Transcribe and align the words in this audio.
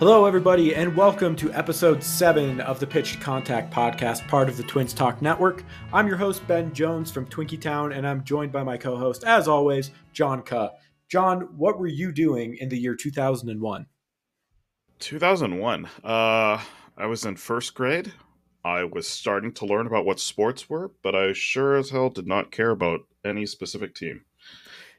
Hello, 0.00 0.26
everybody, 0.26 0.74
and 0.74 0.96
welcome 0.96 1.36
to 1.36 1.52
episode 1.52 2.02
seven 2.02 2.60
of 2.62 2.80
the 2.80 2.86
Pitched 2.86 3.20
Contact 3.20 3.72
podcast, 3.72 4.26
part 4.26 4.48
of 4.48 4.56
the 4.56 4.64
Twins 4.64 4.92
Talk 4.92 5.22
Network. 5.22 5.62
I'm 5.92 6.08
your 6.08 6.16
host, 6.16 6.44
Ben 6.48 6.74
Jones 6.74 7.12
from 7.12 7.26
Twinkie 7.26 7.60
Town, 7.60 7.92
and 7.92 8.04
I'm 8.04 8.24
joined 8.24 8.50
by 8.50 8.64
my 8.64 8.76
co 8.76 8.96
host, 8.96 9.22
as 9.22 9.46
always, 9.46 9.92
John 10.12 10.42
Cuh. 10.42 10.70
John, 11.08 11.42
what 11.56 11.78
were 11.78 11.86
you 11.86 12.10
doing 12.10 12.56
in 12.56 12.68
the 12.68 12.76
year 12.76 12.96
2001? 12.96 13.86
2001. 14.98 15.86
Uh, 16.02 16.60
I 16.96 17.06
was 17.06 17.24
in 17.24 17.36
first 17.36 17.74
grade. 17.74 18.12
I 18.64 18.82
was 18.82 19.06
starting 19.06 19.52
to 19.52 19.66
learn 19.66 19.86
about 19.86 20.04
what 20.04 20.18
sports 20.18 20.68
were, 20.68 20.90
but 21.04 21.14
I 21.14 21.32
sure 21.34 21.76
as 21.76 21.90
hell 21.90 22.10
did 22.10 22.26
not 22.26 22.50
care 22.50 22.70
about 22.70 23.02
any 23.24 23.46
specific 23.46 23.94
team. 23.94 24.24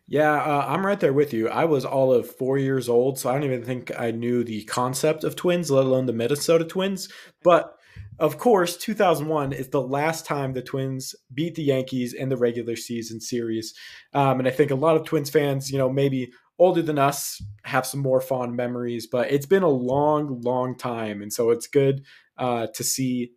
Yeah, 0.07 0.33
uh, 0.33 0.65
I'm 0.67 0.85
right 0.85 0.99
there 0.99 1.13
with 1.13 1.33
you. 1.33 1.49
I 1.49 1.65
was 1.65 1.83
all 1.83 2.13
of 2.13 2.29
four 2.29 2.59
years 2.59 2.87
old, 2.87 3.17
so 3.17 3.29
I 3.29 3.33
don't 3.33 3.43
even 3.43 3.63
think 3.63 3.91
I 3.99 4.11
knew 4.11 4.43
the 4.43 4.63
concept 4.65 5.23
of 5.23 5.35
twins, 5.35 5.71
let 5.71 5.85
alone 5.85 6.05
the 6.05 6.13
Minnesota 6.13 6.63
Twins. 6.63 7.09
But 7.43 7.75
of 8.19 8.37
course, 8.37 8.77
2001 8.77 9.51
is 9.53 9.69
the 9.69 9.81
last 9.81 10.25
time 10.25 10.53
the 10.53 10.61
Twins 10.61 11.15
beat 11.33 11.55
the 11.55 11.63
Yankees 11.63 12.13
in 12.13 12.29
the 12.29 12.37
regular 12.37 12.75
season 12.75 13.19
series. 13.19 13.73
Um, 14.13 14.39
and 14.39 14.47
I 14.47 14.51
think 14.51 14.71
a 14.71 14.75
lot 14.75 14.95
of 14.95 15.05
Twins 15.05 15.29
fans, 15.29 15.71
you 15.71 15.77
know, 15.77 15.89
maybe 15.89 16.31
older 16.59 16.81
than 16.81 16.99
us, 16.99 17.43
have 17.63 17.85
some 17.85 17.99
more 17.99 18.21
fond 18.21 18.55
memories, 18.55 19.07
but 19.07 19.31
it's 19.31 19.45
been 19.45 19.63
a 19.63 19.69
long, 19.69 20.41
long 20.41 20.77
time. 20.77 21.21
And 21.21 21.33
so 21.33 21.49
it's 21.49 21.67
good 21.67 22.03
uh, 22.37 22.67
to 22.75 22.83
see 22.83 23.31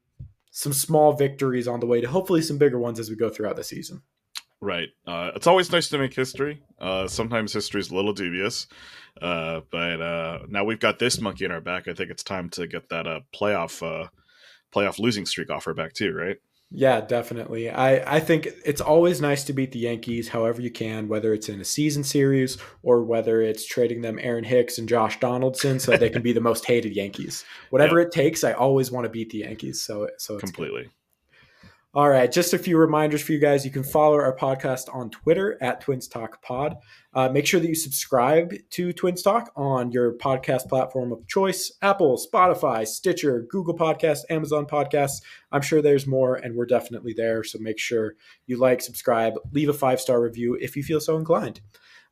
some 0.50 0.72
small 0.72 1.12
victories 1.14 1.66
on 1.66 1.80
the 1.80 1.86
way 1.86 2.00
to 2.00 2.08
hopefully 2.08 2.42
some 2.42 2.58
bigger 2.58 2.78
ones 2.78 3.00
as 3.00 3.10
we 3.10 3.16
go 3.16 3.30
throughout 3.30 3.56
the 3.56 3.64
season. 3.64 4.02
Right. 4.60 4.88
Uh, 5.06 5.30
it's 5.36 5.46
always 5.46 5.70
nice 5.70 5.88
to 5.90 5.98
make 5.98 6.14
history. 6.14 6.62
Uh, 6.80 7.06
sometimes 7.06 7.52
history 7.52 7.80
is 7.80 7.90
a 7.90 7.94
little 7.94 8.12
dubious, 8.12 8.66
uh, 9.22 9.60
but 9.70 10.00
uh, 10.00 10.40
now 10.48 10.64
we've 10.64 10.80
got 10.80 10.98
this 10.98 11.20
monkey 11.20 11.44
in 11.44 11.52
our 11.52 11.60
back. 11.60 11.86
I 11.86 11.94
think 11.94 12.10
it's 12.10 12.24
time 12.24 12.50
to 12.50 12.66
get 12.66 12.88
that 12.88 13.06
uh, 13.06 13.20
playoff 13.32 13.82
uh, 13.86 14.08
playoff 14.74 14.98
losing 14.98 15.26
streak 15.26 15.50
off 15.50 15.68
our 15.68 15.74
back 15.74 15.92
too. 15.92 16.12
Right. 16.12 16.38
Yeah, 16.70 17.00
definitely. 17.00 17.70
I, 17.70 18.16
I 18.16 18.20
think 18.20 18.48
it's 18.62 18.82
always 18.82 19.22
nice 19.22 19.42
to 19.44 19.54
beat 19.54 19.72
the 19.72 19.78
Yankees 19.78 20.28
however 20.28 20.60
you 20.60 20.70
can, 20.70 21.08
whether 21.08 21.32
it's 21.32 21.48
in 21.48 21.60
a 21.62 21.64
season 21.64 22.04
series 22.04 22.58
or 22.82 23.04
whether 23.04 23.40
it's 23.40 23.64
trading 23.64 24.02
them 24.02 24.18
Aaron 24.20 24.44
Hicks 24.44 24.76
and 24.76 24.86
Josh 24.86 25.18
Donaldson 25.18 25.78
so 25.78 25.96
they 25.96 26.10
can 26.10 26.20
be 26.20 26.34
the 26.34 26.42
most 26.42 26.66
hated 26.66 26.94
Yankees. 26.94 27.46
Whatever 27.70 28.00
it 28.00 28.12
takes, 28.12 28.44
I 28.44 28.52
always 28.52 28.90
want 28.90 29.04
to 29.04 29.10
beat 29.10 29.30
the 29.30 29.38
Yankees. 29.38 29.80
So 29.80 30.08
so 30.18 30.36
it's 30.36 30.50
good. 30.50 30.90
All 31.94 32.10
right, 32.10 32.30
just 32.30 32.52
a 32.52 32.58
few 32.58 32.76
reminders 32.76 33.22
for 33.22 33.32
you 33.32 33.38
guys. 33.38 33.64
You 33.64 33.70
can 33.70 33.82
follow 33.82 34.16
our 34.16 34.36
podcast 34.36 34.94
on 34.94 35.08
Twitter 35.08 35.56
at 35.62 35.80
Twins 35.80 36.06
Talk 36.06 36.42
Pod. 36.42 36.76
Uh, 37.14 37.30
make 37.30 37.46
sure 37.46 37.60
that 37.60 37.66
you 37.66 37.74
subscribe 37.74 38.54
to 38.72 38.92
Twins 38.92 39.22
Talk 39.22 39.50
on 39.56 39.90
your 39.90 40.12
podcast 40.18 40.68
platform 40.68 41.12
of 41.12 41.26
choice 41.26 41.72
Apple, 41.80 42.20
Spotify, 42.22 42.86
Stitcher, 42.86 43.46
Google 43.48 43.74
Podcasts, 43.74 44.24
Amazon 44.28 44.66
Podcasts. 44.66 45.22
I'm 45.50 45.62
sure 45.62 45.80
there's 45.80 46.06
more, 46.06 46.34
and 46.34 46.54
we're 46.54 46.66
definitely 46.66 47.14
there. 47.16 47.42
So 47.42 47.58
make 47.58 47.78
sure 47.78 48.16
you 48.46 48.58
like, 48.58 48.82
subscribe, 48.82 49.34
leave 49.52 49.70
a 49.70 49.72
five 49.72 49.98
star 49.98 50.20
review 50.20 50.58
if 50.60 50.76
you 50.76 50.82
feel 50.82 51.00
so 51.00 51.16
inclined. 51.16 51.62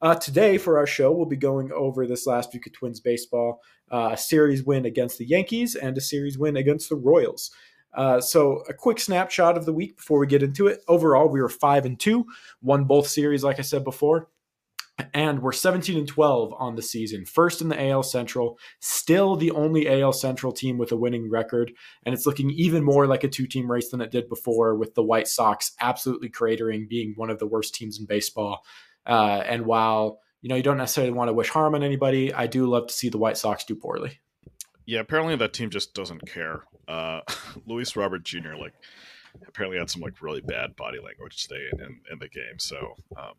Uh, 0.00 0.14
today, 0.14 0.56
for 0.56 0.78
our 0.78 0.86
show, 0.86 1.12
we'll 1.12 1.26
be 1.26 1.36
going 1.36 1.70
over 1.72 2.06
this 2.06 2.26
last 2.26 2.54
week 2.54 2.66
of 2.66 2.72
Twins 2.72 3.00
baseball 3.00 3.60
uh, 3.92 4.10
a 4.12 4.16
series 4.16 4.64
win 4.64 4.86
against 4.86 5.18
the 5.18 5.26
Yankees 5.26 5.74
and 5.74 5.96
a 5.96 6.00
series 6.00 6.38
win 6.38 6.56
against 6.56 6.88
the 6.88 6.96
Royals. 6.96 7.50
Uh, 7.96 8.20
so 8.20 8.62
a 8.68 8.74
quick 8.74 9.00
snapshot 9.00 9.56
of 9.56 9.64
the 9.64 9.72
week 9.72 9.96
before 9.96 10.20
we 10.20 10.26
get 10.26 10.42
into 10.42 10.66
it. 10.66 10.82
Overall, 10.86 11.28
we 11.28 11.40
were 11.40 11.48
five 11.48 11.86
and 11.86 11.98
two, 11.98 12.26
won 12.60 12.84
both 12.84 13.08
series, 13.08 13.42
like 13.42 13.58
I 13.58 13.62
said 13.62 13.84
before, 13.84 14.28
and 15.14 15.40
we're 15.40 15.52
17 15.52 15.96
and 15.96 16.06
12 16.06 16.54
on 16.58 16.76
the 16.76 16.82
season. 16.82 17.24
First 17.24 17.62
in 17.62 17.70
the 17.70 17.88
AL 17.88 18.02
Central, 18.02 18.58
still 18.80 19.34
the 19.34 19.50
only 19.50 19.88
AL 19.88 20.12
Central 20.12 20.52
team 20.52 20.76
with 20.76 20.92
a 20.92 20.96
winning 20.96 21.30
record, 21.30 21.72
and 22.04 22.14
it's 22.14 22.26
looking 22.26 22.50
even 22.50 22.84
more 22.84 23.06
like 23.06 23.24
a 23.24 23.28
two-team 23.28 23.70
race 23.70 23.90
than 23.90 24.02
it 24.02 24.10
did 24.10 24.28
before, 24.28 24.74
with 24.76 24.94
the 24.94 25.02
White 25.02 25.28
Sox 25.28 25.72
absolutely 25.80 26.28
cratering, 26.28 26.88
being 26.88 27.14
one 27.16 27.30
of 27.30 27.38
the 27.38 27.46
worst 27.46 27.74
teams 27.74 27.98
in 27.98 28.04
baseball. 28.04 28.60
Uh, 29.06 29.42
and 29.46 29.64
while 29.64 30.20
you 30.42 30.50
know 30.50 30.56
you 30.56 30.62
don't 30.62 30.76
necessarily 30.76 31.12
want 31.12 31.28
to 31.28 31.34
wish 31.34 31.48
harm 31.48 31.74
on 31.74 31.82
anybody, 31.82 32.32
I 32.32 32.46
do 32.46 32.66
love 32.66 32.88
to 32.88 32.94
see 32.94 33.08
the 33.08 33.18
White 33.18 33.38
Sox 33.38 33.64
do 33.64 33.74
poorly. 33.74 34.20
Yeah. 34.86 35.00
Apparently 35.00 35.36
that 35.36 35.52
team 35.52 35.70
just 35.70 35.94
doesn't 35.94 36.26
care. 36.26 36.62
Uh, 36.88 37.20
Luis 37.66 37.96
Robert 37.96 38.24
Jr. 38.24 38.54
like 38.58 38.74
apparently 39.46 39.78
had 39.78 39.90
some 39.90 40.02
like 40.02 40.22
really 40.22 40.40
bad 40.40 40.76
body 40.76 40.98
language 40.98 41.42
today 41.46 41.66
in, 41.72 41.80
in, 41.80 42.00
in 42.12 42.18
the 42.18 42.28
game. 42.28 42.58
So 42.58 42.94
um, 43.16 43.34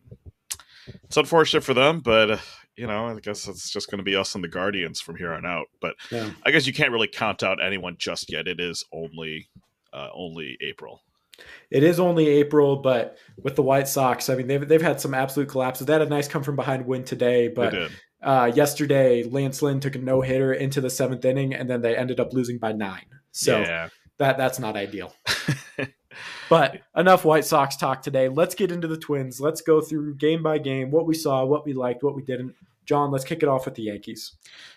it's 1.04 1.16
unfortunate 1.16 1.64
for 1.64 1.74
them, 1.74 2.00
but 2.00 2.30
uh, 2.30 2.38
you 2.76 2.86
know, 2.86 3.06
I 3.06 3.18
guess 3.20 3.48
it's 3.48 3.70
just 3.70 3.90
going 3.90 3.98
to 3.98 4.04
be 4.04 4.14
us 4.14 4.34
and 4.34 4.44
the 4.44 4.48
Guardians 4.48 5.00
from 5.00 5.16
here 5.16 5.32
on 5.32 5.44
out. 5.44 5.66
But 5.80 5.96
Yeah. 6.10 6.30
I 6.44 6.50
guess 6.50 6.66
you 6.66 6.72
can't 6.72 6.92
really 6.92 7.08
count 7.08 7.42
out 7.42 7.62
anyone 7.62 7.96
just 7.98 8.30
yet. 8.30 8.46
It 8.46 8.60
is 8.60 8.84
only 8.92 9.48
uh, 9.92 10.08
only 10.14 10.56
April. 10.60 11.02
It 11.70 11.84
is 11.84 12.00
only 12.00 12.26
April, 12.26 12.76
but 12.76 13.16
with 13.42 13.54
the 13.56 13.62
White 13.62 13.86
Sox, 13.88 14.28
I 14.28 14.34
mean, 14.34 14.48
they've, 14.48 14.66
they've 14.66 14.82
had 14.82 15.00
some 15.00 15.14
absolute 15.14 15.48
collapses. 15.48 15.86
They 15.86 15.92
had 15.92 16.02
a 16.02 16.06
nice 16.06 16.26
come 16.26 16.42
from 16.42 16.56
behind 16.56 16.84
win 16.86 17.04
today, 17.04 17.48
but. 17.48 17.72
Uh, 18.22 18.50
yesterday, 18.54 19.22
Lance 19.22 19.62
Lynn 19.62 19.80
took 19.80 19.94
a 19.94 19.98
no 19.98 20.20
hitter 20.20 20.52
into 20.52 20.80
the 20.80 20.90
seventh 20.90 21.24
inning, 21.24 21.54
and 21.54 21.68
then 21.68 21.82
they 21.82 21.96
ended 21.96 22.20
up 22.20 22.32
losing 22.32 22.58
by 22.58 22.72
nine. 22.72 23.06
So 23.30 23.60
yeah. 23.60 23.88
that 24.18 24.36
that's 24.36 24.58
not 24.58 24.76
ideal. 24.76 25.14
but 26.48 26.80
enough 26.96 27.24
White 27.24 27.44
Sox 27.44 27.76
talk 27.76 28.02
today. 28.02 28.28
Let's 28.28 28.54
get 28.54 28.72
into 28.72 28.88
the 28.88 28.96
Twins. 28.96 29.40
Let's 29.40 29.60
go 29.60 29.80
through 29.80 30.16
game 30.16 30.42
by 30.42 30.58
game 30.58 30.90
what 30.90 31.06
we 31.06 31.14
saw, 31.14 31.44
what 31.44 31.64
we 31.64 31.72
liked, 31.72 32.02
what 32.02 32.16
we 32.16 32.22
didn't. 32.22 32.54
John, 32.84 33.10
let's 33.10 33.24
kick 33.24 33.42
it 33.42 33.48
off 33.48 33.66
with 33.66 33.74
the 33.74 33.82
Yankees. 33.82 34.32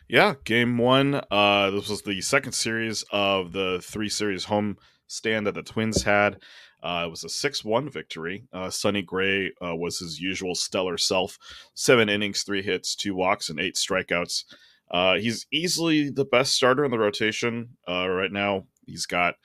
Yeah, 0.10 0.36
game 0.44 0.78
one. 0.78 1.22
Uh, 1.32 1.70
this 1.72 1.88
was 1.88 2.02
the 2.02 2.20
second 2.22 2.52
series 2.52 3.06
of 3.12 3.54
the 3.54 3.80
three 3.82 4.10
series 4.10 4.46
home 4.46 4.78
stand 5.08 5.48
that 5.48 5.56
the 5.56 5.64
Twins 5.64 6.04
had. 6.04 6.38
Uh, 6.84 7.04
it 7.06 7.10
was 7.10 7.24
a 7.24 7.30
6 7.30 7.64
1 7.64 7.90
victory. 7.90 8.44
Uh, 8.52 8.70
Sonny 8.70 9.02
Gray 9.02 9.52
uh, 9.64 9.76
was 9.76 10.00
his 10.00 10.20
usual 10.20 10.56
stellar 10.56 10.98
self 10.98 11.38
seven 11.74 12.10
innings, 12.10 12.44
three 12.44 12.62
hits, 12.62 12.96
two 12.96 13.16
walks, 13.16 13.50
and 13.50 13.60
eight 13.60 13.76
strikeouts. 13.76 14.46
Uh, 14.90 15.16
he's 15.16 15.46
easily 15.52 16.10
the 16.10 16.26
best 16.26 16.54
starter 16.54 16.84
in 16.84 16.92
the 16.92 17.00
rotation 17.00 17.78
uh, 17.88 18.10
right 18.10 18.32
now. 18.32 18.66
He's 18.86 19.06
got 19.06 19.36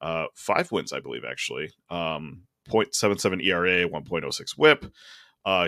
uh, 0.00 0.26
five 0.34 0.70
wins, 0.72 0.92
I 0.92 1.00
believe, 1.00 1.24
actually. 1.24 1.72
Um, 1.88 2.42
0.77 2.68 3.44
ERA, 3.44 3.88
1.06 3.88 4.58
whip. 4.58 4.84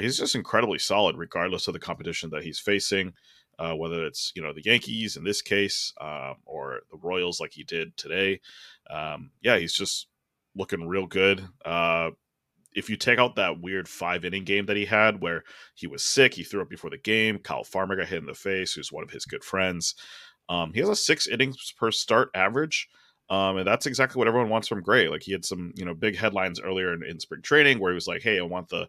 he's 0.00 0.18
just 0.18 0.34
incredibly 0.34 0.78
solid, 0.78 1.16
regardless 1.16 1.66
of 1.66 1.72
the 1.72 1.80
competition 1.80 2.30
that 2.30 2.42
he's 2.42 2.58
facing. 2.58 3.12
Uh, 3.58 3.74
whether 3.74 4.04
it's 4.06 4.32
you 4.34 4.42
know 4.42 4.52
the 4.52 4.62
Yankees 4.64 5.16
in 5.16 5.24
this 5.24 5.42
case 5.42 5.92
uh, 6.00 6.32
or 6.46 6.80
the 6.90 6.96
Royals 6.96 7.38
like 7.38 7.52
he 7.52 7.62
did 7.62 7.96
today. 7.96 8.40
Um, 8.90 9.30
yeah, 9.42 9.58
he's 9.58 9.74
just 9.74 10.08
looking 10.56 10.86
real 10.86 11.06
good. 11.06 11.46
Uh, 11.64 12.10
if 12.74 12.88
you 12.88 12.96
take 12.96 13.18
out 13.18 13.36
that 13.36 13.60
weird 13.60 13.88
five 13.88 14.24
inning 14.24 14.44
game 14.44 14.66
that 14.66 14.76
he 14.76 14.86
had 14.86 15.22
where 15.22 15.44
he 15.74 15.86
was 15.86 16.02
sick, 16.02 16.34
he 16.34 16.42
threw 16.42 16.62
up 16.62 16.70
before 16.70 16.90
the 16.90 16.98
game. 16.98 17.38
Kyle 17.38 17.64
Farmer 17.64 17.96
got 17.96 18.08
hit 18.08 18.18
in 18.18 18.26
the 18.26 18.34
face, 18.34 18.72
who's 18.72 18.92
one 18.92 19.04
of 19.04 19.10
his 19.10 19.24
good 19.24 19.44
friends. 19.44 19.94
Um, 20.48 20.72
he 20.72 20.80
has 20.80 20.88
a 20.88 20.96
six 20.96 21.26
innings 21.26 21.72
per 21.78 21.90
start 21.90 22.30
average. 22.34 22.88
Um, 23.30 23.58
and 23.58 23.66
that's 23.66 23.86
exactly 23.86 24.18
what 24.18 24.28
everyone 24.28 24.50
wants 24.50 24.68
from 24.68 24.82
Gray. 24.82 25.08
Like 25.08 25.22
he 25.22 25.32
had 25.32 25.44
some, 25.44 25.72
you 25.74 25.84
know, 25.84 25.94
big 25.94 26.16
headlines 26.16 26.60
earlier 26.60 26.92
in, 26.92 27.02
in, 27.02 27.20
spring 27.20 27.40
training 27.40 27.78
where 27.78 27.92
he 27.92 27.94
was 27.94 28.08
like, 28.08 28.20
"Hey, 28.20 28.38
I 28.38 28.42
want 28.42 28.68
the, 28.68 28.88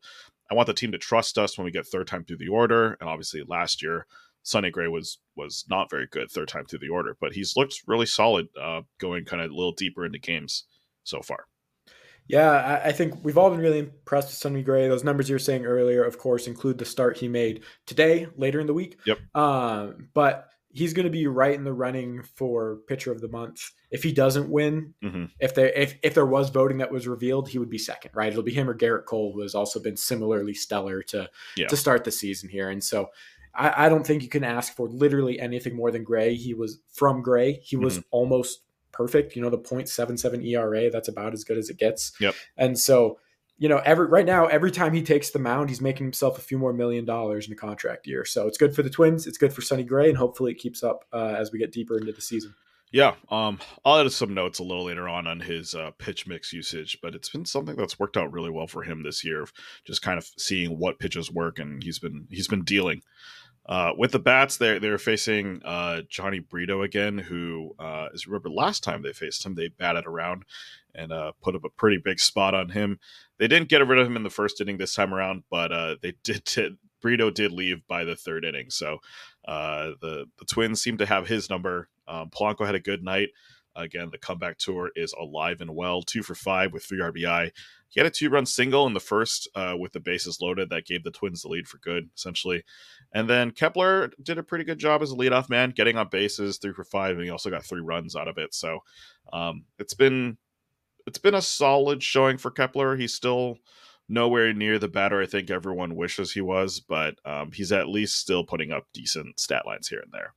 I 0.52 0.54
want 0.54 0.68
the 0.68 0.74
team 0.74 0.92
to 0.92 0.98
trust 0.98 1.38
us 1.38 1.58
when 1.58 1.64
we 1.64 1.72
get 1.72 1.86
third 1.88 2.08
time 2.08 2.26
through 2.26 2.38
the 2.38 2.50
order." 2.50 2.98
And 3.00 3.10
obviously, 3.10 3.44
last 3.48 3.82
year, 3.82 4.06
Sonny 4.42 4.70
Gray 4.70 4.88
was 4.88 5.20
was 5.38 5.64
not 5.70 5.90
very 5.90 6.08
good 6.08 6.30
third 6.30 6.50
time 6.50 6.66
through 6.66 6.80
the 6.80 6.90
order, 6.90 7.16
but 7.22 7.34
he's 7.34 7.56
looked 7.56 7.84
really 7.88 8.06
solid, 8.06 8.48
uh, 8.60 8.82
going 9.00 9.24
kind 9.24 9.42
of 9.42 9.50
a 9.50 9.56
little 9.56 9.72
deeper 9.72 10.06
into 10.06 10.20
games 10.20 10.66
so 11.04 11.22
far. 11.22 11.46
Yeah, 12.28 12.82
I 12.84 12.92
think 12.94 13.24
we've 13.24 13.38
all 13.38 13.50
been 13.50 13.60
really 13.60 13.80
impressed 13.80 14.30
with 14.30 14.38
Sonny 14.38 14.64
Gray. 14.64 14.88
Those 14.88 15.04
numbers 15.04 15.30
you 15.30 15.36
were 15.36 15.40
saying 15.40 15.66
earlier, 15.66 16.04
of 16.04 16.18
course, 16.18 16.48
include 16.48 16.78
the 16.78 16.86
start 16.86 17.18
he 17.18 17.28
made 17.28 17.64
today, 17.86 18.28
later 18.38 18.60
in 18.60 18.68
the 18.68 18.74
week. 18.74 18.98
Yep. 19.06 19.20
Um, 19.36 20.10
but 20.14 20.50
he's 20.74 20.94
going 20.94 21.06
to 21.06 21.12
be 21.12 21.28
right 21.28 21.54
in 21.54 21.64
the 21.64 21.74
running 21.74 22.24
for 22.24 22.78
pitcher 22.88 23.12
of 23.12 23.22
the 23.22 23.28
month. 23.28 23.72
If 23.92 24.04
he 24.04 24.12
doesn't 24.12 24.50
win, 24.50 24.94
mm-hmm. 25.04 25.26
if 25.40 25.54
there 25.54 25.70
if, 25.70 25.96
if 26.02 26.16
there 26.16 26.26
was 26.26 26.50
voting 26.50 26.80
that 26.80 26.92
was 26.92 27.08
revealed, 27.08 27.50
he 27.50 27.60
would 27.60 27.70
be 27.70 27.78
second, 27.78 28.12
right? 28.14 28.32
It'll 28.32 28.44
be 28.44 28.54
him 28.54 28.70
or 28.70 28.76
Gerrit 28.76 29.06
Cole, 29.06 29.32
who 29.34 29.42
has 29.42 29.54
also 29.54 29.80
been 29.80 29.98
similarly 29.98 30.54
stellar 30.54 31.04
to 31.04 31.30
yeah. 31.56 31.68
to 31.68 31.78
start 31.78 32.04
the 32.04 32.12
season 32.12 32.50
here. 32.50 32.70
And 32.70 32.84
so 32.84 33.10
I, 33.54 33.86
I, 33.86 33.90
don't 33.90 34.06
think 34.06 34.24
you 34.24 34.30
can 34.30 34.44
ask 34.44 34.76
for 34.76 34.88
literally 34.88 35.40
anything 35.40 35.76
more 35.76 35.92
than 35.92 36.04
Gray. 36.04 36.36
He 36.36 36.54
was 36.54 36.80
from 36.92 37.22
Gray. 37.22 37.60
He 37.64 37.76
was 37.76 38.00
mm-hmm. 38.00 38.08
almost 38.12 38.62
perfect. 38.94 39.36
You 39.36 39.42
know, 39.42 39.50
the 39.50 39.58
0.77 39.58 40.46
ERA, 40.46 40.90
that's 40.90 41.10
about 41.10 41.34
as 41.34 41.44
good 41.44 41.58
as 41.58 41.70
it 41.70 41.78
gets. 41.78 42.14
Yep. 42.20 42.36
And 42.58 42.80
so, 42.80 43.20
you 43.58 43.68
know, 43.68 43.82
every 43.86 44.08
right 44.08 44.26
now, 44.26 44.46
every 44.48 44.72
time 44.72 44.94
he 44.94 45.04
takes 45.04 45.30
the 45.30 45.40
mound, 45.40 45.70
he's 45.70 45.82
making 45.82 46.06
himself 46.06 46.38
a 46.38 46.42
few 46.42 46.58
more 46.58 46.74
million 46.74 47.06
dollars 47.06 47.48
in 47.48 47.54
a 47.54 47.56
contract 47.56 48.08
year. 48.08 48.26
So 48.26 48.48
it's 48.48 48.58
good 48.58 48.76
for 48.76 48.84
the 48.84 48.90
Twins. 48.90 49.28
It's 49.28 49.38
good 49.38 49.54
for 49.54 49.62
Sonny 49.62 49.84
Gray, 49.84 50.10
and 50.10 50.18
hopefully 50.18 50.52
it 50.52 50.60
keeps 50.60 50.84
up 50.84 51.06
uh, 51.12 51.36
as 51.38 51.52
we 51.52 51.60
get 51.60 51.72
deeper 51.72 51.98
into 51.98 52.12
the 52.12 52.22
season. 52.22 52.56
Yeah, 52.94 53.16
um, 53.32 53.58
I'll 53.84 54.00
add 54.00 54.12
some 54.12 54.36
notes 54.36 54.60
a 54.60 54.64
little 54.64 54.86
later 54.86 55.10
on 55.10 55.26
on 55.26 55.40
his 55.40 55.74
uh, 55.74 55.90
pitch 55.98 56.28
mix 56.28 56.54
usage, 56.54 57.00
but 57.02 57.16
it's 57.16 57.30
been 57.30 57.44
something 57.44 57.76
that's 57.76 57.98
worked 57.98 58.18
out 58.18 58.32
really 58.32 58.52
well 58.52 58.68
for 58.68 58.84
him 58.84 59.02
this 59.02 59.24
year. 59.24 59.48
Just 59.84 60.04
kind 60.04 60.20
of 60.20 60.30
seeing 60.38 60.78
what 60.78 61.00
pitches 61.00 61.32
work, 61.32 61.58
and 61.58 61.82
he's 61.82 61.98
been 61.98 62.28
he's 62.30 62.48
been 62.48 62.64
dealing. 62.64 63.02
Uh, 63.66 63.94
with 63.98 64.12
the 64.12 64.20
bats, 64.20 64.58
they're 64.58 64.80
they're 64.80 64.98
facing 64.98 65.62
uh, 65.64 66.02
Jhony 66.12 66.46
Brito 66.48 66.82
again, 66.82 67.18
who, 67.18 67.74
uh, 67.80 68.10
as 68.14 68.26
you 68.26 68.32
remember, 68.32 68.50
last 68.50 68.84
time 68.84 69.02
they 69.02 69.14
faced 69.14 69.46
him, 69.46 69.56
they 69.56 69.70
batted 69.70 70.06
around 70.06 70.44
and 70.94 71.12
uh, 71.12 71.32
put 71.42 71.56
up 71.56 71.64
a 71.64 71.70
pretty 71.70 71.98
big 71.98 72.20
spot 72.20 72.54
on 72.54 72.70
him. 72.70 73.00
They 73.40 73.48
didn't 73.48 73.70
get 73.70 73.86
rid 73.86 74.00
of 74.00 74.08
him 74.08 74.18
in 74.18 74.24
the 74.24 74.30
first 74.30 74.60
inning 74.60 74.78
this 74.78 74.94
time 74.94 75.14
around, 75.14 75.44
but 75.50 75.72
uh, 75.72 75.96
they 76.02 76.14
did. 76.24 76.46
T- 76.46 76.78
Brito 77.02 77.30
did 77.30 77.52
leave 77.52 77.86
by 77.86 78.06
the 78.06 78.16
third 78.16 78.46
inning, 78.46 78.70
so 78.70 79.00
uh, 79.46 79.92
the 80.02 80.26
the 80.40 80.46
Twins 80.46 80.82
seem 80.82 80.98
to 80.98 81.06
have 81.06 81.28
his 81.28 81.50
number. 81.50 81.90
Um, 82.08 82.30
Polanco 82.30 82.66
had 82.66 82.76
a 82.76 82.80
good 82.80 83.04
night. 83.04 83.30
Again, 83.76 84.10
the 84.12 84.18
comeback 84.20 84.58
tour 84.58 84.92
is 84.96 85.14
alive 85.14 85.60
and 85.60 85.76
well. 85.76 86.02
Two 86.02 86.22
for 86.22 86.36
five 86.36 86.72
with 86.72 86.84
three 86.86 87.00
RBI. 87.00 87.52
He 87.94 88.00
had 88.00 88.08
a 88.08 88.10
two 88.10 88.32
run 88.32 88.48
single 88.48 88.88
in 88.88 88.94
the 88.94 89.00
first 89.00 89.48
uh, 89.56 89.76
with 89.78 89.94
the 89.94 90.00
bases 90.00 90.40
loaded 90.42 90.72
that 90.72 90.88
gave 90.88 91.04
the 91.04 91.12
Twins 91.12 91.44
the 91.44 91.48
lead 91.48 91.68
for 91.68 91.78
good, 91.78 92.10
essentially. 92.18 92.64
And 93.14 93.30
then 93.30 93.52
Kepler 93.52 94.12
did 94.22 94.40
a 94.40 94.44
pretty 94.44 94.64
good 94.64 94.80
job 94.80 95.04
as 95.04 95.12
a 95.12 95.16
leadoff 95.16 95.48
man, 95.48 95.70
getting 95.70 95.96
on 95.96 96.08
bases 96.10 96.58
three 96.58 96.74
for 96.74 96.84
five, 96.84 97.16
and 97.16 97.24
he 97.24 97.30
also 97.30 97.52
got 97.52 97.64
three 97.64 97.82
runs 97.82 98.16
out 98.16 98.28
of 98.28 98.40
it. 98.40 98.56
So 98.56 98.80
um, 99.32 99.66
it's 99.78 99.94
been 99.94 100.38
it's 101.06 101.20
been 101.20 101.36
a 101.36 101.42
solid 101.42 102.02
showing 102.02 102.40
for 102.40 102.50
Kepler. 102.50 102.96
He's 102.96 103.14
still 103.14 103.58
nowhere 104.10 104.54
near 104.54 104.80
the 104.80 104.88
batter 104.88 105.22
I 105.22 105.28
think 105.28 105.52
everyone 105.52 105.96
wishes 105.96 106.32
he 106.32 106.42
was, 106.42 106.80
but 106.80 107.16
um, 107.26 107.52
he's 107.52 107.72
at 107.72 107.90
least 107.90 108.18
still 108.18 108.44
putting 108.44 108.72
up 108.72 108.88
decent 108.92 109.40
stat 109.40 109.68
lines 109.68 109.88
here 109.88 110.00
and 110.00 110.12
there. 110.12 110.34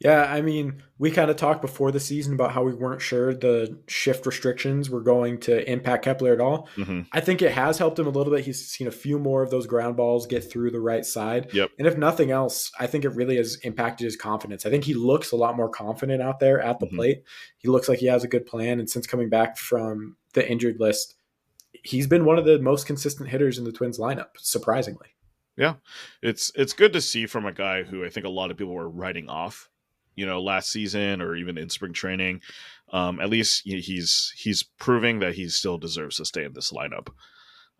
Yeah, 0.00 0.32
I 0.32 0.42
mean, 0.42 0.80
we 0.98 1.10
kind 1.10 1.28
of 1.28 1.36
talked 1.36 1.60
before 1.60 1.90
the 1.90 1.98
season 1.98 2.32
about 2.32 2.52
how 2.52 2.62
we 2.62 2.72
weren't 2.72 3.02
sure 3.02 3.34
the 3.34 3.80
shift 3.88 4.26
restrictions 4.26 4.88
were 4.88 5.00
going 5.00 5.40
to 5.40 5.68
impact 5.70 6.04
Kepler 6.04 6.32
at 6.32 6.40
all. 6.40 6.68
Mm-hmm. 6.76 7.02
I 7.10 7.20
think 7.20 7.42
it 7.42 7.50
has 7.50 7.78
helped 7.78 7.98
him 7.98 8.06
a 8.06 8.10
little 8.10 8.32
bit. 8.32 8.44
He's 8.44 8.64
seen 8.64 8.86
a 8.86 8.92
few 8.92 9.18
more 9.18 9.42
of 9.42 9.50
those 9.50 9.66
ground 9.66 9.96
balls 9.96 10.28
get 10.28 10.48
through 10.48 10.70
the 10.70 10.80
right 10.80 11.04
side. 11.04 11.52
Yep. 11.52 11.72
And 11.78 11.88
if 11.88 11.98
nothing 11.98 12.30
else, 12.30 12.70
I 12.78 12.86
think 12.86 13.04
it 13.04 13.08
really 13.10 13.38
has 13.38 13.56
impacted 13.64 14.04
his 14.04 14.14
confidence. 14.14 14.64
I 14.64 14.70
think 14.70 14.84
he 14.84 14.94
looks 14.94 15.32
a 15.32 15.36
lot 15.36 15.56
more 15.56 15.68
confident 15.68 16.22
out 16.22 16.38
there 16.38 16.60
at 16.60 16.78
the 16.78 16.86
mm-hmm. 16.86 16.96
plate. 16.96 17.24
He 17.56 17.68
looks 17.68 17.88
like 17.88 17.98
he 17.98 18.06
has 18.06 18.22
a 18.22 18.28
good 18.28 18.46
plan. 18.46 18.78
And 18.78 18.88
since 18.88 19.04
coming 19.04 19.28
back 19.28 19.56
from 19.56 20.16
the 20.34 20.48
injured 20.48 20.78
list, 20.78 21.16
he's 21.82 22.06
been 22.06 22.24
one 22.24 22.38
of 22.38 22.44
the 22.44 22.60
most 22.60 22.86
consistent 22.86 23.30
hitters 23.30 23.58
in 23.58 23.64
the 23.64 23.72
Twins 23.72 23.98
lineup, 23.98 24.28
surprisingly. 24.36 25.08
Yeah, 25.56 25.74
it's 26.22 26.52
it's 26.54 26.72
good 26.72 26.92
to 26.92 27.00
see 27.00 27.26
from 27.26 27.44
a 27.44 27.52
guy 27.52 27.82
who 27.82 28.04
I 28.04 28.10
think 28.10 28.26
a 28.26 28.30
lot 28.30 28.52
of 28.52 28.56
people 28.56 28.74
were 28.74 28.88
writing 28.88 29.28
off 29.28 29.68
you 30.18 30.26
know 30.26 30.42
last 30.42 30.70
season 30.70 31.22
or 31.22 31.36
even 31.36 31.56
in 31.56 31.70
spring 31.70 31.92
training. 31.92 32.40
Um, 32.92 33.20
at 33.20 33.30
least 33.30 33.62
he's 33.64 34.32
he's 34.36 34.62
proving 34.62 35.20
that 35.20 35.34
he 35.34 35.48
still 35.48 35.78
deserves 35.78 36.16
to 36.16 36.24
stay 36.24 36.44
in 36.44 36.52
this 36.54 36.72
lineup. 36.72 37.08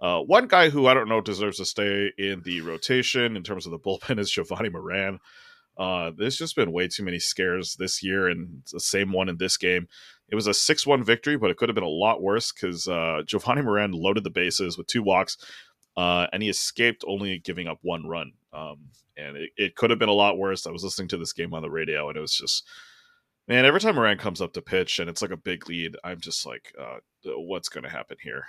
Uh, 0.01 0.21
one 0.21 0.47
guy 0.47 0.71
who 0.71 0.87
I 0.87 0.95
don't 0.95 1.09
know 1.09 1.21
deserves 1.21 1.57
to 1.57 1.65
stay 1.65 2.13
in 2.17 2.43
the 2.45 2.61
rotation 2.61 3.37
in 3.37 3.43
terms 3.43 3.67
of 3.67 3.73
the 3.73 3.79
bullpen 3.79 4.19
is 4.19 4.31
Jovani 4.31 4.71
Moran. 4.71 5.19
Uh, 5.77 6.11
there's 6.17 6.37
just 6.37 6.57
been 6.57 6.73
way 6.73 6.89
too 6.89 7.05
many 7.05 7.19
scares 7.19 7.77
this 7.77 8.03
year, 8.03 8.29
and 8.29 8.63
the 8.73 8.81
same 8.81 9.13
one 9.13 9.29
in 9.29 9.37
this 9.39 9.57
game. 9.57 9.89
It 10.29 10.35
was 10.35 10.47
a 10.47 10.55
6 10.55 10.87
1 10.87 11.05
victory, 11.05 11.37
but 11.37 11.51
it 11.51 11.57
could 11.57 11.69
have 11.69 11.75
been 11.75 11.85
a 11.85 11.89
lot 11.89 12.21
worse 12.21 12.53
because 12.53 12.87
uh, 12.87 13.23
Jovani 13.25 13.65
Moran 13.65 13.93
loaded 13.93 14.25
the 14.25 14.31
bases 14.31 14.77
with 14.77 14.89
two 14.89 15.03
walks, 15.03 15.39
uh, 15.99 16.29
and 16.33 16.45
he 16.45 16.49
escaped 16.49 17.05
only 17.09 17.39
giving 17.41 17.67
up 17.67 17.81
one 17.83 18.07
run. 18.07 18.31
Um, 18.53 18.77
and 19.17 19.37
it, 19.37 19.51
it 19.57 19.75
could 19.75 19.91
have 19.91 19.99
been 19.99 20.09
a 20.09 20.13
lot 20.13 20.39
worse. 20.39 20.65
I 20.65 20.71
was 20.71 20.85
listening 20.85 21.09
to 21.09 21.17
this 21.17 21.33
game 21.33 21.53
on 21.53 21.61
the 21.61 21.71
radio, 21.71 22.09
and 22.09 22.17
it 22.17 22.21
was 22.21 22.37
just, 22.37 22.65
man, 23.49 23.65
every 23.65 23.81
time 23.81 23.97
Moran 23.97 24.17
comes 24.17 24.41
up 24.41 24.53
to 24.53 24.63
pitch 24.63 25.01
and 25.01 25.11
it's 25.11 25.23
like 25.23 25.33
a 25.33 25.37
big 25.37 25.69
lead, 25.69 25.97
I'm 26.05 26.21
just 26.21 26.47
like, 26.47 26.73
uh, 26.81 26.99
what's 27.25 27.69
going 27.69 27.83
to 27.83 27.91
happen 27.91 28.17
here? 28.23 28.45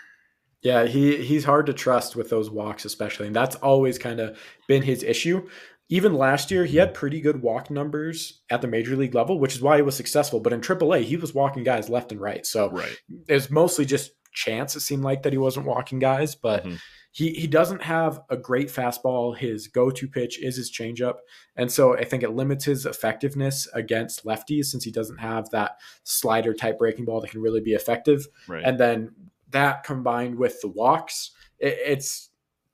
Yeah, 0.62 0.86
he 0.86 1.24
he's 1.24 1.46
hard 1.46 1.65
to 1.68 1.74
trust 1.74 2.15
with 2.15 2.29
those 2.29 2.51
walks, 2.51 2.86
especially, 2.86 3.27
and 3.27 3.36
that's 3.36 3.56
always 3.56 3.98
kind 3.98 4.20
of 4.20 4.38
been 4.68 4.84
his 4.84 5.01
issue. 5.01 5.48
Even 5.88 6.13
last 6.13 6.51
year, 6.51 6.65
he 6.65 6.77
had 6.77 6.94
pretty 6.94 7.20
good 7.20 7.41
walk 7.41 7.72
numbers 7.72 8.44
at 8.51 8.62
the 8.62 8.68
major 8.68 8.96
league 8.96 9.15
level, 9.15 9.39
which 9.39 9.56
is 9.56 9.62
why 9.62 9.77
he 9.77 9.82
was 9.82 9.96
successful. 9.96 10.39
But 10.39 10.53
in 10.53 10.62
AAA, 10.62 11.03
he 11.03 11.18
was 11.18 11.34
walking 11.34 11.63
guys 11.63 11.89
left 11.89 12.12
and 12.12 12.22
right. 12.22 12.46
So 12.46 12.70
right. 12.70 12.96
it's 13.27 13.50
mostly 13.50 13.86
just 13.86 14.12
chance. 14.34 14.75
It 14.75 14.82
seemed 14.82 15.03
like 15.03 15.24
that 15.24 15.34
he 15.34 15.39
wasn't 15.39 15.65
walking 15.65 15.98
guys, 15.98 16.36
but. 16.36 16.63
Mm-hmm 16.63 16.75
he 17.12 17.34
he 17.34 17.48
doesn't 17.48 17.82
have 17.82 18.22
a 18.30 18.38
great 18.38 18.68
fastball. 18.68 19.36
His 19.36 19.68
go-to 19.68 20.08
pitch 20.08 20.42
is 20.42 20.56
his 20.56 20.72
changeup, 20.72 21.16
and 21.56 21.72
so 21.72 21.98
I 21.98 22.04
think 22.04 22.24
it 22.24 22.32
limits 22.32 22.66
his 22.66 22.86
effectiveness 22.86 23.68
against 23.74 24.25
lefties 24.25 24.66
since 24.66 24.84
he 24.84 24.92
doesn't 24.92 25.18
have 25.18 25.50
that 25.50 25.80
slider 26.04 26.54
type 26.54 26.78
breaking 26.78 27.06
ball 27.06 27.22
that 27.22 27.32
can 27.32 27.42
really 27.42 27.62
be 27.62 27.74
effective. 27.74 28.28
Right. 28.48 28.63
And 28.63 28.80
then 28.80 29.12
that 29.50 29.84
combined 29.84 30.36
with 30.36 30.62
the 30.62 30.68
walks, 30.68 31.32
it, 31.58 31.78
it's 31.84 32.30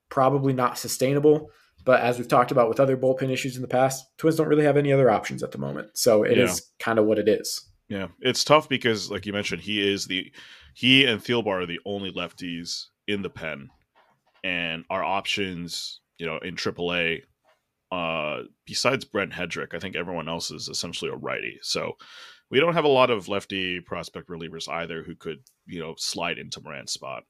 probably 0.09 0.53
not 0.53 0.77
sustainable. 0.77 1.49
But 1.85 2.01
as 2.01 2.17
we've 2.17 2.27
talked 2.27 2.51
about 2.51 2.67
with 2.67 2.79
other 2.79 2.97
bullpen 2.97 3.29
issues 3.29 3.55
in 3.55 3.61
the 3.61 3.67
past, 3.67 4.05
Twins 4.17 4.35
don't 4.35 4.47
really 4.47 4.63
have 4.63 4.75
any 4.75 4.91
other 4.91 5.09
options 5.11 5.43
at 5.43 5.51
the 5.51 5.59
moment. 5.59 5.91
So 5.93 6.23
it 6.23 6.35
yeah. 6.35 6.45
is 6.45 6.71
kind 6.79 6.97
of 6.97 7.05
what 7.05 7.19
it 7.19 7.29
is. 7.29 7.61
Yeah, 7.87 8.07
it's 8.21 8.43
tough 8.43 8.67
because, 8.67 9.11
like 9.11 9.27
you 9.27 9.33
mentioned, 9.33 9.61
he 9.61 9.87
is 9.87 10.07
the 10.07 10.31
he 10.73 11.05
and 11.05 11.21
Thielbar 11.23 11.61
are 11.61 11.65
the 11.67 11.79
only 11.85 12.11
lefties 12.11 12.85
in 13.07 13.21
the 13.21 13.29
pen 13.29 13.69
and 14.45 14.85
our 14.91 15.03
options, 15.03 16.01
you 16.19 16.27
know, 16.27 16.37
in 16.37 16.55
AAA, 16.55 17.23
uh, 17.91 18.43
besides 18.67 19.03
Brent 19.03 19.31
Headrick, 19.31 19.73
I 19.73 19.79
think 19.79 19.95
everyone 19.95 20.29
else 20.29 20.51
is 20.51 20.69
essentially 20.69 21.09
a 21.09 21.15
righty. 21.15 21.57
So 21.63 21.93
we 22.51 22.59
don't 22.59 22.75
have 22.75 22.85
a 22.85 22.89
lot 22.89 23.09
of 23.09 23.27
lefty 23.27 23.79
prospect 23.79 24.29
relievers 24.29 24.69
either 24.69 25.01
who 25.01 25.15
could 25.15 25.39
you 25.65 25.79
know 25.79 25.95
slide 25.97 26.37
into 26.37 26.61
Moran's 26.61 26.91
spot. 26.91 27.23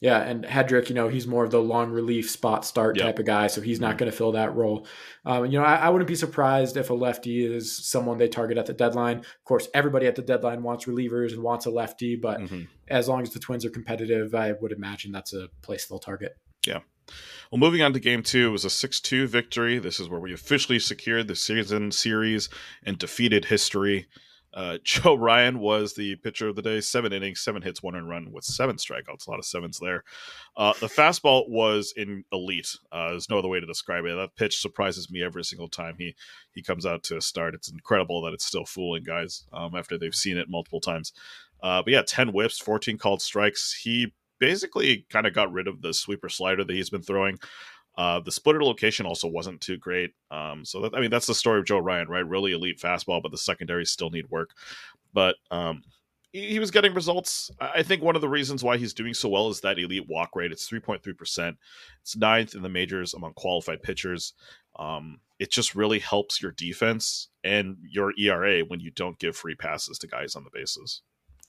Yeah, 0.00 0.18
and 0.20 0.44
Headrick, 0.44 0.88
you 0.88 0.94
know, 0.94 1.08
he's 1.08 1.26
more 1.26 1.44
of 1.44 1.50
the 1.50 1.60
long 1.60 1.90
relief 1.90 2.30
spot 2.30 2.64
start 2.64 2.96
Yep. 2.96 3.04
type 3.04 3.18
of 3.18 3.26
guy, 3.26 3.48
so 3.48 3.60
he's 3.60 3.80
not 3.80 3.96
Mhm. 3.96 3.98
going 3.98 4.10
to 4.12 4.16
fill 4.16 4.30
that 4.32 4.54
role. 4.54 4.86
Um, 5.24 5.46
you 5.46 5.58
know, 5.58 5.64
I, 5.64 5.74
I 5.74 5.88
wouldn't 5.88 6.06
be 6.06 6.14
surprised 6.14 6.76
if 6.76 6.90
a 6.90 6.94
lefty 6.94 7.44
is 7.44 7.76
someone 7.76 8.16
they 8.16 8.28
target 8.28 8.58
at 8.58 8.66
the 8.66 8.72
deadline. 8.72 9.18
Of 9.18 9.44
course, 9.44 9.68
everybody 9.74 10.06
at 10.06 10.14
the 10.14 10.22
deadline 10.22 10.62
wants 10.62 10.84
relievers 10.84 11.32
and 11.32 11.42
wants 11.42 11.66
a 11.66 11.70
lefty, 11.70 12.14
but 12.14 12.38
Mhm. 12.40 12.68
as 12.86 13.08
long 13.08 13.22
as 13.22 13.30
the 13.30 13.40
Twins 13.40 13.64
are 13.64 13.70
competitive, 13.70 14.34
I 14.36 14.52
would 14.52 14.70
imagine 14.70 15.10
that's 15.10 15.32
a 15.32 15.48
place 15.62 15.86
they'll 15.86 15.98
target. 15.98 16.36
Yeah. 16.64 16.80
Well, 17.50 17.58
moving 17.58 17.82
on 17.82 17.92
to 17.94 17.98
game 18.00 18.22
two, 18.22 18.48
it 18.48 18.52
was 18.52 18.64
a 18.66 18.70
6 18.70 19.00
2 19.00 19.26
victory. 19.26 19.78
This 19.78 19.98
is 19.98 20.08
where 20.08 20.20
we 20.20 20.32
officially 20.32 20.78
secured 20.78 21.26
the 21.26 21.34
season 21.34 21.90
series 21.90 22.48
and 22.84 22.98
defeated 22.98 23.46
history. 23.46 24.06
Uh, 24.58 24.78
Joe 24.84 25.14
Ryan 25.14 25.60
was 25.60 25.94
the 25.94 26.16
pitcher 26.16 26.48
of 26.48 26.56
the 26.56 26.62
day, 26.62 26.80
seven 26.80 27.12
innings, 27.12 27.40
seven 27.40 27.62
hits, 27.62 27.82
one 27.82 27.94
run 27.94 28.32
with 28.32 28.44
seven 28.44 28.76
strikeouts. 28.76 29.26
A 29.26 29.30
lot 29.30 29.38
of 29.38 29.44
sevens 29.46 29.78
there. 29.78 30.02
Uh, 30.56 30.72
the 30.80 30.88
fastball 30.88 31.48
was 31.48 31.94
in 31.96 32.24
elite. 32.32 32.76
Uh, 32.90 33.10
there's 33.10 33.30
no 33.30 33.38
other 33.38 33.48
way 33.48 33.60
to 33.60 33.66
describe 33.66 34.04
it. 34.04 34.16
That 34.16 34.36
pitch 34.36 34.60
surprises 34.60 35.10
me 35.10 35.22
every 35.22 35.44
single 35.44 35.68
time 35.68 35.94
he 35.98 36.16
he 36.52 36.62
comes 36.62 36.84
out 36.84 37.04
to 37.04 37.20
start. 37.20 37.54
It's 37.54 37.70
incredible 37.70 38.20
that 38.22 38.32
it's 38.32 38.44
still 38.44 38.64
fooling 38.64 39.04
guys 39.04 39.44
um, 39.52 39.76
after 39.76 39.96
they've 39.96 40.14
seen 40.14 40.36
it 40.36 40.50
multiple 40.50 40.80
times. 40.80 41.12
Uh, 41.62 41.82
but 41.82 41.92
yeah, 41.92 42.02
10 42.06 42.28
whiffs, 42.28 42.58
14 42.58 42.98
called 42.98 43.22
strikes. 43.22 43.80
He 43.82 44.12
basically 44.40 45.06
kind 45.10 45.26
of 45.26 45.34
got 45.34 45.52
rid 45.52 45.68
of 45.68 45.82
the 45.82 45.92
sweeper 45.92 46.28
slider 46.28 46.64
that 46.64 46.74
he's 46.74 46.90
been 46.90 47.02
throwing. 47.02 47.38
Uh, 47.98 48.20
the 48.20 48.30
splitter 48.30 48.62
location 48.62 49.04
also 49.06 49.26
wasn't 49.26 49.60
too 49.60 49.76
great. 49.76 50.12
Um, 50.30 50.64
so 50.64 50.80
that, 50.82 50.94
I 50.94 51.00
mean, 51.00 51.10
that's 51.10 51.26
the 51.26 51.34
story 51.34 51.58
of 51.58 51.66
Joe 51.66 51.80
Ryan, 51.80 52.06
right? 52.06 52.26
Really 52.26 52.52
elite 52.52 52.78
fastball, 52.78 53.20
but 53.20 53.32
the 53.32 53.38
secondaries 53.38 53.90
still 53.90 54.08
need 54.08 54.30
work. 54.30 54.52
But 55.12 55.34
um, 55.50 55.82
he, 56.30 56.46
he 56.48 56.58
was 56.60 56.70
getting 56.70 56.94
results. 56.94 57.50
I 57.60 57.82
think 57.82 58.00
one 58.00 58.14
of 58.14 58.22
the 58.22 58.28
reasons 58.28 58.62
why 58.62 58.76
he's 58.76 58.94
doing 58.94 59.14
so 59.14 59.28
well 59.28 59.48
is 59.48 59.60
that 59.62 59.80
elite 59.80 60.08
walk 60.08 60.36
rate. 60.36 60.52
It's 60.52 60.70
3.3%. 60.70 61.56
It's 62.02 62.16
ninth 62.16 62.54
in 62.54 62.62
the 62.62 62.68
majors 62.68 63.14
among 63.14 63.32
qualified 63.34 63.82
pitchers. 63.82 64.32
Um, 64.78 65.18
it 65.40 65.50
just 65.50 65.74
really 65.74 65.98
helps 65.98 66.40
your 66.40 66.52
defense 66.52 67.28
and 67.42 67.78
your 67.82 68.12
ERA 68.16 68.60
when 68.60 68.78
you 68.78 68.92
don't 68.92 69.18
give 69.18 69.36
free 69.36 69.56
passes 69.56 69.98
to 69.98 70.06
guys 70.06 70.36
on 70.36 70.44
the 70.44 70.50
bases. 70.52 71.02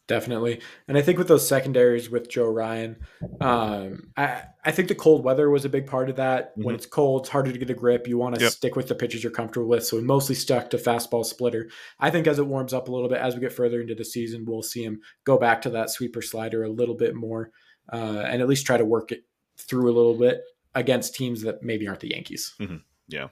Definitely. 0.10 0.60
And 0.88 0.98
I 0.98 1.04
think 1.04 1.20
with 1.20 1.28
those 1.28 1.48
secondaries 1.48 2.10
with 2.10 2.28
Joe 2.30 2.50
Ryan, 2.50 2.98
um, 3.40 4.12
I, 4.18 4.42
I 4.66 4.72
think 4.72 4.88
the 4.88 4.96
cold 4.96 5.24
weather 5.24 5.52
was 5.52 5.66
a 5.66 5.70
big 5.70 5.86
part 5.86 6.10
of 6.10 6.16
that. 6.16 6.52
When 6.56 6.74
Mhm. 6.74 6.80
it's 6.80 6.88
cold, 6.88 7.22
it's 7.22 7.30
harder 7.30 7.52
to 7.52 7.58
get 7.60 7.70
a 7.70 7.76
grip. 7.76 8.08
You 8.08 8.18
want 8.18 8.34
to 8.36 8.42
Yep. 8.42 8.52
stick 8.52 8.76
with 8.76 8.88
the 8.88 8.96
pitches 8.96 9.24
you're 9.24 9.32
comfortable 9.32 9.68
with. 9.68 9.86
So 9.86 9.98
we 9.98 10.04
mostly 10.04 10.34
stuck 10.34 10.72
to 10.72 10.78
fastball 10.78 11.24
splitter. 11.24 11.70
I 12.00 12.10
think 12.10 12.26
as 12.26 12.40
it 12.40 12.48
warms 12.48 12.74
up 12.74 12.88
a 12.88 12.92
little 12.92 13.08
bit, 13.08 13.20
as 13.20 13.36
we 13.36 13.40
get 13.42 13.54
further 13.54 13.80
into 13.82 13.94
the 13.94 14.04
season, 14.04 14.46
we'll 14.46 14.64
see 14.64 14.84
him 14.84 15.00
go 15.26 15.38
back 15.38 15.62
to 15.62 15.70
that 15.70 15.92
sweeper 15.92 16.24
slider 16.24 16.64
a 16.64 16.70
little 16.70 16.96
bit 16.96 17.14
more 17.14 17.52
uh, 17.94 18.24
and 18.26 18.42
at 18.42 18.50
least 18.50 18.66
try 18.66 18.78
to 18.78 18.86
work 18.86 19.12
it 19.12 19.26
through 19.58 19.92
a 19.92 19.94
little 19.96 20.16
bit 20.18 20.42
against 20.74 21.14
teams 21.14 21.44
that 21.44 21.62
maybe 21.62 21.88
aren't 21.88 22.00
the 22.00 22.10
Yankees. 22.10 22.56
Yeah. 23.08 23.28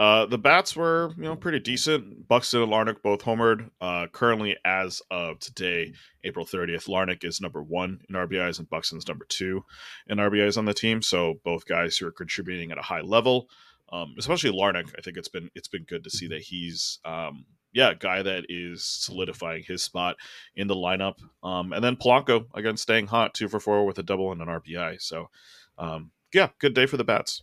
Uh, 0.00 0.24
the 0.24 0.38
bats 0.38 0.74
were, 0.74 1.12
you 1.18 1.24
know, 1.24 1.36
pretty 1.36 1.60
decent. 1.60 2.26
Buxton 2.26 2.62
and 2.62 2.72
Larnach 2.72 3.02
both 3.02 3.22
homered. 3.22 3.68
Uh, 3.82 4.06
currently, 4.10 4.56
as 4.64 5.02
of 5.10 5.38
today, 5.40 5.92
April 6.24 6.46
30th, 6.46 6.88
Larnach 6.88 7.22
is 7.22 7.38
number 7.38 7.62
one 7.62 8.00
in 8.08 8.14
RBIs 8.14 8.58
and 8.58 8.70
Buxton's 8.70 9.06
number 9.06 9.26
two 9.28 9.62
in 10.06 10.16
RBIs 10.16 10.56
on 10.56 10.64
the 10.64 10.72
team. 10.72 11.02
So 11.02 11.34
both 11.44 11.66
guys 11.66 11.98
who 11.98 12.06
are 12.06 12.12
contributing 12.12 12.72
at 12.72 12.78
a 12.78 12.82
high 12.82 13.02
level. 13.02 13.50
Um, 13.92 14.14
especially 14.18 14.58
Larnach, 14.58 14.90
I 14.96 15.02
think 15.02 15.18
it's 15.18 15.28
been 15.28 15.50
it's 15.54 15.68
been 15.68 15.84
good 15.84 16.04
to 16.04 16.10
see 16.10 16.28
that 16.28 16.40
he's 16.40 16.98
um, 17.04 17.44
yeah, 17.74 17.90
a 17.90 17.94
guy 17.94 18.22
that 18.22 18.46
is 18.48 18.82
solidifying 18.82 19.64
his 19.64 19.82
spot 19.82 20.16
in 20.56 20.66
the 20.66 20.74
lineup. 20.74 21.16
Um, 21.42 21.74
and 21.74 21.84
then 21.84 21.96
Polanco 21.96 22.46
again 22.54 22.78
staying 22.78 23.08
hot, 23.08 23.34
two 23.34 23.48
for 23.48 23.60
four 23.60 23.84
with 23.84 23.98
a 23.98 24.02
double 24.02 24.32
and 24.32 24.40
an 24.40 24.48
RBI. 24.48 25.02
So 25.02 25.28
um, 25.76 26.12
yeah, 26.32 26.48
good 26.58 26.72
day 26.72 26.86
for 26.86 26.96
the 26.96 27.04
bats. 27.04 27.42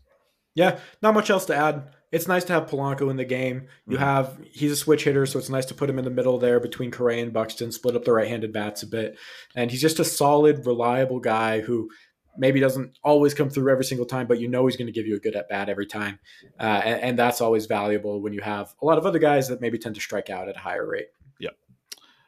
Yeah, 0.56 0.80
not 1.04 1.14
much 1.14 1.30
else 1.30 1.46
to 1.46 1.56
add. 1.56 1.94
It's 2.12 2.28
nice 2.28 2.44
to 2.46 2.54
have 2.54 2.68
Polanco 2.68 3.10
in 3.12 3.18
the 3.18 3.26
game. 3.26 3.68
You 3.86 3.98
Mhm. 3.98 4.00
have 4.00 4.40
he's 4.52 4.72
a 4.72 4.76
switch 4.78 5.04
hitter, 5.04 5.26
so 5.26 5.40
it's 5.40 5.50
nice 5.50 5.66
to 5.66 5.74
put 5.74 5.90
him 5.90 6.00
in 6.00 6.06
the 6.06 6.12
middle 6.12 6.38
there 6.38 6.60
between 6.60 6.90
Correa 6.92 7.22
and 7.22 7.34
Buxton, 7.34 7.72
split 7.72 7.96
up 7.96 8.06
the 8.06 8.14
right-handed 8.14 8.54
bats 8.54 8.82
a 8.84 8.88
bit. 8.88 9.18
And 9.56 9.70
he's 9.72 9.82
just 9.82 10.00
a 10.00 10.06
solid, 10.06 10.66
reliable 10.66 11.20
guy 11.20 11.60
who 11.60 11.90
maybe 12.38 12.60
doesn't 12.60 12.98
always 13.04 13.34
come 13.34 13.50
through 13.50 13.72
every 13.72 13.84
single 13.84 14.06
time, 14.06 14.28
but 14.28 14.40
you 14.40 14.48
know 14.48 14.66
he's 14.68 14.78
going 14.78 14.86
to 14.86 14.92
give 14.94 15.08
you 15.08 15.16
a 15.16 15.20
good 15.20 15.36
at 15.36 15.50
bat 15.50 15.70
every 15.70 15.88
time. 15.88 16.20
Uh, 16.60 16.82
and, 16.86 17.02
and 17.02 17.20
that's 17.20 17.42
always 17.42 17.66
valuable 17.66 18.22
when 18.22 18.32
you 18.32 18.42
have 18.42 18.74
a 18.82 18.86
lot 18.86 18.98
of 19.00 19.06
other 19.06 19.18
guys 19.20 19.48
that 19.48 19.60
maybe 19.60 19.78
tend 19.80 19.96
to 19.96 20.02
strike 20.02 20.30
out 20.30 20.48
at 20.48 20.56
a 20.56 20.60
higher 20.60 20.88
rate. 20.88 21.08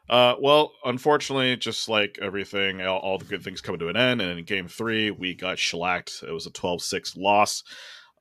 Uh, 0.09 0.35
well, 0.41 0.73
unfortunately, 0.85 1.55
just 1.55 1.87
like 1.87 2.17
everything, 2.19 2.81
all, 2.81 2.97
all 2.97 3.19
the 3.19 3.25
good 3.25 3.43
things 3.43 3.61
come 3.61 3.77
to 3.77 3.89
an 3.89 3.95
end. 3.95 4.21
And 4.21 4.39
in 4.39 4.43
game 4.43 4.67
three, 4.67 5.11
we 5.11 5.35
got 5.35 5.59
shellacked. 5.59 6.23
It 6.27 6.31
was 6.31 6.47
a 6.47 6.49
12 6.51 6.81
6 6.81 7.15
loss. 7.15 7.63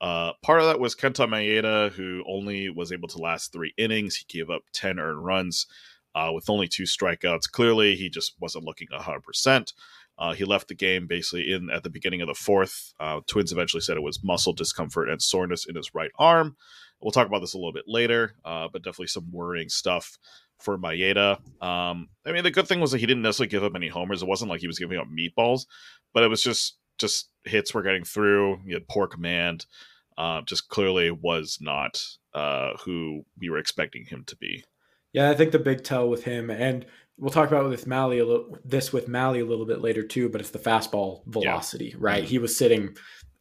Uh, 0.01 0.33
part 0.43 0.61
of 0.61 0.67
that 0.67 0.81
was 0.81 0.95
Kenta 0.95 1.29
Maeda, 1.29 1.93
who 1.93 2.23
only 2.27 2.71
was 2.71 2.93
able 2.93 3.09
to 3.09 3.19
last 3.19 3.53
three 3.53 3.75
innings. 3.77 4.17
He 4.17 4.25
gave 4.29 4.51
up 4.51 4.63
10 4.73 4.99
earned 4.99 5.25
runs 5.25 5.67
uh, 6.15 6.31
with 6.33 6.49
only 6.49 6.69
two 6.69 6.85
strikeouts. 6.85 7.51
Clearly, 7.51 7.97
he 7.97 8.09
just 8.09 8.35
wasn't 8.41 8.65
looking 8.65 8.89
100%. 8.93 9.73
Uh, 10.19 10.33
he 10.35 10.45
left 10.45 10.69
the 10.69 10.75
game 10.75 11.07
basically 11.07 11.53
in 11.53 11.71
at 11.71 11.85
the 11.85 11.91
beginning 11.91 12.21
of 12.21 12.29
the 12.29 12.35
fourth. 12.35 12.93
Uh, 12.99 13.21
Twins 13.27 13.53
eventually 13.53 13.81
said 13.81 13.97
it 13.97 14.03
was 14.03 14.25
muscle 14.25 14.53
discomfort 14.53 15.09
and 15.09 15.23
soreness 15.23 15.67
in 15.67 15.77
his 15.77 15.95
right 15.95 16.11
arm. 16.19 16.57
We'll 17.01 17.13
talk 17.13 17.29
about 17.29 17.41
this 17.41 17.55
a 17.55 17.59
little 17.59 17.73
bit 17.73 17.85
later, 17.87 18.35
uh, 18.45 18.67
but 18.73 18.83
definitely 18.83 19.07
some 19.07 19.31
worrying 19.31 19.69
stuff 19.69 20.19
for 20.59 20.77
Maeda. 20.77 21.39
Um, 21.63 22.09
I 22.27 22.33
mean, 22.33 22.43
the 22.43 22.51
good 22.51 22.67
thing 22.67 22.81
was 22.81 22.91
that 22.91 22.99
he 22.99 23.07
didn't 23.07 23.23
necessarily 23.23 23.51
give 23.51 23.63
up 23.63 23.77
any 23.77 23.87
homers. 23.87 24.23
It 24.23 24.29
wasn't 24.29 24.51
like 24.51 24.61
he 24.61 24.67
was 24.67 24.81
giving 24.81 24.99
up 24.99 25.07
meatballs, 25.07 25.67
but 26.13 26.25
it 26.25 26.29
was 26.29 26.43
just 26.43 26.77
just 26.99 27.31
hits 27.45 27.73
were 27.75 27.83
getting 27.83 28.05
through. 28.05 28.61
He 28.67 28.73
had 28.73 28.89
poor 28.89 29.07
command. 29.07 29.67
Uh, 30.17 30.41
just 30.43 30.69
clearly 30.69 31.11
was 31.13 31.59
not 31.61 32.05
uh, 32.35 32.73
who 32.85 33.25
we 33.39 33.49
were 33.49 33.59
expecting 33.59 34.05
him 34.05 34.25
to 34.27 34.37
be. 34.37 34.65
Yeah, 35.13 35.31
I 35.31 35.35
think 35.35 35.53
the 35.53 35.59
big 35.61 35.85
tell 35.85 36.09
with 36.09 36.25
him, 36.25 36.51
and 36.51 36.85
we'll 37.17 37.31
talk 37.31 37.49
about 37.49 37.69
with 37.69 37.87
Mahle 37.87 38.21
a 38.21 38.25
little, 38.25 38.59
this 38.65 38.93
with 38.93 39.09
Mahle 39.09 39.41
a 39.41 39.45
little 39.45 39.65
bit 39.65 39.81
later 39.81 40.03
too. 40.03 40.29
But 40.29 40.41
it's 40.41 40.51
the 40.51 40.59
fastball 40.59 41.23
velocity, 41.27 41.95
right? 41.99 42.25
Mhm. 42.25 42.27
He 42.27 42.39
was 42.39 42.57
sitting 42.57 42.97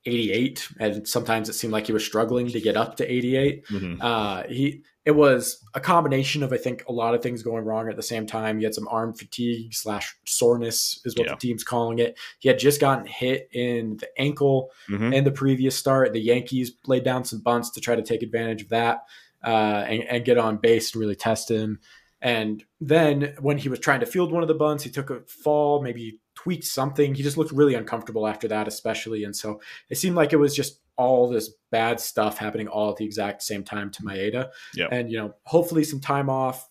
88, 0.07 0.67
and 0.79 1.07
sometimes 1.07 1.49
it 1.49 1.53
seemed 1.53 1.73
like 1.73 1.85
he 1.87 1.93
was 1.93 2.05
struggling 2.05 2.47
to 2.47 2.61
get 2.61 2.77
up 2.77 2.95
to 2.97 3.11
88. 3.11 3.65
Mhm. 3.67 3.97
Uh, 4.01 4.43
he 4.47 4.83
it 5.05 5.15
was 5.15 5.63
a 5.73 5.79
combination 5.79 6.43
of 6.43 6.51
I 6.51 6.57
think 6.57 6.83
a 6.89 6.91
lot 6.91 7.15
of 7.15 7.21
things 7.23 7.41
going 7.41 7.63
wrong 7.63 7.87
at 7.87 7.95
the 7.95 8.03
same 8.03 8.25
time. 8.25 8.57
He 8.57 8.65
had 8.65 8.73
some 8.75 8.89
arm 8.89 9.13
fatigue 9.13 9.73
slash 9.73 10.13
soreness 10.25 10.99
is 11.05 11.15
what 11.15 11.27
Yeah. 11.27 11.33
the 11.35 11.39
team's 11.39 11.63
calling 11.63 11.99
it. 11.99 12.17
He 12.39 12.49
had 12.49 12.59
just 12.59 12.81
gotten 12.81 13.05
hit 13.05 13.47
in 13.53 13.97
the 13.97 14.09
ankle 14.19 14.69
Mhm. 14.89 15.13
in 15.15 15.23
the 15.23 15.31
previous 15.31 15.77
start. 15.77 16.11
The 16.11 16.19
Yankees 16.19 16.73
laid 16.87 17.05
down 17.05 17.23
some 17.23 17.39
bunts 17.39 17.69
to 17.71 17.79
try 17.79 17.95
to 17.95 18.01
take 18.01 18.21
advantage 18.21 18.63
of 18.63 18.69
that 18.69 19.03
uh, 19.45 19.85
and, 19.87 20.03
and 20.03 20.25
get 20.25 20.37
on 20.37 20.57
base 20.57 20.91
and 20.93 20.99
really 20.99 21.15
test 21.15 21.49
him. 21.49 21.79
And 22.21 22.65
then 22.81 23.35
when 23.39 23.57
he 23.59 23.69
was 23.69 23.79
trying 23.79 24.01
to 24.01 24.05
field 24.05 24.33
one 24.33 24.41
of 24.41 24.47
the 24.49 24.55
bunts, 24.55 24.83
he 24.83 24.89
took 24.89 25.09
a 25.09 25.21
fall, 25.21 25.81
maybe 25.81 26.19
tweaked 26.38 26.65
something. 26.65 27.15
He 27.15 27.24
just 27.24 27.36
looked 27.38 27.51
really 27.51 27.74
uncomfortable 27.74 28.27
after 28.27 28.48
that, 28.50 28.67
especially. 28.67 29.24
And 29.24 29.36
so 29.36 29.60
it 29.89 29.98
seemed 29.98 30.15
like 30.15 30.34
it 30.34 30.38
was 30.38 30.56
just 30.56 30.82
all 30.96 31.27
this 31.27 31.50
bad 31.72 32.00
stuff 32.00 32.38
happening 32.38 32.67
all 32.67 32.91
at 32.91 32.98
the 32.98 33.06
exact 33.06 33.41
same 33.41 33.63
time 33.63 33.89
to 33.91 34.03
Maeda. 34.03 34.50
Yeah. 34.75 34.88
And, 34.91 35.12
you 35.12 35.17
know, 35.17 35.34
hopefully 35.46 35.84
some 35.84 36.00
time 36.00 36.29
off, 36.29 36.70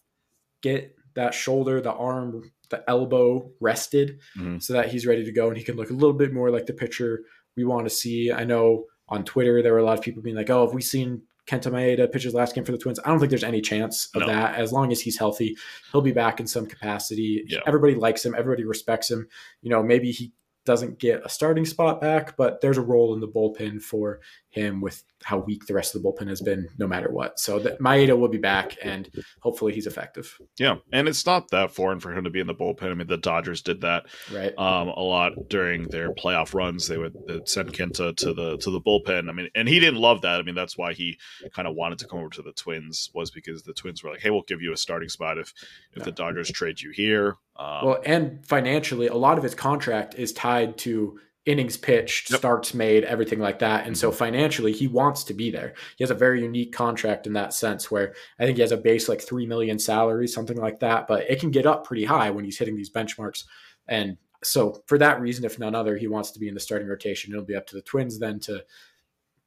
get 0.62 0.94
that 1.14 1.34
shoulder, 1.34 1.80
the 1.80 1.92
arm, 1.92 2.50
the 2.70 2.88
elbow 2.88 3.50
rested 3.60 4.20
Mhm. 4.38 4.62
so 4.62 4.72
that 4.72 4.88
he's 4.88 5.04
ready 5.06 5.24
to 5.24 5.32
go 5.32 5.48
and 5.48 5.56
he 5.56 5.64
can 5.64 5.76
look 5.76 5.90
a 5.90 5.94
little 5.94 6.12
bit 6.12 6.32
more 6.32 6.50
like 6.50 6.66
the 6.66 6.72
pitcher 6.72 7.24
we 7.56 7.64
want 7.64 7.86
to 7.86 7.90
see. 7.90 8.30
I 8.30 8.44
know 8.44 8.84
on 9.08 9.24
Twitter 9.24 9.62
there 9.62 9.72
were 9.72 9.78
a 9.80 9.84
lot 9.84 9.98
of 9.98 10.04
people 10.04 10.22
being 10.22 10.36
like, 10.36 10.50
"Oh, 10.50 10.64
have 10.64 10.74
we 10.74 10.82
seen 10.82 11.22
Kenta 11.46 11.70
Maeda 11.70 12.10
pitches 12.10 12.34
last 12.34 12.54
game 12.54 12.64
for 12.64 12.72
the 12.72 12.78
Twins?" 12.78 12.98
I 13.04 13.08
don't 13.10 13.18
think 13.18 13.30
there's 13.30 13.44
any 13.44 13.60
chance 13.60 14.08
of 14.14 14.20
No. 14.22 14.26
that. 14.26 14.56
As 14.56 14.72
long 14.72 14.92
as 14.92 15.00
he's 15.00 15.18
healthy, 15.18 15.56
he'll 15.92 16.00
be 16.00 16.12
back 16.12 16.40
in 16.40 16.46
some 16.46 16.66
capacity. 16.66 17.44
Yeah. 17.46 17.60
Everybody 17.66 17.94
likes 17.94 18.24
him. 18.24 18.34
Everybody 18.36 18.64
respects 18.64 19.10
him. 19.10 19.28
You 19.62 19.70
know, 19.70 19.82
maybe 19.82 20.10
he 20.10 20.32
doesn't 20.64 20.98
get 20.98 21.24
a 21.24 21.28
starting 21.28 21.64
spot 21.64 22.00
back, 22.00 22.36
but 22.36 22.60
there's 22.60 22.76
a 22.76 22.82
role 22.82 23.14
in 23.14 23.20
the 23.20 23.28
bullpen 23.28 23.80
for 23.80 24.20
him 24.48 24.80
with 24.80 25.04
how 25.26 25.38
weak 25.38 25.66
the 25.66 25.74
rest 25.74 25.92
of 25.96 26.00
the 26.02 26.08
bullpen 26.08 26.28
has 26.28 26.40
been, 26.40 26.68
no 26.78 26.86
matter 26.86 27.10
what. 27.10 27.40
So 27.40 27.58
that 27.58 27.80
Maeda 27.80 28.16
will 28.16 28.28
be 28.28 28.38
back, 28.38 28.76
and 28.80 29.10
hopefully 29.40 29.74
he's 29.74 29.88
effective. 29.88 30.38
Yeah, 30.56 30.76
and 30.92 31.08
it's 31.08 31.26
not 31.26 31.50
that 31.50 31.72
foreign 31.72 31.98
for 31.98 32.12
him 32.16 32.22
to 32.22 32.30
be 32.30 32.38
in 32.38 32.46
the 32.46 32.54
bullpen. 32.54 32.92
I 32.92 32.94
mean, 32.94 33.08
the 33.08 33.16
Dodgers 33.16 33.60
did 33.60 33.80
that 33.80 34.06
Right. 34.32 34.56
um, 34.56 34.86
a 34.86 35.00
lot 35.00 35.32
during 35.48 35.88
their 35.88 36.14
playoff 36.14 36.54
runs. 36.54 36.86
They 36.86 36.96
would 36.96 37.16
send 37.48 37.72
Kenta 37.72 38.14
to 38.18 38.32
the 38.32 38.56
to 38.58 38.70
the 38.70 38.80
bullpen. 38.80 39.28
I 39.28 39.32
mean, 39.32 39.48
and 39.56 39.68
he 39.68 39.80
didn't 39.80 40.00
love 40.00 40.22
that. 40.22 40.38
I 40.38 40.42
mean, 40.44 40.54
that's 40.54 40.78
why 40.78 40.92
he 40.92 41.18
kind 41.52 41.66
of 41.66 41.74
wanted 41.74 41.98
to 41.98 42.06
come 42.06 42.20
over 42.20 42.28
to 42.30 42.42
the 42.42 42.52
Twins 42.52 43.10
was 43.12 43.32
because 43.32 43.64
the 43.64 43.74
Twins 43.74 44.04
were 44.04 44.10
like, 44.10 44.20
"Hey, 44.20 44.30
we'll 44.30 44.42
give 44.42 44.62
you 44.62 44.72
a 44.72 44.76
starting 44.76 45.08
spot 45.08 45.38
if 45.38 45.52
if 45.96 46.04
the 46.04 46.12
Dodgers 46.12 46.52
trade 46.52 46.80
you 46.80 46.92
here." 46.92 47.36
Um, 47.58 47.84
Well, 47.86 48.02
and 48.06 48.46
financially, 48.46 49.08
a 49.08 49.14
lot 49.16 49.38
of 49.38 49.42
his 49.42 49.56
contract 49.56 50.14
is 50.14 50.32
tied 50.32 50.76
to 50.78 51.18
innings 51.46 51.76
pitched, 51.76 52.30
yep. 52.30 52.40
starts 52.40 52.74
made, 52.74 53.04
everything 53.04 53.38
like 53.38 53.60
that. 53.60 53.86
And 53.86 53.96
so 53.96 54.10
mm-hmm. 54.10 54.18
financially, 54.18 54.72
he 54.72 54.88
wants 54.88 55.24
to 55.24 55.34
be 55.34 55.50
there. 55.50 55.74
He 55.96 56.02
has 56.04 56.10
a 56.10 56.14
very 56.14 56.42
unique 56.42 56.72
contract 56.72 57.26
in 57.26 57.32
that 57.34 57.54
sense 57.54 57.90
where 57.90 58.14
I 58.38 58.44
think 58.44 58.56
he 58.56 58.62
has 58.62 58.72
a 58.72 58.76
base 58.76 59.08
like 59.08 59.22
3 59.22 59.46
million 59.46 59.78
salary, 59.78 60.26
something 60.26 60.56
like 60.56 60.80
that, 60.80 61.06
but 61.06 61.30
it 61.30 61.40
can 61.40 61.50
get 61.50 61.66
up 61.66 61.86
pretty 61.86 62.04
high 62.04 62.30
when 62.30 62.44
he's 62.44 62.58
hitting 62.58 62.76
these 62.76 62.90
benchmarks. 62.90 63.44
And 63.86 64.18
so 64.42 64.82
for 64.86 64.98
that 64.98 65.20
reason, 65.20 65.44
if 65.44 65.58
none 65.58 65.74
other, 65.74 65.96
he 65.96 66.08
wants 66.08 66.32
to 66.32 66.40
be 66.40 66.48
in 66.48 66.54
the 66.54 66.60
starting 66.60 66.88
rotation. 66.88 67.32
It'll 67.32 67.44
be 67.44 67.56
up 67.56 67.66
to 67.68 67.76
the 67.76 67.82
Twins 67.82 68.18
then 68.18 68.40
to 68.40 68.64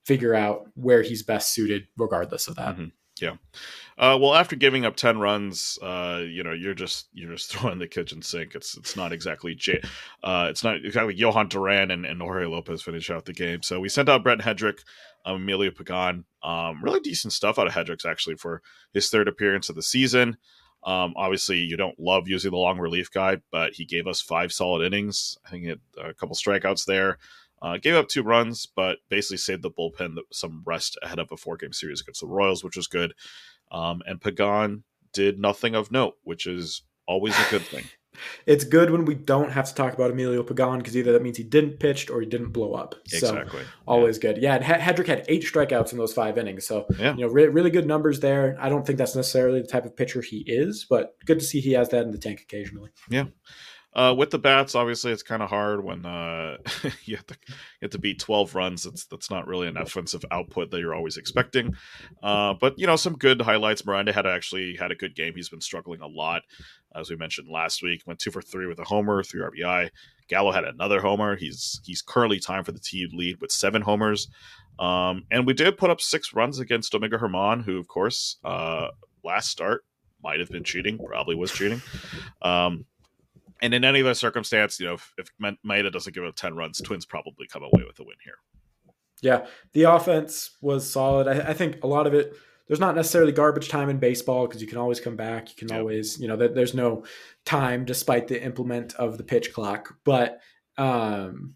figure 0.06 0.34
out 0.34 0.70
where 0.76 1.02
he's 1.04 1.22
best 1.22 1.54
suited 1.54 1.88
regardless 1.98 2.48
of 2.48 2.56
that. 2.56 2.76
Mm-hmm. 2.76 2.86
Yeah. 3.22 3.36
Uh, 3.98 4.18
well, 4.20 4.34
after 4.34 4.56
giving 4.56 4.86
up 4.86 4.96
ten 4.96 5.20
runs, 5.20 5.78
uh, 5.82 6.22
you 6.26 6.44
know, 6.44 6.54
you're 6.54 6.74
just 6.74 7.10
you're 7.14 7.32
just 7.34 7.52
throwing 7.52 7.80
the 7.80 7.88
kitchen 7.88 8.22
sink. 8.22 8.56
It's 8.56 8.78
it's 8.78 8.96
not 8.96 9.12
exactly 9.12 9.56
J- 9.56 9.82
uh, 10.24 10.48
it's 10.50 10.64
not 10.64 10.78
exactly 10.86 11.16
Jhoan 11.16 11.50
Duran 11.50 11.92
and, 11.92 12.06
and 12.06 12.22
Jorge 12.22 12.46
Lopez 12.46 12.82
finish 12.82 13.10
out 13.10 13.26
the 13.26 13.34
game. 13.34 13.62
So 13.62 13.80
we 13.80 13.90
sent 13.90 14.10
out 14.10 14.24
Brent 14.24 14.42
Headrick, 14.42 14.80
um, 15.26 15.38
Emilio 15.38 15.72
Pagan. 15.72 16.26
Um, 16.44 16.82
really 16.84 17.02
decent 17.02 17.34
stuff 17.34 17.60
out 17.60 17.68
of 17.68 17.74
Headrick's 17.74 18.06
actually 18.06 18.36
for 18.36 18.62
his 18.94 19.10
third 19.10 19.28
appearance 19.28 19.70
of 19.70 19.76
the 19.76 19.84
season. 19.84 20.38
Um, 20.84 21.14
obviously, 21.18 21.58
you 21.58 21.76
don't 21.76 22.00
love 22.00 22.30
using 22.30 22.52
the 22.52 22.58
long 22.58 22.80
relief 22.80 23.12
guy, 23.12 23.38
but 23.52 23.74
he 23.74 23.84
gave 23.84 24.08
us 24.08 24.22
five 24.22 24.54
solid 24.54 24.86
innings. 24.86 25.38
I 25.46 25.50
think 25.50 25.68
a 25.98 26.14
couple 26.14 26.36
strikeouts 26.36 26.86
there. 26.86 27.18
Uh, 27.62 27.78
gave 27.78 27.96
up 27.96 28.08
two 28.08 28.24
runs, 28.24 28.66
but 28.66 29.00
basically 29.10 29.38
saved 29.38 29.62
the 29.62 29.72
bullpen 29.72 30.16
some 30.32 30.64
rest 30.66 30.98
ahead 31.04 31.20
of 31.20 31.32
a 31.32 31.38
four 31.38 31.58
game 31.58 31.74
series 31.74 32.02
against 32.02 32.22
the 32.22 32.28
Royals, 32.28 32.64
which 32.64 32.78
was 32.78 32.88
good. 32.88 33.14
Um, 33.72 34.02
and 34.06 34.22
Pagan 34.22 34.84
did 35.14 35.40
nothing 35.40 35.76
of 35.76 35.92
note, 35.92 36.16
which 36.24 36.48
is 36.48 36.84
always 37.08 37.38
a 37.38 37.50
good 37.52 37.64
thing. 37.64 37.84
it's 38.46 38.64
good 38.64 38.92
when 38.92 39.06
we 39.06 39.16
don't 39.16 39.52
have 39.52 39.68
to 39.68 39.76
talk 39.76 39.94
about 39.94 40.12
Emilio 40.12 40.44
Pagan 40.44 40.78
because 40.80 40.96
either 40.96 41.12
that 41.12 41.22
means 41.22 41.38
he 41.38 41.44
didn't 41.44 41.80
pitch 41.80 42.10
or 42.10 42.22
he 42.22 42.28
didn't 42.28 42.52
blow 42.52 42.74
up. 42.74 42.96
Exactly. 43.06 43.62
So 43.62 43.68
always 43.88 44.18
yeah. 44.18 44.22
good. 44.22 44.42
Yeah, 44.42 44.56
and 44.56 44.64
Headrick 44.64 45.08
had 45.08 45.26
eight 45.28 45.44
strikeouts 45.44 45.92
in 45.92 45.98
those 45.98 46.14
five 46.14 46.38
innings. 46.38 46.66
So 46.66 46.86
yeah. 46.98 47.16
you 47.16 47.26
know, 47.26 47.32
re- 47.32 47.48
really 47.48 47.70
good 47.70 47.88
numbers 47.88 48.20
there. 48.20 48.58
I 48.60 48.70
don't 48.70 48.86
think 48.86 48.98
that's 48.98 49.16
necessarily 49.16 49.62
the 49.62 49.68
type 49.68 49.86
of 49.86 49.96
pitcher 49.96 50.22
he 50.22 50.44
is, 50.48 50.86
but 50.90 51.16
good 51.26 51.40
to 51.40 51.46
see 51.46 51.60
he 51.60 51.74
has 51.74 51.90
that 51.90 52.04
in 52.04 52.12
the 52.12 52.18
tank 52.18 52.42
occasionally. 52.42 52.92
Yeah. 53.10 53.26
Uh, 53.94 54.14
with 54.16 54.30
the 54.30 54.38
bats, 54.38 54.76
obviously, 54.76 55.12
it's 55.12 55.24
kind 55.24 55.42
of 55.42 55.50
hard 55.50 55.84
when 55.84 56.06
uh, 56.06 56.58
you, 57.06 57.16
have 57.16 57.26
to, 57.26 57.36
you 57.48 57.56
have 57.82 57.92
to 57.92 57.98
beat 57.98 58.20
12 58.20 58.54
runs. 58.54 58.84
That's 58.84 59.06
that's 59.06 59.32
not 59.32 59.48
really 59.48 59.68
an 59.68 59.78
offensive 59.78 60.24
output 60.30 60.70
that 60.70 60.80
you're 60.80 60.94
always 60.94 61.18
expecting. 61.18 61.76
Uh, 62.22 62.54
but 62.54 62.78
you 62.78 62.86
know, 62.86 62.96
some 62.96 63.18
good 63.18 63.42
highlights. 63.42 63.86
Miranda 63.86 64.14
had 64.14 64.28
actually 64.28 64.76
had 64.76 64.92
a 64.92 64.96
good 64.96 65.16
game. 65.16 65.34
He's 65.36 65.50
been 65.50 65.62
struggling 65.62 66.02
a 66.02 66.08
lot, 66.08 66.44
as 66.96 67.10
we 67.10 67.16
mentioned 67.16 67.50
last 67.50 67.82
week. 67.82 68.04
Went 68.06 68.20
two 68.20 68.32
for 68.32 68.44
three 68.44 68.68
with 68.68 68.80
a 68.80 68.84
homer, 68.84 69.24
three 69.24 69.42
RBI. 69.42 69.90
Gallo 70.28 70.52
had 70.52 70.66
another 70.66 71.02
homer. 71.02 71.36
He's 71.36 71.82
he's 71.84 72.04
currently 72.04 72.40
timed 72.40 72.68
for 72.68 72.72
the 72.72 72.80
team 72.80 73.10
lead 73.14 73.42
with 73.42 73.52
seven 73.52 73.82
homers. 73.82 74.28
Um, 74.78 75.26
and 75.32 75.46
we 75.46 75.54
did 75.54 75.78
put 75.78 75.90
up 75.90 76.00
six 76.00 76.34
runs 76.34 76.60
against 76.60 76.92
Domingo 76.92 77.18
Germán, 77.18 77.64
who, 77.64 77.78
of 77.80 77.88
course, 77.88 78.38
uh, 78.46 78.88
last 79.24 79.50
start 79.50 79.84
might 80.24 80.40
have 80.40 80.50
been 80.50 80.64
cheating, 80.64 80.98
probably 80.98 81.36
was 81.36 81.52
cheating. 81.52 81.82
Um, 82.42 82.86
and 83.62 83.74
in 83.74 83.84
any 83.84 84.02
other 84.02 84.14
circumstance, 84.14 84.80
you 84.80 84.88
know, 84.88 84.94
if, 84.94 85.14
if 85.18 85.32
Maeda 85.66 85.92
doesn't 85.92 86.14
give 86.14 86.24
up 86.24 86.36
10 86.36 86.56
runs, 86.56 86.82
Twins 86.82 87.06
probably 87.06 87.48
come 87.48 87.64
away 87.64 87.84
with 87.86 88.00
a 88.00 88.04
win 88.04 88.16
here. 88.24 88.36
Yeah. 89.22 89.48
The 89.74 89.84
offense 89.84 90.52
was 90.62 90.90
solid. 90.90 91.28
I, 91.28 91.50
I 91.50 91.54
think 91.54 91.84
a 91.84 91.88
lot 91.88 92.08
of 92.08 92.14
it, 92.14 92.36
there's 92.68 92.80
not 92.80 92.96
necessarily 92.96 93.32
garbage 93.32 93.68
time 93.68 93.90
in 93.90 93.98
baseball 93.98 94.48
because 94.48 94.62
you 94.62 94.68
can 94.68 94.78
always 94.78 95.00
come 95.00 95.16
back. 95.16 95.50
You 95.50 95.56
can 95.56 95.70
yep. 95.70 95.80
always, 95.80 96.20
you 96.20 96.28
know, 96.28 96.36
there's 96.36 96.74
no 96.74 97.04
time 97.44 97.84
despite 97.84 98.28
the 98.28 98.42
implement 98.42 98.94
of 98.96 99.18
the 99.18 99.24
pitch 99.24 99.54
clock. 99.54 99.96
But, 100.06 100.40
um, 100.78 101.56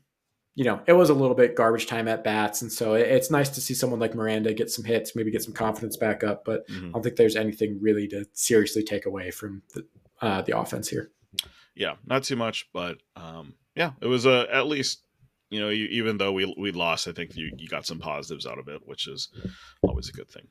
you 0.55 0.65
know, 0.65 0.81
it 0.85 0.93
was 0.93 1.09
a 1.09 1.13
little 1.13 1.35
bit 1.35 1.55
garbage 1.55 1.87
time 1.87 2.07
at 2.07 2.23
bats. 2.23 2.61
And 2.61 2.71
so 2.71 2.95
it, 2.95 3.07
it's 3.07 3.31
nice 3.31 3.49
to 3.49 3.61
see 3.61 3.73
someone 3.73 3.99
like 3.99 4.13
Miranda 4.13 4.53
get 4.53 4.69
some 4.69 4.85
hits, 4.85 5.15
maybe 5.15 5.31
get 5.31 5.43
some 5.43 5.53
confidence 5.53 5.97
back 5.97 6.23
up. 6.23 6.43
But 6.43 6.67
mm-hmm. 6.67 6.87
I 6.87 6.91
don't 6.91 7.03
think 7.03 7.15
there's 7.15 7.35
anything 7.35 7.79
really 7.81 8.07
to 8.09 8.25
seriously 8.33 8.83
take 8.83 9.05
away 9.05 9.31
from 9.31 9.61
the, 9.73 9.85
uh, 10.21 10.41
the 10.41 10.57
offense 10.57 10.89
here 10.89 11.11
yeah, 11.75 11.95
not 12.05 12.23
too 12.23 12.35
much, 12.35 12.67
but 12.73 12.97
um, 13.15 13.55
yeah, 13.75 13.91
it 14.01 14.07
was 14.07 14.25
a 14.25 14.47
at 14.53 14.67
least 14.67 15.03
you 15.49 15.59
know 15.59 15.69
you, 15.69 15.85
even 15.85 16.17
though 16.17 16.31
we 16.31 16.53
we 16.57 16.71
lost, 16.71 17.07
I 17.07 17.11
think 17.11 17.35
you 17.35 17.51
you 17.57 17.67
got 17.67 17.85
some 17.85 17.99
positives 17.99 18.45
out 18.45 18.59
of 18.59 18.67
it, 18.67 18.81
which 18.85 19.07
is 19.07 19.29
always 19.81 20.09
a 20.09 20.13
good 20.13 20.29
thing. 20.29 20.47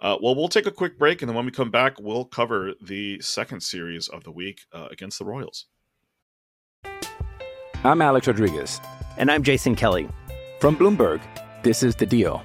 Uh, 0.00 0.18
well, 0.20 0.34
we'll 0.34 0.48
take 0.48 0.66
a 0.66 0.70
quick 0.72 0.98
break, 0.98 1.22
and 1.22 1.28
then 1.28 1.36
when 1.36 1.46
we 1.46 1.50
come 1.50 1.70
back, 1.70 1.94
we'll 2.00 2.24
cover 2.24 2.72
the 2.82 3.20
second 3.20 3.62
series 3.62 4.08
of 4.08 4.24
the 4.24 4.30
week 4.30 4.60
uh, 4.72 4.88
against 4.90 5.18
the 5.18 5.24
Royals. 5.24 5.66
I'm 7.84 8.02
Alex 8.02 8.26
Rodriguez, 8.26 8.80
and 9.16 9.30
I'm 9.30 9.42
Jason 9.42 9.74
Kelly 9.74 10.08
from 10.60 10.76
Bloomberg. 10.76 11.20
This 11.62 11.82
is 11.82 11.94
the 11.94 12.06
Deal. 12.06 12.42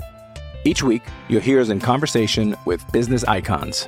Each 0.64 0.84
week, 0.84 1.02
you'll 1.28 1.42
hear 1.42 1.60
us 1.60 1.70
in 1.70 1.80
conversation 1.80 2.56
with 2.66 2.90
business 2.92 3.24
icons. 3.24 3.88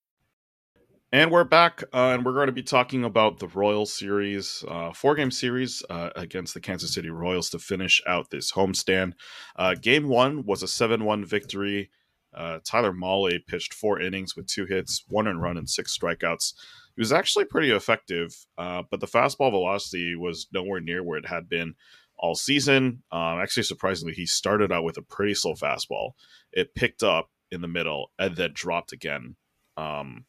And 1.13 1.29
we're 1.29 1.43
back, 1.43 1.83
uh, 1.93 2.11
and 2.13 2.23
we're 2.23 2.31
going 2.31 2.47
to 2.47 2.53
be 2.53 2.63
talking 2.63 3.03
about 3.03 3.39
the 3.39 3.49
Royal 3.49 3.85
series, 3.85 4.63
uh, 4.65 4.93
four 4.93 5.13
game 5.13 5.29
series 5.29 5.83
uh, 5.89 6.11
against 6.15 6.53
the 6.53 6.61
Kansas 6.61 6.93
City 6.93 7.09
Royals 7.09 7.49
to 7.49 7.59
finish 7.59 8.01
out 8.07 8.29
this 8.29 8.53
homestand. 8.53 9.15
Uh, 9.57 9.75
game 9.75 10.07
one 10.07 10.45
was 10.45 10.63
a 10.63 10.69
7 10.69 11.03
1 11.03 11.25
victory. 11.25 11.89
Uh, 12.33 12.59
Tyler 12.63 12.93
Mahle 12.93 13.45
pitched 13.45 13.73
four 13.73 13.99
innings 13.99 14.37
with 14.37 14.47
two 14.47 14.65
hits, 14.65 15.03
one 15.09 15.27
and 15.27 15.41
run, 15.41 15.57
and 15.57 15.69
six 15.69 15.97
strikeouts. 15.97 16.53
He 16.95 17.01
was 17.01 17.11
actually 17.11 17.43
pretty 17.43 17.71
effective, 17.71 18.33
uh, 18.57 18.83
but 18.89 19.01
the 19.01 19.05
fastball 19.05 19.51
velocity 19.51 20.15
was 20.15 20.47
nowhere 20.53 20.79
near 20.79 21.03
where 21.03 21.17
it 21.17 21.27
had 21.27 21.49
been 21.49 21.75
all 22.17 22.35
season. 22.35 23.03
Um, 23.11 23.41
actually, 23.41 23.63
surprisingly, 23.63 24.13
he 24.13 24.25
started 24.25 24.71
out 24.71 24.85
with 24.85 24.95
a 24.95 25.01
pretty 25.01 25.33
slow 25.33 25.55
fastball. 25.55 26.11
It 26.53 26.73
picked 26.73 27.03
up 27.03 27.31
in 27.51 27.59
the 27.59 27.67
middle 27.67 28.13
and 28.17 28.37
then 28.37 28.51
dropped 28.53 28.93
again. 28.93 29.35
Um, 29.75 30.23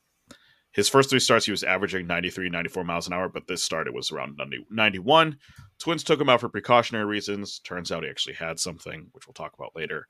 his 0.73 0.89
first 0.89 1.11
three 1.11 1.21
starts, 1.21 1.45
he 1.45 1.51
was 1.51 1.65
averaging 1.65 2.07
93, 2.07 2.49
94 2.49 2.85
miles 2.85 3.07
an 3.07 3.13
hour, 3.13 3.29
but 3.29 3.47
this 3.47 3.63
start 3.63 3.87
it 3.87 3.95
was 3.95 4.11
around 4.11 4.37
90, 4.39 4.67
91. 4.71 5.37
Twins 5.79 6.03
took 6.03 6.21
him 6.21 6.29
out 6.29 6.41
for 6.41 6.49
precautionary 6.49 7.05
reasons. 7.05 7.59
Turns 7.61 7.93
out 7.93 8.05
he 8.05 8.09
actually 8.09 8.35
had 8.35 8.59
something, 8.59 9.07
which 9.13 9.27
we'll 9.27 9.35
talk 9.35 9.53
about 9.55 9.77
later. 9.77 10.07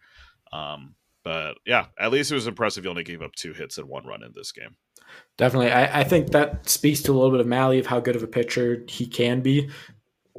Um, 0.53 0.95
but 1.25 1.55
yeah, 1.67 1.87
at 1.99 2.13
least 2.13 2.31
it 2.31 2.35
was 2.35 2.47
impressive. 2.47 2.85
He 2.85 2.91
only 2.91 3.05
gave 3.05 3.23
up 3.23 3.35
two 3.35 3.53
hits 3.53 3.79
and 3.79 3.89
one 3.89 4.07
run 4.07 4.23
in 4.23 4.33
this 4.35 4.53
game. 4.53 4.77
Definitely. 5.37 5.71
I, 5.73 6.01
I 6.01 6.05
think 6.05 6.31
that 6.31 6.69
speaks 6.69 7.03
to 7.03 7.13
a 7.13 7.15
little 7.15 7.31
bit 7.31 7.41
of 7.41 7.47
Mahle 7.47 7.79
of 7.79 7.87
how 7.87 8.01
good 8.01 8.17
of 8.17 8.23
a 8.23 8.29
pitcher 8.29 8.85
he 8.89 9.07
can 9.07 9.41
be 9.41 9.71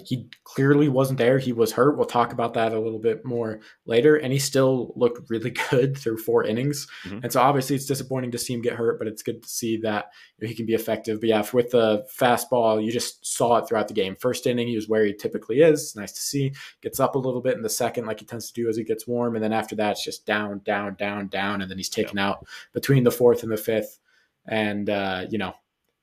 he 0.01 0.27
clearly 0.43 0.89
wasn't 0.89 1.19
there. 1.19 1.37
He 1.37 1.53
was 1.53 1.71
hurt. 1.71 1.97
We'll 1.97 2.07
talk 2.07 2.33
about 2.33 2.55
that 2.55 2.73
a 2.73 2.79
little 2.79 2.99
bit 2.99 3.23
more 3.23 3.59
later. 3.85 4.15
And 4.15 4.33
he 4.33 4.39
still 4.39 4.91
looked 4.95 5.29
really 5.29 5.51
good 5.69 5.95
through 5.95 6.17
four 6.17 6.43
innings. 6.43 6.87
Mm-hmm. 7.05 7.19
And 7.23 7.31
so 7.31 7.41
obviously 7.41 7.75
it's 7.75 7.85
disappointing 7.85 8.31
to 8.31 8.39
see 8.39 8.53
him 8.53 8.61
get 8.61 8.73
hurt, 8.73 8.97
but 8.97 9.07
it's 9.07 9.21
good 9.21 9.43
to 9.43 9.49
see 9.49 9.77
that 9.77 10.05
he 10.41 10.55
can 10.55 10.65
be 10.65 10.73
effective. 10.73 11.19
But 11.19 11.29
yeah, 11.29 11.45
with 11.53 11.71
the 11.71 12.07
fastball, 12.19 12.83
you 12.83 12.91
just 12.91 13.25
saw 13.25 13.57
it 13.57 13.67
throughout 13.67 13.87
the 13.87 13.93
game. 13.93 14.15
First 14.15 14.47
inning, 14.47 14.67
he 14.67 14.75
was 14.75 14.89
where 14.89 15.05
he 15.05 15.13
typically 15.13 15.61
is. 15.61 15.95
Nice 15.95 16.11
to 16.13 16.21
see. 16.21 16.53
Gets 16.81 16.99
up 16.99 17.13
a 17.13 17.19
little 17.19 17.41
bit 17.41 17.55
in 17.55 17.61
the 17.61 17.69
second, 17.69 18.05
like 18.05 18.19
he 18.19 18.25
tends 18.25 18.51
to 18.51 18.61
do 18.61 18.69
as 18.69 18.77
he 18.77 18.83
gets 18.83 19.07
warm. 19.07 19.35
And 19.35 19.43
then 19.43 19.53
after 19.53 19.75
that, 19.75 19.91
it's 19.91 20.03
just 20.03 20.25
down, 20.25 20.61
down, 20.65 20.95
down, 20.95 21.27
down. 21.27 21.61
And 21.61 21.69
then 21.69 21.77
he's 21.77 21.89
taken 21.89 22.17
yeah. 22.17 22.29
out 22.29 22.47
between 22.73 23.03
the 23.03 23.11
fourth 23.11 23.43
and 23.43 23.51
the 23.51 23.57
fifth. 23.57 23.99
And, 24.47 24.89
uh, 24.89 25.25
you 25.29 25.37
know, 25.37 25.53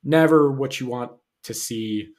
never 0.04 0.50
what 0.52 0.78
you 0.78 0.86
want 0.86 1.12
to 1.42 1.54
see 1.54 2.10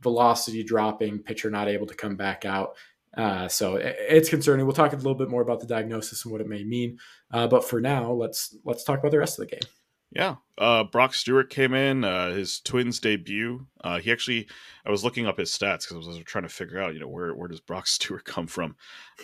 velocity 0.00 0.62
dropping, 0.62 1.20
pitcher 1.20 1.50
not 1.50 1.68
able 1.68 1.86
to 1.86 1.94
come 1.94 2.16
back 2.16 2.44
out. 2.44 2.76
Uh, 3.16 3.48
so 3.48 3.76
it's 3.76 4.28
concerning. 4.28 4.66
We'll 4.66 4.74
talk 4.74 4.92
a 4.92 4.96
little 4.96 5.14
bit 5.14 5.28
more 5.28 5.42
about 5.42 5.60
the 5.60 5.66
diagnosis 5.66 6.24
and 6.24 6.32
what 6.32 6.40
it 6.40 6.48
may 6.48 6.62
mean. 6.62 6.98
Uh, 7.32 7.48
but 7.48 7.64
for 7.64 7.80
now, 7.80 8.12
let's 8.12 8.56
let's 8.64 8.84
talk 8.84 8.98
about 8.98 9.10
the 9.10 9.18
rest 9.18 9.38
of 9.38 9.48
the 9.48 9.56
game. 9.56 9.70
Yeah, 10.10 10.36
uh, 10.56 10.84
Brock 10.84 11.12
Stewart 11.12 11.50
came 11.50 11.74
in 11.74 12.02
uh, 12.02 12.30
his 12.30 12.60
Twins 12.60 12.98
debut. 12.98 13.66
Uh, 13.84 13.98
he 13.98 14.10
actually, 14.10 14.48
I 14.86 14.90
was 14.90 15.04
looking 15.04 15.26
up 15.26 15.36
his 15.36 15.50
stats 15.50 15.86
because 15.86 16.06
I 16.06 16.10
was 16.10 16.18
trying 16.24 16.44
to 16.44 16.48
figure 16.48 16.80
out, 16.80 16.94
you 16.94 17.00
know, 17.00 17.08
where 17.08 17.34
where 17.34 17.48
does 17.48 17.60
Brock 17.60 17.86
Stewart 17.88 18.24
come 18.24 18.46
from? 18.46 18.76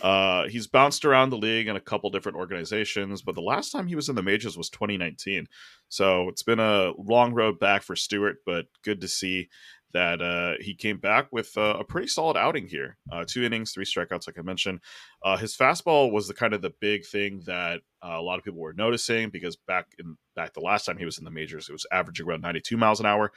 Uh, 0.02 0.46
he's 0.48 0.66
bounced 0.66 1.06
around 1.06 1.30
the 1.30 1.38
league 1.38 1.68
in 1.68 1.76
a 1.76 1.80
couple 1.80 2.10
different 2.10 2.36
organizations, 2.36 3.22
but 3.22 3.34
the 3.34 3.40
last 3.40 3.70
time 3.70 3.86
he 3.86 3.96
was 3.96 4.10
in 4.10 4.14
the 4.14 4.22
majors 4.22 4.58
was 4.58 4.68
2019. 4.70 5.46
So 5.88 6.28
it's 6.28 6.42
been 6.42 6.60
a 6.60 6.92
long 6.98 7.32
road 7.32 7.58
back 7.58 7.82
for 7.82 7.96
Stewart, 7.96 8.38
but 8.44 8.66
good 8.82 9.00
to 9.00 9.08
see 9.08 9.48
that 9.94 10.20
uh, 10.20 10.54
he 10.60 10.74
came 10.74 10.98
back 10.98 11.28
with 11.30 11.56
uh, 11.56 11.76
a 11.78 11.84
pretty 11.84 12.08
solid 12.08 12.36
outing 12.36 12.66
here. 12.66 12.98
Uh, 13.10 13.24
two 13.26 13.44
innings, 13.44 13.72
three 13.72 13.84
strikeouts, 13.84 14.26
like 14.26 14.38
I 14.38 14.42
mentioned. 14.42 14.80
Uh, 15.24 15.36
his 15.36 15.56
fastball 15.56 16.10
was 16.10 16.26
the 16.26 16.34
kind 16.34 16.52
of 16.52 16.62
the 16.62 16.74
big 16.80 17.06
thing 17.06 17.42
that 17.46 17.80
uh, 18.04 18.18
a 18.18 18.20
lot 18.20 18.38
of 18.38 18.44
people 18.44 18.60
were 18.60 18.72
noticing 18.72 19.30
because 19.30 19.56
back 19.56 19.86
in 20.00 20.16
back 20.34 20.52
the 20.52 20.60
last 20.60 20.84
time 20.84 20.98
he 20.98 21.04
was 21.04 21.18
in 21.18 21.24
the 21.24 21.30
majors, 21.30 21.68
it 21.68 21.72
was 21.72 21.86
averaging 21.92 22.26
around 22.26 22.42
92 22.42 22.76
miles 22.76 22.98
an 22.98 23.06
hour, 23.06 23.30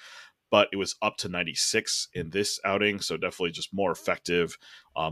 but 0.49 0.67
it 0.73 0.77
was 0.77 0.95
up 1.03 1.15
to 1.17 1.29
96 1.29 2.09
in 2.15 2.31
this 2.31 2.59
outing. 2.65 2.99
So 3.01 3.17
definitely 3.17 3.51
just 3.51 3.71
more 3.71 3.91
effective, 3.91 4.57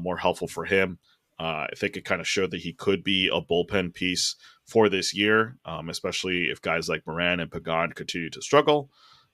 more 0.01 0.17
helpful 0.17 0.47
for 0.47 0.65
him. 0.65 0.97
I 1.37 1.67
think 1.77 1.95
it 1.95 2.05
kind 2.05 2.21
of 2.21 2.27
showed 2.27 2.51
that 2.51 2.61
he 2.61 2.73
could 2.73 3.03
be 3.03 3.27
a 3.27 3.39
bullpen 3.39 3.93
piece 3.93 4.35
for 4.65 4.89
this 4.89 5.13
year, 5.13 5.57
um, 5.65 5.89
especially 5.89 6.45
if 6.45 6.61
guys 6.61 6.89
like 6.89 7.05
Moran 7.05 7.39
and 7.39 7.51
Pagan 7.51 7.91
continue 7.91 8.31
to 8.31 8.41
struggle. 8.41 8.89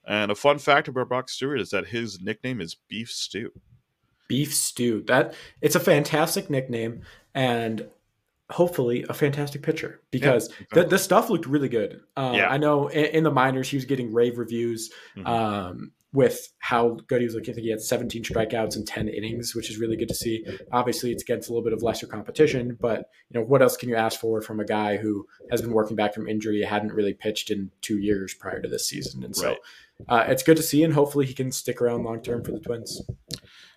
And 0.06 0.30
a 0.30 0.34
fun 0.34 0.58
fact 0.58 0.88
about 0.88 1.08
Brock 1.08 1.28
Stewart 1.28 1.60
is 1.60 1.70
that 1.70 1.88
his 1.88 2.20
nickname 2.20 2.60
is 2.60 2.76
Beef 2.88 3.10
Stew. 3.10 3.52
Beef 4.28 4.54
Stew. 4.54 5.04
That 5.06 5.34
it's 5.60 5.76
a 5.76 5.80
fantastic 5.80 6.50
nickname 6.50 7.02
and 7.34 7.88
hopefully 8.50 9.04
a 9.08 9.14
fantastic 9.14 9.62
pitcher 9.62 10.00
because 10.10 10.48
yeah, 10.48 10.54
exactly. 10.54 10.82
the, 10.82 10.88
the 10.88 10.98
stuff 10.98 11.30
looked 11.30 11.46
really 11.46 11.68
good. 11.68 12.00
Uh, 12.16 12.32
yeah. 12.34 12.48
I 12.48 12.58
know 12.58 12.88
in, 12.88 13.04
in, 13.06 13.24
the 13.24 13.30
minors 13.30 13.68
he 13.68 13.76
was 13.76 13.84
getting 13.84 14.12
rave 14.12 14.38
reviews 14.38 14.90
mm-hmm. 15.16 15.26
um, 15.26 15.92
with 16.12 16.52
how 16.58 16.98
good 17.06 17.20
he 17.20 17.24
was 17.24 17.34
looking. 17.34 17.52
I 17.52 17.54
think 17.54 17.64
he 17.64 17.70
had 17.70 17.80
17 17.80 18.22
strikeouts 18.22 18.76
in 18.76 18.84
10 18.84 19.08
innings, 19.08 19.54
which 19.54 19.70
is 19.70 19.78
really 19.78 19.96
good 19.96 20.08
to 20.08 20.14
see. 20.14 20.44
Obviously, 20.70 21.12
it's 21.12 21.22
against 21.22 21.48
a 21.48 21.52
little 21.52 21.64
bit 21.64 21.72
of 21.72 21.82
lesser 21.82 22.06
competition, 22.06 22.76
but 22.78 23.08
you 23.30 23.40
know 23.40 23.46
what 23.46 23.62
else 23.62 23.76
can 23.76 23.88
you 23.88 23.96
ask 23.96 24.20
for 24.20 24.42
from 24.42 24.60
a 24.60 24.64
guy 24.64 24.98
who 24.98 25.26
has 25.50 25.62
been 25.62 25.72
working 25.72 25.96
back 25.96 26.12
from 26.12 26.28
injury, 26.28 26.62
hadn't 26.62 26.92
really 26.92 27.14
pitched 27.14 27.50
in 27.50 27.70
two 27.80 27.98
years 27.98 28.34
prior 28.34 28.60
to 28.60 28.68
this 28.68 28.88
season, 28.88 29.24
and 29.24 29.34
so. 29.34 29.48
Right 29.48 29.58
uh, 30.08 30.24
it's 30.28 30.42
good 30.42 30.56
to 30.56 30.62
see, 30.62 30.82
and 30.84 30.94
hopefully 30.94 31.26
he 31.26 31.34
can 31.34 31.52
stick 31.52 31.80
around 31.80 32.04
long 32.04 32.22
term 32.22 32.44
for 32.44 32.52
the 32.52 32.60
Twins. 32.60 33.02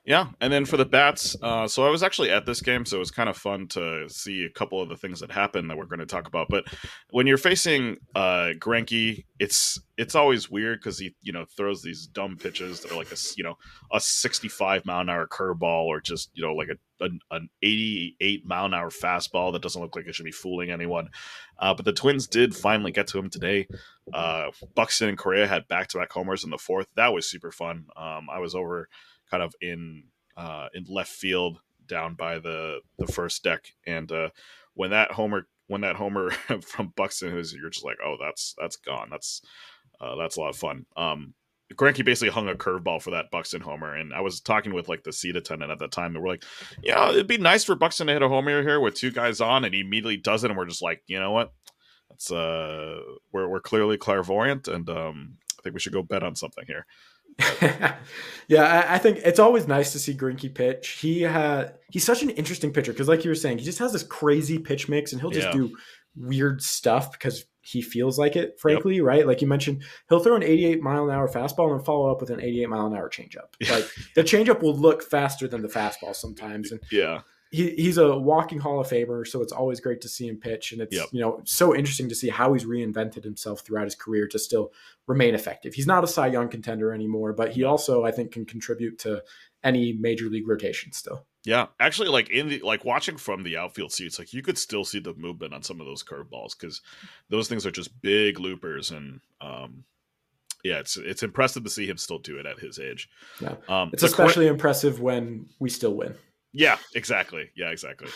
Yeah, 0.05 0.27
and 0.39 0.53
then 0.53 0.65
for 0.65 0.77
the 0.77 0.85
bats, 0.85 1.35
uh, 1.41 1.67
so 1.67 1.83
I 1.83 1.89
was 1.89 2.03
actually 2.03 2.29
at 2.29 2.45
this 2.45 2.61
game, 2.61 2.85
so 2.85 2.97
it 2.97 2.99
was 2.99 3.09
kind 3.09 3.27
of 3.27 3.35
fun 3.35 3.67
to 3.69 4.07
see 4.07 4.45
a 4.45 4.51
couple 4.51 4.79
of 4.79 4.87
the 4.87 4.95
things 4.95 5.19
that 5.21 5.31
happened 5.31 5.67
that 5.67 5.77
we're 5.77 5.87
going 5.87 5.99
to 5.99 6.05
talk 6.05 6.27
about. 6.27 6.45
But 6.47 6.65
when 7.09 7.25
you're 7.25 7.39
facing 7.39 7.97
uh, 8.13 8.51
Greinke, 8.59 9.25
it's 9.39 9.79
it's 9.97 10.13
always 10.13 10.47
weird 10.47 10.79
because 10.79 10.99
he 10.99 11.15
you 11.23 11.33
know 11.33 11.45
throws 11.57 11.81
these 11.81 12.05
dumb 12.05 12.37
pitches 12.37 12.81
that 12.81 12.91
are 12.91 12.97
like 12.97 13.11
a 13.11 13.15
you 13.35 13.43
know 13.43 13.57
a 13.91 13.99
65 13.99 14.85
mile 14.85 15.01
an 15.01 15.09
hour 15.09 15.27
curveball 15.27 15.85
or 15.85 16.01
just 16.01 16.29
you 16.35 16.43
know 16.45 16.53
like 16.53 16.69
a, 16.69 17.05
a 17.05 17.09
an 17.31 17.49
88 17.63 18.45
mile 18.45 18.65
an 18.65 18.75
hour 18.75 18.91
fastball 18.91 19.53
that 19.53 19.63
doesn't 19.63 19.81
look 19.81 19.95
like 19.95 20.05
it 20.05 20.13
should 20.13 20.23
be 20.23 20.31
fooling 20.31 20.69
anyone. 20.69 21.09
Uh, 21.57 21.73
but 21.73 21.83
the 21.83 21.93
Twins 21.93 22.27
did 22.27 22.55
finally 22.55 22.91
get 22.91 23.07
to 23.07 23.17
him 23.17 23.31
today. 23.31 23.67
Uh, 24.13 24.51
Buxton 24.75 25.09
and 25.09 25.17
Correa 25.17 25.47
had 25.47 25.67
back 25.67 25.87
to 25.89 25.97
back 25.97 26.11
homers 26.11 26.43
in 26.43 26.51
the 26.51 26.59
fourth. 26.59 26.85
That 26.95 27.11
was 27.11 27.27
super 27.27 27.51
fun. 27.51 27.87
Um, 27.97 28.27
I 28.31 28.37
was 28.37 28.53
over 28.53 28.87
kind 29.29 29.43
of 29.43 29.55
in 29.61 30.03
uh, 30.37 30.67
in 30.73 30.85
left 30.89 31.11
field 31.11 31.59
down 31.87 32.15
by 32.15 32.39
the 32.39 32.79
the 32.97 33.07
first 33.07 33.43
deck, 33.43 33.73
and 33.85 34.11
uh, 34.11 34.29
when 34.73 34.91
that 34.91 35.11
homer 35.11 35.47
when 35.67 35.81
that 35.81 35.95
homer 35.95 36.31
from 36.61 36.93
Buxton 36.95 37.37
is, 37.37 37.53
you're 37.53 37.69
just 37.69 37.85
like, 37.85 37.97
oh, 38.03 38.17
that's 38.19 38.55
that's 38.59 38.75
gone. 38.75 39.09
That's 39.09 39.41
uh, 39.99 40.15
that's 40.15 40.37
a 40.37 40.41
lot 40.41 40.49
of 40.49 40.57
fun. 40.57 40.85
Um, 40.95 41.33
basically 41.77 42.29
hung 42.29 42.47
a 42.49 42.53
curveball 42.53 43.01
for 43.01 43.11
that 43.11 43.31
Buxton 43.31 43.61
homer, 43.61 43.95
and 43.95 44.13
I 44.13 44.21
was 44.21 44.39
talking 44.39 44.73
with 44.73 44.87
like 44.87 45.03
the 45.03 45.13
seat 45.13 45.35
attendant 45.35 45.71
at 45.71 45.79
the 45.79 45.87
time, 45.87 46.15
and 46.15 46.23
we're 46.23 46.29
like, 46.29 46.43
yeah, 46.83 47.09
it'd 47.09 47.27
be 47.27 47.37
nice 47.37 47.63
for 47.63 47.75
Buxton 47.75 48.07
to 48.07 48.13
hit 48.13 48.21
a 48.21 48.29
homer 48.29 48.61
here 48.61 48.79
with 48.79 48.95
two 48.95 49.11
guys 49.11 49.41
on, 49.41 49.65
and 49.65 49.73
he 49.73 49.81
immediately 49.81 50.17
does 50.17 50.43
it, 50.43 50.51
and 50.51 50.57
we're 50.57 50.65
just 50.65 50.83
like, 50.83 51.01
you 51.07 51.19
know 51.19 51.31
what? 51.31 51.53
That's 52.09 52.31
uh, 52.31 52.99
we're 53.31 53.47
we're 53.47 53.61
clearly 53.61 53.97
clairvoyant, 53.97 54.67
and 54.67 54.89
um, 54.89 55.37
I 55.59 55.61
think 55.63 55.73
we 55.73 55.79
should 55.79 55.93
go 55.93 56.03
bet 56.03 56.23
on 56.23 56.35
something 56.35 56.65
here. 56.67 56.85
yeah, 58.47 58.63
I, 58.63 58.95
I, 58.95 58.97
think 58.97 59.19
it's 59.23 59.39
always 59.39 59.67
nice 59.67 59.91
to 59.91 59.99
see 59.99 60.13
Greinke 60.13 60.53
pitch. 60.53 60.89
He 60.89 61.21
had 61.21 61.75
he's 61.89 62.05
such 62.05 62.23
an 62.23 62.29
interesting 62.31 62.71
pitcher 62.71 62.93
because, 62.93 63.07
like 63.07 63.23
you 63.23 63.31
were 63.31 63.35
saying, 63.35 63.57
he 63.57 63.65
just 63.65 63.79
has 63.79 63.91
this 63.91 64.03
crazy 64.03 64.57
pitch 64.57 64.87
mix, 64.87 65.11
and 65.11 65.21
he'll 65.21 65.31
just 65.31 65.47
yeah. 65.47 65.53
do 65.53 65.75
weird 66.15 66.61
stuff 66.61 67.11
because 67.11 67.45
he 67.61 67.81
feels 67.81 68.17
like 68.17 68.35
it. 68.35 68.59
Frankly, 68.59 68.95
yep. 68.97 69.03
right? 69.03 69.27
Like 69.27 69.41
you 69.41 69.47
mentioned, 69.47 69.83
he'll 70.07 70.19
throw 70.19 70.35
an 70.35 70.43
88 70.43 70.81
mile 70.81 71.09
an 71.09 71.15
hour 71.15 71.27
fastball 71.27 71.75
and 71.75 71.83
follow 71.83 72.09
up 72.11 72.21
with 72.21 72.29
an 72.29 72.39
88 72.39 72.69
mile 72.69 72.85
an 72.85 72.95
hour 72.95 73.09
changeup. 73.09 73.55
Like 73.69 73.89
the 74.15 74.23
changeup 74.23 74.61
will 74.61 74.77
look 74.77 75.03
faster 75.03 75.47
than 75.47 75.61
the 75.61 75.67
fastball 75.67 76.15
sometimes, 76.15 76.71
and 76.71 76.79
yeah, 76.91 77.21
he, 77.55 77.69
he's 77.71 77.97
a 77.97 78.17
walking 78.17 78.59
Hall 78.59 78.79
of 78.81 78.87
Famer, 78.87 79.25
so 79.25 79.41
it's 79.41 79.53
always 79.53 79.79
great 79.79 80.01
to 80.01 80.09
see 80.09 80.27
him 80.27 80.37
pitch, 80.37 80.73
and 80.73 80.81
it's 80.81 80.95
yep. 80.95 81.07
you 81.11 81.21
know 81.21 81.41
so 81.45 81.73
interesting 81.73 82.09
to 82.09 82.15
see 82.15 82.29
how 82.29 82.53
he's 82.53 82.65
reinvented 82.65 83.23
himself 83.23 83.61
throughout 83.61 83.85
his 83.85 83.95
career 83.95 84.27
to 84.27 84.37
still 84.37 84.73
remain 85.07 85.33
effective. 85.33 85.73
He's 85.73 85.87
not 85.87 86.03
a 86.03 86.07
Cy 86.07 86.27
Young 86.27 86.49
contender 86.49 86.93
anymore, 86.93 87.31
but 87.33 87.51
he 87.51 87.63
also 87.63 88.03
I 88.03 88.11
think 88.11 88.31
can 88.31 88.45
contribute 88.45 88.99
to 88.99 89.23
any 89.63 89.93
major 89.93 90.25
league 90.25 90.47
rotation 90.47 90.91
still. 90.91 91.25
Yeah, 91.45 91.67
actually, 91.79 92.09
like 92.09 92.29
in 92.29 92.49
the 92.49 92.59
like 92.59 92.83
watching 92.83 93.17
from 93.17 93.43
the 93.43 93.55
outfield 93.55 93.93
seats, 93.93 94.19
like 94.19 94.33
you 94.33 94.41
could 94.41 94.57
still 94.57 94.83
see 94.83 94.99
the 94.99 95.13
movement 95.13 95.53
on 95.53 95.63
some 95.63 95.79
of 95.79 95.87
those 95.87 96.03
curveballs 96.03 96.59
because 96.59 96.81
those 97.29 97.47
things 97.47 97.65
are 97.65 97.71
just 97.71 98.01
big 98.01 98.39
loopers, 98.39 98.91
and 98.91 99.21
um, 99.39 99.85
yeah, 100.63 100.79
it's 100.79 100.97
it's 100.97 101.23
impressive 101.23 101.63
to 101.63 101.69
see 101.69 101.87
him 101.87 101.97
still 101.97 102.19
do 102.19 102.37
it 102.37 102.45
at 102.45 102.59
his 102.59 102.79
age. 102.79 103.09
Yeah, 103.39 103.55
um, 103.69 103.91
it's 103.93 104.03
especially 104.03 104.47
impressive 104.47 104.99
when 104.99 105.47
we 105.59 105.69
still 105.69 105.93
win. 105.93 106.15
Yeah, 106.55 106.77
exactly. 106.95 107.51
Yeah, 107.55 107.69
exactly. 107.69 108.07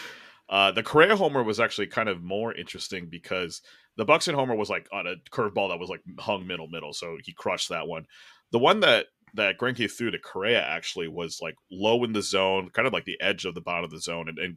Uh, 0.49 0.71
the 0.71 0.81
Correa 0.81 1.15
homer 1.15 1.43
was 1.43 1.59
actually 1.59 1.87
kind 1.87 2.09
of 2.09 2.23
more 2.23 2.53
interesting 2.53 3.07
because 3.09 3.61
the 3.97 4.05
Buxton 4.05 4.33
homer 4.33 4.55
was 4.55 4.69
like 4.69 4.87
on 4.91 5.05
a 5.05 5.15
curveball 5.31 5.69
that 5.69 5.79
was 5.79 5.89
like 5.89 6.01
hung 6.19 6.47
middle 6.47 6.67
middle, 6.67 6.93
so 6.93 7.17
he 7.23 7.33
crushed 7.33 7.69
that 7.69 7.87
one. 7.87 8.05
The 8.51 8.59
one 8.59 8.79
that 8.79 9.07
that 9.35 9.57
Greinke 9.59 9.91
threw 9.91 10.09
to 10.09 10.17
Correa 10.17 10.61
actually 10.65 11.07
was 11.07 11.39
like 11.41 11.55
low 11.69 12.03
in 12.03 12.13
the 12.13 12.21
zone, 12.21 12.69
kind 12.73 12.87
of 12.87 12.93
like 12.93 13.05
the 13.05 13.19
edge 13.21 13.45
of 13.45 13.53
the 13.53 13.61
bottom 13.61 13.83
of 13.83 13.91
the 13.91 13.99
zone, 14.01 14.27
and, 14.29 14.39
and 14.39 14.55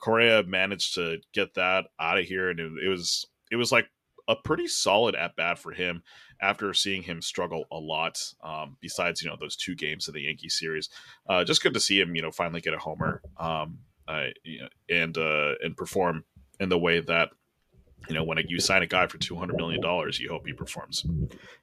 Correa 0.00 0.44
managed 0.44 0.94
to 0.94 1.18
get 1.34 1.54
that 1.54 1.86
out 2.00 2.18
of 2.18 2.24
here, 2.24 2.48
and 2.50 2.60
it, 2.60 2.72
it 2.86 2.88
was 2.88 3.26
it 3.50 3.56
was 3.56 3.72
like 3.72 3.88
a 4.28 4.36
pretty 4.36 4.66
solid 4.66 5.14
at 5.14 5.36
bat 5.36 5.58
for 5.58 5.72
him 5.72 6.02
after 6.44 6.74
seeing 6.74 7.02
him 7.02 7.22
struggle 7.22 7.64
a 7.72 7.78
lot. 7.78 8.20
Um, 8.42 8.76
besides, 8.80 9.22
you 9.22 9.30
know, 9.30 9.36
those 9.40 9.56
two 9.56 9.74
games 9.74 10.08
of 10.08 10.14
the 10.14 10.22
Yankee 10.22 10.50
series, 10.50 10.90
uh, 11.28 11.42
just 11.44 11.62
good 11.62 11.74
to 11.74 11.80
see 11.80 11.98
him, 11.98 12.14
you 12.14 12.22
know, 12.22 12.30
finally 12.30 12.60
get 12.60 12.74
a 12.74 12.78
homer 12.78 13.22
um, 13.38 13.78
uh, 14.06 14.26
and 14.90 15.16
uh, 15.16 15.54
and 15.62 15.76
perform 15.76 16.24
in 16.60 16.68
the 16.68 16.78
way 16.78 17.00
that 17.00 17.30
you 18.08 18.14
know 18.14 18.22
when 18.22 18.38
you 18.46 18.60
sign 18.60 18.82
a 18.82 18.86
guy 18.86 19.06
for 19.06 19.18
two 19.18 19.36
hundred 19.36 19.56
million 19.56 19.80
dollars, 19.80 20.20
you 20.20 20.28
hope 20.28 20.46
he 20.46 20.52
performs. 20.52 21.04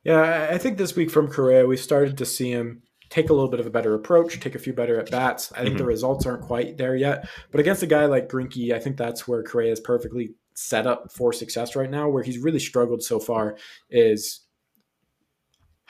Yeah, 0.03 0.49
I 0.51 0.57
think 0.57 0.77
this 0.77 0.95
week 0.95 1.11
from 1.11 1.27
Correa, 1.27 1.67
we 1.67 1.77
started 1.77 2.17
to 2.17 2.25
see 2.25 2.51
him 2.51 2.81
take 3.09 3.29
a 3.29 3.33
little 3.33 3.49
bit 3.49 3.59
of 3.59 3.67
a 3.67 3.69
better 3.69 3.93
approach, 3.93 4.39
take 4.39 4.55
a 4.55 4.59
few 4.59 4.73
better 4.73 4.99
at 4.99 5.11
bats. 5.11 5.51
I 5.51 5.57
think 5.57 5.69
mm-hmm. 5.69 5.79
the 5.79 5.85
results 5.85 6.25
aren't 6.25 6.43
quite 6.43 6.77
there 6.77 6.95
yet, 6.95 7.27
but 7.51 7.59
against 7.59 7.83
a 7.83 7.87
guy 7.87 8.05
like 8.05 8.29
Greinke, 8.29 8.73
I 8.73 8.79
think 8.79 8.97
that's 8.97 9.27
where 9.27 9.43
Correa 9.43 9.71
is 9.71 9.79
perfectly 9.79 10.33
set 10.55 10.87
up 10.87 11.11
for 11.11 11.33
success 11.33 11.75
right 11.75 11.89
now. 11.89 12.09
Where 12.09 12.23
he's 12.23 12.39
really 12.39 12.59
struggled 12.59 13.03
so 13.03 13.19
far 13.19 13.57
is 13.89 14.40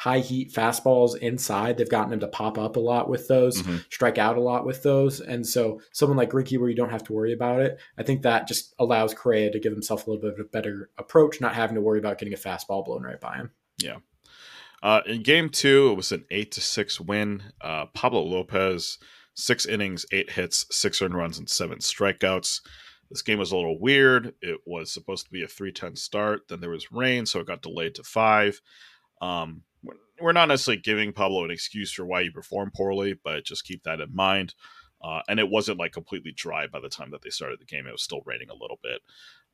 high 0.02 0.18
heat 0.18 0.52
fastballs 0.52 1.16
inside. 1.16 1.78
They've 1.78 1.88
gotten 1.88 2.12
him 2.12 2.22
to 2.22 2.28
pop 2.28 2.58
up 2.58 2.76
a 2.76 2.80
lot 2.80 3.08
with 3.08 3.28
those, 3.28 3.62
mm-hmm. 3.62 3.78
strike 3.92 4.18
out 4.18 4.36
a 4.36 4.42
lot 4.42 4.66
with 4.66 4.82
those. 4.82 5.20
And 5.20 5.46
so 5.46 5.80
someone 5.92 6.18
like 6.18 6.34
Ricky, 6.34 6.58
where 6.58 6.70
you 6.70 6.76
don't 6.76 6.90
have 6.90 7.04
to 7.04 7.14
worry 7.14 7.34
about 7.34 7.62
it, 7.62 7.78
I 8.00 8.02
think 8.02 8.24
that 8.24 8.48
just 8.48 8.74
allows 8.80 9.14
Correa 9.14 9.52
to 9.52 9.60
give 9.60 9.72
himself 9.72 10.08
a 10.08 10.10
little 10.10 10.24
bit 10.24 10.34
of 10.34 10.44
a 10.44 10.50
better 10.50 10.90
approach, 10.98 11.40
not 11.40 11.54
having 11.54 11.76
to 11.76 11.82
worry 11.82 12.00
about 12.00 12.18
getting 12.18 12.34
a 12.34 12.38
fastball 12.38 12.84
blown 12.84 13.04
right 13.04 13.22
by 13.22 13.36
him. 13.36 13.52
Yeah. 13.78 13.98
Uh, 14.82 15.02
in 15.06 15.22
game 15.22 15.50
two, 15.50 15.92
it 15.92 15.96
was 15.98 16.12
an 16.12 16.26
eight 16.32 16.52
to 16.54 16.62
six 16.62 17.00
win. 17.00 17.44
Uh, 17.62 17.86
Pablo 17.86 18.24
Lopez, 18.24 18.98
six 19.36 19.68
innings, 19.68 20.08
eight 20.12 20.32
hits, 20.32 20.66
six 20.72 21.00
earned 21.04 21.14
runs, 21.14 21.38
and 21.38 21.48
seven 21.48 21.78
strikeouts. 21.78 22.62
This 23.12 23.22
game 23.22 23.38
was 23.38 23.52
a 23.52 23.56
little 23.56 23.80
weird. 23.80 24.34
It 24.42 24.62
was 24.66 24.92
supposed 24.92 25.26
to 25.26 25.32
be 25.32 25.44
a 25.44 25.48
310 25.48 25.96
start. 25.96 26.48
Then 26.48 26.60
there 26.60 26.72
was 26.72 26.92
rain, 26.92 27.28
so 27.28 27.40
it 27.40 27.46
got 27.46 27.62
delayed 27.62 27.94
to 27.96 28.04
five. 28.04 28.62
Um, 29.22 29.62
we're 30.22 30.32
not 30.32 30.48
necessarily 30.48 30.82
giving 30.82 31.14
Pablo 31.14 31.44
an 31.44 31.52
excuse 31.52 31.92
for 31.92 32.06
why 32.06 32.24
he 32.24 32.30
performed 32.30 32.74
poorly, 32.74 33.16
but 33.24 33.46
just 33.46 33.66
keep 33.66 33.84
that 33.84 34.00
in 34.02 34.16
mind. 34.16 34.54
Uh, 35.04 35.22
and 35.28 35.40
it 35.40 35.50
wasn't 35.50 35.80
like 35.80 35.92
completely 35.92 36.32
dry 36.32 36.68
by 36.68 36.80
the 36.80 36.90
time 36.90 37.10
that 37.12 37.22
they 37.24 37.30
started 37.30 37.60
the 37.60 37.66
game. 37.66 37.88
It 37.88 37.92
was 37.92 38.04
still 38.04 38.22
raining 38.26 38.50
a 38.50 38.54
little 38.56 38.80
bit. 38.84 39.02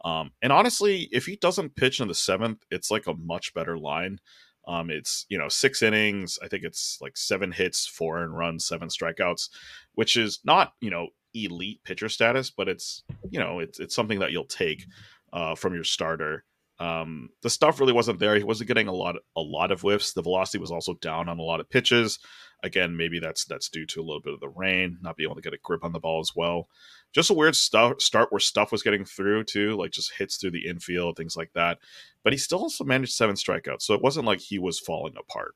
Um, 0.03 0.31
and 0.41 0.51
honestly, 0.51 1.07
if 1.11 1.25
he 1.25 1.37
doesn't 1.37 1.75
pitch 1.75 1.99
in 1.99 2.07
the 2.07 2.13
seventh, 2.13 2.63
it's 2.69 2.91
like 2.91 3.07
a 3.07 3.13
much 3.13 3.53
better 3.53 3.77
line. 3.77 4.19
Um, 4.67 4.89
it's 4.89 5.25
you 5.29 5.37
know 5.37 5.47
six 5.47 5.81
innings. 5.81 6.37
I 6.43 6.49
think 6.49 6.63
it's 6.63 6.99
like 7.01 7.15
seven 7.15 7.53
hits, 7.53 7.87
four 7.87 8.21
and 8.21 8.37
runs, 8.37 8.65
seven 8.65 8.89
strikeouts, 8.89 9.49
which 9.93 10.17
is 10.17 10.39
not 10.43 10.73
you 10.81 10.89
know 10.89 11.07
elite 11.33 11.81
pitcher 11.83 12.09
status, 12.09 12.49
but 12.49 12.67
it's 12.67 13.03
you 13.29 13.39
know 13.39 13.59
it's 13.59 13.79
it's 13.79 13.95
something 13.95 14.19
that 14.19 14.31
you'll 14.31 14.43
take 14.43 14.85
uh, 15.31 15.55
from 15.55 15.73
your 15.73 15.85
starter. 15.85 16.43
Um, 16.79 17.29
the 17.41 17.49
stuff 17.49 17.79
really 17.79 17.93
wasn't 17.93 18.19
there. 18.19 18.35
He 18.35 18.43
wasn't 18.43 18.67
getting 18.67 18.87
a 18.87 18.93
lot 18.93 19.15
a 19.35 19.41
lot 19.41 19.71
of 19.71 19.81
whiffs. 19.81 20.13
The 20.13 20.21
velocity 20.21 20.59
was 20.59 20.71
also 20.71 20.93
down 20.95 21.27
on 21.29 21.39
a 21.39 21.43
lot 21.43 21.59
of 21.59 21.69
pitches. 21.69 22.19
Again, 22.63 22.97
maybe 22.97 23.19
that's 23.19 23.45
that's 23.45 23.69
due 23.69 23.85
to 23.87 24.01
a 24.01 24.03
little 24.03 24.21
bit 24.21 24.33
of 24.33 24.39
the 24.39 24.49
rain, 24.49 24.97
not 25.01 25.15
being 25.15 25.27
able 25.27 25.35
to 25.35 25.41
get 25.41 25.53
a 25.53 25.59
grip 25.63 25.83
on 25.83 25.93
the 25.93 25.99
ball 25.99 26.19
as 26.19 26.33
well. 26.35 26.67
Just 27.13 27.29
a 27.29 27.33
weird 27.33 27.55
start 27.55 28.01
start 28.01 28.31
where 28.31 28.39
stuff 28.39 28.71
was 28.71 28.83
getting 28.83 29.05
through 29.05 29.45
too, 29.45 29.75
like 29.75 29.91
just 29.91 30.13
hits 30.17 30.37
through 30.37 30.51
the 30.51 30.67
infield, 30.67 31.17
things 31.17 31.35
like 31.35 31.51
that. 31.53 31.79
But 32.23 32.33
he 32.33 32.37
still 32.37 32.59
also 32.59 32.83
managed 32.83 33.13
seven 33.13 33.35
strikeouts, 33.35 33.81
so 33.81 33.93
it 33.93 34.01
wasn't 34.01 34.25
like 34.25 34.39
he 34.39 34.59
was 34.59 34.79
falling 34.79 35.15
apart. 35.17 35.55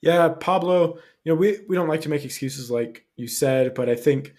Yeah, 0.00 0.28
Pablo. 0.28 0.98
You 1.24 1.32
know, 1.32 1.36
we 1.36 1.60
we 1.68 1.76
don't 1.76 1.88
like 1.88 2.02
to 2.02 2.08
make 2.08 2.24
excuses 2.24 2.70
like 2.70 3.06
you 3.16 3.26
said, 3.26 3.74
but 3.74 3.88
I 3.88 3.94
think, 3.94 4.34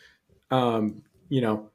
um, 0.52 1.04
you 1.30 1.42
know, 1.42 1.72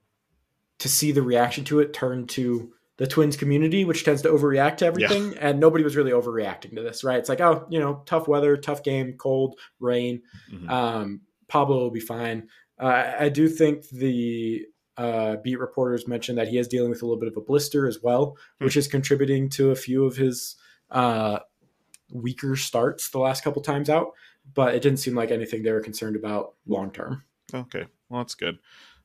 to 0.78 0.88
see 0.88 1.12
the 1.12 1.22
reaction 1.22 1.64
to 1.64 1.80
it 1.80 1.92
turn 1.92 2.26
to 2.28 2.72
the 3.00 3.06
Twins 3.06 3.34
community, 3.34 3.86
which 3.86 4.04
tends 4.04 4.20
to 4.20 4.28
overreact 4.28 4.76
to 4.76 4.84
everything, 4.84 5.32
yeah. 5.32 5.38
and 5.40 5.58
nobody 5.58 5.82
was 5.82 5.96
really 5.96 6.10
overreacting 6.10 6.76
to 6.76 6.82
this, 6.82 7.02
right? 7.02 7.18
It's 7.18 7.30
like, 7.30 7.40
oh, 7.40 7.66
you 7.70 7.80
know, 7.80 8.02
tough 8.04 8.28
weather, 8.28 8.58
tough 8.58 8.82
game, 8.82 9.14
cold, 9.14 9.58
rain. 9.80 10.20
Mm-hmm. 10.52 10.68
Um, 10.68 11.22
Pablo 11.48 11.78
will 11.78 11.90
be 11.90 11.98
fine. 11.98 12.48
Uh, 12.78 13.10
I 13.18 13.30
do 13.30 13.48
think 13.48 13.88
the 13.88 14.66
uh, 14.98 15.36
beat 15.36 15.58
reporters 15.58 16.06
mentioned 16.06 16.36
that 16.36 16.48
he 16.48 16.58
is 16.58 16.68
dealing 16.68 16.90
with 16.90 17.00
a 17.00 17.06
little 17.06 17.18
bit 17.18 17.30
of 17.30 17.38
a 17.38 17.40
blister 17.40 17.86
as 17.86 18.00
well, 18.02 18.32
mm-hmm. 18.32 18.66
which 18.66 18.76
is 18.76 18.86
contributing 18.86 19.48
to 19.48 19.70
a 19.70 19.76
few 19.76 20.04
of 20.04 20.16
his 20.16 20.56
uh, 20.90 21.38
weaker 22.12 22.54
starts 22.54 23.08
the 23.08 23.18
last 23.18 23.42
couple 23.42 23.62
times 23.62 23.88
out. 23.88 24.08
But 24.52 24.74
it 24.74 24.82
didn't 24.82 24.98
seem 24.98 25.14
like 25.14 25.30
anything 25.30 25.62
they 25.62 25.72
were 25.72 25.80
concerned 25.80 26.16
about 26.16 26.52
long 26.66 26.90
term. 26.90 27.24
Okay, 27.54 27.86
well 28.10 28.20
that's 28.20 28.34
good. 28.34 28.58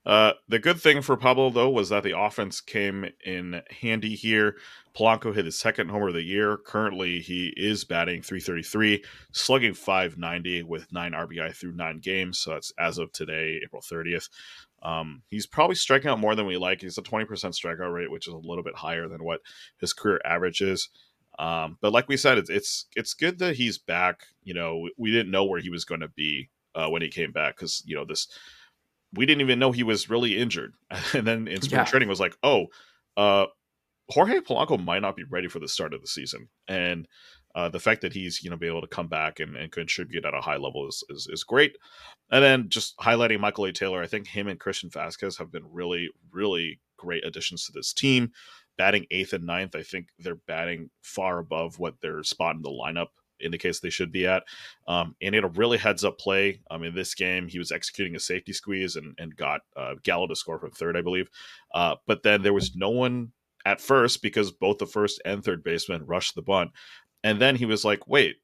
Uh, 0.06 0.34
the 0.48 0.60
good 0.60 0.80
thing 0.80 1.02
for 1.02 1.18
Pablo, 1.18 1.50
though, 1.50 1.70
was 1.70 1.90
that 1.90 2.04
the 2.04 2.18
offense 2.18 2.62
came 2.62 3.10
in 3.26 3.62
handy 3.82 4.16
here. 4.16 4.56
Polanco 4.96 5.34
hit 5.34 5.46
his 5.46 5.58
second 5.58 5.90
homer 5.90 6.10
of 6.10 6.14
the 6.14 6.22
year. 6.22 6.58
Currently, 6.58 7.20
he 7.20 7.54
is 7.58 7.84
batting 7.84 8.22
333, 8.22 9.04
slugging 9.32 9.74
590 9.74 10.64
with 10.64 10.92
nine 10.94 11.14
RBI 11.14 11.54
through 11.56 11.74
nine 11.74 12.00
games. 12.00 12.40
So 12.40 12.52
that's 12.52 12.72
as 12.78 12.98
of 13.00 13.12
today, 13.12 13.60
April 13.64 13.82
30th. 13.82 14.30
Um, 14.84 15.24
he's 15.28 15.48
probably 15.48 15.76
striking 15.76 16.12
out 16.12 16.20
more 16.20 16.36
than 16.36 16.46
we 16.46 16.58
like. 16.58 16.82
He's 16.82 17.00
a 17.00 17.02
20% 17.02 17.26
strikeout 17.28 17.92
rate, 17.92 18.12
which 18.12 18.28
is 18.28 18.34
a 18.34 18.38
little 18.38 18.64
bit 18.64 18.76
higher 18.76 19.08
than 19.08 19.24
what 19.24 19.42
his 19.80 19.94
career 19.94 20.22
average 20.24 20.62
is. 20.62 20.90
Um, 21.40 21.78
but 21.82 21.92
like 21.92 22.08
we 22.08 22.16
said, 22.16 22.38
it's, 22.38 22.50
it's 22.50 22.86
it's 22.96 23.14
good 23.14 23.40
that 23.40 23.58
he's 23.58 23.78
back. 23.78 24.28
You 24.44 24.54
know, 24.54 24.78
we, 24.78 24.94
we 24.98 25.12
didn't 25.12 25.32
know 25.32 25.44
where 25.44 25.60
he 25.60 25.70
was 25.70 25.84
going 25.84 26.00
to 26.00 26.08
be 26.08 26.50
uh, 26.76 26.88
when 26.88 27.02
he 27.02 27.10
came 27.10 27.32
back 27.32 27.58
because 27.58 27.84
you 27.86 27.96
know 27.96 28.06
this 28.06 28.28
we 29.14 29.26
didn't 29.26 29.42
even 29.42 29.60
know 29.60 29.72
he 29.72 29.84
was 29.84 30.10
really 30.10 30.38
injured. 30.38 30.74
And 31.14 31.26
then 31.26 31.48
in 31.48 31.62
spring 31.62 31.80
yeah. 31.80 31.86
training 31.86 32.10
was 32.10 32.20
like, 32.20 32.38
oh, 32.44 32.68
uh, 33.18 33.46
Jorge 34.10 34.40
Polanco 34.40 34.84
might 34.84 35.02
not 35.02 35.16
be 35.16 35.24
ready 35.24 35.48
for 35.48 35.60
the 35.60 35.68
start 35.68 35.94
of 35.94 36.02
the 36.02 36.08
season. 36.08 36.50
And 36.68 37.08
uh, 37.56 37.70
the 37.70 37.80
fact 37.80 38.02
that 38.02 38.14
he's 38.14 38.44
you 38.44 38.50
know 38.50 38.58
be 38.58 38.68
able 38.68 38.82
to 38.82 38.88
come 38.88 39.08
back 39.08 39.40
and, 39.40 39.56
and 39.56 39.72
contribute 39.72 40.26
at 40.26 40.34
a 40.34 40.42
high 40.42 40.58
level 40.58 40.88
is, 40.88 41.04
is, 41.10 41.28
is 41.32 41.44
great. 41.44 41.78
And 42.30 42.44
then 42.44 42.70
just 42.70 42.98
highlighting 42.98 43.40
Michael 43.40 43.66
A. 43.66 43.72
Taylor, 43.72 44.02
I 44.02 44.08
think 44.08 44.28
him 44.28 44.48
and 44.48 44.60
Christian 44.60 44.90
Vazquez 44.90 45.38
have 45.38 45.52
been 45.52 45.64
really 45.72 46.10
really 46.32 46.82
great 46.98 47.26
additions 47.26 47.66
to 47.66 47.72
this 47.72 47.94
team. 47.94 48.32
Batting 48.78 49.06
eighth 49.10 49.32
and 49.32 49.46
ninth, 49.46 49.74
I 49.74 49.84
think 49.84 50.10
they're 50.20 50.36
batting 50.36 50.90
far 51.02 51.40
above 51.40 51.80
what 51.80 52.02
their 52.02 52.24
spot 52.24 52.58
in 52.58 52.62
the 52.62 52.70
lineup 52.70 53.08
indicates 53.42 53.80
they 53.80 53.90
should 53.90 54.12
be 54.12 54.28
at. 54.28 54.44
Um, 54.88 55.16
and 55.22 55.36
it 55.36 55.44
a 55.44 55.48
really 55.48 55.78
heads 55.78 56.04
up 56.04 56.18
play. 56.18 56.62
Um, 56.70 56.84
in 56.84 56.96
this 56.96 57.14
game, 57.14 57.48
he 57.48 57.60
was 57.60 57.72
executing 57.72 58.16
a 58.16 58.20
safety 58.20 58.54
squeeze 58.54 58.96
and, 58.96 59.16
and 59.18 59.36
got 59.36 59.62
uh, 59.76 59.96
Gallo 60.04 60.28
to 60.28 60.36
score 60.36 60.60
from 60.60 60.72
third, 60.72 60.98
I 60.98 61.02
believe. 61.02 61.30
Uh, 61.74 61.96
but 62.08 62.24
then 62.24 62.42
there 62.42 62.54
was 62.54 62.76
no 62.76 62.90
one 62.90 63.32
at 63.66 63.82
first 63.82 64.22
because 64.22 64.52
both 64.52 64.78
the 64.78 64.86
first 64.86 65.22
and 65.26 65.44
third 65.44 65.64
baseman 65.64 66.06
rushed 66.06 66.36
the 66.36 66.42
bunt. 66.42 66.72
And 67.24 67.42
then 67.42 67.56
he 67.56 67.66
was 67.66 67.84
like, 67.84 68.08
wait, 68.08 68.38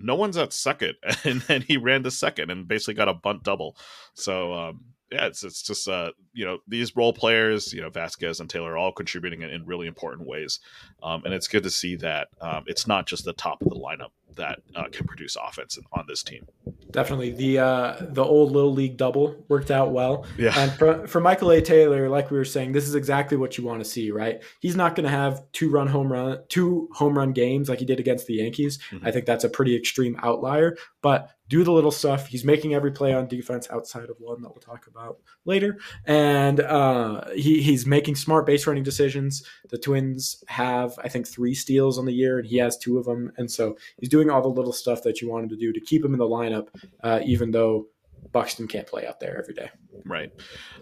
no 0.00 0.14
one's 0.14 0.36
at 0.36 0.52
second. 0.52 0.94
And 1.24 1.40
then 1.42 1.62
he 1.62 1.76
ran 1.76 2.02
to 2.02 2.10
second 2.10 2.50
and 2.50 2.68
basically 2.68 2.94
got 2.94 3.08
a 3.08 3.14
bunt 3.14 3.42
double. 3.42 3.76
So, 4.14 4.52
um, 4.52 4.84
yeah, 5.10 5.26
it's 5.26 5.44
it's 5.44 5.62
just 5.62 5.88
uh, 5.88 6.10
you 6.32 6.44
know 6.44 6.58
these 6.66 6.96
role 6.96 7.12
players, 7.12 7.72
you 7.72 7.80
know 7.80 7.90
Vazquez 7.90 8.40
and 8.40 8.50
Taylor, 8.50 8.72
are 8.72 8.76
all 8.76 8.92
contributing 8.92 9.42
in, 9.42 9.50
in 9.50 9.64
really 9.64 9.86
important 9.86 10.28
ways, 10.28 10.60
um, 11.02 11.22
and 11.24 11.32
it's 11.32 11.48
good 11.48 11.62
to 11.62 11.70
see 11.70 11.96
that 11.96 12.28
um, 12.40 12.64
it's 12.66 12.86
not 12.86 13.06
just 13.06 13.24
the 13.24 13.32
top 13.32 13.62
of 13.62 13.68
the 13.68 13.76
lineup 13.76 14.10
that 14.36 14.60
uh, 14.74 14.84
can 14.90 15.06
produce 15.06 15.36
offense 15.36 15.78
on 15.92 16.04
this 16.08 16.22
team. 16.22 16.46
Definitely, 16.90 17.30
the 17.30 17.58
uh, 17.58 17.96
the 18.00 18.24
old 18.24 18.52
little 18.52 18.72
league 18.72 18.96
double 18.96 19.44
worked 19.48 19.70
out 19.70 19.92
well. 19.92 20.26
Yeah, 20.38 20.52
and 20.56 20.72
for, 20.72 21.06
for 21.06 21.20
Michael 21.20 21.50
A. 21.52 21.60
Taylor, 21.60 22.08
like 22.08 22.30
we 22.30 22.38
were 22.38 22.44
saying, 22.44 22.72
this 22.72 22.88
is 22.88 22.94
exactly 22.94 23.36
what 23.36 23.58
you 23.58 23.64
want 23.64 23.80
to 23.80 23.84
see, 23.84 24.10
right? 24.10 24.42
He's 24.60 24.76
not 24.76 24.96
going 24.96 25.04
to 25.04 25.10
have 25.10 25.42
two 25.52 25.70
run 25.70 25.86
home 25.86 26.12
run, 26.12 26.38
two 26.48 26.88
home 26.92 27.16
run 27.16 27.32
games 27.32 27.68
like 27.68 27.78
he 27.78 27.84
did 27.84 28.00
against 28.00 28.26
the 28.26 28.34
Yankees. 28.34 28.78
Mm-hmm. 28.90 29.06
I 29.06 29.10
think 29.10 29.26
that's 29.26 29.44
a 29.44 29.48
pretty 29.48 29.76
extreme 29.76 30.16
outlier, 30.22 30.76
but 31.06 31.30
do 31.48 31.62
the 31.62 31.70
little 31.70 31.92
stuff. 31.92 32.26
He's 32.26 32.44
making 32.44 32.74
every 32.74 32.90
play 32.90 33.14
on 33.14 33.28
defense 33.28 33.68
outside 33.70 34.10
of 34.10 34.16
one 34.18 34.42
that 34.42 34.48
we'll 34.48 34.56
talk 34.56 34.88
about 34.88 35.18
later, 35.44 35.78
and 36.04 36.58
uh, 36.58 37.30
he, 37.32 37.62
he's 37.62 37.86
making 37.86 38.16
smart 38.16 38.44
base 38.44 38.66
running 38.66 38.82
decisions. 38.82 39.44
The 39.68 39.78
Twins 39.78 40.42
have, 40.48 40.98
I 40.98 41.08
think, 41.08 41.28
three 41.28 41.54
steals 41.54 41.96
on 41.96 42.06
the 42.06 42.12
year, 42.12 42.40
and 42.40 42.46
he 42.48 42.56
has 42.56 42.76
two 42.76 42.98
of 42.98 43.04
them, 43.04 43.30
and 43.36 43.48
so 43.48 43.76
he's 44.00 44.08
doing 44.08 44.30
all 44.30 44.42
the 44.42 44.48
little 44.48 44.72
stuff 44.72 45.04
that 45.04 45.22
you 45.22 45.30
want 45.30 45.44
him 45.44 45.50
to 45.50 45.56
do 45.56 45.72
to 45.72 45.78
keep 45.78 46.04
him 46.04 46.12
in 46.12 46.18
the 46.18 46.24
lineup, 46.24 46.70
uh, 47.04 47.20
even 47.24 47.52
though 47.52 47.86
Buxton 48.32 48.66
can't 48.66 48.88
play 48.88 49.06
out 49.06 49.20
there 49.20 49.38
every 49.38 49.54
day. 49.54 49.70
Right, 50.04 50.32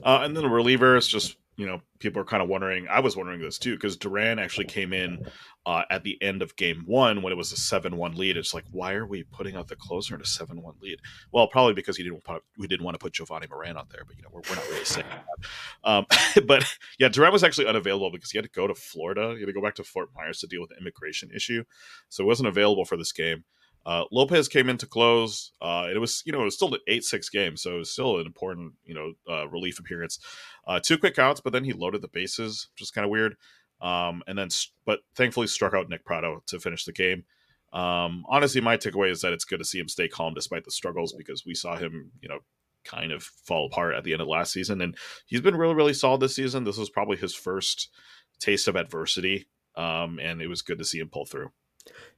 uh, 0.02 0.20
and 0.22 0.34
then 0.34 0.44
the 0.44 0.48
relievers 0.48 1.06
just 1.06 1.37
you 1.57 1.67
know, 1.67 1.81
people 2.01 2.21
are 2.21 2.25
kind 2.25 2.43
of 2.43 2.49
wondering. 2.49 2.88
I 2.88 3.01
was 3.01 3.17
wondering 3.17 3.40
this 3.40 3.59
too 3.59 3.75
because 3.75 3.97
Duran 3.97 4.38
actually 4.38 4.67
came 4.67 4.93
in 4.93 5.25
uh, 5.67 5.83
at 5.88 6.03
the 6.03 6.21
end 6.23 6.43
of 6.43 6.57
game 6.57 6.83
one 6.87 7.23
when 7.23 7.33
it 7.33 7.37
was 7.37 7.53
a 7.53 7.57
seven-one 7.57 8.17
lead. 8.17 8.37
It's 8.37 8.53
like, 8.53 8.64
why 8.71 8.95
are 8.95 9.07
we 9.07 9.23
putting 9.23 9.55
out 9.55 9.69
the 9.69 9.77
closer 9.77 10.14
in 10.14 10.21
a 10.21 10.27
seven-one 10.27 10.75
lead? 10.83 10.99
Well, 11.33 11.47
probably 11.47 11.75
because 11.75 11.97
he 11.97 12.03
didn't 12.03 12.25
put, 12.25 12.43
we 12.59 12.67
didn't 12.67 12.85
want 12.85 12.95
to 12.95 12.99
put 12.99 13.12
Jovani 13.12 13.49
Moran 13.49 13.77
out 13.77 13.90
there, 13.90 14.03
but 14.07 14.17
you 14.17 14.23
know, 14.23 14.31
we're, 14.33 14.43
we're 14.49 14.57
not 14.57 14.69
really 14.69 14.85
saying 14.85 15.07
that. 15.11 15.88
Um, 15.88 16.07
but 16.47 16.64
yeah, 16.99 17.09
Duran 17.09 17.33
was 17.33 17.45
actually 17.45 17.69
unavailable 17.69 18.11
because 18.11 18.31
he 18.31 18.38
had 18.38 18.45
to 18.45 18.51
go 18.51 18.67
to 18.67 18.75
Florida. 18.75 19.35
He 19.35 19.40
had 19.40 19.47
to 19.47 19.53
go 19.53 19.62
back 19.62 19.77
to 19.77 19.85
Fort 19.85 20.11
Myers 20.14 20.40
to 20.40 20.47
deal 20.47 20.61
with 20.61 20.71
the 20.71 20.79
immigration 20.81 21.31
issue, 21.35 21.64
so 22.09 22.25
he 22.25 22.27
wasn't 22.27 22.49
available 22.49 22.85
for 22.85 22.97
this 22.97 23.12
game. 23.12 23.45
Uh, 23.87 24.05
Lopez 24.11 24.49
came 24.49 24.68
in 24.68 24.79
to 24.79 24.87
close. 24.87 25.53
Uh, 25.61 25.88
it 25.92 25.99
was, 25.99 26.23
you 26.25 26.33
know, 26.33 26.40
it 26.40 26.44
was 26.44 26.55
still 26.55 26.73
an 26.73 26.81
eight-six 26.88 27.29
game, 27.29 27.57
so 27.57 27.77
it 27.77 27.79
was 27.79 27.90
still 27.90 28.18
an 28.18 28.27
important, 28.27 28.73
you 28.85 28.94
know, 28.94 29.12
uh, 29.29 29.47
relief 29.49 29.79
appearance. 29.79 30.18
Uh, 30.66 30.81
two 30.81 30.97
quick 30.97 31.18
outs, 31.18 31.40
but 31.40 31.53
then 31.53 31.64
he 31.64 31.73
loaded 31.73 32.01
the 32.01 32.09
bases, 32.09 32.68
which 32.73 32.83
is 32.83 32.90
kind 32.90 33.05
of 33.05 33.11
weird. 33.11 33.37
Um, 33.81 34.23
and 34.27 34.38
then, 34.38 34.49
but 34.87 35.01
thankfully, 35.14 35.47
struck 35.47 35.75
out 35.75 35.90
Nick 35.90 36.05
Pratto 36.05 36.42
to 36.47 36.59
finish 36.59 36.85
the 36.85 36.92
game. 36.92 37.25
Um, 37.73 38.25
honestly, 38.29 38.61
my 38.61 38.77
takeaway 38.77 39.11
is 39.11 39.20
that 39.20 39.33
it's 39.33 39.44
good 39.44 39.59
to 39.59 39.64
see 39.64 39.81
him 39.81 39.88
stay 39.88 40.09
calm 40.09 40.33
despite 40.33 40.64
the 40.64 40.70
struggles 40.70 41.12
because 41.12 41.44
we 41.44 41.55
saw 41.55 41.77
him, 41.77 42.12
you 42.23 42.29
know, 42.29 42.38
kind 42.85 43.12
of 43.12 43.23
fall 43.23 43.66
apart 43.66 43.94
at 43.94 44.05
the 44.05 44.12
end 44.12 44.23
of 44.23 44.29
last 44.29 44.53
season, 44.53 44.81
and 44.81 44.97
he's 45.27 45.40
been 45.40 45.57
really, 45.57 45.75
really 45.75 45.94
solid 45.94 46.20
this 46.20 46.37
season. 46.37 46.64
This 46.64 46.79
was 46.79 46.90
probably 46.90 47.16
his 47.16 47.35
first 47.35 47.90
taste 48.38 48.68
of 48.68 48.77
adversity, 48.77 49.47
um, 49.77 50.18
and 50.23 50.40
it 50.40 50.49
was 50.49 50.62
good 50.62 50.79
to 50.79 50.85
see 50.85 50.99
him 51.01 51.09
pull 51.09 51.27
through. 51.27 51.51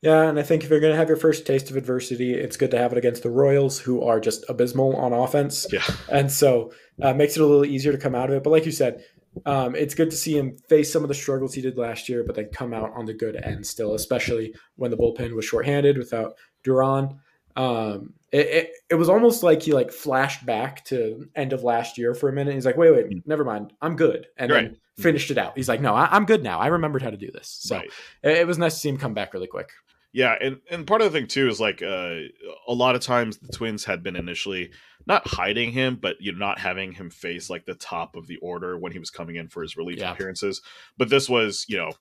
Yeah, 0.03 0.29
and 0.29 0.39
I 0.39 0.43
think 0.43 0.63
if 0.63 0.71
you're 0.71 0.81
going 0.81 0.93
to 0.93 0.99
have 0.99 1.09
your 1.09 1.17
first 1.17 1.47
taste 1.47 1.71
of 1.71 1.77
adversity, 1.77 2.35
it's 2.35 2.57
good 2.57 2.71
to 2.71 2.79
have 2.79 2.93
it 2.93 2.99
against 2.99 3.23
the 3.23 3.31
Royals, 3.31 3.79
who 3.79 4.03
are 4.03 4.21
just 4.21 4.45
abysmal 4.49 4.95
on 4.97 5.13
offense. 5.13 5.67
Yeah, 5.73 5.83
and 6.11 6.31
so 6.31 6.73
uh, 7.03 7.15
makes 7.15 7.37
it 7.37 7.43
a 7.43 7.47
little 7.47 7.65
easier 7.65 7.93
to 7.93 7.99
come 7.99 8.15
out 8.15 8.31
of 8.31 8.37
it. 8.37 8.43
But 8.43 8.51
like 8.51 8.67
you 8.67 8.73
said, 8.73 9.03
um, 9.45 9.75
it's 9.75 9.95
good 9.95 10.11
to 10.11 10.17
see 10.17 10.39
him 10.39 10.57
face 10.69 10.93
some 10.93 11.03
of 11.03 11.09
the 11.09 11.15
struggles 11.15 11.55
he 11.55 11.63
did 11.63 11.77
last 11.77 12.09
year, 12.09 12.25
but 12.25 12.37
then 12.37 12.49
come 12.53 12.73
out 12.73 12.93
on 12.95 13.07
the 13.07 13.15
good 13.15 13.37
end 13.37 13.67
still, 13.67 13.95
especially 13.95 14.55
when 14.77 14.91
the 14.91 14.97
bullpen 14.97 15.35
was 15.35 15.45
shorthanded 15.45 15.99
without 15.99 16.35
Duran. 16.63 17.19
Um, 17.57 18.13
it, 18.33 18.47
it, 18.47 18.71
it, 18.91 18.95
was 18.97 19.09
almost 19.09 19.43
like 19.43 19.63
he 19.63 19.73
like 19.73 19.91
flashed 19.91 20.45
back 20.45 20.85
to 20.87 21.29
end 21.35 21.53
of 21.53 21.63
last 21.63 21.97
year 21.97 22.15
for 22.15 22.29
a 22.29 22.33
minute. 22.33 22.55
He's 22.55 22.67
like, 22.67 22.77
wait, 22.77 22.91
wait, 22.91 23.09
mm. 23.09 23.23
never 23.27 23.45
mind. 23.45 23.73
I'm 23.81 23.97
good. 23.97 24.27
And 24.37 24.51
right. 24.51 24.65
then 24.65 24.77
finished 24.99 25.31
it 25.31 25.39
out. 25.39 25.57
He's 25.57 25.69
like, 25.69 25.81
no, 25.81 25.95
I, 25.95 26.15
am 26.15 26.27
good 26.27 26.43
now. 26.43 26.59
I 26.59 26.67
remembered 26.67 27.03
how 27.03 27.11
to 27.11 27.17
do 27.17 27.31
this. 27.31 27.49
So 27.49 27.77
right. 27.77 27.91
it, 28.23 28.39
it 28.39 28.47
was 28.47 28.59
nice 28.59 28.75
to 28.75 28.81
see 28.81 28.89
him 28.89 28.99
come 28.99 29.15
back 29.15 29.33
really 29.33 29.47
quick. 29.47 29.71
Yeah, 30.13 30.35
and 30.41 30.61
and 30.71 30.87
part 30.87 31.03
of 31.03 31.13
the 31.13 31.19
thing 31.19 31.29
too 31.29 31.49
is 31.49 31.61
like 31.61 31.83
uh, 31.83 32.21
a 32.67 32.73
lot 32.73 32.95
of 32.95 33.03
times 33.03 33.39
the 33.39 33.53
Twins 33.53 33.85
had 33.85 34.03
been 34.03 34.17
initially 34.17 34.71
not 35.07 35.27
hiding 35.27 35.73
him, 35.73 35.99
but 36.01 36.17
you 36.21 36.33
know 36.33 36.39
not 36.39 36.59
having 36.59 36.93
him 36.93 37.11
face 37.11 37.49
like 37.49 37.65
the 37.65 37.75
top 37.75 38.17
of 38.17 38.27
the 38.27 38.39
order 38.39 38.79
when 38.79 38.93
he 38.93 38.99
was 38.99 39.11
coming 39.11 39.37
in 39.37 39.49
for 39.49 39.63
his 39.63 39.77
relief 39.77 39.99
yeah. 39.99 40.13
appearances. 40.13 40.63
But 40.97 41.11
this 41.11 41.29
was 41.29 41.67
you 41.69 41.77
know 41.77 41.93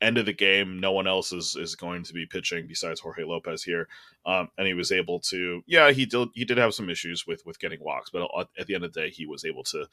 end 0.00 0.18
of 0.18 0.26
the 0.26 0.32
game. 0.32 0.78
No 0.78 0.92
one 0.92 1.06
else 1.06 1.32
is 1.32 1.56
is 1.56 1.74
going 1.74 2.02
to 2.04 2.12
be 2.12 2.26
pitching 2.26 2.66
besides 2.66 3.00
Jorge 3.00 3.24
Lopez 3.24 3.62
here, 3.62 3.88
um, 4.26 4.48
and 4.58 4.66
he 4.66 4.74
was 4.74 4.92
able 4.92 5.20
to. 5.20 5.62
Yeah, 5.66 5.90
he 5.92 6.06
did 6.06 6.28
he 6.34 6.44
did 6.44 6.58
have 6.58 6.74
some 6.74 6.90
issues 6.90 7.26
with 7.26 7.44
with 7.46 7.58
getting 7.58 7.82
walks, 7.82 8.10
but 8.10 8.28
at 8.58 8.66
the 8.66 8.74
end 8.74 8.84
of 8.84 8.92
the 8.92 9.00
day, 9.00 9.10
he 9.10 9.26
was 9.26 9.44
able 9.44 9.64
to 9.64 9.86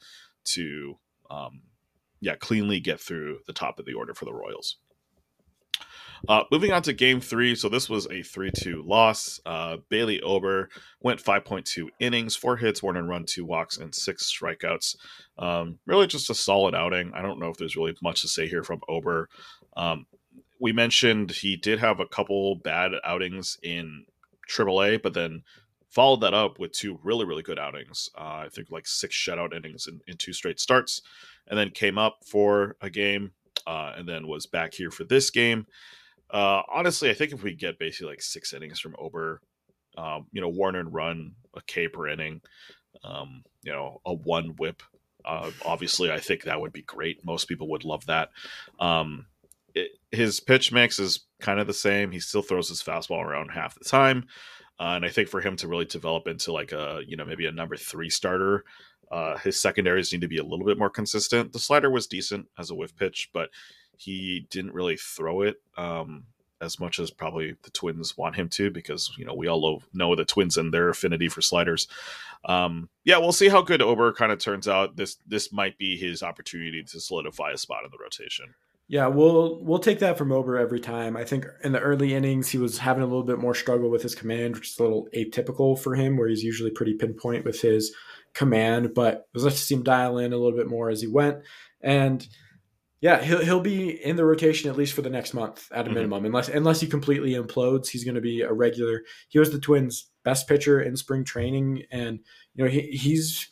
to 0.44 0.98
um, 1.30 1.62
yeah 2.20 2.36
cleanly 2.36 2.80
get 2.80 3.00
through 3.00 3.38
the 3.46 3.52
top 3.52 3.78
of 3.78 3.86
the 3.86 3.94
order 3.94 4.14
for 4.14 4.24
the 4.24 4.34
Royals. 4.34 4.76
Uh, 6.28 6.44
moving 6.52 6.72
on 6.72 6.82
to 6.82 6.92
game 6.92 7.20
three. 7.20 7.54
So 7.54 7.68
this 7.68 7.88
was 7.88 8.06
a 8.06 8.22
3 8.22 8.50
2 8.50 8.84
loss. 8.86 9.40
Uh, 9.44 9.78
Bailey 9.88 10.20
Ober 10.20 10.68
went 11.00 11.22
5.2 11.22 11.88
innings, 11.98 12.36
four 12.36 12.56
hits, 12.56 12.82
one 12.82 12.96
and 12.96 13.08
run, 13.08 13.24
two 13.26 13.44
walks, 13.44 13.76
and 13.76 13.94
six 13.94 14.32
strikeouts. 14.32 14.96
Um, 15.38 15.78
really 15.86 16.06
just 16.06 16.30
a 16.30 16.34
solid 16.34 16.74
outing. 16.74 17.12
I 17.14 17.22
don't 17.22 17.40
know 17.40 17.48
if 17.48 17.56
there's 17.56 17.76
really 17.76 17.96
much 18.02 18.22
to 18.22 18.28
say 18.28 18.46
here 18.46 18.62
from 18.62 18.80
Ober. 18.88 19.28
Um, 19.76 20.06
we 20.60 20.72
mentioned 20.72 21.32
he 21.32 21.56
did 21.56 21.80
have 21.80 21.98
a 21.98 22.06
couple 22.06 22.54
bad 22.54 22.92
outings 23.04 23.58
in 23.62 24.06
AAA, 24.48 25.02
but 25.02 25.14
then 25.14 25.42
followed 25.90 26.20
that 26.20 26.34
up 26.34 26.58
with 26.58 26.72
two 26.72 26.98
really 27.02 27.24
really 27.24 27.42
good 27.42 27.58
outings. 27.58 28.10
Uh, 28.16 28.44
I 28.44 28.48
think 28.50 28.70
like 28.70 28.86
six 28.86 29.16
shutout 29.16 29.54
innings 29.54 29.88
in, 29.88 30.00
in, 30.06 30.16
two 30.16 30.32
straight 30.32 30.60
starts, 30.60 31.02
and 31.48 31.58
then 31.58 31.70
came 31.70 31.98
up 31.98 32.18
for 32.24 32.76
a 32.80 32.88
game, 32.88 33.32
uh, 33.66 33.92
and 33.96 34.08
then 34.08 34.28
was 34.28 34.46
back 34.46 34.72
here 34.74 34.92
for 34.92 35.02
this 35.02 35.30
game. 35.30 35.66
Uh, 36.32 36.62
honestly, 36.72 37.10
I 37.10 37.14
think 37.14 37.32
if 37.32 37.42
we 37.42 37.54
get 37.54 37.78
basically 37.78 38.08
like 38.08 38.22
six 38.22 38.52
innings 38.52 38.80
from 38.80 38.96
Ober, 38.98 39.40
um, 39.98 40.26
you 40.32 40.40
know, 40.40 40.48
Warner 40.48 40.80
and 40.80 40.92
run 40.92 41.34
a 41.54 41.60
K 41.66 41.88
per 41.88 42.08
inning, 42.08 42.40
um, 43.04 43.42
you 43.62 43.72
know, 43.72 44.00
a 44.06 44.14
one 44.14 44.54
whip. 44.56 44.82
Uh, 45.24 45.50
obviously, 45.64 46.10
I 46.10 46.18
think 46.18 46.42
that 46.42 46.60
would 46.60 46.72
be 46.72 46.82
great. 46.82 47.24
Most 47.24 47.48
people 47.48 47.68
would 47.68 47.84
love 47.84 48.06
that. 48.06 48.30
Um, 48.80 49.26
it, 49.74 49.90
his 50.10 50.40
pitch 50.40 50.72
mix 50.72 50.98
is 50.98 51.26
kind 51.40 51.60
of 51.60 51.66
the 51.66 51.74
same. 51.74 52.10
He 52.10 52.20
still 52.20 52.42
throws 52.42 52.68
his 52.68 52.82
fastball 52.82 53.22
around 53.22 53.50
half 53.50 53.78
the 53.78 53.84
time. 53.84 54.26
Uh, 54.80 54.94
and 54.96 55.04
I 55.04 55.10
think 55.10 55.28
for 55.28 55.40
him 55.40 55.56
to 55.56 55.68
really 55.68 55.84
develop 55.84 56.26
into 56.26 56.52
like 56.52 56.72
a, 56.72 57.02
you 57.06 57.16
know, 57.16 57.24
maybe 57.24 57.46
a 57.46 57.52
number 57.52 57.76
three 57.76 58.10
starter, 58.10 58.64
uh, 59.12 59.36
his 59.38 59.60
secondaries 59.60 60.12
need 60.12 60.22
to 60.22 60.28
be 60.28 60.38
a 60.38 60.44
little 60.44 60.66
bit 60.66 60.78
more 60.78 60.90
consistent. 60.90 61.52
The 61.52 61.58
slider 61.58 61.90
was 61.90 62.06
decent 62.06 62.46
as 62.58 62.70
a 62.70 62.74
whiff 62.74 62.96
pitch, 62.96 63.28
but 63.32 63.50
he 63.96 64.46
didn't 64.50 64.74
really 64.74 64.96
throw 64.96 65.42
it 65.42 65.60
um, 65.76 66.24
as 66.60 66.78
much 66.78 66.98
as 66.98 67.10
probably 67.10 67.56
the 67.62 67.70
Twins 67.70 68.16
want 68.16 68.36
him 68.36 68.48
to, 68.50 68.70
because 68.70 69.12
you 69.16 69.24
know 69.24 69.34
we 69.34 69.48
all 69.48 69.82
know 69.92 70.14
the 70.14 70.24
Twins 70.24 70.56
and 70.56 70.72
their 70.72 70.88
affinity 70.88 71.28
for 71.28 71.42
sliders. 71.42 71.88
Um, 72.44 72.88
yeah, 73.04 73.18
we'll 73.18 73.32
see 73.32 73.48
how 73.48 73.62
good 73.62 73.82
Ober 73.82 74.12
kind 74.12 74.32
of 74.32 74.38
turns 74.38 74.68
out. 74.68 74.96
This 74.96 75.16
this 75.26 75.52
might 75.52 75.78
be 75.78 75.96
his 75.96 76.22
opportunity 76.22 76.82
to 76.82 77.00
solidify 77.00 77.52
a 77.52 77.58
spot 77.58 77.84
in 77.84 77.90
the 77.90 77.98
rotation. 78.02 78.54
Yeah, 78.88 79.06
we'll 79.06 79.62
we'll 79.62 79.78
take 79.78 80.00
that 80.00 80.18
from 80.18 80.32
Ober 80.32 80.58
every 80.58 80.80
time. 80.80 81.16
I 81.16 81.24
think 81.24 81.46
in 81.64 81.72
the 81.72 81.80
early 81.80 82.14
innings 82.14 82.48
he 82.48 82.58
was 82.58 82.78
having 82.78 83.02
a 83.02 83.06
little 83.06 83.22
bit 83.22 83.38
more 83.38 83.54
struggle 83.54 83.90
with 83.90 84.02
his 84.02 84.14
command, 84.14 84.54
which 84.54 84.70
is 84.70 84.78
a 84.78 84.82
little 84.82 85.08
atypical 85.16 85.78
for 85.78 85.94
him, 85.94 86.16
where 86.16 86.28
he's 86.28 86.42
usually 86.42 86.70
pretty 86.70 86.94
pinpoint 86.94 87.44
with 87.44 87.60
his 87.60 87.94
command. 88.34 88.92
But 88.94 89.14
it 89.14 89.34
was 89.34 89.44
nice 89.44 89.54
to 89.54 89.60
see 89.60 89.74
him 89.76 89.82
dial 89.82 90.18
in 90.18 90.32
a 90.32 90.36
little 90.36 90.58
bit 90.58 90.68
more 90.68 90.90
as 90.90 91.00
he 91.00 91.06
went. 91.06 91.38
And 91.80 92.26
yeah, 93.02 93.20
he'll 93.20 93.44
he'll 93.44 93.60
be 93.60 93.90
in 93.90 94.14
the 94.14 94.24
rotation 94.24 94.70
at 94.70 94.76
least 94.76 94.94
for 94.94 95.02
the 95.02 95.10
next 95.10 95.34
month 95.34 95.68
at 95.72 95.80
a 95.80 95.84
mm-hmm. 95.84 95.94
minimum, 95.94 96.24
unless 96.24 96.48
unless 96.48 96.80
he 96.80 96.86
completely 96.86 97.32
implodes. 97.32 97.88
He's 97.88 98.04
going 98.04 98.14
to 98.14 98.20
be 98.20 98.42
a 98.42 98.52
regular. 98.52 99.02
He 99.28 99.40
was 99.40 99.50
the 99.50 99.58
Twins' 99.58 100.08
best 100.24 100.46
pitcher 100.46 100.80
in 100.80 100.96
spring 100.96 101.24
training, 101.24 101.82
and 101.90 102.20
you 102.54 102.64
know 102.64 102.70
he, 102.70 102.82
he's 102.92 103.48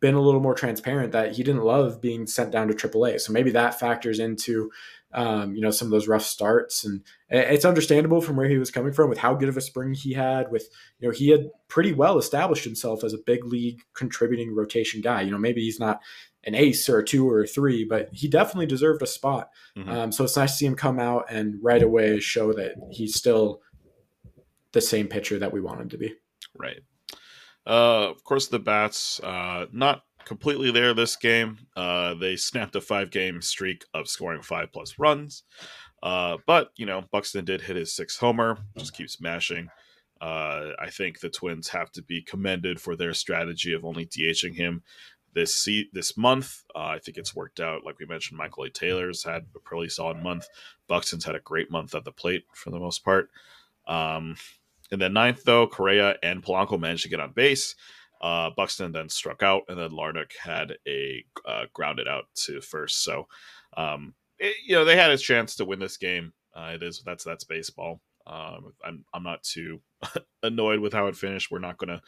been 0.00 0.16
a 0.16 0.20
little 0.20 0.40
more 0.40 0.54
transparent 0.54 1.12
that 1.12 1.32
he 1.32 1.44
didn't 1.44 1.62
love 1.62 2.00
being 2.00 2.26
sent 2.26 2.50
down 2.50 2.68
to 2.68 2.74
AAA. 2.74 3.20
So 3.20 3.32
maybe 3.32 3.52
that 3.52 3.78
factors 3.78 4.18
into 4.18 4.70
um, 5.12 5.54
you 5.54 5.62
know 5.62 5.70
some 5.70 5.86
of 5.86 5.92
those 5.92 6.08
rough 6.08 6.24
starts, 6.24 6.84
and 6.84 7.02
it's 7.28 7.64
understandable 7.64 8.20
from 8.20 8.34
where 8.34 8.48
he 8.48 8.58
was 8.58 8.72
coming 8.72 8.92
from 8.92 9.08
with 9.08 9.18
how 9.18 9.32
good 9.32 9.48
of 9.48 9.56
a 9.56 9.60
spring 9.60 9.94
he 9.94 10.14
had. 10.14 10.50
With 10.50 10.68
you 10.98 11.06
know 11.06 11.14
he 11.14 11.28
had 11.28 11.50
pretty 11.68 11.92
well 11.92 12.18
established 12.18 12.64
himself 12.64 13.04
as 13.04 13.14
a 13.14 13.18
big 13.24 13.44
league 13.44 13.80
contributing 13.94 14.56
rotation 14.56 15.02
guy. 15.02 15.22
You 15.22 15.30
know 15.30 15.38
maybe 15.38 15.60
he's 15.60 15.78
not 15.78 16.00
an 16.48 16.54
ace 16.54 16.88
or 16.88 16.98
a 16.98 17.04
two 17.04 17.30
or 17.30 17.42
a 17.42 17.46
three, 17.46 17.84
but 17.84 18.08
he 18.12 18.26
definitely 18.26 18.66
deserved 18.66 19.02
a 19.02 19.06
spot. 19.06 19.50
Mm-hmm. 19.76 19.90
Um, 19.90 20.12
so 20.12 20.24
it's 20.24 20.36
nice 20.36 20.52
to 20.52 20.56
see 20.56 20.66
him 20.66 20.74
come 20.74 20.98
out 20.98 21.26
and 21.30 21.58
right 21.62 21.82
away 21.82 22.18
show 22.20 22.54
that 22.54 22.72
he's 22.90 23.14
still 23.14 23.60
the 24.72 24.80
same 24.80 25.08
pitcher 25.08 25.38
that 25.38 25.52
we 25.52 25.60
want 25.60 25.80
him 25.80 25.90
to 25.90 25.98
be. 25.98 26.14
Right. 26.58 26.80
Uh, 27.66 28.08
of 28.08 28.24
course, 28.24 28.48
the 28.48 28.58
bats 28.58 29.20
uh, 29.20 29.66
not 29.72 30.04
completely 30.24 30.70
there 30.70 30.94
this 30.94 31.16
game. 31.16 31.58
Uh, 31.76 32.14
they 32.14 32.34
snapped 32.34 32.76
a 32.76 32.80
five 32.80 33.10
game 33.10 33.42
streak 33.42 33.84
of 33.92 34.08
scoring 34.08 34.42
five 34.42 34.72
plus 34.72 34.98
runs. 34.98 35.44
Uh, 36.02 36.38
but 36.46 36.70
you 36.76 36.86
know, 36.86 37.04
Buxton 37.12 37.44
did 37.44 37.60
hit 37.60 37.76
his 37.76 37.94
sixth 37.94 38.18
homer, 38.18 38.56
just 38.78 38.94
keeps 38.94 39.20
mashing. 39.20 39.68
Uh, 40.20 40.70
I 40.80 40.90
think 40.90 41.20
the 41.20 41.28
Twins 41.28 41.68
have 41.68 41.92
to 41.92 42.02
be 42.02 42.22
commended 42.22 42.80
for 42.80 42.96
their 42.96 43.14
strategy 43.14 43.72
of 43.72 43.84
only 43.84 44.06
DHing 44.06 44.54
him 44.54 44.82
this 45.38 45.68
this 45.92 46.16
month. 46.16 46.64
Uh, 46.74 46.86
I 46.86 46.98
think 46.98 47.16
it's 47.16 47.34
worked 47.34 47.60
out. 47.60 47.84
Like 47.84 47.98
we 47.98 48.06
mentioned, 48.06 48.38
Michael 48.38 48.64
A. 48.64 48.70
Taylor's 48.70 49.24
had 49.24 49.46
a 49.54 49.60
pretty 49.60 49.88
solid 49.88 50.22
month. 50.22 50.48
Buxton's 50.88 51.24
had 51.24 51.34
a 51.34 51.40
great 51.40 51.70
month 51.70 51.94
at 51.94 52.04
the 52.04 52.12
plate 52.12 52.44
for 52.54 52.70
the 52.70 52.78
most 52.78 53.04
part. 53.04 53.30
Um, 53.86 54.36
in 54.90 54.98
the 54.98 55.08
ninth, 55.08 55.44
though, 55.44 55.66
Correa 55.66 56.16
and 56.22 56.42
Polanco 56.42 56.78
managed 56.78 57.04
to 57.04 57.08
get 57.08 57.20
on 57.20 57.32
base. 57.32 57.74
Uh, 58.20 58.50
Buxton 58.56 58.90
then 58.92 59.08
struck 59.08 59.42
out, 59.42 59.62
and 59.68 59.78
then 59.78 59.90
Larnach 59.90 60.32
had 60.42 60.76
a 60.86 61.24
uh, 61.46 61.66
grounded 61.72 62.08
out 62.08 62.24
to 62.46 62.60
first. 62.60 63.04
So, 63.04 63.28
um, 63.76 64.14
it, 64.38 64.56
you 64.66 64.74
know, 64.74 64.84
they 64.84 64.96
had 64.96 65.10
a 65.10 65.18
chance 65.18 65.56
to 65.56 65.64
win 65.64 65.78
this 65.78 65.96
game. 65.96 66.32
Uh, 66.54 66.72
it 66.74 66.82
is 66.82 67.02
that's 67.04 67.22
that's 67.22 67.44
baseball. 67.44 68.00
Um, 68.26 68.72
I'm 68.84 69.04
I'm 69.14 69.22
not 69.22 69.42
too 69.42 69.80
annoyed 70.42 70.80
with 70.80 70.92
how 70.92 71.06
it 71.06 71.16
finished. 71.16 71.50
We're 71.50 71.60
not 71.60 71.78
gonna, 71.78 72.02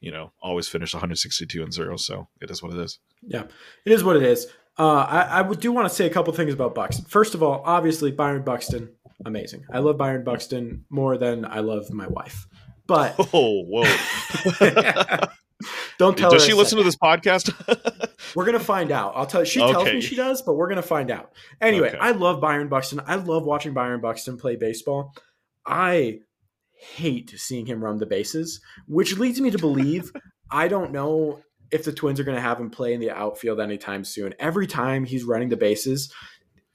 you 0.00 0.10
know, 0.10 0.32
always 0.40 0.68
finish 0.68 0.94
162 0.94 1.62
and 1.62 1.72
zero. 1.72 1.96
So 1.96 2.28
it 2.40 2.50
is 2.50 2.62
what 2.62 2.72
it 2.72 2.78
is. 2.78 2.98
Yeah, 3.22 3.44
it 3.84 3.92
is 3.92 4.04
what 4.04 4.16
it 4.16 4.22
is. 4.22 4.46
Uh, 4.78 4.98
I, 4.98 5.40
I 5.40 5.54
do 5.54 5.72
want 5.72 5.88
to 5.88 5.94
say 5.94 6.06
a 6.06 6.10
couple 6.10 6.32
things 6.32 6.54
about 6.54 6.74
Buxton. 6.74 7.04
First 7.06 7.34
of 7.34 7.42
all, 7.42 7.62
obviously 7.64 8.12
Byron 8.12 8.42
Buxton 8.42 8.90
amazing. 9.24 9.64
I 9.72 9.78
love 9.78 9.98
Byron 9.98 10.24
Buxton 10.24 10.84
more 10.90 11.18
than 11.18 11.44
I 11.44 11.60
love 11.60 11.90
my 11.90 12.06
wife. 12.06 12.46
But 12.86 13.14
oh, 13.32 13.64
whoa! 13.64 13.84
Don't 15.98 16.16
tell 16.16 16.30
does 16.30 16.44
her. 16.44 16.50
she 16.50 16.54
listen 16.54 16.78
to 16.78 16.84
this 16.84 16.96
podcast? 16.96 17.52
we're 18.34 18.44
gonna 18.44 18.60
find 18.60 18.92
out. 18.92 19.12
I'll 19.16 19.26
tell. 19.26 19.42
You, 19.42 19.46
she 19.46 19.58
tells 19.58 19.76
okay. 19.76 19.94
me 19.94 20.00
she 20.00 20.16
does, 20.16 20.42
but 20.42 20.54
we're 20.54 20.68
gonna 20.68 20.82
find 20.82 21.10
out. 21.10 21.32
Anyway, 21.60 21.88
okay. 21.88 21.98
I 21.98 22.12
love 22.12 22.40
Byron 22.40 22.68
Buxton. 22.68 23.00
I 23.06 23.16
love 23.16 23.44
watching 23.44 23.74
Byron 23.74 24.00
Buxton 24.00 24.36
play 24.36 24.56
baseball. 24.56 25.12
I 25.66 26.20
hate 26.78 27.30
seeing 27.36 27.66
him 27.66 27.82
run 27.82 27.98
the 27.98 28.06
bases, 28.06 28.60
which 28.86 29.18
leads 29.18 29.40
me 29.40 29.50
to 29.50 29.58
believe 29.58 30.12
I 30.50 30.68
don't 30.68 30.92
know 30.92 31.42
if 31.70 31.84
the 31.84 31.92
Twins 31.92 32.18
are 32.18 32.24
going 32.24 32.36
to 32.36 32.42
have 32.42 32.58
him 32.58 32.70
play 32.70 32.94
in 32.94 33.00
the 33.00 33.10
outfield 33.10 33.60
anytime 33.60 34.04
soon. 34.04 34.34
Every 34.38 34.66
time 34.66 35.04
he's 35.04 35.24
running 35.24 35.50
the 35.50 35.56
bases, 35.56 36.12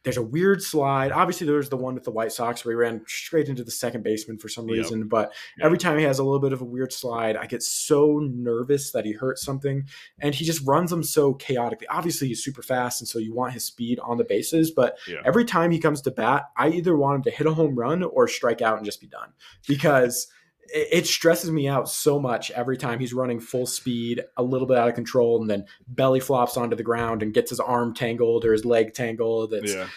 there's 0.03 0.17
a 0.17 0.23
weird 0.23 0.61
slide. 0.61 1.11
Obviously, 1.11 1.47
there 1.47 1.55
was 1.55 1.69
the 1.69 1.77
one 1.77 1.93
with 1.95 2.03
the 2.03 2.11
White 2.11 2.31
Sox 2.31 2.63
where 2.63 2.73
he 2.73 2.75
ran 2.75 3.03
straight 3.07 3.47
into 3.47 3.63
the 3.63 3.71
second 3.71 4.03
baseman 4.03 4.37
for 4.37 4.49
some 4.49 4.67
reason. 4.67 4.99
Yep. 4.99 5.09
But 5.09 5.33
yep. 5.57 5.65
every 5.65 5.77
time 5.77 5.97
he 5.97 6.03
has 6.03 6.19
a 6.19 6.23
little 6.23 6.39
bit 6.39 6.51
of 6.51 6.61
a 6.61 6.65
weird 6.65 6.91
slide, 6.91 7.37
I 7.37 7.45
get 7.45 7.63
so 7.63 8.19
nervous 8.21 8.91
that 8.91 9.05
he 9.05 9.13
hurts 9.13 9.43
something. 9.43 9.85
And 10.19 10.35
he 10.35 10.43
just 10.43 10.65
runs 10.65 10.89
them 10.89 11.03
so 11.03 11.33
chaotically. 11.33 11.87
Obviously, 11.87 12.27
he's 12.27 12.43
super 12.43 12.61
fast, 12.61 13.01
and 13.01 13.07
so 13.07 13.17
you 13.19 13.33
want 13.33 13.53
his 13.53 13.63
speed 13.65 13.99
on 13.99 14.17
the 14.17 14.25
bases. 14.25 14.71
But 14.71 14.97
yeah. 15.07 15.21
every 15.25 15.45
time 15.45 15.71
he 15.71 15.79
comes 15.79 16.01
to 16.01 16.11
bat, 16.11 16.49
I 16.57 16.69
either 16.69 16.95
want 16.97 17.17
him 17.17 17.23
to 17.23 17.31
hit 17.31 17.47
a 17.47 17.53
home 17.53 17.75
run 17.75 18.03
or 18.03 18.27
strike 18.27 18.61
out 18.61 18.77
and 18.77 18.85
just 18.85 18.99
be 18.99 19.07
done 19.07 19.31
because 19.67 20.27
it 20.69 21.05
stresses 21.05 21.51
me 21.51 21.67
out 21.67 21.89
so 21.89 22.19
much 22.19 22.51
every 22.51 22.77
time 22.77 22.99
he's 22.99 23.13
running 23.13 23.39
full 23.39 23.65
speed, 23.65 24.23
a 24.37 24.43
little 24.43 24.67
bit 24.67 24.77
out 24.77 24.87
of 24.87 24.95
control, 24.95 25.39
and 25.39 25.49
then 25.49 25.65
belly 25.87 26.19
flops 26.19 26.57
onto 26.57 26.75
the 26.75 26.83
ground 26.83 27.21
and 27.21 27.33
gets 27.33 27.49
his 27.49 27.59
arm 27.59 27.93
tangled 27.93 28.45
or 28.45 28.53
his 28.53 28.65
leg 28.65 28.93
tangled. 28.93 29.53
It's, 29.53 29.73
yeah. 29.73 29.87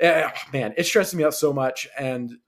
Eh, 0.00 0.30
man, 0.52 0.74
it 0.76 0.86
stresses 0.86 1.14
me 1.14 1.24
out 1.24 1.34
so 1.34 1.52
much. 1.52 1.86
And 1.98 2.38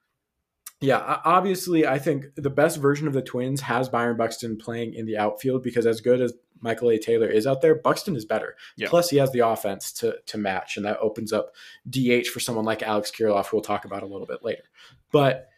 yeah, 0.80 1.20
obviously, 1.24 1.86
I 1.86 1.98
think 1.98 2.26
the 2.34 2.50
best 2.50 2.78
version 2.78 3.06
of 3.06 3.14
the 3.14 3.22
Twins 3.22 3.60
has 3.62 3.88
Byron 3.88 4.16
Buxton 4.16 4.58
playing 4.58 4.94
in 4.94 5.06
the 5.06 5.16
outfield 5.16 5.62
because 5.62 5.86
as 5.86 6.00
good 6.00 6.20
as 6.20 6.32
Michael 6.60 6.90
A. 6.90 6.98
Taylor 6.98 7.28
is 7.28 7.46
out 7.46 7.62
there, 7.62 7.74
Buxton 7.74 8.16
is 8.16 8.24
better. 8.24 8.56
Yeah. 8.76 8.88
Plus, 8.88 9.10
he 9.10 9.18
has 9.18 9.30
the 9.32 9.40
offense 9.40 9.92
to 9.94 10.16
to 10.26 10.38
match, 10.38 10.76
and 10.76 10.84
that 10.84 10.98
opens 10.98 11.32
up 11.32 11.52
DH 11.88 12.26
for 12.26 12.40
someone 12.40 12.64
like 12.64 12.82
Alex 12.82 13.10
Kirilloff, 13.10 13.46
who 13.46 13.58
we'll 13.58 13.64
talk 13.64 13.84
about 13.84 14.02
a 14.02 14.06
little 14.06 14.26
bit 14.26 14.42
later. 14.42 14.64
But 15.12 15.48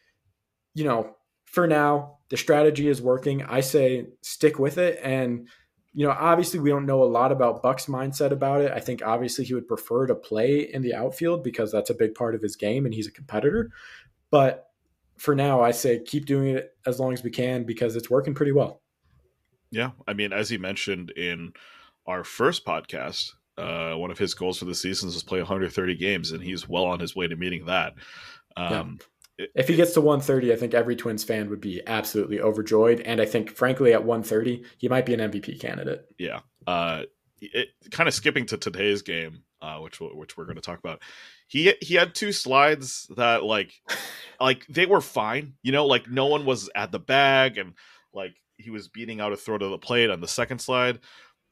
you 0.74 0.84
know, 0.84 1.16
for 1.50 1.66
now, 1.66 2.18
the 2.28 2.36
strategy 2.36 2.88
is 2.88 3.00
working. 3.00 3.42
I 3.42 3.60
say 3.60 4.06
stick 4.20 4.58
with 4.58 4.78
it. 4.78 5.00
And, 5.02 5.48
you 5.94 6.06
know, 6.06 6.12
obviously 6.12 6.60
we 6.60 6.70
don't 6.70 6.86
know 6.86 7.02
a 7.02 7.04
lot 7.04 7.32
about 7.32 7.62
Buck's 7.62 7.86
mindset 7.86 8.32
about 8.32 8.60
it. 8.60 8.70
I 8.72 8.80
think 8.80 9.02
obviously 9.04 9.44
he 9.44 9.54
would 9.54 9.66
prefer 9.66 10.06
to 10.06 10.14
play 10.14 10.60
in 10.60 10.82
the 10.82 10.94
outfield 10.94 11.42
because 11.42 11.72
that's 11.72 11.90
a 11.90 11.94
big 11.94 12.14
part 12.14 12.34
of 12.34 12.42
his 12.42 12.56
game 12.56 12.84
and 12.84 12.94
he's 12.94 13.06
a 13.06 13.12
competitor. 13.12 13.70
But 14.30 14.66
for 15.16 15.34
now, 15.34 15.62
I 15.62 15.70
say 15.70 16.00
keep 16.00 16.26
doing 16.26 16.48
it 16.48 16.76
as 16.86 17.00
long 17.00 17.12
as 17.14 17.22
we 17.22 17.30
can 17.30 17.64
because 17.64 17.96
it's 17.96 18.10
working 18.10 18.34
pretty 18.34 18.52
well. 18.52 18.82
Yeah. 19.70 19.92
I 20.06 20.12
mean, 20.12 20.32
as 20.32 20.50
he 20.50 20.58
mentioned 20.58 21.10
in 21.12 21.54
our 22.06 22.24
first 22.24 22.66
podcast, 22.66 23.32
uh, 23.56 23.94
one 23.94 24.10
of 24.10 24.18
his 24.18 24.34
goals 24.34 24.58
for 24.58 24.66
the 24.66 24.74
season 24.74 25.08
is 25.08 25.18
to 25.18 25.24
play 25.24 25.40
130 25.40 25.96
games, 25.96 26.30
and 26.30 26.42
he's 26.42 26.68
well 26.68 26.84
on 26.84 27.00
his 27.00 27.16
way 27.16 27.26
to 27.26 27.34
meeting 27.34 27.66
that. 27.66 27.94
Um, 28.56 28.98
yeah 29.00 29.06
if 29.38 29.68
he 29.68 29.76
gets 29.76 29.92
to 29.92 30.00
130, 30.00 30.52
I 30.52 30.56
think 30.56 30.74
every 30.74 30.96
Twins 30.96 31.22
fan 31.22 31.48
would 31.48 31.60
be 31.60 31.80
absolutely 31.86 32.40
overjoyed. 32.40 33.00
And 33.00 33.20
I 33.20 33.24
think, 33.24 33.50
frankly, 33.50 33.92
at 33.92 34.04
130, 34.04 34.64
he 34.78 34.88
might 34.88 35.06
be 35.06 35.14
an 35.14 35.20
MVP 35.20 35.60
candidate. 35.60 36.06
Yeah. 36.18 36.40
Uh, 36.66 37.04
it, 37.40 37.68
kind 37.92 38.08
of 38.08 38.14
skipping 38.14 38.46
to 38.46 38.56
today's 38.56 39.02
game, 39.02 39.44
uh, 39.62 39.78
which 39.78 40.00
which 40.00 40.36
we're 40.36 40.44
going 40.44 40.56
to 40.56 40.62
talk 40.62 40.80
about. 40.80 41.00
He 41.46 41.72
he 41.80 41.94
had 41.94 42.14
two 42.14 42.32
slides 42.32 43.08
that 43.16 43.44
like 43.44 43.72
like 44.40 44.66
they 44.66 44.86
were 44.86 45.00
fine. 45.00 45.54
You 45.62 45.70
know, 45.70 45.86
like 45.86 46.10
no 46.10 46.26
one 46.26 46.44
was 46.44 46.68
at 46.74 46.90
the 46.90 46.98
bag, 46.98 47.58
and 47.58 47.74
like 48.12 48.34
he 48.56 48.70
was 48.70 48.88
beating 48.88 49.20
out 49.20 49.32
a 49.32 49.36
throw 49.36 49.56
to 49.56 49.68
the 49.68 49.78
plate 49.78 50.10
on 50.10 50.20
the 50.20 50.26
second 50.26 50.58
slide, 50.58 50.98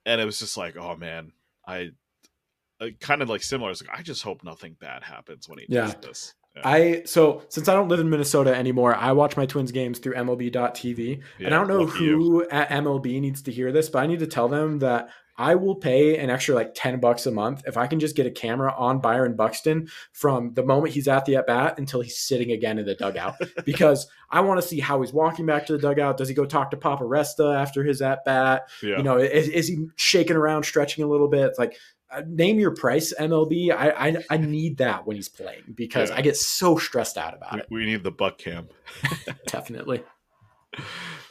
and 0.05 0.21
it 0.21 0.25
was 0.25 0.41
just 0.41 0.57
like, 0.57 0.77
oh 0.77 0.97
man, 0.97 1.33
I. 1.67 1.91
Uh, 2.79 2.89
kind 3.01 3.23
of 3.23 3.31
like 3.31 3.43
similar. 3.43 3.71
It's 3.71 3.83
like 3.83 3.99
I 3.99 4.03
just 4.03 4.23
hope 4.23 4.45
nothing 4.45 4.77
bad 4.79 5.03
happens 5.03 5.49
when 5.49 5.61
he 5.61 5.65
yeah. 5.67 5.87
does 5.87 5.95
this 5.95 6.35
I 6.65 7.03
so 7.05 7.43
since 7.49 7.69
I 7.69 7.75
don't 7.75 7.89
live 7.89 8.01
in 8.01 8.09
Minnesota 8.09 8.55
anymore, 8.55 8.95
I 8.95 9.13
watch 9.13 9.37
my 9.37 9.47
Twins 9.47 9.73
games 9.73 9.99
through 9.99 10.15
MLB.tv, 10.15 11.21
yeah, 11.39 11.47
and 11.47 11.55
I 11.55 11.59
don't 11.59 11.69
know 11.69 11.87
who 11.87 12.05
you. 12.05 12.49
at 12.51 12.69
MLB 12.71 13.21
needs 13.21 13.43
to 13.43 13.53
hear 13.53 13.73
this, 13.73 13.89
but 13.89 14.01
I 14.01 14.07
need 14.07 14.21
to 14.21 14.27
tell 14.27 14.49
them 14.49 14.79
that 14.81 15.11
I 15.39 15.55
will 15.55 15.75
pay 15.75 16.19
an 16.19 16.31
extra 16.31 16.55
like 16.55 16.73
10 16.75 16.99
bucks 16.99 17.27
a 17.27 17.31
month 17.31 17.63
if 17.67 17.77
I 17.77 17.87
can 17.87 18.01
just 18.01 18.17
get 18.17 18.27
a 18.27 18.31
camera 18.31 18.75
on 18.77 19.01
Byron 19.01 19.37
Buxton 19.37 19.89
from 20.13 20.55
the 20.55 20.63
moment 20.63 20.95
he's 20.95 21.09
at 21.09 21.27
the 21.27 21.37
at 21.37 21.47
bat 21.47 21.79
until 21.79 22.01
he's 22.01 22.19
sitting 22.19 22.53
again 22.53 22.79
in 22.79 22.87
the 22.87 22.95
dugout 22.95 23.35
because 23.65 24.07
I 24.31 24.41
want 24.41 24.61
to 24.61 24.67
see 24.67 24.81
how 24.81 25.03
he's 25.03 25.13
walking 25.13 25.47
back 25.47 25.67
to 25.67 25.75
the 25.75 25.79
dugout. 25.79 26.17
Does 26.17 26.29
he 26.29 26.35
go 26.35 26.47
talk 26.47 26.71
to 26.71 26.77
Papa 26.77 27.05
Resta 27.05 27.55
after 27.55 27.85
his 27.85 28.01
at 28.01 28.25
bat? 28.25 28.69
Yeah. 28.83 28.97
You 28.97 29.03
know, 29.03 29.19
is, 29.19 29.49
is, 29.49 29.69
he 29.69 29.87
shaking 29.97 30.37
around, 30.37 30.65
stretching 30.65 31.05
a 31.05 31.07
little 31.07 31.29
bit? 31.29 31.45
It's 31.45 31.59
like, 31.59 31.77
name 32.27 32.59
your 32.59 32.75
price 32.75 33.13
MLB. 33.19 33.71
I, 33.71 33.91
I, 33.91 34.17
I 34.31 34.37
need 34.37 34.79
that 34.79 35.07
when 35.07 35.17
he's 35.17 35.29
playing 35.29 35.75
because 35.75 36.11
yeah. 36.11 36.17
I 36.17 36.21
get 36.23 36.37
so 36.37 36.77
stressed 36.77 37.19
out 37.19 37.35
about 37.35 37.55
we, 37.55 37.61
it. 37.61 37.67
We 37.71 37.85
need 37.87 38.05
the 38.05 38.11
buck 38.11 38.39
cam. 38.39 38.69
Definitely. 39.47 40.03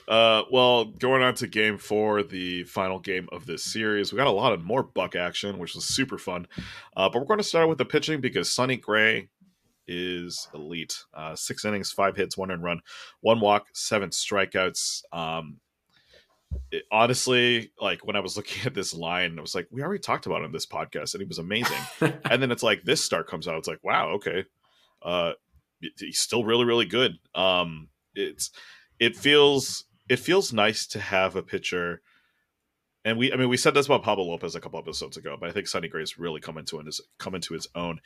Uh, 0.07 0.43
well, 0.51 0.85
going 0.85 1.23
on 1.23 1.33
to 1.35 1.47
game 1.47 1.77
four, 1.77 2.21
the 2.21 2.63
final 2.63 2.99
game 2.99 3.27
of 3.31 3.45
this 3.45 3.63
series, 3.63 4.11
we 4.11 4.17
got 4.17 4.27
a 4.27 4.31
lot 4.31 4.53
of 4.53 4.63
more 4.63 4.83
buck 4.83 5.15
action, 5.15 5.57
which 5.57 5.75
was 5.75 5.85
super 5.85 6.17
fun. 6.17 6.47
Uh, 6.95 7.09
but 7.09 7.19
we're 7.19 7.25
going 7.25 7.39
to 7.39 7.43
start 7.43 7.69
with 7.69 7.77
the 7.77 7.85
pitching 7.85 8.21
because 8.21 8.51
Sonny 8.51 8.77
Gray 8.77 9.29
is 9.87 10.47
elite. 10.53 11.03
Uh, 11.13 11.35
six 11.35 11.65
innings, 11.65 11.91
five 11.91 12.15
hits, 12.15 12.37
one 12.37 12.49
run, 12.61 12.81
one 13.21 13.39
walk, 13.39 13.67
seven 13.73 14.09
strikeouts. 14.09 15.03
Um, 15.11 15.59
it, 16.71 16.83
honestly, 16.91 17.71
like 17.79 18.05
when 18.05 18.15
I 18.15 18.19
was 18.19 18.37
looking 18.37 18.65
at 18.65 18.73
this 18.73 18.93
line, 18.93 19.37
I 19.37 19.41
was 19.41 19.55
like, 19.55 19.67
we 19.71 19.83
already 19.83 19.99
talked 19.99 20.25
about 20.25 20.39
him 20.39 20.45
in 20.45 20.51
this 20.51 20.65
podcast, 20.65 21.13
and 21.13 21.21
he 21.21 21.27
was 21.27 21.39
amazing. 21.39 21.77
and 22.01 22.41
then 22.41 22.51
it's 22.51 22.63
like 22.63 22.83
this 22.83 23.03
start 23.03 23.27
comes 23.27 23.47
out, 23.47 23.57
it's 23.57 23.67
like, 23.67 23.83
wow, 23.83 24.09
okay, 24.11 24.45
uh, 25.01 25.33
he's 25.97 26.19
still 26.19 26.43
really, 26.43 26.65
really 26.65 26.85
good. 26.85 27.17
Um, 27.33 27.89
it's 28.13 28.51
it 28.99 29.15
feels 29.15 29.85
it 30.09 30.19
feels 30.19 30.53
nice 30.53 30.87
to 30.87 30.99
have 30.99 31.35
a 31.35 31.43
pitcher. 31.43 32.01
And 33.03 33.19
we, 33.19 33.31
I 33.31 33.35
mean, 33.35 33.49
we 33.49 33.57
said 33.57 33.75
this 33.75 33.85
about 33.85 34.01
Pablo 34.01 34.25
Lopez 34.25 34.55
a 34.55 34.59
couple 34.59 34.79
episodes 34.79 35.15
ago, 35.15 35.37
but 35.39 35.47
I 35.47 35.51
think 35.51 35.67
Sonny 35.67 35.87
Gray's 35.87 36.17
really 36.17 36.41
come 36.41 36.57
into 36.57 36.79
his 36.79 37.01
come 37.19 37.35
into 37.35 37.53
his 37.53 37.67
own 37.75 37.99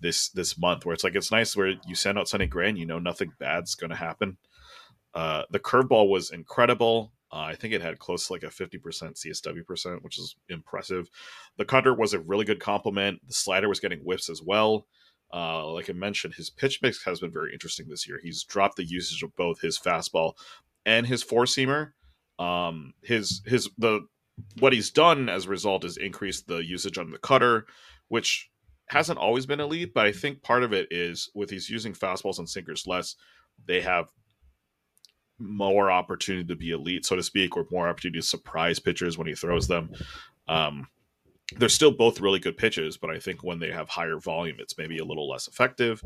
this 0.00 0.30
this 0.30 0.56
month, 0.56 0.86
where 0.86 0.94
it's 0.94 1.04
like 1.04 1.14
it's 1.14 1.30
nice 1.30 1.54
where 1.54 1.74
you 1.86 1.94
send 1.94 2.18
out 2.18 2.28
Sonny 2.28 2.46
Gray 2.46 2.70
and 2.70 2.78
you 2.78 2.86
know 2.86 2.98
nothing 2.98 3.32
bad's 3.38 3.74
going 3.74 3.90
to 3.90 3.96
happen. 3.96 4.38
Uh, 5.14 5.42
the 5.50 5.58
curveball 5.58 6.08
was 6.08 6.30
incredible. 6.30 7.12
Uh, 7.36 7.48
I 7.48 7.54
think 7.54 7.74
it 7.74 7.82
had 7.82 7.98
close 7.98 8.26
to 8.26 8.32
like 8.32 8.44
a 8.44 8.46
50% 8.46 8.80
CSW 8.80 9.66
percent, 9.66 10.02
which 10.02 10.18
is 10.18 10.36
impressive. 10.48 11.10
The 11.58 11.66
cutter 11.66 11.92
was 11.92 12.14
a 12.14 12.18
really 12.18 12.46
good 12.46 12.60
complement. 12.60 13.20
The 13.26 13.34
slider 13.34 13.68
was 13.68 13.78
getting 13.78 13.98
whiffs 14.00 14.30
as 14.30 14.40
well. 14.40 14.86
Uh, 15.34 15.66
like 15.70 15.90
I 15.90 15.92
mentioned, 15.92 16.34
his 16.34 16.48
pitch 16.48 16.80
mix 16.80 17.04
has 17.04 17.20
been 17.20 17.30
very 17.32 17.52
interesting 17.52 17.88
this 17.88 18.08
year. 18.08 18.18
He's 18.22 18.42
dropped 18.42 18.76
the 18.76 18.86
usage 18.86 19.22
of 19.22 19.36
both 19.36 19.60
his 19.60 19.78
fastball 19.78 20.32
and 20.86 21.06
his 21.06 21.22
four 21.22 21.44
seamer. 21.44 21.90
Um, 22.38 22.94
his 23.02 23.42
his 23.44 23.68
the 23.76 24.06
what 24.58 24.72
he's 24.72 24.90
done 24.90 25.28
as 25.28 25.44
a 25.44 25.50
result 25.50 25.84
is 25.84 25.98
increased 25.98 26.46
the 26.46 26.64
usage 26.64 26.96
on 26.96 27.10
the 27.10 27.18
cutter, 27.18 27.66
which 28.08 28.50
hasn't 28.88 29.18
always 29.18 29.44
been 29.44 29.60
elite, 29.60 29.92
but 29.92 30.06
I 30.06 30.12
think 30.12 30.42
part 30.42 30.62
of 30.62 30.72
it 30.72 30.88
is 30.90 31.30
with 31.34 31.50
he's 31.50 31.68
using 31.68 31.92
fastballs 31.92 32.38
and 32.38 32.48
sinkers 32.48 32.86
less, 32.86 33.14
they 33.66 33.82
have 33.82 34.10
more 35.38 35.90
opportunity 35.90 36.46
to 36.48 36.56
be 36.56 36.70
elite, 36.70 37.04
so 37.04 37.16
to 37.16 37.22
speak, 37.22 37.56
or 37.56 37.66
more 37.70 37.88
opportunity 37.88 38.20
to 38.20 38.26
surprise 38.26 38.78
pitchers 38.78 39.18
when 39.18 39.26
he 39.26 39.34
throws 39.34 39.68
them. 39.68 39.90
Um, 40.48 40.88
they're 41.54 41.68
still 41.68 41.92
both 41.92 42.20
really 42.20 42.40
good 42.40 42.56
pitches, 42.56 42.96
but 42.96 43.10
I 43.10 43.18
think 43.18 43.44
when 43.44 43.60
they 43.60 43.70
have 43.70 43.88
higher 43.88 44.18
volume, 44.18 44.56
it's 44.58 44.76
maybe 44.76 44.98
a 44.98 45.04
little 45.04 45.28
less 45.28 45.46
effective. 45.46 46.02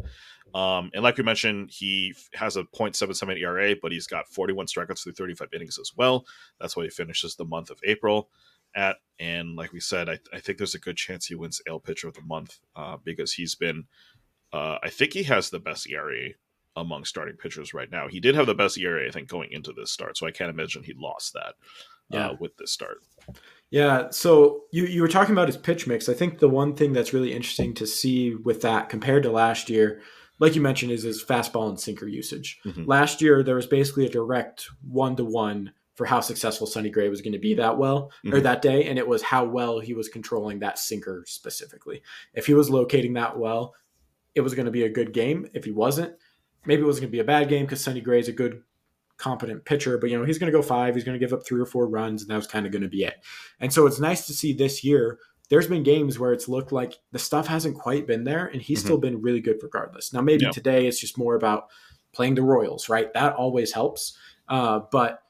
Um, 0.55 0.91
and 0.93 1.03
like 1.03 1.17
we 1.17 1.25
mentioned, 1.25 1.71
he 1.71 2.15
has 2.35 2.57
a 2.57 2.65
0.77 2.65 3.41
ERA, 3.41 3.75
but 3.81 3.93
he's 3.93 4.07
got 4.07 4.29
41 4.29 4.67
strikeouts 4.67 5.03
through 5.03 5.15
35 5.15 5.49
innings 5.55 5.79
as 5.79 5.93
well. 5.97 6.27
That's 6.61 6.77
why 6.77 6.85
he 6.85 6.91
finishes 6.91 7.37
the 7.37 7.47
month 7.47 7.71
of 7.71 7.81
April 7.85 8.29
at. 8.75 8.97
And 9.19 9.57
like 9.57 9.73
we 9.73 9.81
said, 9.81 10.11
I, 10.11 10.19
I 10.33 10.41
think 10.41 10.59
there's 10.59 10.75
a 10.75 10.81
good 10.81 10.97
chance 10.97 11.27
he 11.27 11.35
wins 11.35 11.63
AL 11.67 11.81
Pitcher 11.81 12.09
of 12.09 12.15
the 12.15 12.23
Month 12.23 12.59
uh, 12.77 12.99
because 13.03 13.33
he's 13.33 13.55
been, 13.55 13.85
uh, 14.53 14.79
I 14.83 14.91
think 14.91 15.15
he 15.15 15.23
has 15.25 15.49
the 15.49 15.61
best 15.61 15.89
ERA 15.89 16.31
among 16.77 17.05
starting 17.05 17.37
pitchers 17.37 17.75
right 17.75 17.91
now. 17.91 18.09
He 18.09 18.21
did 18.21 18.35
have 18.35 18.47
the 18.47 18.55
best 18.55 18.79
ERA, 18.79 19.07
I 19.07 19.11
think, 19.11 19.29
going 19.29 19.51
into 19.53 19.73
this 19.73 19.91
start, 19.91 20.17
so 20.17 20.27
I 20.27 20.31
can't 20.31 20.51
imagine 20.51 20.83
he 20.83 20.95
lost 20.97 21.35
that 21.35 21.55
uh, 22.17 22.35
with 22.39 22.57
this 22.57 22.71
start. 22.71 22.99
Yeah, 23.71 24.11
so 24.11 24.63
you 24.73 24.85
you 24.85 25.01
were 25.01 25.09
talking 25.09 25.33
about 25.33 25.49
his 25.49 25.57
pitch 25.57 25.87
mix. 25.87 26.09
I 26.09 26.15
think 26.15 26.39
the 26.39 26.49
one 26.49 26.75
thing 26.75 26.93
that's 26.93 27.13
really 27.13 27.33
interesting 27.33 27.75
to 27.75 27.87
see 27.87 28.35
with 28.35 28.63
that 28.63 28.89
compared 28.89 29.23
to 29.23 29.31
last 29.31 29.71
year, 29.71 30.01
like 30.41 30.57
you 30.57 30.61
mentioned, 30.61 30.91
is 30.91 31.05
his 31.05 31.25
fastball 31.25 31.69
and 31.69 31.79
sinker 31.79 32.09
usage. 32.09 32.59
Mm-hmm. 32.65 32.87
Last 32.87 33.23
year 33.23 33.43
there 33.43 33.55
was 33.55 33.67
basically 33.67 34.07
a 34.07 34.11
direct 34.11 34.67
one 34.83 35.15
to 35.17 35.25
one 35.25 35.73
for 35.95 36.07
how 36.07 36.21
successful 36.21 36.67
Sonny 36.67 36.91
Gray 36.91 37.09
was 37.11 37.21
going 37.21 37.35
to 37.35 37.39
be 37.39 37.55
that 37.55 37.79
well 37.79 38.11
mm-hmm. 38.25 38.35
or 38.35 38.41
that 38.41 38.63
day, 38.63 38.87
and 38.87 38.99
it 38.99 39.07
was 39.07 39.23
how 39.23 39.45
well 39.45 39.79
he 39.79 39.95
was 39.95 40.09
controlling 40.09 40.61
that 40.61 40.79
sinker 40.79 41.25
specifically. 41.27 42.03
If 42.35 42.47
he 42.47 42.55
was 42.55 42.71
locating 42.71 43.13
that 43.15 43.39
well, 43.39 43.75
it 44.35 44.41
was 44.41 44.55
going 44.55 44.67
to 44.67 44.73
be 44.73 44.85
a 44.85 44.89
good 44.89 45.13
game. 45.13 45.49
If 45.55 45.65
he 45.65 45.71
wasn't, 45.71 46.15
maybe 46.65 46.83
it 46.83 46.87
wasn't 46.87 47.03
going 47.03 47.11
to 47.11 47.17
be 47.17 47.21
a 47.21 47.25
bad 47.25 47.49
game 47.49 47.65
because 47.65 47.83
Sonny 47.83 48.01
Gray 48.01 48.21
is 48.21 48.29
a 48.29 48.33
good 48.33 48.63
competent 49.17 49.65
pitcher, 49.65 49.99
but 49.99 50.11
you 50.11 50.19
know, 50.19 50.25
he's 50.25 50.39
going 50.39 50.51
to 50.51 50.57
go 50.57 50.63
five, 50.63 50.95
he's 50.95 51.05
going 51.05 51.19
to 51.19 51.25
give 51.25 51.33
up 51.33 51.45
three 51.45 51.61
or 51.61 51.67
four 51.67 51.87
runs, 51.87 52.23
and 52.23 52.31
that 52.31 52.37
was 52.37 52.47
kind 52.47 52.67
of 52.67 52.73
going 52.73 52.83
to 52.83 52.89
be 52.89 53.05
it. 53.05 53.23
And 53.61 53.73
so 53.73 53.87
it's 53.87 54.01
nice 54.01 54.27
to 54.27 54.33
see 54.33 54.53
this 54.53 54.83
year. 54.83 55.19
There's 55.51 55.67
been 55.67 55.83
games 55.83 56.19
where 56.19 56.33
it's 56.33 56.49
looked 56.49 56.71
like 56.71 56.95
the 57.13 57.19
stuff 57.19 57.47
hasn't 57.47 57.77
quite 57.77 58.07
been 58.07 58.25
there, 58.25 58.47
and 58.47 58.63
he's 58.63 58.79
mm-hmm. 58.79 58.87
still 58.87 58.99
been 58.99 59.21
really 59.21 59.41
good 59.41 59.57
regardless. 59.63 60.13
Now, 60.13 60.21
maybe 60.21 60.47
today 60.51 60.87
it's 60.87 61.01
just 61.01 61.19
more 61.19 61.35
about 61.35 61.69
playing 62.13 62.35
the 62.35 62.43
Royals, 62.43 62.89
right? 62.89 63.13
That 63.15 63.35
always 63.35 63.73
helps. 63.73 64.17
Uh, 64.49 64.81
but 64.91 65.23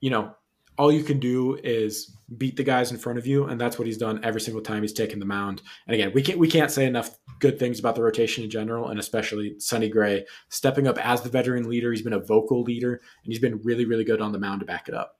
you 0.00 0.10
know, 0.10 0.34
all 0.78 0.90
you 0.90 1.02
can 1.02 1.20
do 1.20 1.58
is 1.62 2.16
beat 2.38 2.56
the 2.56 2.64
guys 2.64 2.90
in 2.90 2.98
front 2.98 3.18
of 3.18 3.26
you, 3.26 3.44
and 3.44 3.60
that's 3.60 3.78
what 3.78 3.86
he's 3.86 3.98
done 3.98 4.20
every 4.24 4.40
single 4.40 4.62
time 4.62 4.82
he's 4.82 4.92
taken 4.92 5.18
the 5.18 5.26
mound. 5.26 5.60
And 5.86 5.94
again, 5.94 6.12
we 6.14 6.22
can't 6.22 6.38
we 6.38 6.48
can't 6.48 6.70
say 6.70 6.86
enough 6.86 7.18
good 7.40 7.58
things 7.58 7.80
about 7.80 7.96
the 7.96 8.02
rotation 8.02 8.44
in 8.44 8.50
general, 8.50 8.88
and 8.88 9.00
especially 9.00 9.58
Sonny 9.58 9.88
Gray 9.88 10.24
stepping 10.48 10.86
up 10.86 10.98
as 11.04 11.22
the 11.22 11.28
veteran 11.28 11.68
leader. 11.68 11.90
He's 11.90 12.02
been 12.02 12.12
a 12.12 12.20
vocal 12.20 12.62
leader, 12.62 13.00
and 13.24 13.32
he's 13.32 13.40
been 13.40 13.60
really 13.62 13.84
really 13.84 14.04
good 14.04 14.20
on 14.20 14.32
the 14.32 14.38
mound 14.38 14.60
to 14.60 14.66
back 14.66 14.88
it 14.88 14.94
up. 14.94 15.18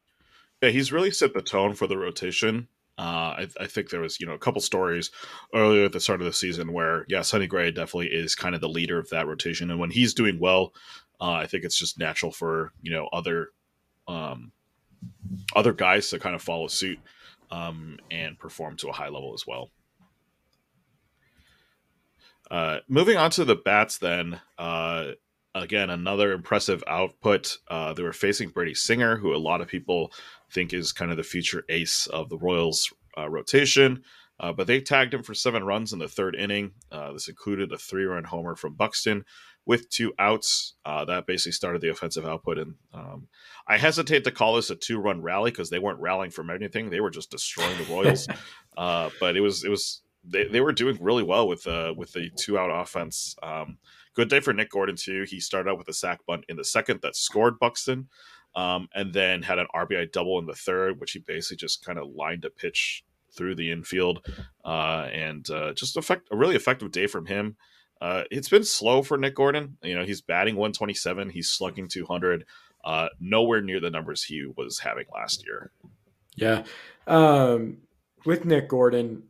Yeah, 0.62 0.70
he's 0.70 0.92
really 0.92 1.10
set 1.10 1.34
the 1.34 1.42
tone 1.42 1.74
for 1.74 1.86
the 1.86 1.98
rotation. 1.98 2.68
Uh, 2.98 3.32
I, 3.38 3.48
I, 3.58 3.66
think 3.66 3.88
there 3.88 4.02
was, 4.02 4.20
you 4.20 4.26
know, 4.26 4.34
a 4.34 4.38
couple 4.38 4.60
stories 4.60 5.10
earlier 5.54 5.86
at 5.86 5.92
the 5.92 6.00
start 6.00 6.20
of 6.20 6.26
the 6.26 6.34
season 6.34 6.70
where, 6.74 7.06
yeah, 7.08 7.22
Sonny 7.22 7.46
Gray 7.46 7.70
definitely 7.70 8.08
is 8.08 8.34
kind 8.34 8.54
of 8.54 8.60
the 8.60 8.68
leader 8.68 8.98
of 8.98 9.08
that 9.08 9.26
rotation, 9.26 9.70
and 9.70 9.80
when 9.80 9.90
he's 9.90 10.12
doing 10.12 10.38
well, 10.38 10.74
uh, 11.18 11.32
I 11.32 11.46
think 11.46 11.64
it's 11.64 11.78
just 11.78 11.98
natural 11.98 12.30
for 12.30 12.72
you 12.82 12.92
know 12.92 13.08
other 13.12 13.48
um, 14.06 14.52
other 15.54 15.72
guys 15.72 16.10
to 16.10 16.18
kind 16.18 16.34
of 16.34 16.42
follow 16.42 16.66
suit 16.66 16.98
um, 17.50 17.98
and 18.10 18.38
perform 18.38 18.76
to 18.78 18.88
a 18.88 18.92
high 18.92 19.08
level 19.08 19.32
as 19.34 19.46
well. 19.46 19.70
Uh, 22.50 22.78
moving 22.88 23.16
on 23.16 23.30
to 23.30 23.44
the 23.44 23.54
bats, 23.54 23.98
then 23.98 24.40
uh, 24.58 25.12
again 25.54 25.90
another 25.90 26.32
impressive 26.32 26.82
output. 26.86 27.56
Uh, 27.68 27.92
they 27.92 28.02
were 28.02 28.12
facing 28.12 28.50
Brady 28.50 28.74
Singer, 28.74 29.16
who 29.16 29.34
a 29.34 29.38
lot 29.38 29.60
of 29.60 29.68
people 29.68 30.12
think 30.50 30.72
is 30.72 30.92
kind 30.92 31.10
of 31.10 31.16
the 31.16 31.22
future 31.22 31.64
ace 31.68 32.06
of 32.08 32.28
the 32.28 32.38
Royals 32.38 32.92
uh, 33.16 33.28
rotation. 33.28 34.02
Uh, 34.38 34.52
but 34.52 34.66
they 34.66 34.80
tagged 34.80 35.12
him 35.12 35.22
for 35.22 35.34
seven 35.34 35.64
runs 35.64 35.92
in 35.92 35.98
the 35.98 36.08
third 36.08 36.34
inning. 36.34 36.72
Uh, 36.90 37.12
this 37.12 37.28
included 37.28 37.70
a 37.72 37.78
three-run 37.78 38.24
homer 38.24 38.56
from 38.56 38.72
Buxton, 38.72 39.22
with 39.66 39.90
two 39.90 40.14
outs. 40.18 40.74
Uh, 40.84 41.04
that 41.04 41.26
basically 41.26 41.52
started 41.52 41.82
the 41.82 41.90
offensive 41.90 42.24
output. 42.24 42.58
And 42.58 42.74
um, 42.94 43.28
I 43.68 43.76
hesitate 43.76 44.24
to 44.24 44.30
call 44.30 44.56
this 44.56 44.70
a 44.70 44.76
two 44.76 44.98
run 44.98 45.20
rally 45.22 45.50
because 45.50 45.68
they 45.68 45.78
weren't 45.78 46.00
rallying 46.00 46.30
from 46.30 46.50
anything; 46.50 46.90
they 46.90 47.00
were 47.00 47.10
just 47.10 47.30
destroying 47.30 47.76
the 47.76 47.92
Royals. 47.92 48.26
uh, 48.76 49.10
but 49.20 49.36
it 49.36 49.40
was 49.40 49.62
it 49.62 49.68
was 49.68 50.00
they, 50.30 50.44
they 50.44 50.60
were 50.60 50.72
doing 50.72 50.98
really 51.00 51.22
well 51.22 51.48
with 51.48 51.66
uh, 51.66 51.94
with 51.96 52.12
the 52.12 52.30
two 52.36 52.58
out 52.58 52.70
offense. 52.70 53.36
Um, 53.42 53.78
good 54.14 54.28
day 54.28 54.40
for 54.40 54.52
Nick 54.52 54.70
Gordon 54.70 54.96
too. 54.96 55.24
He 55.28 55.40
started 55.40 55.70
out 55.70 55.78
with 55.78 55.88
a 55.88 55.92
sac 55.92 56.20
bunt 56.26 56.44
in 56.48 56.56
the 56.56 56.64
second 56.64 57.00
that 57.02 57.16
scored 57.16 57.58
Buxton. 57.58 58.08
Um, 58.56 58.88
and 58.96 59.12
then 59.12 59.42
had 59.42 59.60
an 59.60 59.68
RBI 59.72 60.10
double 60.10 60.40
in 60.40 60.46
the 60.46 60.54
third, 60.54 60.98
which 60.98 61.12
he 61.12 61.20
basically 61.20 61.58
just 61.58 61.84
kind 61.84 62.00
of 62.00 62.08
lined 62.08 62.44
a 62.44 62.50
pitch 62.50 63.04
through 63.32 63.54
the 63.54 63.70
infield, 63.70 64.26
uh, 64.64 65.08
and 65.12 65.48
uh, 65.50 65.72
just 65.72 65.96
effect 65.96 66.28
a 66.32 66.36
really 66.36 66.56
effective 66.56 66.90
day 66.90 67.06
from 67.06 67.26
him. 67.26 67.56
Uh, 68.00 68.24
it's 68.30 68.48
been 68.48 68.64
slow 68.64 69.02
for 69.02 69.18
Nick 69.18 69.34
Gordon. 69.34 69.76
You 69.82 69.94
know, 69.94 70.04
he's 70.04 70.20
batting 70.20 70.56
127, 70.56 71.30
he's 71.30 71.48
slugging 71.48 71.86
200, 71.86 72.44
uh, 72.84 73.08
nowhere 73.20 73.60
near 73.60 73.78
the 73.78 73.90
numbers 73.90 74.24
he 74.24 74.46
was 74.56 74.80
having 74.80 75.04
last 75.12 75.44
year. 75.46 75.70
Yeah. 76.34 76.64
Um, 77.06 77.78
with 78.24 78.44
Nick 78.44 78.68
Gordon, 78.68 79.24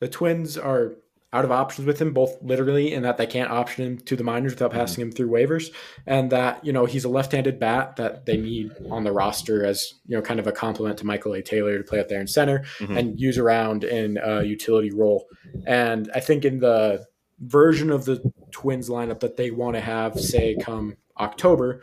the 0.00 0.08
Twins 0.08 0.56
are 0.56 0.96
out 1.32 1.44
of 1.44 1.52
options 1.52 1.86
with 1.86 2.00
him, 2.00 2.14
both 2.14 2.40
literally 2.40 2.92
in 2.92 3.02
that 3.02 3.18
they 3.18 3.26
can't 3.26 3.50
option 3.50 3.84
him 3.84 3.98
to 3.98 4.16
the 4.16 4.24
minors 4.24 4.52
without 4.52 4.70
mm-hmm. 4.70 4.80
passing 4.80 5.02
him 5.02 5.12
through 5.12 5.28
waivers, 5.28 5.70
and 6.06 6.30
that 6.30 6.64
you 6.64 6.72
know 6.72 6.86
he's 6.86 7.04
a 7.04 7.08
left-handed 7.08 7.60
bat 7.60 7.96
that 7.96 8.24
they 8.24 8.36
need 8.36 8.72
on 8.90 9.04
the 9.04 9.12
roster 9.12 9.64
as 9.64 9.94
you 10.06 10.16
know 10.16 10.22
kind 10.22 10.40
of 10.40 10.46
a 10.46 10.52
complement 10.52 10.98
to 10.98 11.06
Michael 11.06 11.34
A. 11.34 11.42
Taylor 11.42 11.76
to 11.76 11.84
play 11.84 12.00
up 12.00 12.08
there 12.08 12.20
in 12.20 12.26
center 12.26 12.60
mm-hmm. 12.78 12.96
and 12.96 13.20
use 13.20 13.36
around 13.36 13.84
in 13.84 14.18
a 14.22 14.42
utility 14.42 14.90
role. 14.90 15.26
And 15.66 16.10
I 16.14 16.20
think 16.20 16.44
in 16.44 16.60
the 16.60 17.06
version 17.40 17.90
of 17.90 18.04
the 18.04 18.32
Twins 18.50 18.88
lineup 18.88 19.20
that 19.20 19.36
they 19.36 19.50
want 19.50 19.74
to 19.76 19.80
have, 19.80 20.18
say, 20.18 20.56
come 20.60 20.96
October. 21.18 21.82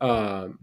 Um, 0.00 0.58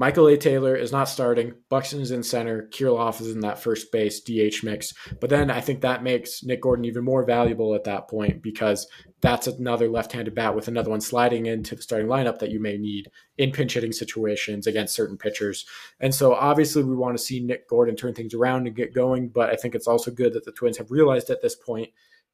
Michael 0.00 0.28
A. 0.28 0.36
Taylor 0.36 0.76
is 0.76 0.92
not 0.92 1.08
starting. 1.08 1.54
Buxton 1.68 2.00
is 2.00 2.12
in 2.12 2.22
center. 2.22 2.68
Kirilloff 2.72 3.20
is 3.20 3.32
in 3.32 3.40
that 3.40 3.58
first 3.58 3.90
base 3.90 4.20
DH 4.20 4.62
mix. 4.62 4.94
But 5.20 5.28
then 5.28 5.50
I 5.50 5.60
think 5.60 5.80
that 5.80 6.04
makes 6.04 6.44
Nick 6.44 6.62
Gordon 6.62 6.84
even 6.84 7.02
more 7.02 7.24
valuable 7.24 7.74
at 7.74 7.82
that 7.82 8.06
point 8.08 8.40
because 8.40 8.86
that's 9.22 9.48
another 9.48 9.88
left-handed 9.88 10.36
bat 10.36 10.54
with 10.54 10.68
another 10.68 10.90
one 10.90 11.00
sliding 11.00 11.46
into 11.46 11.74
the 11.74 11.82
starting 11.82 12.06
lineup 12.06 12.38
that 12.38 12.52
you 12.52 12.60
may 12.60 12.78
need 12.78 13.08
in 13.38 13.50
pinch 13.50 13.74
hitting 13.74 13.90
situations 13.90 14.68
against 14.68 14.94
certain 14.94 15.18
pitchers. 15.18 15.66
And 15.98 16.14
so 16.14 16.32
obviously 16.32 16.84
we 16.84 16.94
want 16.94 17.18
to 17.18 17.22
see 17.22 17.40
Nick 17.40 17.68
Gordon 17.68 17.96
turn 17.96 18.14
things 18.14 18.34
around 18.34 18.68
and 18.68 18.76
get 18.76 18.94
going. 18.94 19.30
But 19.30 19.50
I 19.50 19.56
think 19.56 19.74
it's 19.74 19.88
also 19.88 20.12
good 20.12 20.32
that 20.34 20.44
the 20.44 20.52
Twins 20.52 20.78
have 20.78 20.92
realized 20.92 21.28
at 21.28 21.42
this 21.42 21.56
point 21.56 21.88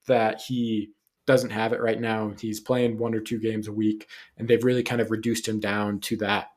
that 0.07 0.43
he 0.43 0.91
doesn't 1.27 1.49
have 1.49 1.73
it 1.73 1.81
right 1.81 1.99
now. 1.99 2.35
He's 2.39 2.61
playing 2.61 2.99
one 2.99 3.15
or 3.15 3.21
two 3.21 3.39
games 3.39 3.69
a 3.69 3.73
week, 3.73 4.07
and 4.37 4.47
they've 4.47 4.63
really 4.63 4.83
kind 4.83 5.01
of 5.01 5.11
reduced 5.11 5.49
him 5.49 5.61
down 5.61 6.01
to 6.01 6.19
that 6.19 6.49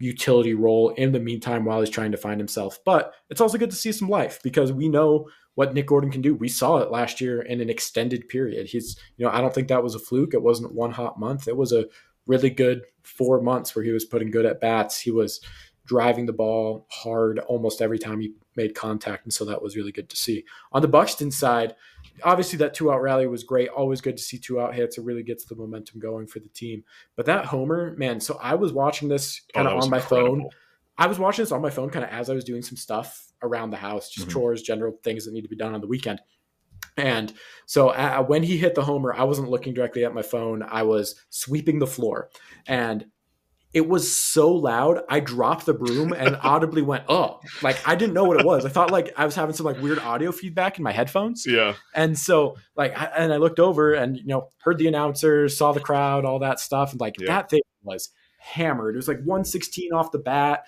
utility 0.00 0.54
role 0.54 0.90
in 0.90 1.12
the 1.12 1.20
meantime 1.20 1.64
while 1.64 1.80
he's 1.80 1.90
trying 1.90 2.10
to 2.10 2.16
find 2.16 2.40
himself. 2.40 2.78
But 2.84 3.12
it's 3.28 3.40
also 3.40 3.58
good 3.58 3.70
to 3.70 3.76
see 3.76 3.92
some 3.92 4.08
life 4.08 4.40
because 4.42 4.72
we 4.72 4.88
know 4.88 5.28
what 5.54 5.74
Nick 5.74 5.86
Gordon 5.86 6.10
can 6.10 6.22
do. 6.22 6.34
We 6.34 6.48
saw 6.48 6.78
it 6.78 6.90
last 6.90 7.20
year 7.20 7.42
in 7.42 7.60
an 7.60 7.68
extended 7.68 8.28
period. 8.28 8.66
He's, 8.68 8.96
you 9.18 9.26
know, 9.26 9.30
I 9.30 9.40
don't 9.40 9.54
think 9.54 9.68
that 9.68 9.82
was 9.82 9.94
a 9.94 9.98
fluke. 9.98 10.32
It 10.32 10.42
wasn't 10.42 10.74
one 10.74 10.90
hot 10.90 11.20
month. 11.20 11.46
It 11.46 11.56
was 11.56 11.72
a 11.72 11.84
really 12.26 12.50
good 12.50 12.82
four 13.02 13.42
months 13.42 13.76
where 13.76 13.84
he 13.84 13.92
was 13.92 14.04
putting 14.04 14.30
good 14.30 14.46
at 14.46 14.60
bats. 14.60 14.98
He 14.98 15.10
was 15.10 15.40
driving 15.84 16.26
the 16.26 16.32
ball 16.32 16.86
hard 16.90 17.38
almost 17.40 17.82
every 17.82 17.98
time 17.98 18.20
he 18.20 18.32
made 18.56 18.74
contact. 18.74 19.24
And 19.24 19.32
so 19.32 19.44
that 19.44 19.60
was 19.60 19.76
really 19.76 19.92
good 19.92 20.08
to 20.08 20.16
see. 20.16 20.44
On 20.72 20.80
the 20.80 20.88
Buxton 20.88 21.30
side, 21.30 21.74
obviously 22.22 22.58
that 22.58 22.74
two 22.74 22.92
out 22.92 23.02
rally 23.02 23.26
was 23.26 23.44
great. 23.44 23.68
Always 23.68 24.00
good 24.00 24.16
to 24.16 24.22
see 24.22 24.38
two 24.38 24.60
out 24.60 24.74
hits. 24.74 24.98
It 24.98 25.04
really 25.04 25.22
gets 25.22 25.44
the 25.44 25.56
momentum 25.56 26.00
going 26.00 26.26
for 26.26 26.40
the 26.40 26.48
team. 26.48 26.84
But 27.16 27.26
that 27.26 27.46
homer, 27.46 27.94
man. 27.96 28.20
So 28.20 28.38
I 28.42 28.54
was 28.54 28.72
watching 28.72 29.08
this 29.08 29.42
kind 29.54 29.66
of 29.66 29.74
oh, 29.74 29.80
on 29.80 29.90
my 29.90 29.98
incredible. 29.98 30.36
phone. 30.36 30.48
I 30.98 31.06
was 31.06 31.18
watching 31.18 31.42
this 31.42 31.52
on 31.52 31.62
my 31.62 31.70
phone 31.70 31.90
kind 31.90 32.04
of 32.04 32.10
as 32.10 32.28
I 32.28 32.34
was 32.34 32.44
doing 32.44 32.62
some 32.62 32.76
stuff 32.76 33.32
around 33.42 33.70
the 33.70 33.76
house, 33.76 34.10
just 34.10 34.28
mm-hmm. 34.28 34.38
chores, 34.38 34.62
general 34.62 34.98
things 35.02 35.24
that 35.24 35.32
need 35.32 35.42
to 35.42 35.48
be 35.48 35.56
done 35.56 35.74
on 35.74 35.80
the 35.80 35.86
weekend. 35.86 36.20
And 36.96 37.32
so 37.66 37.88
uh, 37.90 38.22
when 38.22 38.42
he 38.42 38.58
hit 38.58 38.74
the 38.74 38.84
homer, 38.84 39.14
I 39.14 39.24
wasn't 39.24 39.48
looking 39.48 39.74
directly 39.74 40.04
at 40.04 40.14
my 40.14 40.22
phone. 40.22 40.62
I 40.62 40.82
was 40.82 41.14
sweeping 41.30 41.78
the 41.78 41.86
floor. 41.86 42.30
And 42.66 43.06
it 43.72 43.88
was 43.88 44.14
so 44.14 44.52
loud 44.52 45.00
i 45.08 45.20
dropped 45.20 45.66
the 45.66 45.74
broom 45.74 46.12
and 46.12 46.36
audibly 46.42 46.82
went 46.82 47.04
oh 47.08 47.40
like 47.62 47.76
i 47.86 47.94
didn't 47.94 48.14
know 48.14 48.24
what 48.24 48.40
it 48.40 48.46
was. 48.46 48.64
I 48.64 48.68
thought 48.68 48.90
like 48.90 49.12
i 49.16 49.24
was 49.24 49.34
having 49.34 49.54
some 49.54 49.66
like 49.66 49.80
weird 49.80 49.98
audio 49.98 50.32
feedback 50.32 50.78
in 50.78 50.84
my 50.84 50.92
headphones. 50.92 51.44
Yeah. 51.46 51.74
And 51.94 52.18
so 52.18 52.56
like 52.76 52.96
I, 52.98 53.06
and 53.16 53.32
i 53.32 53.36
looked 53.36 53.60
over 53.60 53.92
and 53.92 54.16
you 54.16 54.26
know 54.26 54.50
heard 54.58 54.78
the 54.78 54.88
announcers 54.88 55.56
saw 55.56 55.72
the 55.72 55.80
crowd 55.80 56.24
all 56.24 56.40
that 56.40 56.60
stuff 56.60 56.92
and 56.92 57.00
like 57.00 57.14
yeah. 57.20 57.26
that 57.28 57.50
thing 57.50 57.60
was 57.82 58.10
hammered. 58.38 58.94
It 58.94 58.98
was 58.98 59.08
like 59.08 59.18
116 59.18 59.92
off 59.92 60.12
the 60.12 60.18
bat 60.18 60.64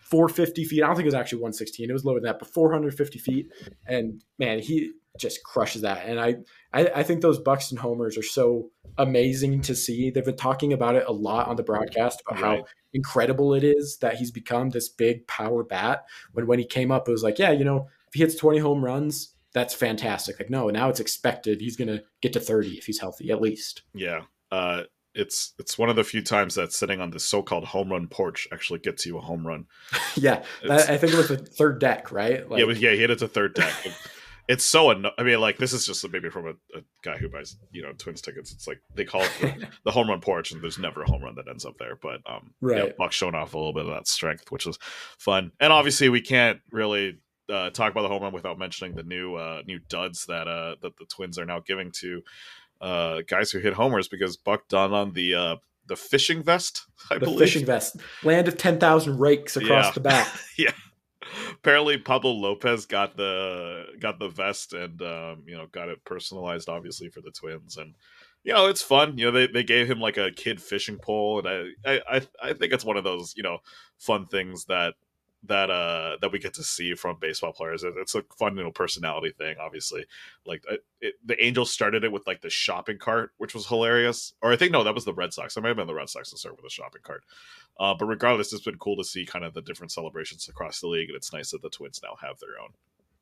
450 0.00 0.64
feet. 0.64 0.82
I 0.82 0.86
don't 0.86 0.96
think 0.96 1.04
it 1.04 1.08
was 1.08 1.14
actually 1.14 1.40
116 1.40 1.90
it 1.90 1.92
was 1.92 2.04
lower 2.04 2.16
than 2.16 2.24
that 2.24 2.38
but 2.38 2.48
450 2.48 3.18
feet. 3.18 3.48
And 3.86 4.22
man 4.38 4.60
he 4.60 4.92
just 5.18 5.42
crushes 5.42 5.82
that. 5.82 6.06
And 6.06 6.20
I, 6.20 6.36
I, 6.72 6.90
I 6.96 7.02
think 7.02 7.20
those 7.20 7.38
Buxton 7.38 7.78
homers 7.78 8.16
are 8.18 8.22
so 8.22 8.70
amazing 8.98 9.62
to 9.62 9.74
see. 9.74 10.10
They've 10.10 10.24
been 10.24 10.36
talking 10.36 10.72
about 10.72 10.96
it 10.96 11.04
a 11.06 11.12
lot 11.12 11.48
on 11.48 11.56
the 11.56 11.62
broadcast 11.62 12.22
about 12.26 12.42
right. 12.42 12.58
how 12.60 12.64
incredible 12.92 13.54
it 13.54 13.64
is 13.64 13.98
that 13.98 14.16
he's 14.16 14.30
become 14.30 14.70
this 14.70 14.88
big 14.88 15.26
power 15.26 15.62
bat. 15.62 16.04
When 16.32 16.46
when 16.46 16.58
he 16.58 16.66
came 16.66 16.90
up, 16.90 17.08
it 17.08 17.12
was 17.12 17.22
like, 17.22 17.38
yeah, 17.38 17.50
you 17.50 17.64
know, 17.64 17.88
if 18.08 18.14
he 18.14 18.20
hits 18.20 18.36
20 18.36 18.58
home 18.58 18.84
runs, 18.84 19.34
that's 19.52 19.74
fantastic. 19.74 20.38
Like, 20.38 20.50
no, 20.50 20.68
now 20.70 20.88
it's 20.88 21.00
expected 21.00 21.60
he's 21.60 21.76
gonna 21.76 22.02
get 22.20 22.32
to 22.34 22.40
30 22.40 22.78
if 22.78 22.86
he's 22.86 23.00
healthy, 23.00 23.30
at 23.30 23.40
least. 23.40 23.82
Yeah. 23.94 24.22
Uh 24.50 24.84
it's 25.16 25.54
it's 25.58 25.78
one 25.78 25.88
of 25.88 25.96
the 25.96 26.04
few 26.04 26.22
times 26.22 26.54
that 26.54 26.72
sitting 26.72 27.00
on 27.00 27.10
the 27.10 27.18
so-called 27.18 27.64
home 27.64 27.90
run 27.90 28.06
porch 28.06 28.46
actually 28.52 28.78
gets 28.78 29.06
you 29.06 29.16
a 29.16 29.20
home 29.20 29.46
run. 29.46 29.64
yeah, 30.14 30.44
I 30.68 30.98
think 30.98 31.14
it 31.14 31.16
was 31.16 31.28
the 31.28 31.38
third 31.38 31.80
deck, 31.80 32.12
right? 32.12 32.48
Like, 32.48 32.60
yeah, 32.60 32.66
was, 32.66 32.80
yeah, 32.80 32.92
he 32.92 32.98
hit 32.98 33.10
it 33.10 33.18
to 33.20 33.28
third 33.28 33.54
deck. 33.54 33.72
it's 34.48 34.64
so 34.64 34.90
anno- 34.90 35.12
I 35.18 35.22
mean, 35.22 35.40
like 35.40 35.58
this 35.58 35.72
is 35.72 35.86
just 35.86 36.08
maybe 36.10 36.30
from 36.30 36.46
a, 36.46 36.78
a, 36.78 36.82
guy 37.02 37.16
who 37.16 37.28
buys 37.28 37.56
you 37.72 37.82
know 37.82 37.92
Twins 37.92 38.20
tickets. 38.20 38.52
It's 38.52 38.66
like 38.66 38.80
they 38.94 39.04
call 39.04 39.22
it 39.22 39.32
the, 39.40 39.68
the, 39.84 39.90
home 39.90 40.08
run 40.08 40.20
porch, 40.20 40.52
and 40.52 40.62
there's 40.62 40.78
never 40.78 41.02
a 41.02 41.06
home 41.06 41.22
run 41.22 41.34
that 41.36 41.48
ends 41.48 41.64
up 41.64 41.78
there. 41.78 41.96
But 41.96 42.20
um, 42.26 42.54
right, 42.60 42.86
yeah, 42.86 42.92
Buck 42.96 43.12
showing 43.12 43.34
off 43.34 43.54
a 43.54 43.58
little 43.58 43.72
bit 43.72 43.86
of 43.86 43.94
that 43.94 44.08
strength, 44.08 44.50
which 44.50 44.66
was 44.66 44.78
fun. 45.18 45.52
And 45.60 45.72
obviously, 45.72 46.08
we 46.08 46.20
can't 46.20 46.60
really 46.70 47.18
uh, 47.48 47.70
talk 47.70 47.92
about 47.92 48.02
the 48.02 48.08
home 48.08 48.22
run 48.22 48.32
without 48.32 48.58
mentioning 48.58 48.94
the 48.94 49.02
new 49.02 49.34
uh, 49.34 49.62
new 49.66 49.78
duds 49.88 50.26
that 50.26 50.48
uh, 50.48 50.76
that 50.82 50.96
the 50.96 51.06
Twins 51.06 51.38
are 51.38 51.46
now 51.46 51.60
giving 51.60 51.90
to 52.00 52.22
uh, 52.80 53.22
guys 53.26 53.50
who 53.50 53.58
hit 53.58 53.74
homers 53.74 54.08
because 54.08 54.36
Buck 54.36 54.68
done 54.68 54.92
on 54.92 55.12
the 55.12 55.34
uh, 55.34 55.56
the 55.86 55.96
fishing 55.96 56.42
vest. 56.42 56.86
I 57.10 57.14
the 57.14 57.26
believe. 57.26 57.38
fishing 57.40 57.66
vest, 57.66 57.96
land 58.22 58.48
of 58.48 58.56
ten 58.56 58.78
thousand 58.78 59.18
rakes 59.18 59.56
across 59.56 59.86
yeah. 59.86 59.92
the 59.92 60.00
back. 60.00 60.28
yeah, 60.58 60.72
apparently 61.52 61.98
Pablo 61.98 62.32
Lopez 62.32 62.86
got 62.86 63.16
the 63.16 63.84
got 64.00 64.18
the 64.18 64.28
vest 64.28 64.72
and 64.72 65.00
um, 65.02 65.42
you 65.46 65.56
know 65.56 65.66
got 65.72 65.88
it 65.88 66.04
personalized 66.04 66.68
obviously 66.68 67.08
for 67.08 67.20
the 67.20 67.30
twins. 67.30 67.76
And 67.76 67.94
you 68.44 68.52
know 68.52 68.66
it's 68.66 68.82
fun. 68.82 69.18
You 69.18 69.26
know 69.26 69.32
they, 69.32 69.46
they 69.46 69.62
gave 69.62 69.90
him 69.90 70.00
like 70.00 70.16
a 70.16 70.32
kid 70.32 70.60
fishing 70.60 70.98
pole. 70.98 71.46
And 71.46 71.72
I, 71.84 72.00
I 72.08 72.22
I 72.42 72.52
think 72.52 72.72
it's 72.72 72.84
one 72.84 72.96
of 72.96 73.04
those 73.04 73.34
you 73.36 73.42
know 73.42 73.58
fun 73.98 74.26
things 74.26 74.66
that 74.66 74.94
that 75.46 75.70
uh 75.70 76.16
that 76.20 76.32
we 76.32 76.38
get 76.38 76.54
to 76.54 76.62
see 76.62 76.94
from 76.94 77.16
baseball 77.20 77.52
players 77.52 77.84
it's 77.84 78.14
a 78.14 78.22
fun 78.38 78.56
little 78.56 78.72
personality 78.72 79.30
thing 79.30 79.56
obviously 79.60 80.04
like 80.44 80.62
it, 81.00 81.14
the 81.24 81.42
angels 81.42 81.70
started 81.70 82.04
it 82.04 82.12
with 82.12 82.26
like 82.26 82.40
the 82.40 82.50
shopping 82.50 82.98
cart 82.98 83.32
which 83.38 83.54
was 83.54 83.66
hilarious 83.66 84.34
or 84.42 84.52
i 84.52 84.56
think 84.56 84.72
no 84.72 84.84
that 84.84 84.94
was 84.94 85.04
the 85.04 85.14
red 85.14 85.32
sox 85.32 85.56
i 85.56 85.60
might 85.60 85.68
have 85.68 85.76
been 85.76 85.86
the 85.86 85.94
red 85.94 86.08
sox 86.08 86.30
to 86.30 86.38
start 86.38 86.56
with 86.56 86.66
a 86.66 86.70
shopping 86.70 87.02
cart 87.02 87.22
uh, 87.78 87.94
but 87.94 88.06
regardless 88.06 88.52
it's 88.52 88.64
been 88.64 88.78
cool 88.78 88.96
to 88.96 89.04
see 89.04 89.26
kind 89.26 89.44
of 89.44 89.54
the 89.54 89.62
different 89.62 89.92
celebrations 89.92 90.48
across 90.48 90.80
the 90.80 90.86
league 90.86 91.08
and 91.08 91.16
it's 91.16 91.32
nice 91.32 91.50
that 91.50 91.62
the 91.62 91.70
twins 91.70 92.00
now 92.02 92.16
have 92.20 92.38
their 92.38 92.60
own 92.62 92.70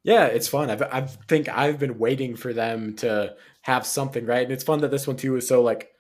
yeah, 0.05 0.27
it's 0.27 0.49
fun. 0.49 0.69
I've, 0.69 0.83
I 0.83 1.01
think 1.01 1.49
I've 1.49 1.79
been 1.79 1.99
waiting 1.99 2.37
for 2.37 2.53
them 2.53 2.95
to 2.97 3.37
have 3.63 3.87
something, 3.87 4.27
right? 4.27 4.43
And 4.43 4.53
it's 4.53 4.63
fun 4.63 4.83
that 4.83 4.91
this 4.91 5.07
one 5.07 5.17
too 5.17 5.35
is 5.37 5.49
so 5.49 5.63
like 5.63 5.95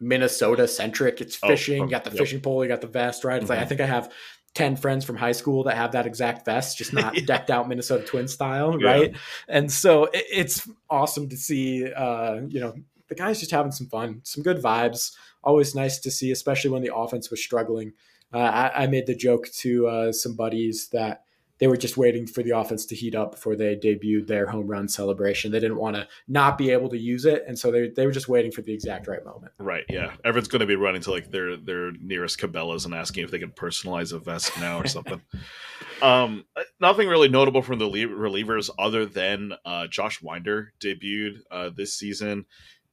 Minnesota 0.00 0.66
centric. 0.66 1.20
It's 1.20 1.38
oh, 1.42 1.48
fishing. 1.48 1.82
Oh, 1.82 1.84
you 1.84 1.90
got 1.90 2.04
the 2.04 2.10
yep. 2.10 2.18
fishing 2.18 2.40
pole. 2.40 2.64
You 2.64 2.68
got 2.68 2.80
the 2.80 2.86
vest, 2.86 3.22
right? 3.22 3.36
It's 3.36 3.44
mm-hmm. 3.44 3.58
like 3.58 3.60
I 3.60 3.66
think 3.66 3.82
I 3.82 3.86
have 3.86 4.10
10 4.54 4.76
friends 4.76 5.04
from 5.04 5.16
high 5.16 5.32
school 5.32 5.62
that 5.64 5.76
have 5.76 5.92
that 5.92 6.06
exact 6.06 6.44
vest, 6.44 6.76
just 6.76 6.92
not 6.92 7.14
yeah. 7.16 7.24
decked 7.24 7.50
out 7.50 7.68
Minnesota 7.68 8.04
Twin 8.04 8.28
style, 8.28 8.80
yeah. 8.80 8.90
right? 8.90 9.16
And 9.48 9.70
so 9.70 10.04
it, 10.04 10.24
it's 10.32 10.68
awesome 10.88 11.28
to 11.28 11.36
see, 11.36 11.90
uh, 11.92 12.40
you 12.48 12.60
know, 12.60 12.74
the 13.08 13.14
guys 13.14 13.38
just 13.40 13.50
having 13.50 13.72
some 13.72 13.88
fun, 13.88 14.20
some 14.24 14.42
good 14.42 14.62
vibes. 14.62 15.14
Always 15.42 15.74
nice 15.74 15.98
to 16.00 16.10
see, 16.10 16.30
especially 16.30 16.70
when 16.70 16.82
the 16.82 16.94
offense 16.94 17.30
was 17.30 17.42
struggling. 17.42 17.92
Uh, 18.32 18.38
I, 18.38 18.84
I, 18.84 18.86
made 18.86 19.06
the 19.06 19.14
joke 19.14 19.48
to 19.54 19.88
uh, 19.88 20.12
some 20.12 20.36
buddies 20.36 20.88
that 20.88 21.24
they 21.60 21.66
were 21.66 21.76
just 21.76 21.98
waiting 21.98 22.26
for 22.26 22.42
the 22.42 22.56
offense 22.56 22.86
to 22.86 22.94
heat 22.94 23.14
up 23.14 23.32
before 23.32 23.54
they 23.54 23.76
debuted 23.76 24.26
their 24.26 24.46
home 24.46 24.66
run 24.66 24.88
celebration. 24.88 25.52
They 25.52 25.60
didn't 25.60 25.76
want 25.76 25.94
to 25.94 26.08
not 26.26 26.56
be 26.56 26.70
able 26.70 26.88
to 26.88 26.98
use 26.98 27.26
it, 27.26 27.44
and 27.46 27.58
so 27.58 27.70
they, 27.70 27.88
they 27.88 28.06
were 28.06 28.12
just 28.12 28.28
waiting 28.28 28.50
for 28.50 28.62
the 28.62 28.72
exact 28.72 29.06
right 29.06 29.24
moment. 29.24 29.52
Right. 29.58 29.84
Yeah. 29.88 30.12
Everyone's 30.24 30.48
going 30.48 30.60
to 30.60 30.66
be 30.66 30.76
running 30.76 31.02
to 31.02 31.10
like 31.10 31.30
their 31.30 31.56
their 31.56 31.92
nearest 31.92 32.40
Cabela's 32.40 32.86
and 32.86 32.94
asking 32.94 33.24
if 33.24 33.30
they 33.30 33.38
can 33.38 33.52
personalize 33.52 34.12
a 34.12 34.18
vest 34.18 34.58
now 34.58 34.80
or 34.80 34.86
something. 34.86 35.20
um, 36.02 36.46
nothing 36.80 37.08
really 37.08 37.28
notable 37.28 37.62
from 37.62 37.78
the 37.78 37.86
relievers 37.86 38.70
other 38.78 39.04
than 39.04 39.52
uh, 39.66 39.86
Josh 39.86 40.22
Winder 40.22 40.72
debuted 40.80 41.40
uh, 41.50 41.70
this 41.76 41.94
season, 41.94 42.46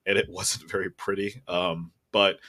and 0.06 0.18
it 0.18 0.28
wasn't 0.30 0.70
very 0.70 0.92
pretty. 0.92 1.42
Um, 1.48 1.92
but 2.12 2.40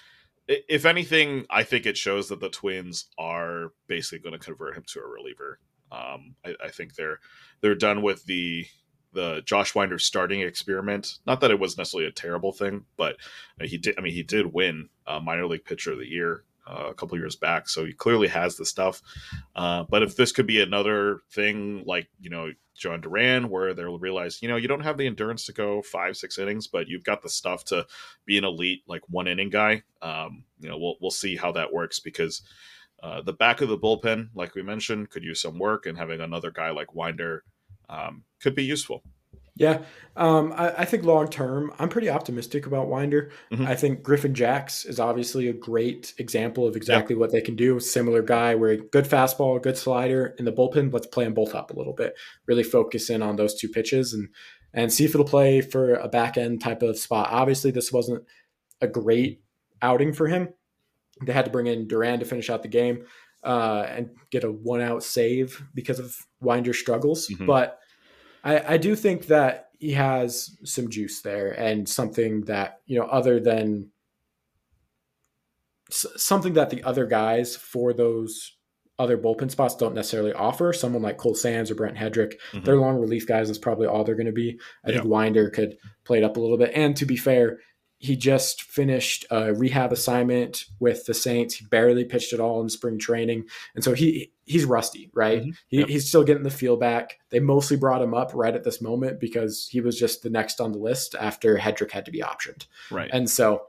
if 0.49 0.85
anything, 0.85 1.47
I 1.49 1.63
think 1.63 1.87
it 1.87 1.97
shows 1.97 2.29
that 2.29 2.41
the 2.41 2.49
Twins 2.49 3.07
are 3.19 3.73
basically 3.87 4.19
going 4.19 4.33
to 4.33 4.45
convert 4.45 4.77
him 4.77 4.85
to 4.89 5.01
a 5.01 5.07
reliever. 5.07 5.61
Um, 5.91 6.35
I, 6.45 6.55
I, 6.65 6.69
think 6.69 6.95
they're 6.95 7.21
they're 7.61 7.75
done 7.75 8.03
with 8.03 8.25
the 8.27 8.67
the 9.13 9.43
Josh 9.45 9.75
Winder 9.75 9.99
starting 9.99 10.41
experiment. 10.41 11.19
Not 11.27 11.41
that 11.41 11.51
it 11.51 11.59
was 11.59 11.79
necessarily 11.79 12.09
a 12.09 12.13
terrible 12.13 12.53
thing, 12.53 12.85
but 12.97 13.17
he 13.61 13.79
did. 13.79 13.99
I 13.99 14.03
mean, 14.03 14.13
he 14.13 14.23
did 14.23 14.53
win 14.53 14.89
uh, 15.07 15.21
minor 15.21 15.47
league 15.47 15.65
pitcher 15.65 15.93
of 15.93 15.99
the 15.99 16.07
year 16.07 16.45
uh, 16.67 16.89
a 16.89 16.95
couple 16.95 17.19
years 17.19 17.37
back, 17.37 17.69
so 17.69 17.85
he 17.85 17.93
clearly 17.93 18.29
has 18.29 18.57
the 18.57 18.67
stuff. 18.67 19.01
Uh, 19.57 19.85
but 19.89 20.03
if 20.03 20.17
this 20.17 20.33
could 20.33 20.47
be 20.47 20.61
another 20.61 21.21
thing, 21.31 21.85
like 21.87 22.09
you 22.21 22.31
know. 22.31 22.53
Jhoan 22.79 23.01
Duran, 23.01 23.49
where 23.49 23.75
they'll 23.75 23.99
realize, 23.99 24.41
you 24.41 24.47
know, 24.47 24.55
you 24.55 24.69
don't 24.69 24.85
have 24.85 24.97
the 24.97 25.07
endurance 25.09 25.47
to 25.47 25.53
go 25.53 25.83
five, 25.83 26.17
six 26.17 26.39
innings, 26.39 26.69
but 26.69 26.87
you've 26.87 27.03
got 27.03 27.23
the 27.23 27.29
stuff 27.29 27.65
to 27.65 27.85
be 28.25 28.39
an 28.39 28.45
elite, 28.45 28.85
like 28.87 29.03
one 29.09 29.27
inning 29.27 29.51
guy. 29.51 29.83
Um, 30.01 30.45
you 30.61 30.69
know, 30.69 30.79
we'll 30.79 30.95
we'll 31.01 31.11
see 31.11 31.35
how 31.35 31.51
that 31.51 31.73
works 31.73 31.99
because 31.99 32.41
uh, 33.03 33.23
the 33.23 33.33
back 33.33 33.61
of 33.61 33.69
the 33.69 33.79
bullpen, 33.79 34.29
like 34.35 34.55
we 34.55 34.63
mentioned, 34.63 35.11
could 35.11 35.25
use 35.25 35.41
some 35.41 35.59
work, 35.59 35.87
and 35.87 35.97
having 35.97 36.21
another 36.21 36.51
guy 36.51 36.71
like 36.71 36.95
Winder 36.95 37.45
um, 37.89 38.25
could 38.41 38.55
be 38.55 38.65
useful. 38.65 39.03
Yeah, 39.59 39.83
um, 40.17 40.53
I, 40.57 40.69
I, 40.79 40.85
think 40.85 41.03
long 41.03 41.27
term, 41.27 41.73
I'm 41.81 41.89
pretty 41.89 42.09
optimistic 42.09 42.67
about 42.67 42.87
Winder. 42.87 43.33
Mm-hmm. 43.51 43.67
I 43.67 43.75
think 43.75 44.05
Griffin 44.05 44.33
Jax 44.33 44.85
is 44.85 45.01
obviously 45.01 45.49
a 45.49 45.53
great 45.53 46.15
example 46.19 46.65
of 46.65 46.77
exactly 46.77 47.17
yeah. 47.17 47.21
what 47.21 47.33
they 47.33 47.41
can 47.41 47.57
do. 47.57 47.81
Similar 47.81 48.23
guy, 48.23 48.55
where 48.55 48.77
good 48.77 49.05
fastball, 49.05 49.61
good 49.61 49.77
slider 49.77 50.37
in 50.39 50.45
the 50.45 50.53
bullpen. 50.53 50.93
Let's 50.93 51.09
play 51.09 51.25
them 51.25 51.35
both 51.35 51.57
up 51.57 51.73
a 51.73 51.77
little 51.77 51.93
bit. 51.93 52.15
Really 52.47 52.63
focus 52.63 53.11
in 53.11 53.21
on 53.21 53.35
those 53.35 53.57
two 53.57 53.69
pitches, 53.69 54.15
and 54.15 54.29
and 54.73 54.93
see 54.93 55.05
if 55.05 55.11
it'll 55.11 55.27
play 55.27 55.61
for 55.61 55.95
a 55.95 56.09
back 56.09 56.39
end 56.39 56.61
type 56.61 56.83
of 56.83 56.97
spot. 56.97 57.29
Obviously, 57.33 57.73
this 57.73 57.91
wasn't 57.91 58.23
a 58.81 58.87
great 58.87 59.43
outing 59.83 60.13
for 60.13 60.29
him. 60.29 60.51
They 61.23 61.33
had 61.33 61.45
to 61.45 61.51
bring 61.51 61.67
in 61.67 61.89
Duran 61.89 62.21
to 62.21 62.25
finish 62.25 62.51
out 62.51 62.63
the 62.63 62.69
game 62.69 63.05
uh, 63.45 63.87
and 63.89 64.11
get 64.31 64.45
a 64.45 64.51
one 64.51 64.81
out 64.81 65.03
save 65.03 65.63
because 65.75 65.99
of 65.99 66.17
Winder's 66.41 66.79
struggles. 66.79 67.29
Mm-hmm. 67.29 67.47
But 67.47 67.79
I, 68.45 68.75
I 68.75 68.77
do 68.77 68.95
think 68.97 69.27
that 69.27 69.71
he 69.79 69.93
has 69.93 70.57
some 70.65 70.91
juice 70.91 71.23
there 71.23 71.53
and 71.53 71.89
something 71.89 72.43
that, 72.43 72.81
you 72.87 72.99
know, 72.99 73.07
other 73.07 73.41
than 73.41 73.91
something 75.91 76.55
that 76.55 76.71
the 76.71 76.83
other 76.83 77.07
guys 77.07 77.57
for 77.57 77.93
those 77.93 78.57
other 78.99 79.17
bullpen 79.17 79.51
spots 79.51 79.77
don't 79.77 79.95
necessarily 79.95 80.33
offer. 80.33 80.73
Someone 80.73 81.03
like 81.03 81.17
Cole 81.17 81.35
Sands 81.35 81.71
or 81.71 81.77
Brent 81.77 81.97
Headrick, 81.97 82.35
mm-hmm. 82.53 82.65
they're 82.65 82.77
long 82.77 82.99
relief 82.99 83.27
guys. 83.27 83.47
That's 83.47 83.59
probably 83.59 83.87
all 83.87 84.03
they're 84.03 84.17
going 84.17 84.27
to 84.27 84.33
be. 84.33 84.59
I 84.85 84.91
yeah. 84.91 84.97
think 84.97 85.09
Winder 85.09 85.51
could 85.51 85.77
play 86.05 86.19
it 86.19 86.25
up 86.25 86.37
a 86.37 86.41
little 86.41 86.59
bit. 86.59 86.73
And 86.75 86.97
to 86.97 87.07
be 87.07 87.17
fair, 87.17 87.59
he 87.99 88.15
just 88.17 88.63
finished 88.63 89.27
a 89.31 89.53
rehab 89.53 89.93
assignment 89.93 90.65
with 90.79 91.07
the 91.07 91.15
Saints. 91.15 91.57
He 91.57 91.67
barely 91.67 92.05
pitched 92.05 92.33
at 92.33 92.39
all 92.39 92.61
in 92.63 92.69
spring 92.69 92.99
training, 92.99 93.45
and 93.75 93.83
so 93.83 93.93
he 93.93 94.33
he's 94.45 94.65
rusty, 94.65 95.11
right? 95.13 95.43
Mm-hmm. 95.43 95.51
He, 95.67 95.79
yep. 95.79 95.89
He's 95.89 96.09
still 96.09 96.25
getting 96.25 96.45
the 96.45 96.51
feel 96.51 96.77
back. 96.77 97.19
They 97.31 97.41
mostly 97.41 97.77
brought 97.77 98.01
him 98.01 98.15
up 98.15 98.31
right 98.35 98.55
at 98.55 98.65
this 98.65 98.81
moment 98.81 99.19
because 99.19 99.69
he 99.71 99.81
was 99.81 99.99
just 99.99 100.23
the 100.23 100.31
next 100.31 100.61
on 100.61 100.73
the 100.73 100.79
list 100.79 101.17
after 101.19 101.59
Headrick 101.59 101.91
had 101.91 102.05
to 102.05 102.13
be 102.13 102.21
optioned, 102.21 102.67
right? 102.91 103.11
And 103.13 103.29
so 103.29 103.67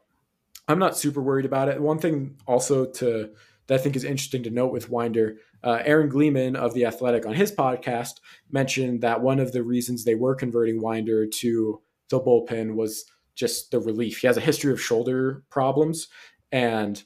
I'm 0.68 0.80
not 0.80 0.98
super 0.98 1.22
worried 1.22 1.46
about 1.46 1.68
it. 1.68 1.82
One 1.82 1.98
thing 1.98 2.38
also 2.46 2.86
to 2.86 3.32
that 3.68 3.76
I 3.76 3.78
think 3.78 3.96
is 3.96 4.04
interesting 4.04 4.44
to 4.44 4.52
note 4.52 4.72
with 4.72 4.90
Winder, 4.90 5.38
uh, 5.64 5.82
Aaron 5.84 6.10
Gleeman 6.10 6.56
of 6.56 6.74
the 6.74 6.86
Athletic 6.86 7.26
on 7.26 7.34
his 7.34 7.52
podcast 7.52 8.20
mentioned 8.52 9.02
that 9.02 9.22
one 9.22 9.40
of 9.40 9.52
the 9.52 9.64
reasons 9.64 10.04
they 10.04 10.16
were 10.16 10.36
converting 10.36 10.82
Winder 10.82 11.26
to 11.26 11.82
the 12.10 12.20
bullpen 12.20 12.76
was 12.76 13.06
just 13.40 13.72
the 13.72 13.80
relief. 13.80 14.20
He 14.20 14.28
has 14.28 14.38
a 14.38 14.42
history 14.42 14.74
of 14.74 14.82
shoulder 14.82 15.44
problems. 15.50 16.08
And 16.52 17.02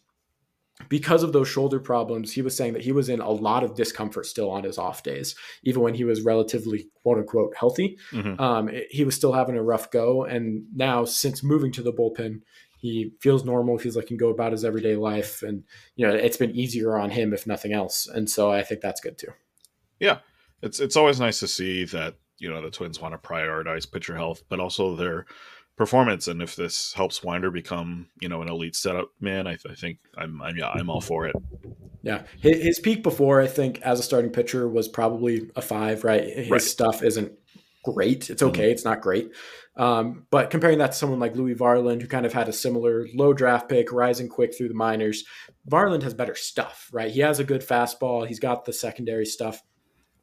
because 0.90 1.22
of 1.22 1.32
those 1.32 1.48
shoulder 1.48 1.80
problems, 1.80 2.34
he 2.34 2.42
was 2.42 2.58
saying 2.58 2.74
that 2.74 2.82
he 2.82 2.92
was 2.92 3.08
in 3.08 3.22
a 3.22 3.30
lot 3.30 3.64
of 3.64 3.76
discomfort 3.76 4.26
still 4.26 4.50
on 4.50 4.64
his 4.64 4.80
off 4.80 5.04
days, 5.04 5.36
even 5.64 5.84
when 5.84 5.94
he 5.94 6.04
was 6.04 6.22
relatively 6.22 6.88
quote 7.04 7.20
unquote 7.20 7.56
healthy. 7.56 8.00
Mm-hmm. 8.12 8.42
Um, 8.42 8.70
it, 8.70 8.88
he 8.90 9.06
was 9.06 9.16
still 9.16 9.34
having 9.34 9.56
a 9.56 9.64
rough 9.64 9.92
go. 9.92 10.24
And 10.24 10.66
now, 10.74 11.06
since 11.06 11.44
moving 11.44 11.72
to 11.74 11.84
the 11.84 11.94
bullpen, 11.94 12.42
he 12.80 13.14
feels 13.22 13.46
normal, 13.46 13.78
feels 13.78 13.96
like 13.96 14.06
he 14.06 14.08
can 14.10 14.18
go 14.18 14.30
about 14.30 14.52
his 14.52 14.66
everyday 14.66 14.96
life. 14.96 15.44
And, 15.44 15.64
you 15.96 16.08
know, 16.08 16.14
it's 16.14 16.38
been 16.38 16.56
easier 16.56 16.98
on 16.98 17.12
him, 17.12 17.34
if 17.34 17.46
nothing 17.46 17.72
else. 17.72 18.08
And 18.08 18.30
so 18.30 18.52
I 18.52 18.64
think 18.64 18.82
that's 18.82 19.00
good 19.00 19.18
too. 19.18 19.32
Yeah. 20.00 20.18
It's, 20.64 20.80
it's 20.80 20.98
always 20.98 21.20
nice 21.20 21.40
to 21.40 21.48
see 21.48 21.86
that, 21.86 22.16
you 22.40 22.50
know, 22.50 22.62
the 22.62 22.72
Twins 22.72 23.00
want 23.00 23.14
to 23.14 23.28
prioritize 23.30 23.90
pitcher 23.90 24.18
health, 24.18 24.44
but 24.50 24.60
also 24.60 24.96
they're 24.96 25.26
performance. 25.76 26.28
And 26.28 26.42
if 26.42 26.56
this 26.56 26.94
helps 26.94 27.24
Winder 27.24 27.52
become, 27.52 28.08
you 28.20 28.30
know, 28.30 28.42
an 28.42 28.50
elite 28.50 28.76
setup 28.76 29.10
man, 29.20 29.48
I, 29.48 29.58
I 29.70 29.76
think 29.76 30.00
I'm, 30.18 30.42
I'm, 30.42 30.58
yeah, 30.58 30.70
I'm 30.70 30.90
all 30.90 31.02
for 31.02 31.26
it. 31.26 31.36
Yeah, 32.02 32.24
his, 32.42 32.80
peak 32.80 33.02
before 33.02 33.40
I 33.40 33.48
think 33.48 33.82
as 33.82 34.00
a 34.00 34.04
starting 34.04 34.32
pitcher 34.32 34.68
was 34.68 34.90
probably 34.90 35.50
a 35.56 35.62
five. 35.62 36.04
Right, 36.04 36.26
his 36.26 36.50
right. 36.50 36.62
stuff 36.62 37.02
isn't 37.02 37.32
great. 37.84 38.30
It's 38.30 38.44
okay. 38.44 38.64
Mm-hmm. 38.64 38.72
It's 38.72 38.86
not 38.86 39.02
great. 39.02 39.32
Um, 39.76 40.26
but 40.30 40.50
comparing 40.50 40.80
that 40.80 40.92
to 40.92 40.98
someone 40.98 41.20
like 41.20 41.36
Louie 41.36 41.56
Varland, 41.56 42.02
who 42.02 42.08
kind 42.08 42.26
of 42.26 42.34
had 42.34 42.50
a 42.50 42.54
similar 42.54 43.08
low 43.14 43.34
draft 43.34 43.70
pick, 43.70 43.92
rising 43.92 44.30
quick 44.30 44.56
through 44.56 44.68
the 44.68 44.74
minors, 44.74 45.24
Varland 45.70 46.04
has 46.04 46.14
better 46.14 46.36
stuff, 46.36 46.90
right? 46.92 47.12
He 47.12 47.22
has 47.22 47.40
a 47.40 47.44
good 47.44 47.62
fastball. 47.62 48.28
He's 48.28 48.40
got 48.40 48.66
the 48.66 48.74
secondary 48.74 49.26
stuff. 49.26 49.62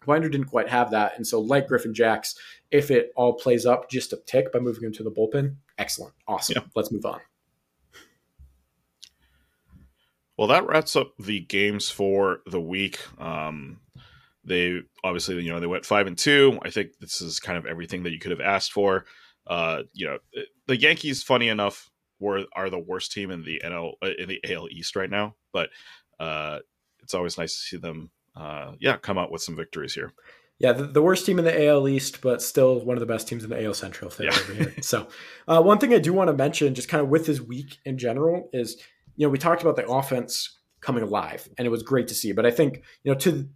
Winder 0.06 0.28
didn't 0.28 0.46
quite 0.46 0.68
have 0.68 0.90
that. 0.92 1.12
And 1.16 1.26
so, 1.26 1.40
like 1.40 1.68
Griffin 1.68 1.94
Jax, 1.94 2.34
if 2.70 2.90
it 2.90 3.12
all 3.16 3.34
plays 3.34 3.66
up 3.66 3.90
just 3.90 4.12
a 4.12 4.16
tick 4.26 4.52
by 4.52 4.58
moving 4.58 4.84
him 4.84 4.92
to 4.92 5.02
the 5.02 5.10
bullpen, 5.10 5.56
excellent. 5.78 6.14
Awesome. 6.26 6.54
Yeah. 6.56 6.62
Let's 6.74 6.92
move 6.92 7.04
on. 7.04 7.20
Well, 10.36 10.48
that 10.48 10.66
wraps 10.66 10.96
up 10.96 11.12
the 11.18 11.40
games 11.40 11.90
for 11.90 12.40
the 12.46 12.60
week. 12.60 12.98
Um, 13.20 13.80
they 14.42 14.80
obviously, 15.04 15.42
you 15.42 15.52
know, 15.52 15.60
they 15.60 15.66
went 15.66 15.84
five 15.84 16.06
and 16.06 16.16
two. 16.16 16.58
I 16.62 16.70
think 16.70 16.98
this 16.98 17.20
is 17.20 17.40
kind 17.40 17.58
of 17.58 17.66
everything 17.66 18.04
that 18.04 18.12
you 18.12 18.18
could 18.18 18.30
have 18.30 18.40
asked 18.40 18.72
for. 18.72 19.04
Uh, 19.46 19.82
you 19.92 20.06
know, 20.06 20.18
the 20.66 20.78
Yankees, 20.78 21.22
funny 21.22 21.48
enough, 21.48 21.90
were 22.20 22.44
are 22.54 22.70
the 22.70 22.78
worst 22.78 23.12
team 23.12 23.30
in 23.30 23.44
the 23.44 23.60
NL 23.64 23.92
uh, 24.02 24.10
in 24.18 24.28
the 24.28 24.40
AL 24.50 24.68
East 24.70 24.96
right 24.96 25.10
now, 25.10 25.34
but 25.52 25.70
uh, 26.18 26.60
it's 27.02 27.14
always 27.14 27.36
nice 27.36 27.52
to 27.52 27.58
see 27.58 27.76
them 27.76 28.10
uh, 28.36 28.72
yeah, 28.78 28.96
come 28.96 29.18
out 29.18 29.30
with 29.30 29.42
some 29.42 29.56
victories 29.56 29.94
here. 29.94 30.12
Yeah, 30.60 30.72
the, 30.72 30.84
the, 30.84 31.00
worst 31.00 31.24
team 31.24 31.38
in 31.38 31.46
the 31.46 31.68
AL 31.68 31.88
East, 31.88 32.20
but 32.20 32.42
still 32.42 32.84
one 32.84 32.94
of 32.94 33.00
the 33.00 33.06
best 33.06 33.26
teams 33.26 33.44
in 33.44 33.50
the 33.50 33.64
AL 33.64 33.72
Central 33.72 34.12
yeah. 34.20 34.28
over 34.28 34.52
here. 34.52 34.74
So, 34.82 35.08
uh, 35.48 35.62
one 35.62 35.78
thing 35.78 35.94
I 35.94 35.98
do 35.98 36.12
want 36.12 36.28
to 36.28 36.34
mention, 36.34 36.74
just 36.74 36.88
kind 36.88 37.02
of 37.02 37.08
with 37.08 37.24
this 37.24 37.40
week 37.40 37.78
in 37.86 37.96
general, 37.96 38.50
is 38.52 38.76
you 39.16 39.26
know 39.26 39.30
we 39.30 39.38
talked 39.38 39.62
about 39.62 39.76
the 39.76 39.88
offense 39.88 40.58
coming 40.82 41.02
alive, 41.02 41.48
and 41.56 41.66
it 41.66 41.70
was 41.70 41.82
great 41.82 42.08
to 42.08 42.14
see. 42.14 42.32
But 42.32 42.44
I 42.44 42.50
think 42.50 42.82
you 43.02 43.10
know 43.10 43.18
to 43.20 43.48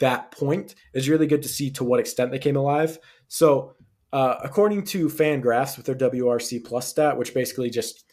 that 0.00 0.32
point 0.32 0.74
is 0.92 1.08
really 1.08 1.26
good 1.26 1.42
to 1.42 1.48
see 1.48 1.70
to 1.70 1.84
what 1.84 1.98
extent 1.98 2.30
they 2.30 2.38
came 2.38 2.56
alive. 2.56 2.98
So, 3.28 3.74
uh, 4.12 4.34
according 4.42 4.84
to 4.86 5.08
Fangraphs 5.08 5.78
with 5.78 5.86
their 5.86 6.10
WRC 6.10 6.62
plus 6.62 6.88
stat, 6.88 7.16
which 7.16 7.32
basically 7.32 7.70
just 7.70 8.04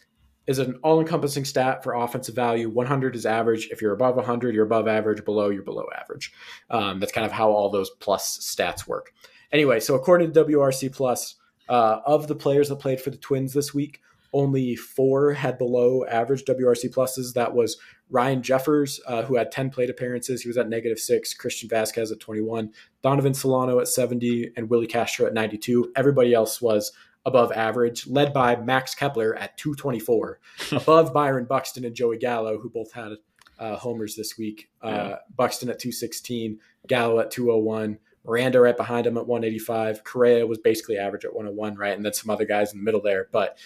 is 0.48 0.58
an 0.58 0.80
all-encompassing 0.82 1.44
stat 1.44 1.84
for 1.84 1.94
offensive 1.94 2.34
value. 2.34 2.68
100 2.68 3.14
is 3.14 3.26
average. 3.26 3.68
If 3.70 3.80
you're 3.80 3.92
above 3.92 4.16
100, 4.16 4.54
you're 4.54 4.64
above 4.64 4.88
average. 4.88 5.24
Below, 5.24 5.50
you're 5.50 5.62
below 5.62 5.86
average. 5.96 6.32
Um, 6.70 6.98
that's 6.98 7.12
kind 7.12 7.26
of 7.26 7.32
how 7.32 7.50
all 7.50 7.70
those 7.70 7.90
plus 8.00 8.38
stats 8.38 8.86
work. 8.88 9.12
Anyway, 9.52 9.78
so 9.78 9.94
according 9.94 10.32
to 10.32 10.44
WRC 10.44 10.92
plus, 10.92 11.36
uh, 11.68 12.00
of 12.06 12.28
the 12.28 12.34
players 12.34 12.70
that 12.70 12.76
played 12.76 13.00
for 13.00 13.10
the 13.10 13.18
Twins 13.18 13.52
this 13.52 13.74
week, 13.74 14.00
only 14.32 14.76
four 14.76 15.32
had 15.32 15.58
below 15.58 16.04
average 16.06 16.44
WRC 16.44 16.92
pluses. 16.94 17.34
That 17.34 17.54
was 17.54 17.76
Ryan 18.10 18.42
Jeffers, 18.42 19.00
uh, 19.06 19.22
who 19.22 19.36
had 19.36 19.52
10 19.52 19.70
plate 19.70 19.90
appearances. 19.90 20.42
He 20.42 20.48
was 20.48 20.58
at 20.58 20.68
negative 20.68 20.98
six. 20.98 21.34
Christian 21.34 21.68
Vazquez 21.68 22.10
at 22.10 22.20
21. 22.20 22.72
Donovan 23.02 23.34
Solano 23.34 23.80
at 23.80 23.88
70. 23.88 24.52
And 24.56 24.68
Willi 24.68 24.86
Castro 24.86 25.26
at 25.26 25.34
92. 25.34 25.92
Everybody 25.96 26.34
else 26.34 26.60
was 26.60 26.92
above 27.28 27.52
average, 27.52 28.06
led 28.06 28.32
by 28.32 28.56
Max 28.56 28.94
Kepler 28.94 29.36
at 29.36 29.56
224, 29.56 30.40
above 30.72 31.12
Byron 31.12 31.44
Buxton 31.44 31.84
and 31.84 31.94
Joey 31.94 32.18
Gallo, 32.18 32.58
who 32.58 32.68
both 32.68 32.92
had 32.92 33.12
uh, 33.58 33.76
homers 33.76 34.16
this 34.16 34.36
week. 34.36 34.68
Uh, 34.82 34.88
yeah. 34.88 35.16
Buxton 35.36 35.68
at 35.68 35.78
216, 35.78 36.58
Gallo 36.86 37.20
at 37.20 37.30
201. 37.30 37.98
Miranda 38.24 38.60
right 38.60 38.76
behind 38.76 39.06
him 39.06 39.16
at 39.16 39.26
185. 39.26 40.04
Correa 40.04 40.46
was 40.46 40.58
basically 40.58 40.98
average 40.98 41.24
at 41.24 41.32
101, 41.32 41.76
right? 41.76 41.96
And 41.96 42.04
then 42.04 42.12
some 42.12 42.30
other 42.30 42.44
guys 42.44 42.72
in 42.72 42.78
the 42.78 42.84
middle 42.84 43.00
there. 43.00 43.28
But 43.32 43.58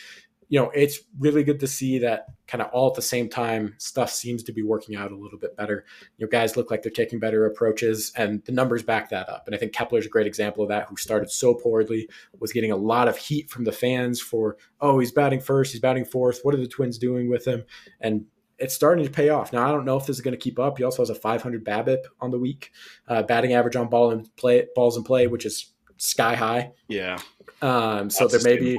you 0.52 0.60
know, 0.60 0.68
it's 0.74 1.00
really 1.18 1.42
good 1.42 1.58
to 1.60 1.66
see 1.66 1.98
that 2.00 2.26
kind 2.46 2.60
of 2.60 2.68
all 2.72 2.90
at 2.90 2.94
the 2.94 3.00
same 3.00 3.26
time 3.26 3.74
stuff 3.78 4.10
seems 4.10 4.42
to 4.42 4.52
be 4.52 4.62
working 4.62 4.94
out 4.96 5.10
a 5.10 5.16
little 5.16 5.38
bit 5.38 5.56
better. 5.56 5.86
You 6.18 6.26
know, 6.26 6.30
guys 6.30 6.58
look 6.58 6.70
like 6.70 6.82
they're 6.82 6.92
taking 6.92 7.18
better 7.18 7.46
approaches 7.46 8.12
and 8.18 8.44
the 8.44 8.52
numbers 8.52 8.82
back 8.82 9.08
that 9.08 9.30
up. 9.30 9.44
And 9.46 9.56
I 9.56 9.58
think 9.58 9.72
Kepler's 9.72 10.04
a 10.04 10.10
great 10.10 10.26
example 10.26 10.62
of 10.62 10.68
that, 10.68 10.88
who 10.88 10.96
started 10.96 11.30
so 11.30 11.54
poorly, 11.54 12.06
was 12.38 12.52
getting 12.52 12.70
a 12.70 12.76
lot 12.76 13.08
of 13.08 13.16
heat 13.16 13.48
from 13.48 13.64
the 13.64 13.72
fans 13.72 14.20
for, 14.20 14.58
oh, 14.82 14.98
he's 14.98 15.10
batting 15.10 15.40
first, 15.40 15.72
he's 15.72 15.80
batting 15.80 16.04
fourth. 16.04 16.40
What 16.42 16.54
are 16.54 16.58
the 16.58 16.68
twins 16.68 16.98
doing 16.98 17.30
with 17.30 17.46
him? 17.46 17.64
And 18.02 18.26
it's 18.58 18.74
starting 18.74 19.06
to 19.06 19.10
pay 19.10 19.30
off. 19.30 19.54
Now 19.54 19.66
I 19.66 19.72
don't 19.72 19.86
know 19.86 19.96
if 19.96 20.04
this 20.04 20.16
is 20.16 20.22
going 20.22 20.36
to 20.36 20.38
keep 20.38 20.58
up. 20.58 20.76
He 20.76 20.84
also 20.84 21.00
has 21.00 21.08
a 21.08 21.14
500 21.14 21.64
BABIP 21.64 22.04
on 22.20 22.30
the 22.30 22.38
week, 22.38 22.72
uh, 23.08 23.22
batting 23.22 23.54
average 23.54 23.76
on 23.76 23.88
ball 23.88 24.10
and 24.10 24.28
play 24.36 24.66
balls 24.74 24.98
in 24.98 25.02
play, 25.02 25.28
which 25.28 25.46
is 25.46 25.72
sky 25.96 26.34
high. 26.34 26.72
Yeah. 26.88 27.18
Um, 27.62 28.10
so 28.10 28.26
there 28.26 28.42
may 28.42 28.58
be 28.58 28.78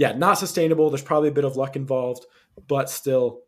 yeah, 0.00 0.12
not 0.12 0.38
sustainable. 0.38 0.88
There's 0.88 1.02
probably 1.02 1.28
a 1.28 1.32
bit 1.32 1.44
of 1.44 1.56
luck 1.56 1.76
involved, 1.76 2.24
but 2.66 2.88
still, 2.88 3.42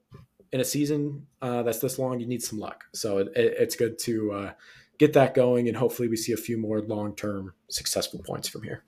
in 0.53 0.61
a 0.61 0.65
season 0.65 1.27
uh, 1.41 1.63
that's 1.63 1.79
this 1.79 1.99
long, 1.99 2.21
you 2.21 2.27
need 2.27 2.43
some 2.43 2.59
luck. 2.59 2.85
So 2.93 3.17
it, 3.17 3.29
it, 3.35 3.55
it's 3.59 3.75
good 3.75 3.99
to 4.01 4.33
uh, 4.33 4.53
get 4.99 5.15
that 5.15 5.33
going, 5.33 5.69
and 5.69 5.75
hopefully, 5.79 6.09
we 6.09 6.17
see 6.17 6.33
a 6.33 6.37
few 6.37 6.59
more 6.59 6.83
long 6.83 7.17
term 7.17 7.55
successful 7.71 8.21
points 8.23 8.49
from 8.49 8.65
here. 8.65 8.85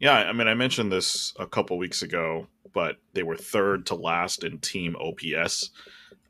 Yeah, 0.00 0.14
I 0.14 0.32
mean, 0.32 0.48
I 0.48 0.54
mentioned 0.54 0.90
this 0.90 1.34
a 1.38 1.46
couple 1.46 1.76
weeks 1.76 2.00
ago, 2.00 2.46
but 2.72 2.96
they 3.12 3.22
were 3.22 3.36
third 3.36 3.84
to 3.86 3.94
last 3.94 4.42
in 4.42 4.56
team 4.58 4.96
OPS, 4.96 5.72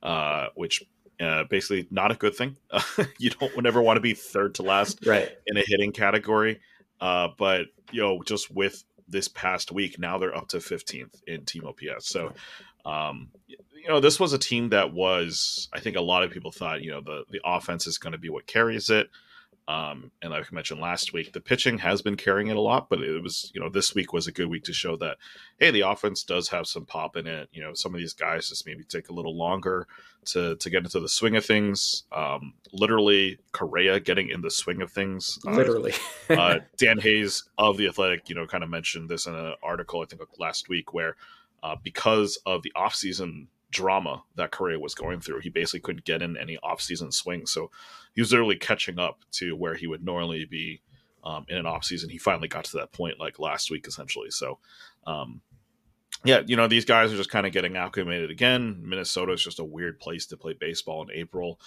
uh, 0.02 0.48
which 0.56 0.82
uh, 1.20 1.44
basically 1.44 1.86
not 1.92 2.10
a 2.10 2.16
good 2.16 2.34
thing. 2.34 2.56
you 3.18 3.30
don't 3.30 3.64
ever 3.64 3.80
want 3.80 3.96
to 3.96 4.00
be 4.00 4.12
third 4.12 4.56
to 4.56 4.64
last 4.64 5.06
right. 5.06 5.30
in 5.46 5.56
a 5.56 5.62
hitting 5.64 5.92
category. 5.92 6.60
Uh, 7.00 7.28
but 7.38 7.66
you 7.92 8.00
know, 8.00 8.22
just 8.24 8.50
with 8.50 8.82
this 9.12 9.28
past 9.28 9.70
week. 9.70 9.98
Now 9.98 10.18
they're 10.18 10.36
up 10.36 10.48
to 10.48 10.56
15th 10.56 11.22
in 11.26 11.44
team 11.44 11.64
OPS. 11.64 12.08
So, 12.08 12.32
um, 12.84 13.28
you 13.46 13.88
know, 13.88 14.00
this 14.00 14.18
was 14.18 14.32
a 14.32 14.38
team 14.38 14.70
that 14.70 14.92
was, 14.92 15.68
I 15.72 15.78
think 15.78 15.96
a 15.96 16.00
lot 16.00 16.24
of 16.24 16.30
people 16.30 16.50
thought, 16.50 16.82
you 16.82 16.90
know, 16.90 17.00
the, 17.00 17.24
the 17.30 17.40
offense 17.44 17.86
is 17.86 17.98
going 17.98 18.12
to 18.12 18.18
be 18.18 18.30
what 18.30 18.46
carries 18.46 18.90
it. 18.90 19.08
Um, 19.68 20.10
and 20.20 20.32
like 20.32 20.46
I 20.50 20.54
mentioned 20.54 20.80
last 20.80 21.12
week, 21.12 21.32
the 21.32 21.40
pitching 21.40 21.78
has 21.78 22.02
been 22.02 22.16
carrying 22.16 22.48
it 22.48 22.56
a 22.56 22.60
lot, 22.60 22.88
but 22.88 23.00
it 23.00 23.22
was, 23.22 23.50
you 23.54 23.60
know, 23.60 23.68
this 23.68 23.94
week 23.94 24.12
was 24.12 24.26
a 24.26 24.32
good 24.32 24.48
week 24.48 24.64
to 24.64 24.72
show 24.72 24.96
that, 24.96 25.18
hey, 25.58 25.70
the 25.70 25.82
offense 25.82 26.24
does 26.24 26.48
have 26.48 26.66
some 26.66 26.84
pop 26.84 27.16
in 27.16 27.28
it. 27.28 27.48
You 27.52 27.62
know, 27.62 27.72
some 27.74 27.94
of 27.94 28.00
these 28.00 28.12
guys 28.12 28.48
just 28.48 28.66
maybe 28.66 28.82
take 28.82 29.08
a 29.08 29.12
little 29.12 29.36
longer 29.36 29.86
to 30.26 30.56
to 30.56 30.70
get 30.70 30.84
into 30.84 30.98
the 30.98 31.08
swing 31.08 31.36
of 31.36 31.44
things. 31.44 32.04
Um, 32.10 32.54
literally, 32.72 33.38
Correa 33.52 34.00
getting 34.00 34.30
in 34.30 34.40
the 34.40 34.50
swing 34.50 34.82
of 34.82 34.90
things. 34.90 35.38
Uh, 35.46 35.52
literally, 35.52 35.94
uh, 36.28 36.58
Dan 36.76 36.98
Hayes 36.98 37.44
of 37.56 37.76
the 37.76 37.86
Athletic, 37.86 38.28
you 38.28 38.34
know, 38.34 38.46
kind 38.46 38.64
of 38.64 38.70
mentioned 38.70 39.08
this 39.08 39.26
in 39.26 39.34
an 39.34 39.54
article 39.62 40.02
I 40.02 40.06
think 40.06 40.22
last 40.38 40.68
week 40.68 40.92
where 40.92 41.16
uh, 41.62 41.76
because 41.80 42.38
of 42.46 42.62
the 42.62 42.72
offseason 42.76 43.46
drama 43.72 44.22
that 44.36 44.52
Correa 44.52 44.78
was 44.78 44.94
going 44.94 45.20
through. 45.20 45.40
He 45.40 45.48
basically 45.48 45.80
couldn't 45.80 46.04
get 46.04 46.22
in 46.22 46.36
any 46.36 46.58
offseason 46.62 47.12
swings. 47.12 47.50
So 47.50 47.70
he 48.14 48.20
was 48.20 48.30
literally 48.30 48.56
catching 48.56 48.98
up 48.98 49.24
to 49.32 49.56
where 49.56 49.74
he 49.74 49.88
would 49.88 50.04
normally 50.04 50.44
be 50.44 50.82
um, 51.24 51.46
in 51.48 51.56
an 51.56 51.64
offseason. 51.64 52.10
He 52.10 52.18
finally 52.18 52.48
got 52.48 52.64
to 52.66 52.76
that 52.76 52.92
point 52.92 53.18
like 53.18 53.38
last 53.38 53.70
week, 53.70 53.86
essentially. 53.88 54.30
So, 54.30 54.58
um, 55.06 55.40
yeah, 56.24 56.42
you 56.46 56.56
know, 56.56 56.68
these 56.68 56.84
guys 56.84 57.12
are 57.12 57.16
just 57.16 57.30
kind 57.30 57.46
of 57.46 57.52
getting 57.52 57.76
acclimated 57.76 58.30
again. 58.30 58.80
Minnesota 58.84 59.32
is 59.32 59.42
just 59.42 59.58
a 59.58 59.64
weird 59.64 59.98
place 59.98 60.26
to 60.26 60.36
play 60.36 60.52
baseball 60.52 61.02
in 61.02 61.10
April. 61.16 61.58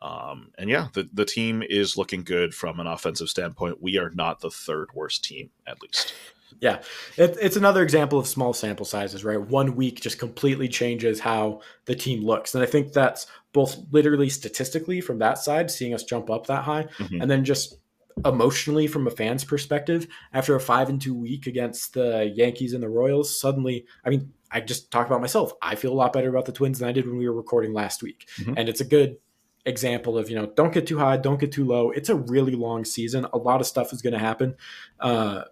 Um, 0.00 0.52
and 0.56 0.70
yeah, 0.70 0.88
the, 0.92 1.08
the 1.12 1.24
team 1.24 1.62
is 1.68 1.96
looking 1.96 2.22
good 2.22 2.54
from 2.54 2.78
an 2.78 2.86
offensive 2.86 3.28
standpoint. 3.28 3.82
We 3.82 3.98
are 3.98 4.10
not 4.10 4.40
the 4.40 4.50
third 4.50 4.90
worst 4.94 5.24
team, 5.24 5.50
at 5.66 5.82
least. 5.82 6.14
Yeah, 6.60 6.82
it, 7.16 7.36
it's 7.40 7.56
another 7.56 7.82
example 7.82 8.18
of 8.18 8.26
small 8.26 8.52
sample 8.52 8.86
sizes, 8.86 9.24
right? 9.24 9.40
One 9.40 9.76
week 9.76 10.00
just 10.00 10.18
completely 10.18 10.68
changes 10.68 11.20
how 11.20 11.60
the 11.84 11.94
team 11.94 12.24
looks. 12.24 12.54
And 12.54 12.62
I 12.62 12.66
think 12.66 12.92
that's 12.92 13.26
both 13.52 13.76
literally 13.90 14.28
statistically 14.28 15.00
from 15.00 15.18
that 15.18 15.38
side, 15.38 15.70
seeing 15.70 15.94
us 15.94 16.04
jump 16.04 16.30
up 16.30 16.46
that 16.46 16.64
high, 16.64 16.84
mm-hmm. 16.84 17.20
and 17.20 17.30
then 17.30 17.44
just 17.44 17.78
emotionally 18.24 18.86
from 18.86 19.06
a 19.06 19.10
fan's 19.10 19.44
perspective 19.44 20.08
after 20.32 20.56
a 20.56 20.60
five 20.60 20.88
and 20.88 21.00
two 21.00 21.14
week 21.14 21.46
against 21.46 21.94
the 21.94 22.32
Yankees 22.34 22.72
and 22.72 22.82
the 22.82 22.88
Royals. 22.88 23.40
Suddenly, 23.40 23.86
I 24.04 24.10
mean, 24.10 24.32
I 24.50 24.60
just 24.60 24.90
talk 24.90 25.06
about 25.06 25.20
myself. 25.20 25.52
I 25.62 25.74
feel 25.74 25.92
a 25.92 25.94
lot 25.94 26.12
better 26.12 26.28
about 26.28 26.46
the 26.46 26.52
Twins 26.52 26.78
than 26.78 26.88
I 26.88 26.92
did 26.92 27.06
when 27.06 27.18
we 27.18 27.28
were 27.28 27.36
recording 27.36 27.72
last 27.72 28.02
week. 28.02 28.28
Mm-hmm. 28.40 28.54
And 28.56 28.68
it's 28.68 28.80
a 28.80 28.84
good 28.84 29.18
example 29.66 30.16
of, 30.16 30.30
you 30.30 30.36
know, 30.36 30.46
don't 30.46 30.72
get 30.72 30.86
too 30.86 30.98
high, 30.98 31.16
don't 31.16 31.38
get 31.38 31.52
too 31.52 31.64
low. 31.64 31.90
It's 31.90 32.08
a 32.08 32.16
really 32.16 32.54
long 32.54 32.84
season. 32.84 33.26
A 33.32 33.38
lot 33.38 33.60
of 33.60 33.66
stuff 33.66 33.92
is 33.92 34.02
going 34.02 34.14
to 34.14 34.18
happen. 34.18 34.56
Uh, 34.98 35.42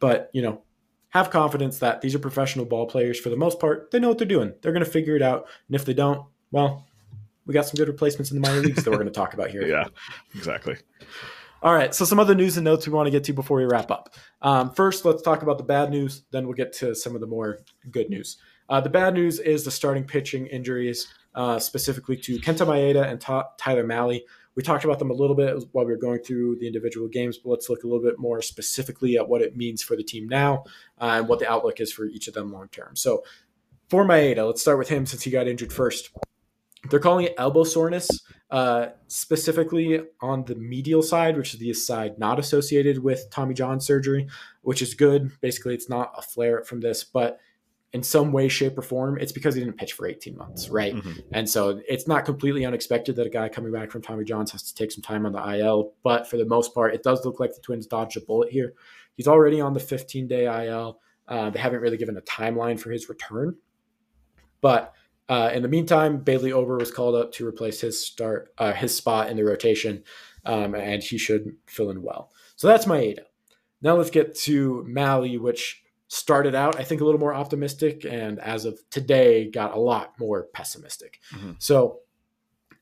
but, 0.00 0.30
you 0.32 0.42
know, 0.42 0.62
have 1.10 1.30
confidence 1.30 1.78
that 1.78 2.00
these 2.00 2.14
are 2.14 2.18
professional 2.18 2.64
ball 2.64 2.86
players 2.86 3.18
for 3.18 3.30
the 3.30 3.36
most 3.36 3.58
part. 3.58 3.90
They 3.90 3.98
know 3.98 4.08
what 4.08 4.18
they're 4.18 4.26
doing. 4.26 4.52
They're 4.60 4.72
going 4.72 4.84
to 4.84 4.90
figure 4.90 5.16
it 5.16 5.22
out. 5.22 5.46
And 5.68 5.74
if 5.74 5.84
they 5.84 5.94
don't, 5.94 6.26
well, 6.50 6.86
we 7.46 7.54
got 7.54 7.66
some 7.66 7.76
good 7.76 7.88
replacements 7.88 8.30
in 8.30 8.40
the 8.40 8.46
minor 8.46 8.60
leagues 8.60 8.84
that 8.84 8.90
we're 8.90 8.98
going 8.98 9.08
to 9.08 9.12
talk 9.12 9.34
about 9.34 9.50
here. 9.50 9.62
Yeah, 9.66 9.84
exactly. 10.34 10.76
All 11.62 11.74
right. 11.74 11.94
So, 11.94 12.04
some 12.04 12.20
other 12.20 12.34
news 12.34 12.56
and 12.56 12.64
notes 12.64 12.86
we 12.86 12.92
want 12.92 13.06
to 13.06 13.10
get 13.10 13.24
to 13.24 13.32
before 13.32 13.58
we 13.58 13.64
wrap 13.64 13.90
up. 13.90 14.14
Um, 14.42 14.70
first, 14.72 15.04
let's 15.04 15.22
talk 15.22 15.42
about 15.42 15.58
the 15.58 15.64
bad 15.64 15.90
news. 15.90 16.22
Then 16.30 16.46
we'll 16.46 16.54
get 16.54 16.72
to 16.74 16.94
some 16.94 17.14
of 17.14 17.20
the 17.20 17.26
more 17.26 17.60
good 17.90 18.10
news. 18.10 18.36
Uh, 18.68 18.80
the 18.80 18.90
bad 18.90 19.14
news 19.14 19.40
is 19.40 19.64
the 19.64 19.70
starting 19.70 20.04
pitching 20.04 20.46
injuries, 20.46 21.08
uh, 21.34 21.58
specifically 21.58 22.16
to 22.18 22.38
Kenta 22.38 22.66
Maeda 22.66 23.10
and 23.10 23.20
Ta- 23.20 23.48
Tyler 23.58 23.84
Mahle. 23.84 24.20
We 24.58 24.64
talked 24.64 24.82
about 24.82 24.98
them 24.98 25.12
a 25.12 25.14
little 25.14 25.36
bit 25.36 25.56
while 25.70 25.86
we 25.86 25.92
were 25.92 26.00
going 26.00 26.18
through 26.18 26.56
the 26.56 26.66
individual 26.66 27.06
games, 27.06 27.38
but 27.38 27.50
let's 27.50 27.70
look 27.70 27.84
a 27.84 27.86
little 27.86 28.02
bit 28.02 28.18
more 28.18 28.42
specifically 28.42 29.16
at 29.16 29.28
what 29.28 29.40
it 29.40 29.56
means 29.56 29.84
for 29.84 29.94
the 29.94 30.02
team 30.02 30.28
now 30.28 30.64
uh, 31.00 31.18
and 31.18 31.28
what 31.28 31.38
the 31.38 31.48
outlook 31.48 31.78
is 31.78 31.92
for 31.92 32.06
each 32.06 32.26
of 32.26 32.34
them 32.34 32.52
long 32.52 32.66
term. 32.66 32.96
So 32.96 33.22
for 33.88 34.04
Maeda, 34.04 34.44
let's 34.44 34.60
start 34.60 34.78
with 34.78 34.88
him 34.88 35.06
since 35.06 35.22
he 35.22 35.30
got 35.30 35.46
injured 35.46 35.72
first. 35.72 36.10
They're 36.90 36.98
calling 36.98 37.26
it 37.26 37.36
elbow 37.38 37.62
soreness, 37.62 38.08
uh, 38.50 38.86
specifically 39.06 40.00
on 40.20 40.44
the 40.46 40.56
medial 40.56 41.04
side, 41.04 41.36
which 41.36 41.54
is 41.54 41.60
the 41.60 41.72
side 41.72 42.18
not 42.18 42.40
associated 42.40 42.98
with 42.98 43.30
Tommy 43.30 43.54
John 43.54 43.80
surgery, 43.80 44.26
which 44.62 44.82
is 44.82 44.92
good. 44.92 45.30
Basically, 45.40 45.72
it's 45.72 45.88
not 45.88 46.14
a 46.18 46.22
flare 46.22 46.64
from 46.64 46.80
this, 46.80 47.04
but 47.04 47.38
in 47.92 48.02
some 48.02 48.32
way, 48.32 48.48
shape, 48.48 48.76
or 48.76 48.82
form, 48.82 49.18
it's 49.18 49.32
because 49.32 49.54
he 49.54 49.62
didn't 49.62 49.78
pitch 49.78 49.94
for 49.94 50.06
18 50.06 50.36
months, 50.36 50.68
right? 50.68 50.94
Mm-hmm. 50.94 51.20
And 51.32 51.48
so 51.48 51.80
it's 51.88 52.06
not 52.06 52.26
completely 52.26 52.66
unexpected 52.66 53.16
that 53.16 53.26
a 53.26 53.30
guy 53.30 53.48
coming 53.48 53.72
back 53.72 53.90
from 53.90 54.02
Tommy 54.02 54.24
Johns 54.24 54.52
has 54.52 54.62
to 54.64 54.74
take 54.74 54.92
some 54.92 55.02
time 55.02 55.24
on 55.24 55.32
the 55.32 55.58
IL. 55.58 55.94
But 56.02 56.28
for 56.28 56.36
the 56.36 56.44
most 56.44 56.74
part, 56.74 56.94
it 56.94 57.02
does 57.02 57.24
look 57.24 57.40
like 57.40 57.54
the 57.54 57.62
Twins 57.62 57.86
dodged 57.86 58.16
a 58.18 58.20
bullet 58.20 58.52
here. 58.52 58.74
He's 59.14 59.26
already 59.26 59.60
on 59.60 59.72
the 59.72 59.80
15 59.80 60.28
day 60.28 60.66
IL. 60.66 61.00
Uh, 61.26 61.50
they 61.50 61.58
haven't 61.58 61.80
really 61.80 61.96
given 61.96 62.16
a 62.16 62.22
timeline 62.22 62.78
for 62.78 62.90
his 62.90 63.08
return. 63.08 63.56
But 64.60 64.92
uh, 65.28 65.50
in 65.52 65.62
the 65.62 65.68
meantime, 65.68 66.18
Bailey 66.18 66.52
Ober 66.52 66.76
was 66.76 66.90
called 66.90 67.14
up 67.14 67.32
to 67.32 67.46
replace 67.46 67.80
his 67.80 68.02
start, 68.02 68.52
uh, 68.58 68.72
his 68.72 68.94
spot 68.94 69.30
in 69.30 69.36
the 69.36 69.44
rotation, 69.44 70.04
um, 70.44 70.74
and 70.74 71.02
he 71.02 71.18
should 71.18 71.56
fill 71.66 71.90
in 71.90 72.02
well. 72.02 72.32
So 72.56 72.66
that's 72.66 72.86
my 72.86 72.98
Maeda. 72.98 73.24
Now 73.80 73.96
let's 73.96 74.10
get 74.10 74.34
to 74.40 74.84
Mahle, 74.88 75.38
which 75.38 75.82
started 76.08 76.54
out, 76.54 76.80
I 76.80 76.84
think, 76.84 77.00
a 77.00 77.04
little 77.04 77.20
more 77.20 77.34
optimistic, 77.34 78.04
and 78.04 78.40
as 78.40 78.64
of 78.64 78.78
today, 78.90 79.50
got 79.50 79.74
a 79.74 79.78
lot 79.78 80.14
more 80.18 80.48
pessimistic. 80.54 81.20
Mm-hmm. 81.34 81.52
So 81.58 82.00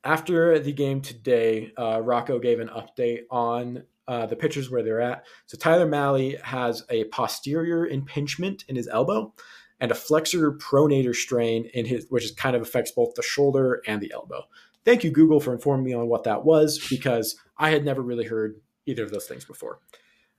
after 0.04 0.58
the 0.58 0.72
game 0.72 1.00
today, 1.00 1.72
uh, 1.76 2.00
Rocco 2.02 2.38
gave 2.38 2.60
an 2.60 2.68
update 2.68 3.22
on 3.30 3.82
uh, 4.08 4.26
the 4.26 4.36
pitchers 4.36 4.70
where 4.70 4.84
they're 4.84 5.00
at. 5.00 5.24
So 5.46 5.58
Tyler 5.58 5.86
Mahle 5.86 6.40
has 6.42 6.84
a 6.88 7.04
posterior 7.06 7.86
impingement 7.86 8.64
in 8.68 8.76
his 8.76 8.86
elbow 8.86 9.34
and 9.80 9.90
a 9.90 9.96
flexor 9.96 10.52
pronator 10.52 11.14
strain 11.14 11.68
in 11.74 11.86
his, 11.86 12.06
which 12.08 12.24
is 12.24 12.30
kind 12.30 12.54
of 12.54 12.62
affects 12.62 12.92
both 12.92 13.14
the 13.14 13.22
shoulder 13.22 13.82
and 13.86 14.00
the 14.00 14.12
elbow. 14.12 14.44
Thank 14.84 15.02
you, 15.02 15.10
Google, 15.10 15.40
for 15.40 15.52
informing 15.52 15.84
me 15.84 15.92
on 15.92 16.06
what 16.06 16.22
that 16.24 16.44
was 16.44 16.78
because 16.88 17.36
I 17.58 17.70
had 17.70 17.84
never 17.84 18.00
really 18.00 18.26
heard 18.26 18.60
either 18.86 19.02
of 19.02 19.10
those 19.10 19.26
things 19.26 19.44
before. 19.44 19.80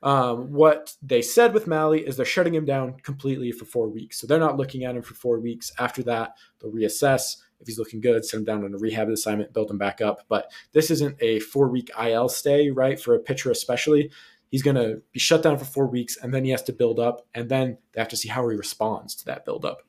Um, 0.04 0.52
what 0.54 0.94
they 1.02 1.22
said 1.22 1.54
with 1.54 1.66
Mahle 1.66 2.04
is 2.04 2.18
they're 2.18 2.26
shutting 2.26 2.54
him 2.54 2.66
down 2.66 2.94
completely 3.02 3.52
for 3.52 3.66
four 3.66 3.90
weeks. 3.90 4.20
So 4.20 4.28
they're 4.28 4.40
not 4.40 4.58
looking 4.58 4.84
at 4.84 4.96
him 4.96 5.02
for 5.02 5.16
four 5.16 5.40
weeks. 5.40 5.72
After 5.80 6.04
that, 6.04 6.36
they'll 6.60 6.72
reassess. 6.72 7.38
If 7.60 7.66
he's 7.66 7.80
looking 7.80 8.02
good, 8.02 8.24
send 8.24 8.42
him 8.42 8.46
down 8.46 8.66
on 8.66 8.74
a 8.76 8.78
rehab 8.78 9.10
assignment, 9.10 9.54
build 9.54 9.72
him 9.72 9.80
back 9.80 10.00
up. 10.00 10.22
But 10.30 10.52
this 10.74 10.92
isn't 10.92 11.18
a 11.20 11.40
four 11.40 11.70
week 11.70 11.90
IL 12.00 12.30
stay, 12.30 12.70
right? 12.70 13.00
For 13.00 13.16
a 13.16 13.20
pitcher, 13.20 13.50
especially. 13.50 14.12
He's 14.50 14.64
going 14.64 14.76
to 14.76 15.02
be 15.12 15.20
shut 15.20 15.44
down 15.44 15.58
for 15.58 15.66
four 15.66 15.88
weeks 15.88 16.16
and 16.16 16.34
then 16.34 16.46
he 16.46 16.52
has 16.52 16.64
to 16.64 16.74
build 16.74 17.00
up. 17.00 17.26
And 17.34 17.50
then 17.50 17.80
they 17.92 18.00
have 18.00 18.10
to 18.10 18.18
see 18.18 18.30
how 18.30 18.48
he 18.48 18.56
responds 18.56 19.16
to 19.16 19.26
that 19.26 19.46
build 19.46 19.66
up. 19.66 19.82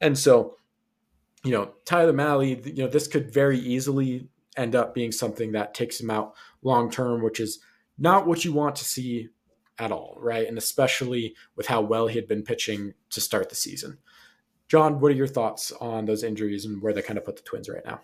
And 0.00 0.18
so, 0.18 0.56
you 1.44 1.52
know, 1.52 1.72
Tyler 1.84 2.12
Mahle, 2.12 2.66
you 2.66 2.82
know, 2.82 2.88
this 2.88 3.06
could 3.06 3.32
very 3.32 3.58
easily 3.58 4.28
end 4.56 4.74
up 4.74 4.92
being 4.92 5.12
something 5.12 5.52
that 5.52 5.72
takes 5.72 6.00
him 6.00 6.10
out 6.10 6.34
long 6.62 6.90
term, 6.90 7.22
which 7.22 7.38
is 7.40 7.60
not 7.98 8.26
what 8.26 8.44
you 8.44 8.52
want 8.52 8.76
to 8.76 8.84
see 8.84 9.28
at 9.78 9.92
all, 9.92 10.16
right? 10.20 10.46
And 10.46 10.58
especially 10.58 11.34
with 11.56 11.66
how 11.66 11.80
well 11.80 12.06
he 12.06 12.16
had 12.16 12.28
been 12.28 12.42
pitching 12.42 12.94
to 13.10 13.20
start 13.20 13.48
the 13.48 13.54
season. 13.54 13.98
John, 14.68 15.00
what 15.00 15.12
are 15.12 15.16
your 15.16 15.26
thoughts 15.26 15.72
on 15.80 16.04
those 16.04 16.22
injuries 16.22 16.64
and 16.64 16.82
where 16.82 16.92
they 16.92 17.02
kind 17.02 17.18
of 17.18 17.24
put 17.24 17.36
the 17.36 17.42
Twins 17.42 17.68
right 17.68 17.84
now? 17.84 18.00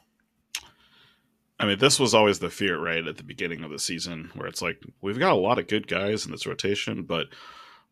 I 1.58 1.66
mean, 1.66 1.78
this 1.78 2.00
was 2.00 2.14
always 2.14 2.38
the 2.38 2.50
fear, 2.50 2.78
right, 2.78 3.06
at 3.06 3.16
the 3.16 3.22
beginning 3.22 3.62
of 3.62 3.70
the 3.70 3.78
season, 3.78 4.30
where 4.34 4.48
it's 4.48 4.62
like 4.62 4.82
we've 5.00 5.18
got 5.18 5.32
a 5.32 5.36
lot 5.36 5.58
of 5.58 5.68
good 5.68 5.86
guys 5.86 6.26
in 6.26 6.32
this 6.32 6.46
rotation, 6.46 7.04
but 7.04 7.28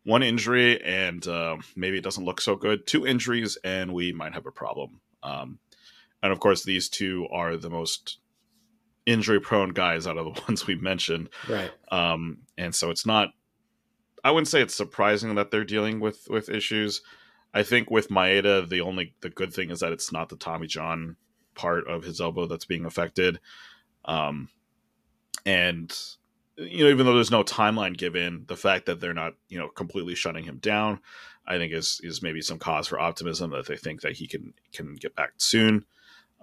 one 0.03 0.23
injury 0.23 0.81
and 0.83 1.25
uh, 1.27 1.57
maybe 1.75 1.97
it 1.97 2.03
doesn't 2.03 2.25
look 2.25 2.41
so 2.41 2.55
good. 2.55 2.85
Two 2.85 3.07
injuries 3.07 3.57
and 3.63 3.93
we 3.93 4.11
might 4.11 4.33
have 4.33 4.45
a 4.45 4.51
problem. 4.51 4.99
Um, 5.21 5.59
and 6.21 6.31
of 6.31 6.39
course, 6.39 6.63
these 6.63 6.89
two 6.89 7.27
are 7.31 7.55
the 7.55 7.69
most 7.69 8.17
injury 9.05 9.39
prone 9.39 9.69
guys 9.69 10.07
out 10.07 10.17
of 10.17 10.33
the 10.33 10.41
ones 10.47 10.67
we 10.67 10.75
mentioned. 10.75 11.29
Right. 11.49 11.71
Um, 11.91 12.39
and 12.57 12.73
so 12.73 12.89
it's 12.89 13.05
not 13.05 13.29
I 14.23 14.31
wouldn't 14.31 14.47
say 14.47 14.61
it's 14.61 14.75
surprising 14.75 15.35
that 15.35 15.51
they're 15.51 15.65
dealing 15.65 15.99
with 15.99 16.27
with 16.29 16.49
issues. 16.49 17.01
I 17.53 17.63
think 17.63 17.91
with 17.91 18.09
Maeda, 18.09 18.67
the 18.67 18.81
only 18.81 19.13
the 19.21 19.29
good 19.29 19.53
thing 19.53 19.69
is 19.69 19.81
that 19.81 19.91
it's 19.91 20.11
not 20.11 20.29
the 20.29 20.37
Tommy 20.37 20.67
John 20.67 21.17
part 21.55 21.87
of 21.87 22.03
his 22.03 22.21
elbow 22.21 22.47
that's 22.47 22.65
being 22.65 22.85
affected. 22.85 23.39
Um, 24.05 24.49
and 25.45 25.95
you 26.55 26.83
know, 26.83 26.89
even 26.89 27.05
though 27.05 27.15
there's 27.15 27.31
no 27.31 27.43
timeline 27.43 27.97
given, 27.97 28.45
the 28.47 28.55
fact 28.55 28.85
that 28.85 29.01
they're 29.01 29.13
not 29.13 29.33
you 29.49 29.59
know 29.59 29.67
completely 29.67 30.15
shutting 30.15 30.45
him 30.45 30.57
down, 30.57 30.99
I 31.45 31.57
think 31.57 31.73
is 31.73 31.99
is 32.03 32.23
maybe 32.23 32.41
some 32.41 32.59
cause 32.59 32.87
for 32.87 32.99
optimism 32.99 33.51
that 33.51 33.67
they 33.67 33.77
think 33.77 34.01
that 34.01 34.13
he 34.13 34.27
can 34.27 34.53
can 34.71 34.95
get 34.95 35.15
back 35.15 35.33
soon. 35.37 35.85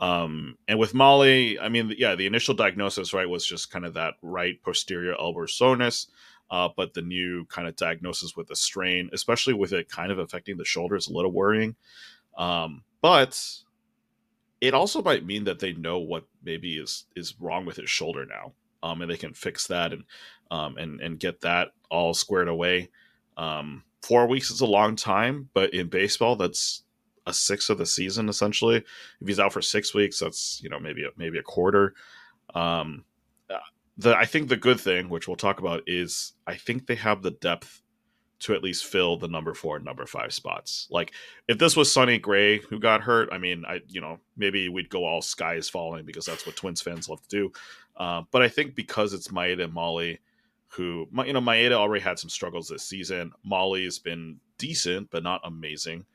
Um, 0.01 0.57
and 0.67 0.79
with 0.79 0.95
Mahle, 0.95 1.59
I 1.61 1.69
mean, 1.69 1.95
yeah, 1.97 2.15
the 2.15 2.27
initial 2.27 2.55
diagnosis, 2.55 3.13
right, 3.13 3.29
was 3.29 3.45
just 3.45 3.71
kind 3.71 3.85
of 3.85 3.95
that 3.95 4.15
right 4.23 4.61
posterior 4.63 5.15
elbow 5.19 5.47
soreness. 5.47 6.07
Uh, 6.51 6.69
but 6.77 6.95
the 6.95 7.03
new 7.03 7.45
kind 7.45 7.69
of 7.69 7.77
diagnosis 7.77 8.35
with 8.35 8.49
the 8.49 8.57
strain, 8.57 9.09
especially 9.13 9.55
with 9.55 9.73
it 9.73 9.89
kind 9.89 10.11
of 10.11 10.19
affecting 10.19 10.57
the 10.57 10.65
shoulder, 10.65 10.97
is 10.97 11.07
a 11.07 11.13
little 11.13 11.31
worrying. 11.31 11.77
Um, 12.37 12.83
but 13.03 13.41
it 14.61 14.75
also 14.75 15.01
might 15.03 15.25
mean 15.25 15.45
that 15.45 15.61
they 15.61 15.73
know 15.75 15.99
what 15.99 16.25
maybe 16.43 16.77
is 16.77 17.07
is 17.15 17.35
wrong 17.39 17.67
with 17.67 17.77
his 17.77 17.89
shoulder 17.89 18.27
now, 18.27 18.53
um, 18.83 19.01
and 19.01 19.11
they 19.11 19.17
can 19.17 19.33
fix 19.33 19.69
that 19.69 19.93
and 19.93 20.05
um, 20.51 20.77
and 20.77 21.01
and 21.01 21.21
get 21.21 21.43
that 21.43 21.69
all 21.89 22.15
squared 22.15 22.49
away. 22.49 22.91
Um, 23.37 23.85
four 24.03 24.27
weeks 24.27 24.51
is 24.51 24.61
a 24.61 24.67
long 24.67 24.97
time, 24.97 25.51
but 25.55 25.73
in 25.73 25.89
baseball, 25.89 26.35
that's 26.35 26.83
a 27.27 27.33
sixth 27.33 27.71
of 27.71 27.79
the 27.79 27.87
season 27.87 28.29
essentially. 28.29 28.77
If 29.21 29.27
he's 29.27 29.41
out 29.41 29.53
for 29.53 29.63
six 29.63 29.95
weeks, 29.95 30.19
that's 30.19 30.61
you 30.63 30.71
know 30.71 30.79
maybe 30.79 31.05
a, 31.05 31.09
maybe 31.17 31.39
a 31.39 31.43
quarter. 31.43 31.95
Um, 32.55 33.05
the 34.01 34.17
I 34.17 34.25
think 34.25 34.49
the 34.49 34.57
good 34.57 34.81
thing, 34.81 35.09
which 35.09 35.29
we'll 35.29 35.37
talk 35.37 35.61
about, 35.61 35.83
is 35.87 36.33
I 36.47 36.57
think 36.57 36.87
they 36.87 36.95
have 36.97 37.23
the 37.23 37.33
depth 37.33 37.83
to 38.41 38.55
at 38.55 38.63
least 38.63 38.87
fill 38.87 39.19
the 39.19 39.29
number 39.29 39.53
four 39.53 39.77
and 39.77 39.85
number 39.85 40.07
five 40.07 40.33
spots. 40.33 40.89
Like 40.91 41.13
if 41.47 41.59
this 41.59 41.77
was 41.77 41.93
Sonny 41.93 42.19
Gray 42.19 42.59
who 42.59 42.79
got 42.79 43.03
hurt, 43.03 43.29
I 43.31 43.39
mean, 43.39 43.65
I 43.69 43.81
you 43.89 44.01
know 44.01 44.19
maybe 44.37 44.69
we'd 44.69 44.89
go 44.89 45.05
all 45.05 45.23
sky 45.23 45.55
is 45.55 45.69
falling 45.69 46.07
because 46.07 46.25
that's 46.25 46.47
what 46.47 46.57
Twins 46.57 46.81
fans 46.81 47.09
love 47.09 47.23
to 47.23 47.29
do. 47.29 47.53
Uh, 47.97 48.23
but 48.31 48.43
I 48.43 48.49
think 48.49 48.75
because 48.75 49.13
it's 49.13 49.29
Maeda 49.29 49.65
and 49.65 49.75
Mahle, 49.75 50.19
who 50.69 51.07
you 51.27 51.33
know 51.35 51.41
Maeda 51.41 51.73
already 51.73 52.03
had 52.03 52.19
some 52.19 52.31
struggles 52.31 52.69
this 52.69 52.85
season. 52.85 53.33
Mahle's 53.47 53.99
been 53.99 54.41
decent 54.57 55.11
but 55.11 55.23
not 55.23 55.43
amazing. 55.45 56.07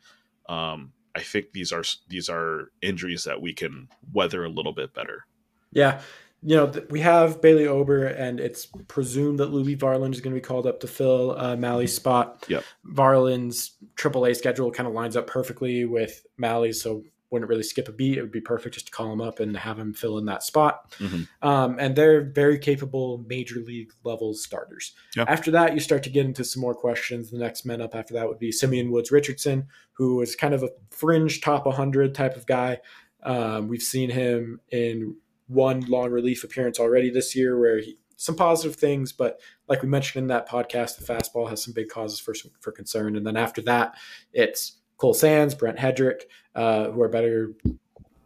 Um, 0.48 0.94
I 1.16 1.22
think 1.22 1.54
these 1.54 1.72
are 1.72 1.84
these 2.10 2.30
are 2.30 2.72
injuries 2.82 3.24
that 3.24 3.42
we 3.42 3.54
can 3.54 3.88
weather 4.14 4.44
a 4.44 4.50
little 4.50 4.74
bit 4.74 4.94
better. 4.94 5.26
Yeah, 5.72 6.02
you 6.44 6.56
know, 6.56 6.72
we 6.90 7.00
have 7.00 7.42
Bailey 7.42 7.66
Ober, 7.66 8.06
and 8.06 8.40
it's 8.40 8.68
presumed 8.88 9.40
that 9.40 9.52
Louie 9.52 9.76
Varland 9.76 10.14
is 10.14 10.22
going 10.22 10.36
to 10.36 10.40
be 10.40 10.46
called 10.46 10.68
up 10.68 10.80
to 10.82 10.88
fill 10.88 11.32
uh, 11.40 11.56
Mahle's 11.56 11.96
spot. 11.96 12.46
Yep. 12.48 12.64
Varland's 12.86 13.78
AAA 13.96 14.36
schedule 14.36 14.72
kind 14.72 14.88
of 14.88 14.94
lines 14.94 15.18
up 15.18 15.26
perfectly 15.26 15.86
with 15.86 16.26
Mahle's, 16.38 16.82
so 16.82 17.04
wouldn't 17.32 17.50
really 17.50 17.64
skip 17.64 17.88
a 17.88 17.92
beat. 17.92 18.18
It 18.18 18.22
would 18.22 18.32
be 18.32 18.42
perfect 18.42 18.76
just 18.76 18.88
to 18.88 18.92
call 18.92 19.12
him 19.12 19.22
up 19.22 19.40
and 19.40 19.58
have 19.58 19.80
him 19.80 19.94
fill 19.94 20.18
in 20.18 20.26
that 20.26 20.44
spot. 20.44 20.92
Mm-hmm. 21.00 21.48
Um, 21.48 21.78
and 21.80 21.96
they're 21.96 22.22
very 22.22 22.60
capable 22.60 23.24
major 23.28 23.60
league 23.60 23.92
level 24.04 24.34
starters. 24.34 24.94
Yep. 25.16 25.30
After 25.30 25.52
that, 25.52 25.74
you 25.74 25.80
start 25.80 26.04
to 26.04 26.10
get 26.10 26.26
into 26.26 26.44
some 26.44 26.62
more 26.62 26.76
questions. 26.76 27.32
The 27.32 27.40
next 27.40 27.66
men 27.66 27.82
up 27.82 27.96
after 27.96 28.14
that 28.14 28.28
would 28.28 28.40
be 28.40 28.52
Simeon 28.52 28.92
Woods 28.92 29.12
Richardson, 29.12 29.68
who 29.94 30.22
is 30.22 30.36
kind 30.36 30.54
of 30.54 30.64
a 30.64 30.70
fringe 30.92 31.42
top 31.42 31.66
100 31.66 32.14
type 32.14 32.36
of 32.36 32.46
guy. 32.46 32.80
Um, 33.24 33.68
we've 33.68 33.82
seen 33.82 34.10
him 34.12 34.62
in 34.72 35.18
one 35.48 35.82
long 35.82 36.12
relief 36.12 36.44
appearance 36.44 36.80
already 36.80 37.10
this 37.10 37.36
year 37.36 37.60
where 37.60 37.80
he 37.80 37.98
some 38.18 38.36
positive 38.36 38.78
things, 38.78 39.12
but 39.12 39.42
like 39.68 39.82
we 39.82 39.90
mentioned 39.90 40.24
in 40.24 40.28
that 40.28 40.48
podcast, 40.48 40.98
the 40.98 41.04
fastball 41.06 41.50
has 41.50 41.62
some 41.64 41.74
big 41.74 41.90
causes 41.90 42.20
for 42.20 42.34
for 42.62 42.72
concern. 42.72 43.16
And 43.16 43.28
then 43.28 43.36
after 43.36 43.62
that, 43.64 43.96
it's 44.32 44.78
Cole 44.98 45.14
Sands, 45.14 45.56
Brent 45.56 45.78
Headrick, 45.78 46.22
uh, 46.56 46.90
who 46.92 47.02
are 47.02 47.10
better 47.10 47.54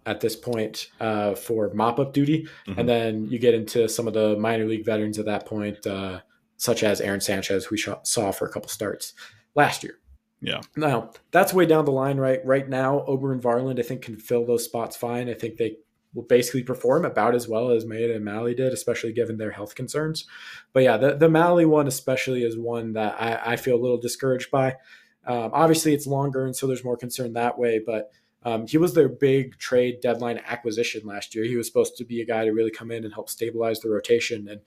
at 0.06 0.22
this 0.22 0.36
point 0.36 0.90
uh, 1.00 1.36
for 1.36 1.72
mop 1.74 2.00
up 2.00 2.14
duty. 2.14 2.48
Mm-hmm. 2.68 2.80
And 2.80 2.90
then 2.90 3.26
you 3.26 3.40
get 3.40 3.54
into 3.54 3.88
some 3.88 4.08
of 4.08 4.14
the 4.14 4.36
minor 4.38 4.66
league 4.66 4.86
veterans 4.86 5.20
at 5.20 5.26
that 5.26 5.46
point, 5.46 5.86
uh, 5.86 6.22
such 6.58 6.84
as 6.84 7.02
Aaron 7.02 7.22
Sanchez, 7.22 7.66
who 7.66 7.76
we 7.76 7.96
saw 8.04 8.32
for 8.32 8.48
a 8.48 8.52
couple 8.52 8.70
starts 8.70 9.14
last 9.56 9.84
year. 9.84 10.00
Yeah. 10.42 10.62
Now 10.76 11.12
that's 11.32 11.54
way 11.54 11.66
down 11.66 11.86
the 11.86 11.92
line, 11.92 12.18
right? 12.18 12.40
Right 12.46 12.68
now, 12.68 13.04
Ober 13.06 13.34
and 13.34 13.42
Varland, 13.42 13.80
I 13.80 13.84
think, 13.84 14.02
can 14.02 14.16
fill 14.16 14.46
those 14.46 14.64
spots 14.64 14.96
fine. 14.96 15.30
I 15.30 15.34
think 15.34 15.58
they 15.58 15.78
will 16.14 16.24
basically 16.24 16.64
perform 16.64 17.06
about 17.06 17.36
as 17.36 17.48
well 17.48 17.70
as 17.70 17.86
Maeda 17.86 18.16
and 18.16 18.26
Mahle 18.26 18.56
did, 18.56 18.74
especially 18.74 19.14
given 19.14 19.38
their 19.38 19.52
health 19.52 19.76
concerns. 19.76 20.26
But 20.74 20.84
yeah, 20.84 20.98
the, 20.98 21.16
the 21.16 21.28
Mahle 21.28 21.68
one 21.68 21.88
especially 21.88 22.44
is 22.44 22.58
one 22.58 22.94
that 22.94 23.22
I, 23.22 23.54
I 23.54 23.56
feel 23.58 23.76
a 23.76 23.82
little 23.82 24.00
discouraged 24.00 24.50
by. 24.50 24.78
Um, 25.26 25.52
obviously, 25.54 25.94
it's 25.94 26.08
longer, 26.08 26.46
and 26.46 26.56
so 26.56 26.68
there's 26.68 26.84
more 26.84 26.98
concern 26.98 27.34
that 27.34 27.58
way. 27.58 27.80
But 27.86 28.12
um, 28.44 28.68
he 28.68 28.78
was 28.78 28.94
their 28.94 29.10
big 29.10 29.58
trade 29.58 30.00
deadline 30.02 30.40
acquisition 30.46 31.06
last 31.06 31.36
year. 31.36 31.44
He 31.44 31.56
was 31.56 31.68
supposed 31.68 31.98
to 31.98 32.06
be 32.06 32.22
a 32.22 32.26
guy 32.26 32.46
to 32.46 32.52
really 32.52 32.72
come 32.72 32.92
in 32.92 33.04
and 33.04 33.14
help 33.14 33.30
stabilize 33.30 33.80
the 33.80 33.90
rotation. 33.90 34.48
And 34.48 34.62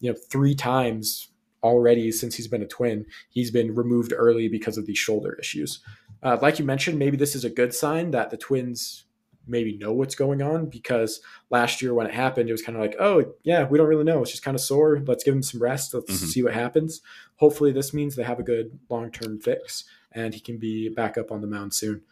you 0.00 0.10
know, 0.10 0.18
three 0.30 0.54
times 0.54 1.28
already 1.62 2.10
since 2.10 2.34
he's 2.34 2.48
been 2.48 2.62
a 2.62 2.66
twin, 2.66 3.06
he's 3.30 3.50
been 3.50 3.74
removed 3.74 4.12
early 4.16 4.48
because 4.48 4.76
of 4.76 4.86
these 4.86 4.98
shoulder 4.98 5.36
issues. 5.40 5.80
Uh, 6.22 6.38
like 6.40 6.58
you 6.58 6.64
mentioned, 6.64 6.98
maybe 6.98 7.16
this 7.16 7.34
is 7.34 7.44
a 7.44 7.50
good 7.50 7.74
sign 7.74 8.10
that 8.12 8.30
the 8.30 8.36
Twins 8.36 9.04
maybe 9.46 9.76
know 9.76 9.92
what's 9.92 10.14
going 10.14 10.42
on 10.42 10.66
because 10.66 11.20
last 11.50 11.82
year 11.82 11.94
when 11.94 12.06
it 12.06 12.14
happened, 12.14 12.48
it 12.48 12.52
was 12.52 12.62
kind 12.62 12.76
of 12.76 12.82
like, 12.82 12.96
oh, 12.98 13.34
yeah, 13.42 13.66
we 13.66 13.78
don't 13.78 13.88
really 13.88 14.04
know. 14.04 14.22
It's 14.22 14.30
just 14.30 14.44
kind 14.44 14.54
of 14.54 14.60
sore. 14.60 15.00
Let's 15.06 15.24
give 15.24 15.34
him 15.34 15.42
some 15.42 15.62
rest. 15.62 15.94
Let's 15.94 16.12
mm-hmm. 16.12 16.26
see 16.26 16.42
what 16.42 16.54
happens. 16.54 17.00
Hopefully, 17.36 17.72
this 17.72 17.92
means 17.92 18.14
they 18.14 18.22
have 18.22 18.38
a 18.38 18.44
good 18.44 18.78
long 18.88 19.10
term 19.10 19.38
fix 19.40 19.84
and 20.12 20.34
he 20.34 20.40
can 20.40 20.58
be 20.58 20.88
back 20.88 21.16
up 21.16 21.32
on 21.32 21.40
the 21.40 21.46
mound 21.46 21.74
soon. 21.74 22.02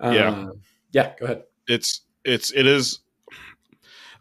Yeah. 0.00 0.30
Uh, 0.30 0.52
yeah, 0.92 1.12
go 1.18 1.26
ahead. 1.26 1.42
It's, 1.68 2.02
it's, 2.24 2.52
it 2.52 2.66
is. 2.66 3.00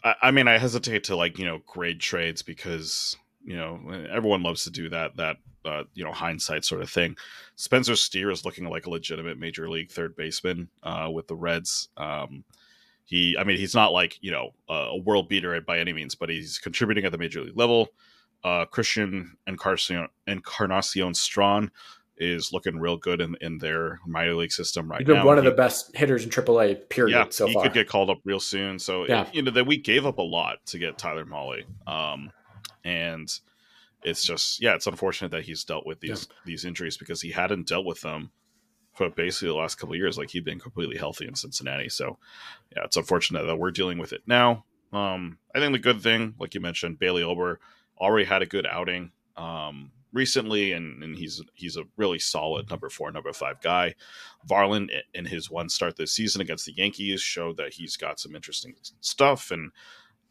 I, 0.03 0.15
I 0.23 0.31
mean, 0.31 0.47
I 0.47 0.57
hesitate 0.57 1.05
to 1.05 1.15
like, 1.15 1.39
you 1.39 1.45
know, 1.45 1.61
grade 1.65 1.99
trades 1.99 2.41
because, 2.41 3.15
you 3.45 3.55
know, 3.55 4.05
everyone 4.11 4.43
loves 4.43 4.63
to 4.65 4.69
do 4.71 4.89
that, 4.89 5.15
that 5.17 5.37
uh, 5.65 5.83
you 5.93 6.03
know 6.03 6.11
hindsight 6.11 6.65
sort 6.65 6.81
of 6.81 6.89
thing. 6.89 7.15
Spencer 7.55 7.95
Steer 7.95 8.31
is 8.31 8.45
looking 8.45 8.65
like 8.69 8.85
a 8.85 8.89
legitimate 8.89 9.37
major 9.37 9.69
league 9.69 9.91
third 9.91 10.15
baseman 10.15 10.69
uh, 10.83 11.09
with 11.11 11.27
the 11.27 11.35
Reds. 11.35 11.89
Um, 11.97 12.43
he, 13.03 13.35
I 13.37 13.43
mean, 13.43 13.57
he's 13.57 13.75
not 13.75 13.91
like 13.93 14.17
you 14.21 14.31
know 14.31 14.51
a 14.69 14.97
world 14.97 15.27
beater 15.29 15.59
by 15.61 15.79
any 15.79 15.93
means, 15.93 16.15
but 16.15 16.29
he's 16.29 16.57
contributing 16.59 17.05
at 17.05 17.11
the 17.11 17.17
major 17.17 17.41
league 17.41 17.57
level. 17.57 17.89
Uh, 18.43 18.65
Christian 18.65 19.37
Encarnacion, 19.45 20.07
Encarnacion 20.27 21.13
Strand 21.13 21.69
is 22.17 22.51
looking 22.53 22.79
real 22.79 22.97
good 22.97 23.19
in, 23.21 23.35
in 23.41 23.57
their 23.57 23.99
minor 24.05 24.35
league 24.35 24.51
system 24.51 24.89
right 24.89 24.99
He's 25.01 25.07
been 25.07 25.17
now. 25.17 25.25
one 25.25 25.37
of 25.39 25.43
he, 25.43 25.49
the 25.49 25.55
best 25.55 25.95
hitters 25.95 26.23
in 26.23 26.29
AAA. 26.29 26.87
Period. 26.89 27.15
Yeah, 27.15 27.25
so 27.29 27.47
he 27.47 27.53
far. 27.53 27.63
could 27.63 27.73
get 27.73 27.87
called 27.87 28.09
up 28.11 28.19
real 28.23 28.39
soon. 28.39 28.77
So 28.79 29.07
Yeah. 29.07 29.23
it- 29.27 29.33
you 29.35 29.41
know 29.41 29.51
that 29.51 29.65
we 29.65 29.77
gave 29.77 30.05
up 30.05 30.17
a 30.19 30.23
lot 30.23 30.57
to 30.67 30.77
get 30.79 30.97
Tyler 30.99 31.25
Mahle. 31.25 31.63
um, 31.87 32.31
and 32.83 33.31
it's 34.03 34.23
just 34.23 34.61
yeah, 34.61 34.75
it's 34.75 34.87
unfortunate 34.87 35.31
that 35.31 35.43
he's 35.43 35.63
dealt 35.63 35.85
with 35.85 35.99
these 35.99 36.27
these 36.45 36.65
injuries 36.65 36.97
because 36.97 37.21
he 37.21 37.31
hadn't 37.31 37.67
dealt 37.67 37.85
with 37.85 38.01
them 38.01 38.31
for 38.93 39.09
basically 39.09 39.49
the 39.49 39.55
last 39.55 39.75
couple 39.75 39.93
of 39.93 39.99
years. 39.99 40.17
Like 40.17 40.31
he'd 40.31 40.45
been 40.45 40.59
completely 40.59 40.97
healthy 40.97 41.27
in 41.27 41.35
Cincinnati. 41.35 41.89
So 41.89 42.17
yeah, 42.75 42.83
it's 42.85 42.97
unfortunate 42.97 43.43
that 43.43 43.57
we're 43.57 43.71
dealing 43.71 43.97
with 43.97 44.13
it 44.13 44.21
now. 44.25 44.65
Um, 44.91 45.37
I 45.55 45.59
think 45.59 45.73
the 45.73 45.79
good 45.79 46.01
thing, 46.01 46.35
like 46.39 46.53
you 46.53 46.61
mentioned, 46.61 46.99
Bailey 46.99 47.23
Ober 47.23 47.59
already 47.99 48.25
had 48.25 48.41
a 48.41 48.47
good 48.47 48.65
outing 48.65 49.11
um, 49.37 49.91
recently, 50.11 50.73
and, 50.73 51.03
and 51.03 51.15
he's 51.15 51.41
he's 51.53 51.77
a 51.77 51.85
really 51.95 52.19
solid 52.19 52.69
number 52.69 52.89
four, 52.89 53.11
number 53.11 53.31
five 53.31 53.61
guy. 53.61 53.95
Varland, 54.49 54.89
in 55.13 55.25
his 55.25 55.49
one 55.49 55.69
start 55.69 55.95
this 55.95 56.11
season 56.11 56.41
against 56.41 56.65
the 56.65 56.73
Yankees 56.73 57.21
showed 57.21 57.57
that 57.57 57.73
he's 57.73 57.95
got 57.95 58.19
some 58.19 58.35
interesting 58.35 58.75
stuff, 58.99 59.51
and 59.51 59.71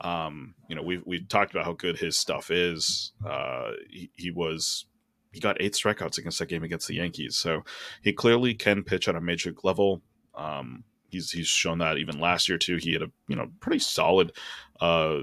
um, 0.01 0.55
you 0.69 0.75
know 0.75 0.83
we 0.83 1.01
we 1.05 1.23
talked 1.25 1.53
about 1.53 1.65
how 1.65 1.73
good 1.73 1.99
his 1.99 2.19
stuff 2.19 2.51
is. 2.51 3.13
Uh, 3.25 3.73
he, 3.89 4.11
he 4.15 4.31
was 4.31 4.87
he 5.33 5.41
got 5.41 5.61
eight 5.61 5.75
strikeouts 5.75 6.19
against 6.19 6.39
that 6.39 6.47
game 6.47 6.63
against 6.63 6.89
the 6.89 6.95
Yankees, 6.95 7.37
so 7.37 7.65
he 8.03 8.13
clearly 8.13 8.55
can 8.55 8.83
pitch 8.83 9.09
at 9.09 9.17
a 9.17 9.21
major 9.21 9.55
level. 9.63 10.03
Um, 10.35 10.85
he's 11.09 11.31
he's 11.31 11.47
shown 11.47 11.79
that 11.79 11.99
even 11.99 12.19
last 12.19 12.49
year 12.49 12.59
too. 12.59 12.77
He 12.77 12.93
had 12.93 13.03
a 13.03 13.11
you 13.29 13.37
know 13.37 13.51
pretty 13.61 13.79
solid 13.79 14.33
uh, 14.81 15.21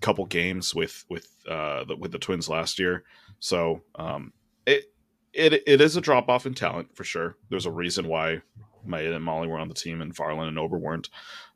couple 0.00 0.24
games 0.26 0.74
with 0.74 1.04
with 1.08 1.28
uh, 1.48 1.84
the, 1.84 1.96
with 1.96 2.12
the 2.12 2.18
Twins 2.18 2.48
last 2.48 2.78
year. 2.78 3.04
So 3.38 3.82
um, 3.96 4.32
it 4.66 4.84
it 5.32 5.62
it 5.66 5.80
is 5.80 5.96
a 5.96 6.00
drop 6.00 6.28
off 6.28 6.46
in 6.46 6.54
talent 6.54 6.96
for 6.96 7.04
sure. 7.04 7.36
There's 7.50 7.66
a 7.66 7.70
reason 7.70 8.08
why 8.08 8.40
Maeda 8.86 9.16
and 9.16 9.24
Mahle 9.24 9.48
were 9.48 9.58
on 9.58 9.68
the 9.68 9.74
team 9.74 10.00
and 10.00 10.14
Varland 10.14 10.48
and 10.48 10.58
Ober 10.58 10.78
weren't, 10.78 11.10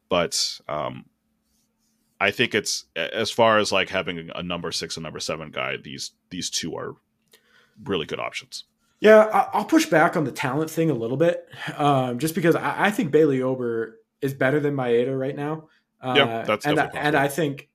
but 0.08 0.60
um, 0.68 1.06
I 2.20 2.30
think 2.30 2.54
it's 2.54 2.84
as 2.96 3.30
far 3.30 3.58
as 3.58 3.70
like 3.72 3.88
having 3.90 4.30
a 4.34 4.42
number 4.42 4.72
six 4.72 4.96
and 4.96 5.04
number 5.04 5.20
seven 5.20 5.50
guy. 5.50 5.76
These 5.76 6.12
these 6.30 6.50
two 6.50 6.76
are 6.76 6.94
really 7.84 8.06
good 8.06 8.18
options. 8.20 8.64
Yeah, 9.00 9.46
I'll 9.52 9.64
push 9.64 9.86
back 9.86 10.16
on 10.16 10.24
the 10.24 10.32
talent 10.32 10.70
thing 10.70 10.90
a 10.90 10.94
little 10.94 11.16
bit, 11.16 11.46
um, 11.76 12.18
just 12.18 12.34
because 12.34 12.56
I, 12.56 12.86
I 12.86 12.90
think 12.90 13.12
Bailey 13.12 13.40
Ober 13.42 14.00
is 14.20 14.34
better 14.34 14.58
than 14.58 14.74
Maeda 14.74 15.16
right 15.16 15.36
now. 15.36 15.68
Uh, 16.02 16.14
Yeah, 16.16 16.42
that's 16.42 16.66
and 16.66 16.80
I, 16.80 16.86
and 16.94 17.16
I 17.16 17.28
think 17.28 17.68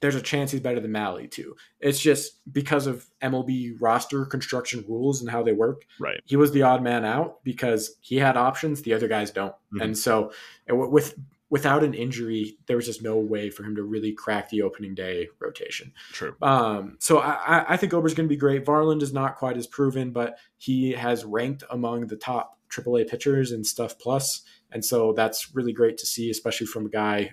there's 0.00 0.16
a 0.16 0.20
chance 0.20 0.50
he's 0.50 0.60
better 0.60 0.80
than 0.80 0.90
Mahle 0.90 1.30
too. 1.30 1.54
It's 1.78 2.00
just 2.00 2.40
because 2.52 2.88
of 2.88 3.06
MLB 3.22 3.76
roster 3.80 4.26
construction 4.26 4.84
rules 4.88 5.20
and 5.20 5.30
how 5.30 5.44
they 5.44 5.52
work. 5.52 5.82
Right. 6.00 6.20
He 6.24 6.34
was 6.34 6.50
the 6.50 6.62
odd 6.62 6.82
man 6.82 7.04
out 7.04 7.42
because 7.44 7.96
he 8.00 8.16
had 8.16 8.36
options, 8.36 8.82
the 8.82 8.92
other 8.92 9.06
guys 9.08 9.30
don't, 9.30 9.54
Mhm. 9.72 9.82
and 9.84 9.96
so 9.98 10.32
with 10.68 11.14
without 11.48 11.84
an 11.84 11.94
injury, 11.94 12.58
there 12.66 12.76
was 12.76 12.86
just 12.86 13.02
no 13.02 13.16
way 13.16 13.50
for 13.50 13.62
him 13.62 13.76
to 13.76 13.82
really 13.82 14.12
crack 14.12 14.48
the 14.50 14.62
opening 14.62 14.94
day 14.94 15.28
rotation. 15.40 15.92
True. 16.12 16.34
Um, 16.42 16.96
so 16.98 17.18
I, 17.18 17.64
I- 17.68 17.76
think 17.76 17.94
Ober's 17.94 18.14
going 18.14 18.28
to 18.28 18.32
be 18.32 18.38
great. 18.38 18.64
Varland 18.64 19.02
is 19.02 19.12
not 19.12 19.36
quite 19.36 19.56
as 19.56 19.66
proven, 19.66 20.10
but 20.10 20.38
he 20.56 20.92
has 20.92 21.24
ranked 21.24 21.62
among 21.70 22.08
the 22.08 22.16
top 22.16 22.58
AAA 22.70 23.08
pitchers 23.08 23.52
and 23.52 23.64
Stuff 23.64 23.98
Plus, 23.98 24.42
and 24.72 24.84
so 24.84 25.12
that's 25.12 25.54
really 25.54 25.72
great 25.72 25.98
to 25.98 26.06
see, 26.06 26.30
especially 26.30 26.66
from 26.66 26.86
a 26.86 26.90
guy, 26.90 27.32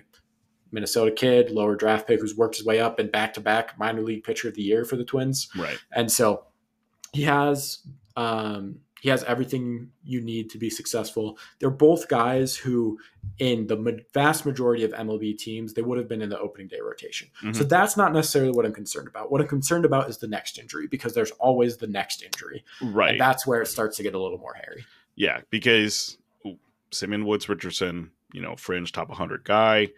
Minnesota 0.70 1.10
kid, 1.10 1.50
lower 1.50 1.74
draft 1.74 2.06
pick, 2.06 2.20
who's 2.20 2.36
worked 2.36 2.56
his 2.56 2.64
way 2.66 2.78
up 2.80 2.98
and 2.98 3.10
back 3.10 3.34
to 3.34 3.40
back 3.40 3.76
minor 3.78 4.02
league 4.02 4.22
pitcher 4.22 4.48
of 4.48 4.54
the 4.54 4.62
year 4.62 4.84
for 4.84 4.96
the 4.96 5.04
Twins. 5.04 5.48
Right. 5.56 5.78
And 5.92 6.10
so 6.10 6.44
he 7.12 7.22
has 7.22 7.78
um, 8.16 8.80
he 9.04 9.10
has 9.10 9.22
everything 9.24 9.90
you 10.02 10.18
need 10.22 10.48
to 10.48 10.56
be 10.56 10.70
successful. 10.70 11.36
They're 11.58 11.68
both 11.68 12.08
guys 12.08 12.56
who, 12.56 12.98
in 13.38 13.66
the 13.66 14.02
vast 14.14 14.46
majority 14.46 14.82
of 14.82 14.92
MLB 14.92 15.36
teams, 15.36 15.74
they 15.74 15.82
would 15.82 15.98
have 15.98 16.08
been 16.08 16.22
in 16.22 16.30
the 16.30 16.38
opening 16.38 16.68
day 16.68 16.78
rotation. 16.82 17.28
Mhm. 17.42 17.54
So 17.54 17.64
that's 17.64 17.98
not 17.98 18.14
necessarily 18.14 18.52
what 18.52 18.64
I'm 18.64 18.72
concerned 18.72 19.06
about. 19.06 19.30
What 19.30 19.42
I'm 19.42 19.46
concerned 19.46 19.84
about 19.84 20.08
is 20.08 20.16
the 20.16 20.26
next 20.26 20.58
injury 20.58 20.86
because 20.86 21.12
there's 21.12 21.32
always 21.32 21.76
the 21.76 21.86
next 21.86 22.22
injury. 22.22 22.64
Right. 22.80 23.10
And 23.10 23.20
that's 23.20 23.46
where 23.46 23.60
it 23.60 23.66
starts 23.66 23.98
to 23.98 24.02
get 24.02 24.14
a 24.14 24.18
little 24.18 24.38
more 24.38 24.54
hairy. 24.54 24.86
Yeah, 25.16 25.42
because 25.50 26.16
Simeon 26.90 27.26
Woods 27.26 27.46
Richardson, 27.46 28.10
you 28.32 28.40
know, 28.40 28.56
fringe 28.56 28.90
top 28.90 29.10
100 29.10 29.44
guy. 29.44 29.90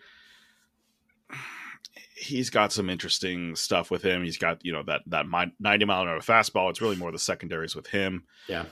he's 2.18 2.50
got 2.50 2.72
some 2.72 2.90
interesting 2.90 3.54
stuff 3.54 3.90
with 3.90 4.02
him. 4.02 4.24
He's 4.24 4.38
got 4.38 4.64
you 4.64 4.72
know 4.72 4.82
that 4.84 5.02
that 5.06 5.26
90 5.60 5.84
mile 5.84 6.02
an 6.02 6.08
hour 6.08 6.18
fastball. 6.18 6.70
It's 6.70 6.80
really 6.80 6.96
more 6.96 7.12
the 7.12 7.18
secondaries 7.20 7.76
with 7.76 7.86
him. 7.86 8.24
Yeah. 8.48 8.64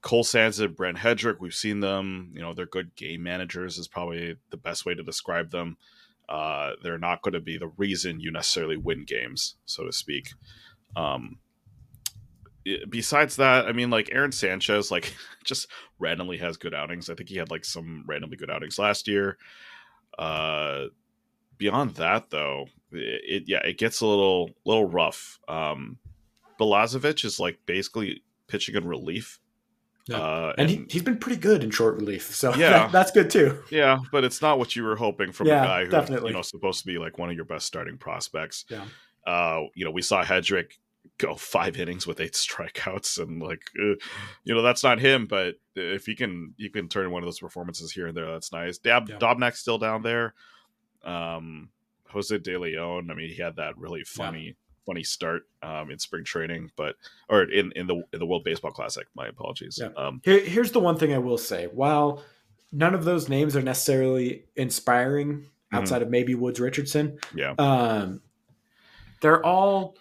Cole 0.00 0.24
Sands, 0.24 0.64
Brent 0.76 0.98
Headrick, 0.98 1.40
we've 1.40 1.54
seen 1.54 1.80
them. 1.80 2.30
You 2.34 2.40
know, 2.40 2.54
they're 2.54 2.66
good 2.66 2.94
game 2.94 3.22
managers, 3.22 3.78
is 3.78 3.88
probably 3.88 4.36
the 4.50 4.56
best 4.56 4.86
way 4.86 4.94
to 4.94 5.02
describe 5.02 5.50
them. 5.50 5.76
Uh, 6.28 6.72
they're 6.82 6.98
not 6.98 7.22
going 7.22 7.32
to 7.32 7.40
be 7.40 7.58
the 7.58 7.72
reason 7.76 8.20
you 8.20 8.30
necessarily 8.30 8.76
win 8.76 9.04
games, 9.04 9.56
so 9.64 9.84
to 9.84 9.92
speak. 9.92 10.30
Um, 10.94 11.38
besides 12.88 13.36
that, 13.36 13.66
I 13.66 13.72
mean, 13.72 13.90
like 13.90 14.10
Aaron 14.12 14.32
Sanchez, 14.32 14.90
like 14.90 15.14
just 15.44 15.66
randomly 15.98 16.38
has 16.38 16.56
good 16.56 16.74
outings. 16.74 17.10
I 17.10 17.14
think 17.14 17.28
he 17.28 17.36
had 17.36 17.50
like 17.50 17.64
some 17.64 18.04
randomly 18.06 18.36
good 18.36 18.50
outings 18.50 18.78
last 18.78 19.08
year. 19.08 19.36
Uh, 20.18 20.86
beyond 21.56 21.94
that, 21.96 22.30
though, 22.30 22.66
it, 22.92 23.22
it 23.24 23.42
yeah, 23.46 23.60
it 23.64 23.78
gets 23.78 24.00
a 24.00 24.06
little 24.06 24.50
little 24.64 24.88
rough. 24.88 25.40
Um, 25.48 25.98
Balazovic 26.60 27.24
is 27.24 27.40
like 27.40 27.58
basically 27.66 28.22
pitching 28.48 28.74
in 28.74 28.86
relief 28.86 29.40
yeah. 30.08 30.16
Uh, 30.16 30.54
and, 30.56 30.70
and 30.70 30.90
he, 30.90 30.98
has 30.98 31.02
been 31.02 31.18
pretty 31.18 31.40
good 31.40 31.62
in 31.62 31.70
short 31.70 31.96
relief, 31.96 32.34
so 32.34 32.54
yeah, 32.56 32.70
that, 32.70 32.92
that's 32.92 33.10
good 33.10 33.30
too. 33.30 33.62
Yeah, 33.70 33.98
but 34.10 34.24
it's 34.24 34.40
not 34.40 34.58
what 34.58 34.74
you 34.74 34.82
were 34.82 34.96
hoping 34.96 35.32
from 35.32 35.46
yeah, 35.46 35.62
a 35.62 35.66
guy 35.66 35.84
who 35.84 35.90
definitely. 35.90 36.30
you 36.30 36.36
know 36.36 36.42
supposed 36.42 36.80
to 36.80 36.86
be 36.86 36.98
like 36.98 37.18
one 37.18 37.28
of 37.28 37.36
your 37.36 37.44
best 37.44 37.66
starting 37.66 37.98
prospects. 37.98 38.64
Yeah. 38.68 38.84
Uh, 39.26 39.64
you 39.74 39.84
know, 39.84 39.90
we 39.90 40.00
saw 40.00 40.24
Headrick 40.24 40.72
go 41.18 41.34
five 41.34 41.78
innings 41.78 42.06
with 42.06 42.20
eight 42.20 42.32
strikeouts, 42.34 43.20
and 43.20 43.42
like, 43.42 43.62
uh, 43.78 43.94
you 44.44 44.54
know, 44.54 44.62
that's 44.62 44.82
not 44.82 44.98
him. 44.98 45.26
But 45.26 45.56
if 45.76 46.06
he 46.06 46.14
can, 46.14 46.54
you 46.56 46.70
can 46.70 46.88
turn 46.88 47.10
one 47.10 47.22
of 47.22 47.26
those 47.26 47.40
performances 47.40 47.92
here 47.92 48.06
and 48.06 48.16
there. 48.16 48.32
That's 48.32 48.52
nice. 48.52 48.78
Dab 48.78 49.08
yeah. 49.08 49.18
Dobnak's 49.18 49.58
still 49.58 49.78
down 49.78 50.02
there. 50.02 50.34
Um, 51.04 51.68
Jose 52.10 52.36
De 52.38 52.56
Leon. 52.56 53.10
I 53.10 53.14
mean, 53.14 53.28
he 53.28 53.42
had 53.42 53.56
that 53.56 53.76
really 53.76 54.04
funny. 54.04 54.56
Funny 54.88 55.04
start 55.04 55.42
um, 55.62 55.90
in 55.90 55.98
spring 55.98 56.24
training, 56.24 56.70
but 56.74 56.96
or 57.28 57.42
in 57.42 57.72
in 57.76 57.86
the 57.86 58.02
in 58.14 58.18
the 58.18 58.24
World 58.24 58.42
Baseball 58.42 58.70
Classic. 58.70 59.06
My 59.14 59.28
apologies. 59.28 59.78
Yeah. 59.78 59.90
Um, 59.98 60.22
Here, 60.24 60.40
here's 60.40 60.72
the 60.72 60.80
one 60.80 60.96
thing 60.96 61.12
I 61.12 61.18
will 61.18 61.36
say: 61.36 61.66
while 61.66 62.22
none 62.72 62.94
of 62.94 63.04
those 63.04 63.28
names 63.28 63.54
are 63.54 63.60
necessarily 63.60 64.46
inspiring 64.56 65.40
mm-hmm. 65.40 65.76
outside 65.76 65.96
mm-hmm. 65.96 66.04
of 66.04 66.10
maybe 66.10 66.34
Woods 66.34 66.58
Richardson, 66.58 67.18
yeah, 67.34 67.54
um, 67.58 68.22
they're 69.20 69.44
all 69.44 69.98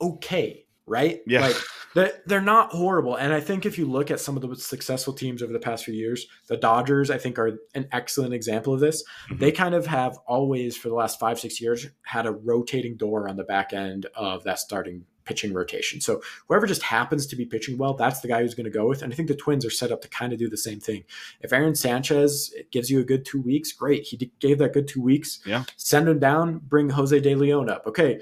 okay, 0.00 0.66
right? 0.88 1.20
Yeah. 1.26 1.40
Like 1.42 1.56
they're, 1.94 2.12
they're 2.26 2.40
not 2.40 2.72
horrible. 2.72 3.16
And 3.16 3.32
I 3.32 3.40
think 3.40 3.66
if 3.66 3.78
you 3.78 3.86
look 3.86 4.10
at 4.10 4.20
some 4.20 4.36
of 4.36 4.42
the 4.42 4.56
successful 4.56 5.12
teams 5.12 5.42
over 5.42 5.52
the 5.52 5.58
past 5.58 5.84
few 5.84 5.94
years, 5.94 6.26
the 6.46 6.56
Dodgers, 6.56 7.10
I 7.10 7.18
think, 7.18 7.38
are 7.38 7.58
an 7.74 7.88
excellent 7.92 8.34
example 8.34 8.74
of 8.74 8.80
this. 8.80 9.02
Mm-hmm. 9.30 9.38
They 9.38 9.52
kind 9.52 9.74
of 9.74 9.86
have 9.86 10.18
always, 10.26 10.76
for 10.76 10.88
the 10.88 10.94
last 10.94 11.18
five, 11.18 11.38
six 11.38 11.60
years, 11.60 11.86
had 12.02 12.26
a 12.26 12.32
rotating 12.32 12.96
door 12.96 13.28
on 13.28 13.36
the 13.36 13.44
back 13.44 13.72
end 13.72 14.06
of 14.14 14.44
that 14.44 14.58
starting 14.58 15.04
pitching 15.24 15.52
rotation. 15.52 16.00
So 16.00 16.22
whoever 16.48 16.66
just 16.66 16.82
happens 16.82 17.26
to 17.26 17.36
be 17.36 17.44
pitching 17.44 17.76
well, 17.76 17.92
that's 17.92 18.20
the 18.20 18.28
guy 18.28 18.40
who's 18.40 18.54
going 18.54 18.64
to 18.64 18.70
go 18.70 18.88
with. 18.88 19.02
And 19.02 19.12
I 19.12 19.16
think 19.16 19.28
the 19.28 19.36
Twins 19.36 19.64
are 19.66 19.70
set 19.70 19.92
up 19.92 20.00
to 20.00 20.08
kind 20.08 20.32
of 20.32 20.38
do 20.38 20.48
the 20.48 20.56
same 20.56 20.80
thing. 20.80 21.04
If 21.42 21.52
Aaron 21.52 21.74
Sanchez 21.74 22.54
gives 22.70 22.90
you 22.90 22.98
a 23.00 23.04
good 23.04 23.26
two 23.26 23.42
weeks, 23.42 23.70
great. 23.72 24.04
He 24.04 24.16
gave 24.40 24.56
that 24.58 24.72
good 24.72 24.88
two 24.88 25.02
weeks. 25.02 25.40
Yeah. 25.44 25.64
Send 25.76 26.08
him 26.08 26.18
down. 26.18 26.62
Bring 26.66 26.88
Jose 26.88 27.20
De 27.20 27.34
Leon 27.34 27.68
up. 27.68 27.86
Okay, 27.86 28.20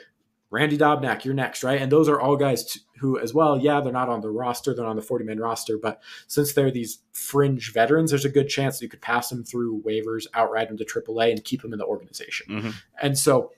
Randy 0.51 0.79
Dobnak, 0.79 1.25
you're 1.25 1.35
next, 1.35 1.65
right? 1.65 1.81
And 1.81 1.91
those 1.91 2.09
are 2.09 2.21
all 2.21 2.37
guys 2.37 2.79
who, 3.01 3.19
as 3.19 3.35
well, 3.35 3.59
yeah, 3.59 3.81
they're 3.81 3.93
not 3.93 4.09
on 4.09 4.21
the 4.21 4.31
roster, 4.31 4.75
they're 4.75 4.87
on 4.87 4.97
the 4.97 5.03
40 5.03 5.25
man 5.25 5.41
roster, 5.41 5.77
but 5.77 6.01
since 6.29 6.53
they're 6.53 6.71
these 6.71 6.99
fringe 7.13 7.73
veterans, 7.73 8.11
there's 8.11 8.25
a 8.25 8.31
good 8.31 8.49
chance 8.49 8.79
that 8.79 8.85
you 8.85 8.89
could 8.89 9.03
pass 9.03 9.29
them 9.29 9.43
through 9.43 9.83
waivers, 9.83 10.27
outright 10.35 10.69
them 10.69 10.77
to 10.77 10.85
AAA, 10.85 11.33
and 11.33 11.45
keep 11.45 11.63
them 11.63 11.73
in 11.73 11.79
the 11.79 11.85
organization. 11.85 12.47
Mm-hmm. 12.49 12.71
And 13.03 13.19
so, 13.19 13.53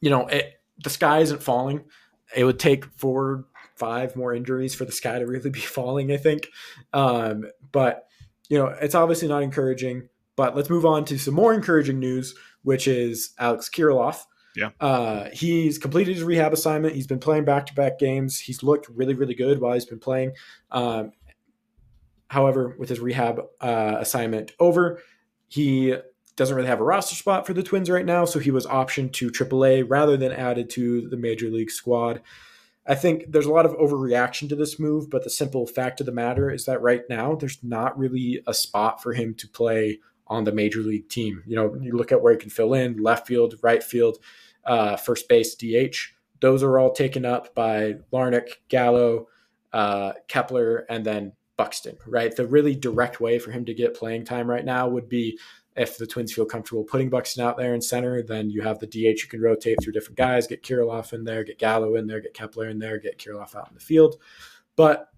you 0.00 0.10
know, 0.10 0.26
it, 0.26 0.60
the 0.82 0.90
sky 0.90 1.20
isn't 1.20 1.42
falling. 1.42 1.84
It 2.36 2.44
would 2.44 2.58
take 2.58 2.84
four, 2.84 3.46
five 3.76 4.14
more 4.14 4.34
injuries 4.34 4.74
for 4.74 4.84
the 4.84 4.92
sky 4.92 5.18
to 5.18 5.26
really 5.26 5.50
be 5.50 5.60
falling, 5.60 6.12
I 6.12 6.18
think. 6.18 6.48
Um, 6.92 7.46
but, 7.72 8.06
you 8.48 8.58
know, 8.58 8.66
it's 8.66 8.94
obviously 8.94 9.28
not 9.28 9.42
encouraging. 9.42 10.08
But 10.36 10.56
let's 10.56 10.68
move 10.68 10.84
on 10.84 11.04
to 11.06 11.18
some 11.18 11.34
more 11.34 11.54
encouraging 11.54 12.00
news, 12.00 12.34
which 12.62 12.88
is 12.88 13.34
Alex 13.38 13.70
Kirilloff 13.70 14.24
yeah. 14.54 14.70
Uh, 14.80 15.28
he's 15.32 15.78
completed 15.78 16.14
his 16.14 16.22
rehab 16.22 16.52
assignment. 16.52 16.94
He's 16.94 17.06
been 17.06 17.18
playing 17.18 17.44
back 17.44 17.66
to 17.66 17.74
back 17.74 17.98
games. 17.98 18.38
He's 18.38 18.62
looked 18.62 18.88
really, 18.88 19.14
really 19.14 19.34
good 19.34 19.60
while 19.60 19.74
he's 19.74 19.84
been 19.84 19.98
playing. 19.98 20.32
Um, 20.70 21.12
however, 22.28 22.76
with 22.78 22.88
his 22.88 23.00
rehab 23.00 23.40
uh, 23.60 23.96
assignment 23.98 24.52
over, 24.60 25.00
he 25.48 25.96
doesn't 26.36 26.56
really 26.56 26.68
have 26.68 26.80
a 26.80 26.84
roster 26.84 27.14
spot 27.14 27.46
for 27.46 27.52
the 27.52 27.62
Twins 27.62 27.90
right 27.90 28.06
now. 28.06 28.24
So 28.24 28.38
he 28.38 28.50
was 28.50 28.66
optioned 28.66 29.12
to 29.14 29.30
AAA 29.30 29.84
rather 29.88 30.16
than 30.16 30.32
added 30.32 30.70
to 30.70 31.08
the 31.08 31.16
major 31.16 31.48
league 31.48 31.70
squad. 31.70 32.22
I 32.86 32.94
think 32.94 33.32
there's 33.32 33.46
a 33.46 33.52
lot 33.52 33.66
of 33.66 33.72
overreaction 33.78 34.48
to 34.50 34.56
this 34.56 34.78
move, 34.78 35.08
but 35.08 35.24
the 35.24 35.30
simple 35.30 35.66
fact 35.66 36.00
of 36.00 36.06
the 36.06 36.12
matter 36.12 36.50
is 36.50 36.66
that 36.66 36.82
right 36.82 37.02
now 37.08 37.34
there's 37.34 37.62
not 37.62 37.98
really 37.98 38.42
a 38.46 38.52
spot 38.52 39.02
for 39.02 39.14
him 39.14 39.34
to 39.34 39.48
play 39.48 40.00
on 40.26 40.44
the 40.44 40.52
major 40.52 40.80
league 40.80 41.08
team. 41.08 41.42
You 41.46 41.56
know, 41.56 41.76
you 41.80 41.96
look 41.96 42.12
at 42.12 42.20
where 42.20 42.32
he 42.32 42.38
can 42.38 42.50
fill 42.50 42.74
in 42.74 43.02
left 43.02 43.26
field, 43.26 43.54
right 43.62 43.82
field 43.82 44.18
uh, 44.66 44.96
first 44.96 45.28
base, 45.28 45.54
DH. 45.54 45.96
Those 46.40 46.62
are 46.62 46.78
all 46.78 46.92
taken 46.92 47.24
up 47.24 47.54
by 47.54 47.96
Larnach, 48.12 48.48
Gallo, 48.68 49.28
uh, 49.72 50.12
Kepler, 50.28 50.86
and 50.88 51.04
then 51.04 51.32
Buxton, 51.56 51.96
right? 52.06 52.34
The 52.34 52.46
really 52.46 52.74
direct 52.74 53.20
way 53.20 53.38
for 53.38 53.50
him 53.50 53.64
to 53.64 53.74
get 53.74 53.94
playing 53.94 54.24
time 54.24 54.48
right 54.48 54.64
now 54.64 54.88
would 54.88 55.08
be 55.08 55.38
if 55.76 55.98
the 55.98 56.06
Twins 56.06 56.32
feel 56.32 56.44
comfortable 56.44 56.84
putting 56.84 57.10
Buxton 57.10 57.44
out 57.44 57.56
there 57.56 57.74
in 57.74 57.80
center, 57.80 58.22
then 58.22 58.50
you 58.50 58.62
have 58.62 58.78
the 58.78 58.86
DH 58.86 59.22
you 59.22 59.28
can 59.28 59.40
rotate 59.40 59.82
through 59.82 59.92
different 59.92 60.16
guys, 60.16 60.46
get 60.46 60.62
Kirilloff 60.62 61.12
in 61.12 61.24
there, 61.24 61.42
get 61.42 61.58
Gallo 61.58 61.96
in 61.96 62.06
there, 62.06 62.20
get 62.20 62.34
Kepler 62.34 62.68
in 62.68 62.78
there, 62.78 62.98
get 62.98 63.18
Kirilloff 63.18 63.56
out 63.56 63.68
in 63.68 63.74
the 63.74 63.80
field. 63.80 64.16
But 64.76 65.08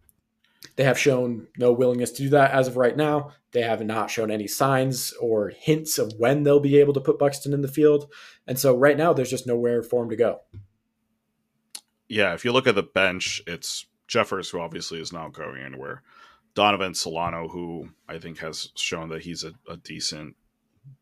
they 0.77 0.85
have 0.85 0.99
shown 0.99 1.49
no 1.57 1.73
willingness 1.73 2.11
to 2.13 2.23
do 2.23 2.29
that 2.31 2.51
as 2.51 2.69
of 2.69 2.77
right 2.77 2.97
now. 2.97 3.33
They 3.53 3.63
have 3.63 3.85
not 3.85 4.11
shown 4.11 4.31
any 4.31 4.47
signs 4.47 5.13
or 5.21 5.49
hints 5.49 5.99
of 5.99 6.13
when 6.19 6.43
they'll 6.43 6.61
be 6.61 6.79
able 6.79 6.93
to 6.95 7.01
put 7.01 7.19
Buxton 7.19 7.55
in 7.55 7.63
the 7.63 7.69
field. 7.69 8.11
And 8.47 8.59
so 8.59 8.77
right 8.77 8.97
now, 8.97 9.13
there's 9.13 9.31
just 9.31 9.47
nowhere 9.47 9.83
for 9.83 10.03
him 10.03 10.11
to 10.11 10.17
go. 10.17 10.41
Yeah, 12.09 12.35
if 12.35 12.45
you 12.45 12.53
look 12.53 12.67
at 12.67 12.75
the 12.75 12.83
bench, 12.83 13.43
it's 13.47 13.87
Jeffers, 14.07 14.51
who 14.51 14.61
obviously 14.61 15.01
is 15.01 15.13
not 15.13 15.33
going 15.33 15.63
anywhere. 15.63 16.03
Donovan 16.55 16.95
Solano, 16.95 17.49
who 17.49 17.91
I 18.09 18.19
think 18.19 18.39
has 18.39 18.71
shown 18.77 19.09
that 19.11 19.23
he's 19.23 19.45
a, 19.45 19.53
a 19.69 19.77
decent 19.77 20.37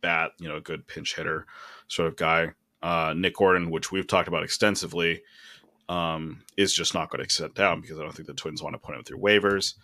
bat, 0.01 0.33
you 0.39 0.49
know, 0.49 0.57
a 0.57 0.61
good 0.61 0.87
pinch 0.87 1.15
hitter 1.17 1.47
sort 1.89 2.09
of 2.09 2.17
guy. 2.17 2.53
Uh, 2.83 3.15
Nick 3.17 3.37
Gordon, 3.37 3.71
which 3.71 3.93
we've 3.93 4.07
talked 4.07 4.29
about 4.29 4.43
extensively, 4.43 5.23
um, 5.89 6.43
is 6.57 6.73
just 6.73 6.95
not 6.95 7.11
going 7.11 7.25
to 7.25 7.33
sit 7.33 7.55
down 7.55 7.81
because 7.81 7.99
I 7.99 8.03
don't 8.03 8.15
think 8.15 8.29
the 8.29 8.35
Twins 8.35 8.63
want 8.63 8.75
to 8.75 8.79
put 8.79 8.97
him 8.97 9.05
through 9.05 9.19
waivers. 9.19 9.75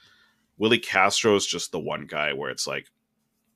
Willi 0.59 0.78
Castro 0.78 1.36
is 1.36 1.46
just 1.46 1.72
the 1.72 1.80
one 1.80 2.07
guy 2.07 2.32
where 2.32 2.51
it's 2.51 2.66
like, 2.66 2.86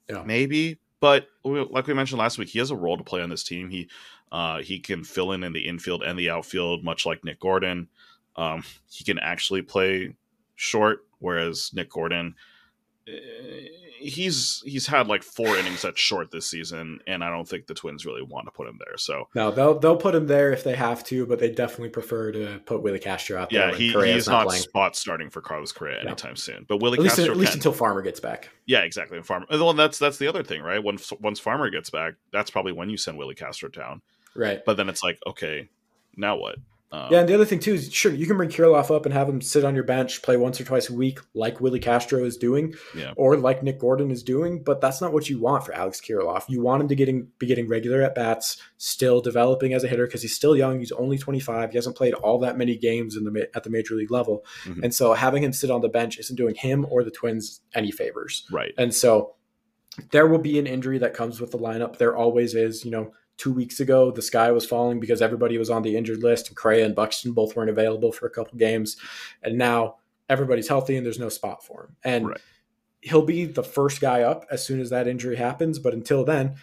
yeah. 0.09 0.23
maybe, 0.25 0.79
but 1.01 1.29
like 1.45 1.87
we 1.87 1.95
mentioned 1.95 2.19
last 2.19 2.39
week, 2.39 2.49
he 2.49 2.59
has 2.59 2.71
a 2.71 2.77
role 2.77 2.97
to 2.97 3.05
play 3.05 3.21
on 3.21 3.29
this 3.29 3.45
team. 3.45 3.69
He 3.69 3.89
uh, 4.33 4.63
he 4.63 4.81
can 4.81 5.05
fill 5.05 5.33
in 5.33 5.45
in 5.45 5.53
the 5.53 5.67
infield 5.69 6.03
and 6.03 6.19
the 6.19 6.31
outfield, 6.31 6.83
much 6.83 7.07
like 7.07 7.25
Nick 7.25 7.39
Gordon. 7.41 7.89
Um, 8.37 8.65
he 8.91 9.05
can 9.05 9.19
actually 9.19 9.63
play 9.63 10.17
short, 10.57 11.01
whereas 11.19 11.71
Nick 11.75 11.91
Gordon 11.91 12.35
Eh, 13.07 13.69
he's 13.99 14.63
he's 14.65 14.87
had 14.87 15.09
like 15.09 15.23
four 15.23 15.57
innings 15.57 15.85
at 15.85 15.99
short 15.99 16.31
this 16.31 16.47
season, 16.47 17.01
and 17.07 17.23
I 17.23 17.31
don't 17.31 17.49
think 17.49 17.67
the 17.67 17.75
Twins 17.75 18.07
really 18.07 18.23
want 18.23 18.47
to 18.47 18.51
put 18.51 18.69
him 18.69 18.79
there. 18.85 18.97
So 18.97 19.29
no, 19.35 19.51
they'll 19.51 19.79
they'll 19.79 19.97
put 19.97 20.15
him 20.15 20.27
there 20.27 20.53
if 20.53 20.65
they 20.65 20.75
have 20.75 21.05
to, 21.05 21.27
but 21.27 21.39
they 21.39 21.51
definitely 21.51 21.91
prefer 21.91 22.33
to 22.33 22.61
put 22.65 22.83
Willi 22.83 22.99
Castro 22.99 23.41
out 23.41 23.51
there. 23.51 23.71
Yeah, 23.71 23.77
he, 23.77 24.13
he's 24.13 24.29
not, 24.29 24.47
not 24.47 24.55
spot 24.55 24.97
starting 24.97 25.31
for 25.31 25.41
Carlos 25.41 25.73
Correa 25.73 26.03
no. 26.03 26.09
anytime 26.09 26.37
soon. 26.37 26.65
But 26.69 26.79
Willi 26.79 26.99
at 26.99 27.03
least, 27.03 27.17
Castro, 27.17 27.33
at 27.33 27.39
least 27.39 27.53
can. 27.53 27.59
until 27.59 27.73
Farmer 27.73 28.03
gets 28.03 28.21
back. 28.21 28.49
Yeah, 28.67 28.81
exactly. 28.81 29.17
And 29.19 29.27
Farmer. 29.27 29.47
Well, 29.51 29.75
that's 29.75 29.99
that's 29.99 30.19
the 30.19 30.29
other 30.29 30.43
thing, 30.43 30.63
right? 30.63 30.83
Once 30.83 31.13
once 31.21 31.41
Farmer 31.41 31.71
gets 31.71 31.91
back, 31.91 32.15
that's 32.33 32.51
probably 32.51 32.73
when 32.73 32.89
you 32.89 32.97
send 32.97 33.19
Willi 33.19 33.35
Castro 33.35 33.69
down. 33.69 34.03
Right. 34.35 34.65
But 34.65 34.77
then 34.77 34.89
it's 34.89 35.03
like, 35.03 35.19
okay, 35.27 35.69
now 36.17 36.37
what? 36.37 36.57
Um, 36.95 37.09
yeah, 37.11 37.19
and 37.19 37.29
the 37.29 37.35
other 37.35 37.45
thing 37.45 37.59
too 37.59 37.75
is 37.75 37.93
sure 37.93 38.13
you 38.13 38.25
can 38.25 38.37
bring 38.37 38.49
Kirilloff 38.49 38.95
up 38.95 39.05
and 39.05 39.13
have 39.13 39.29
him 39.29 39.41
sit 39.41 39.65
on 39.65 39.75
your 39.75 39.83
bench, 39.83 40.23
play 40.23 40.37
once 40.37 40.61
or 40.61 40.65
twice 40.65 40.89
a 40.89 40.95
week, 40.95 41.19
like 41.35 41.61
Willi 41.61 41.81
Castro 41.81 42.25
is 42.25 42.37
doing, 42.37 42.75
yeah. 42.97 43.13
or 43.17 43.37
like 43.37 43.65
Nick 43.65 43.81
Gordon 43.81 44.13
is 44.13 44.23
doing. 44.23 44.63
But 44.63 44.81
that's 44.81 45.01
not 45.01 45.13
what 45.13 45.29
you 45.29 45.41
want 45.41 45.67
for 45.67 45.73
Alex 45.73 46.01
Kirilloff. 46.01 46.45
You 46.49 46.63
want 46.63 46.83
him 46.83 46.89
to 46.89 46.95
getting 46.95 47.27
be 47.39 47.47
getting 47.47 47.67
regular 47.67 48.03
at 48.03 48.15
bats, 48.15 48.59
still 48.77 49.21
developing 49.21 49.75
as 49.75 49.83
a 49.83 49.89
hitter 49.89 50.07
because 50.07 50.23
he's 50.23 50.37
still 50.37 50.57
young. 50.57 50.79
He's 50.79 50.93
only 50.93 51.19
25. 51.19 51.71
He 51.71 51.77
hasn't 51.77 51.97
played 51.97 52.15
all 52.15 52.39
that 52.41 52.57
many 52.57 52.77
games 52.77 53.17
in 53.17 53.25
the 53.25 53.49
at 53.57 53.65
the 53.65 53.71
major 53.71 53.95
league 53.97 54.13
level, 54.13 54.45
mm-hmm. 54.65 54.85
and 54.85 54.95
so 54.95 55.15
having 55.15 55.43
him 55.43 55.53
sit 55.53 55.73
on 55.73 55.81
the 55.81 55.89
bench 55.89 56.19
isn't 56.19 56.37
doing 56.37 56.55
him 56.55 56.87
or 56.91 57.03
the 57.03 57.11
Twins 57.11 57.61
any 57.75 57.91
favors. 57.91 58.47
Right. 58.53 58.73
And 58.79 58.95
so 58.95 59.35
there 60.13 60.29
will 60.29 60.39
be 60.39 60.61
an 60.61 60.67
injury 60.69 60.99
that 60.99 61.15
comes 61.15 61.41
with 61.41 61.51
the 61.51 61.59
lineup. 61.59 61.99
There 61.99 62.17
always 62.17 62.55
is. 62.55 62.85
You 62.85 62.93
know 62.93 63.13
two 63.37 63.53
weeks 63.53 63.81
ago, 63.81 64.11
the 64.11 64.23
sky 64.23 64.51
was 64.51 64.67
falling 64.67 65.01
because 65.01 65.21
everybody 65.21 65.59
was 65.59 65.71
on 65.71 65.83
the 65.83 65.97
injured 65.97 66.23
list, 66.23 66.49
and 66.49 66.57
Correa 66.57 66.85
and 66.85 66.95
Buxton 66.95 67.33
both 67.33 67.57
weren't 67.57 67.71
available 67.71 68.13
for 68.13 68.27
a 68.27 68.31
couple 68.31 68.59
games. 68.59 68.97
And 69.43 69.59
now 69.59 69.97
everybody's 70.29 70.69
healthy 70.69 70.97
and 70.97 71.05
there's 71.05 71.19
no 71.19 71.29
spot 71.29 71.65
for 71.65 71.85
him. 71.85 71.97
And 72.05 72.29
right. 72.29 72.41
he'll 73.01 73.25
be 73.25 73.45
the 73.45 73.63
first 73.63 74.01
guy 74.01 74.23
up 74.23 74.47
as 74.51 74.65
soon 74.65 74.81
as 74.81 74.91
that 74.91 75.09
injury 75.09 75.37
happens. 75.37 75.79
But 75.79 75.95
until 75.95 76.25
then, 76.25 76.57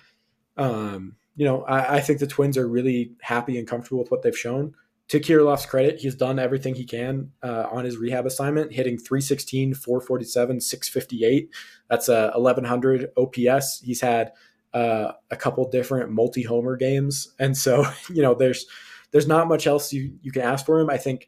um, 0.57 1.15
you 1.36 1.45
know, 1.45 1.63
I, 1.63 1.97
I, 1.97 2.01
think 2.01 2.19
the 2.19 2.28
Twins 2.28 2.57
are 2.57 2.67
really 2.67 3.13
happy 3.22 3.57
and 3.57 3.67
comfortable 3.67 3.99
with 3.99 4.11
what 4.11 4.22
they've 4.22 4.38
shown. 4.38 4.76
To 5.09 5.19
Kirilloff's 5.19 5.65
credit, 5.65 5.99
he's 5.99 6.15
done 6.15 6.39
everything 6.39 6.76
he 6.76 6.86
can 6.86 7.32
uh, 7.43 7.67
on 7.69 7.84
his 7.84 7.97
rehab 7.97 8.26
assignment, 8.26 8.72
hitting 8.72 8.97
316, 8.97 9.74
447, 9.74 10.61
658. 10.61 11.49
That's 11.89 12.07
a 12.07 12.32
1100 12.36 13.11
OPS. 13.17 13.82
He's 13.82 13.99
had 13.99 14.32
uh, 14.74 15.13
a 15.30 15.36
couple 15.36 15.69
different 15.69 16.11
multi 16.11 16.43
homer 16.43 16.78
games, 16.78 17.34
and 17.39 17.55
so 17.57 17.86
you 18.09 18.22
know, 18.22 18.34
there's 18.34 18.65
there's 19.11 19.28
not 19.28 19.47
much 19.47 19.67
else 19.67 19.91
you 19.93 20.17
you 20.22 20.32
can 20.32 20.41
ask 20.41 20.65
for 20.65 20.80
him. 20.80 20.89
I 20.89 20.97
think 20.97 21.28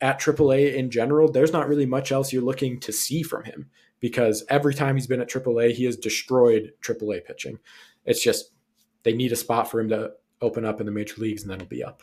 at 0.00 0.20
AAA 0.20 0.74
in 0.74 0.90
general, 0.90 1.30
there's 1.30 1.52
not 1.52 1.68
really 1.68 1.86
much 1.86 2.12
else 2.12 2.32
you're 2.32 2.42
looking 2.42 2.80
to 2.80 2.92
see 2.92 3.22
from 3.22 3.44
him 3.44 3.70
because 4.00 4.44
every 4.50 4.74
time 4.74 4.96
he's 4.96 5.06
been 5.06 5.20
at 5.20 5.30
AAA, 5.30 5.72
he 5.72 5.84
has 5.84 5.96
destroyed 5.96 6.72
AAA 6.82 7.24
pitching. 7.24 7.58
It's 8.04 8.22
just 8.22 8.50
they 9.02 9.14
need 9.14 9.32
a 9.32 9.36
spot 9.36 9.70
for 9.70 9.80
him 9.80 9.88
to 9.90 10.12
open 10.42 10.64
up 10.64 10.80
in 10.80 10.86
the 10.86 10.92
major 10.92 11.14
leagues, 11.18 11.42
and 11.42 11.50
then 11.50 11.60
he'll 11.60 11.68
be 11.68 11.84
up. 11.84 12.02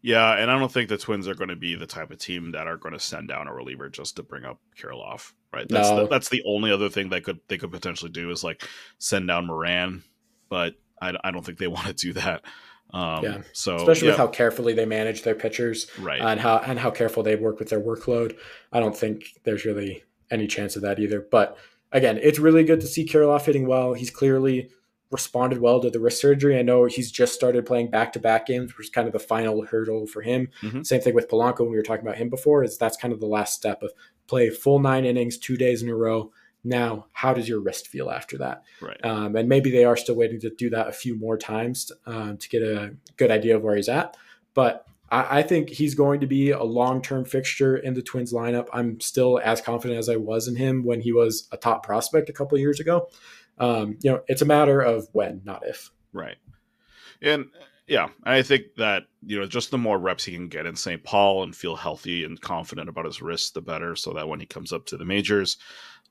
Yeah, 0.00 0.34
and 0.34 0.50
I 0.50 0.58
don't 0.58 0.70
think 0.70 0.88
the 0.88 0.98
Twins 0.98 1.26
are 1.26 1.34
going 1.34 1.48
to 1.48 1.56
be 1.56 1.74
the 1.74 1.86
type 1.86 2.10
of 2.10 2.18
team 2.18 2.52
that 2.52 2.66
are 2.68 2.76
going 2.76 2.92
to 2.92 3.00
send 3.00 3.28
down 3.28 3.48
a 3.48 3.54
reliever 3.54 3.88
just 3.88 4.16
to 4.16 4.22
bring 4.22 4.44
up 4.44 4.60
Kirilloff, 4.78 5.32
right? 5.52 5.68
That's 5.68 5.90
no. 5.90 6.02
the, 6.02 6.06
that's 6.06 6.28
the 6.28 6.42
only 6.46 6.70
other 6.70 6.88
thing 6.88 7.08
they 7.08 7.20
could 7.20 7.40
they 7.48 7.58
could 7.58 7.72
potentially 7.72 8.10
do 8.10 8.30
is 8.30 8.44
like 8.44 8.62
send 8.98 9.26
down 9.26 9.46
Moran, 9.46 10.04
but 10.48 10.74
I, 11.02 11.14
I 11.24 11.30
don't 11.30 11.44
think 11.44 11.58
they 11.58 11.66
want 11.68 11.86
to 11.86 11.94
do 11.94 12.12
that. 12.14 12.42
Um, 12.90 13.24
yeah. 13.24 13.42
So 13.52 13.76
especially 13.76 14.08
yeah. 14.08 14.12
with 14.12 14.18
how 14.18 14.28
carefully 14.28 14.72
they 14.72 14.86
manage 14.86 15.22
their 15.22 15.34
pitchers, 15.34 15.88
right, 15.98 16.20
and 16.20 16.38
how 16.38 16.58
and 16.58 16.78
how 16.78 16.90
careful 16.90 17.22
they 17.22 17.36
work 17.36 17.58
with 17.58 17.68
their 17.68 17.80
workload, 17.80 18.36
I 18.72 18.80
don't 18.80 18.96
think 18.96 19.24
there's 19.44 19.64
really 19.64 20.04
any 20.30 20.46
chance 20.46 20.76
of 20.76 20.82
that 20.82 20.98
either. 21.00 21.26
But 21.28 21.58
again, 21.92 22.18
it's 22.22 22.38
really 22.38 22.64
good 22.64 22.80
to 22.80 22.86
see 22.86 23.04
Kirilloff 23.04 23.44
hitting 23.44 23.66
well. 23.66 23.94
He's 23.94 24.10
clearly 24.10 24.70
responded 25.10 25.60
well 25.60 25.80
to 25.80 25.90
the 25.90 26.00
wrist 26.00 26.20
surgery. 26.20 26.58
I 26.58 26.62
know 26.62 26.84
he's 26.84 27.10
just 27.10 27.34
started 27.34 27.64
playing 27.64 27.90
back 27.90 28.12
to 28.12 28.18
back 28.18 28.46
games, 28.46 28.76
which 28.76 28.88
is 28.88 28.90
kind 28.90 29.06
of 29.06 29.12
the 29.12 29.18
final 29.18 29.64
hurdle 29.64 30.06
for 30.06 30.22
him. 30.22 30.48
Mm-hmm. 30.62 30.82
Same 30.82 31.00
thing 31.00 31.14
with 31.14 31.28
Polanco 31.28 31.60
when 31.60 31.70
we 31.70 31.76
were 31.76 31.82
talking 31.82 32.06
about 32.06 32.18
him 32.18 32.28
before, 32.28 32.62
is 32.62 32.76
that's 32.76 32.96
kind 32.96 33.14
of 33.14 33.20
the 33.20 33.26
last 33.26 33.54
step 33.54 33.82
of 33.82 33.92
play 34.26 34.50
full 34.50 34.78
nine 34.78 35.04
innings, 35.04 35.38
two 35.38 35.56
days 35.56 35.82
in 35.82 35.88
a 35.88 35.94
row. 35.96 36.30
Now, 36.64 37.06
how 37.12 37.32
does 37.32 37.48
your 37.48 37.60
wrist 37.60 37.88
feel 37.88 38.10
after 38.10 38.36
that? 38.38 38.62
Right. 38.82 39.02
Um, 39.04 39.36
and 39.36 39.48
maybe 39.48 39.70
they 39.70 39.84
are 39.84 39.96
still 39.96 40.16
waiting 40.16 40.40
to 40.40 40.50
do 40.50 40.68
that 40.70 40.88
a 40.88 40.92
few 40.92 41.18
more 41.18 41.38
times 41.38 41.90
um, 42.04 42.36
to 42.36 42.48
get 42.48 42.62
a 42.62 42.94
good 43.16 43.30
idea 43.30 43.56
of 43.56 43.62
where 43.62 43.76
he's 43.76 43.88
at. 43.88 44.16
But 44.54 44.84
I, 45.10 45.38
I 45.38 45.42
think 45.42 45.70
he's 45.70 45.94
going 45.94 46.20
to 46.20 46.26
be 46.26 46.50
a 46.50 46.62
long 46.62 47.00
term 47.00 47.24
fixture 47.24 47.76
in 47.76 47.94
the 47.94 48.02
Twins 48.02 48.32
lineup. 48.32 48.66
I'm 48.72 49.00
still 49.00 49.40
as 49.42 49.60
confident 49.60 49.98
as 49.98 50.08
I 50.08 50.16
was 50.16 50.48
in 50.48 50.56
him 50.56 50.84
when 50.84 51.00
he 51.00 51.12
was 51.12 51.48
a 51.52 51.56
top 51.56 51.84
prospect 51.84 52.28
a 52.28 52.32
couple 52.32 52.58
years 52.58 52.80
ago. 52.80 53.08
Um, 53.60 53.96
you 54.02 54.10
know, 54.10 54.20
it's 54.28 54.42
a 54.42 54.46
matter 54.46 54.80
of 54.80 55.08
when, 55.12 55.42
not 55.44 55.66
if. 55.66 55.90
Right. 56.12 56.36
And 57.22 57.46
yeah, 57.86 58.08
I 58.24 58.42
think 58.42 58.74
that 58.76 59.04
you 59.24 59.38
know 59.38 59.46
just 59.46 59.70
the 59.70 59.78
more 59.78 59.98
reps 59.98 60.24
he 60.24 60.34
can 60.34 60.48
get 60.48 60.66
in 60.66 60.76
St. 60.76 61.02
Paul 61.02 61.42
and 61.42 61.56
feel 61.56 61.74
healthy 61.74 62.24
and 62.24 62.40
confident 62.40 62.88
about 62.88 63.06
his 63.06 63.22
wrist, 63.22 63.54
the 63.54 63.60
better. 63.60 63.96
So 63.96 64.12
that 64.12 64.28
when 64.28 64.40
he 64.40 64.46
comes 64.46 64.72
up 64.72 64.86
to 64.86 64.96
the 64.96 65.04
majors, 65.04 65.56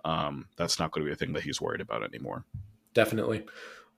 um, 0.04 0.48
that's 0.58 0.80
not 0.80 0.92
going 0.92 1.06
to 1.06 1.10
be 1.10 1.14
a 1.14 1.16
thing 1.18 1.34
that 1.34 1.44
he's 1.44 1.62
worried 1.62 1.82
about 1.82 2.04
anymore. 2.04 2.46
Definitely. 2.94 3.46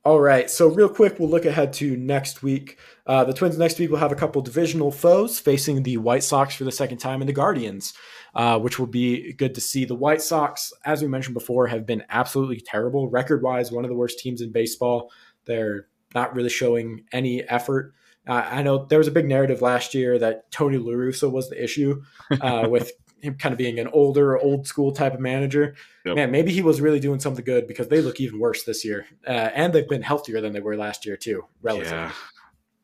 All 0.06 0.22
right, 0.22 0.50
so 0.50 0.70
real 0.70 0.88
quick, 0.88 1.20
we'll 1.20 1.30
look 1.30 1.44
ahead 1.44 1.74
to 1.74 1.98
next 1.98 2.42
week. 2.42 2.80
Uh, 3.06 3.26
the 3.26 3.34
Twins 3.34 3.58
next 3.58 3.78
week 3.80 3.90
will 3.90 3.98
have 3.98 4.14
a 4.14 4.16
couple 4.16 4.42
divisional 4.42 4.92
foes 4.92 5.42
facing 5.42 5.84
the 5.84 5.98
White 5.98 6.24
Sox 6.24 6.56
for 6.56 6.64
the 6.64 6.72
second 6.72 7.00
time 7.00 7.22
and 7.22 7.28
the 7.28 7.34
Guardians, 7.34 7.94
uh, 8.34 8.58
which 8.58 8.80
will 8.80 8.88
be 8.88 9.34
good 9.34 9.54
to 9.56 9.62
see. 9.62 9.84
The 9.84 9.96
White 9.96 10.22
Sox, 10.22 10.72
as 10.86 11.02
we 11.02 11.10
mentioned 11.10 11.34
before, 11.34 11.68
have 11.68 11.86
been 11.86 12.06
absolutely 12.10 12.62
terrible. 12.62 13.10
Record 13.10 13.44
wise, 13.44 13.74
one 13.74 13.84
of 13.84 13.90
the 13.90 13.96
worst 13.96 14.20
teams 14.20 14.40
in 14.40 14.54
baseball. 14.54 15.12
They're 15.44 15.88
not 16.16 16.34
really 16.34 16.50
showing 16.50 17.04
any 17.12 17.44
effort. 17.44 17.94
Uh, 18.26 18.48
I 18.50 18.64
know 18.64 18.86
there 18.86 19.00
was 19.00 19.08
a 19.10 19.12
big 19.12 19.28
narrative 19.28 19.62
last 19.62 19.94
year 19.94 20.18
that 20.18 20.50
Tony 20.50 20.78
La 20.78 20.94
Russa 20.94 21.30
was 21.30 21.50
the 21.50 21.62
issue 21.62 22.02
uh, 22.40 22.68
with 22.70 22.94
him 23.22 23.36
kind 23.36 23.54
of 23.54 23.58
being 23.58 23.80
an 23.80 23.88
older, 23.88 24.38
old 24.38 24.68
school 24.68 24.92
type 24.92 25.14
of 25.14 25.20
manager. 25.20 25.76
Yep. 26.06 26.16
Man, 26.16 26.32
maybe 26.32 26.52
he 26.52 26.62
was 26.62 26.82
really 26.82 27.00
doing 27.00 27.20
something 27.20 27.46
good 27.46 27.68
because 27.68 27.88
they 27.88 28.02
look 28.02 28.20
even 28.20 28.40
worse 28.40 28.64
this 28.64 28.84
year, 28.86 29.06
uh, 29.28 29.50
and 29.54 29.74
they've 29.74 29.88
been 29.88 30.02
healthier 30.02 30.42
than 30.42 30.54
they 30.54 30.60
were 30.60 30.78
last 30.78 31.06
year 31.06 31.18
too. 31.18 31.46
Relatively. 31.62 31.98
Yeah. 31.98 32.12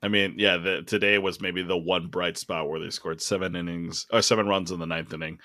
I 0.01 0.07
mean, 0.07 0.35
yeah, 0.37 0.57
the, 0.57 0.83
today 0.83 1.17
was 1.17 1.41
maybe 1.41 1.63
the 1.63 1.77
one 1.77 2.07
bright 2.07 2.37
spot 2.37 2.69
where 2.69 2.79
they 2.79 2.91
scored 2.91 3.21
seven 3.21 3.55
innings 3.55 4.05
or 4.11 4.21
seven 4.21 4.47
runs 4.47 4.69
in 4.69 4.79
the 4.79 4.85
ninth 4.85 5.11
inning. 5.13 5.39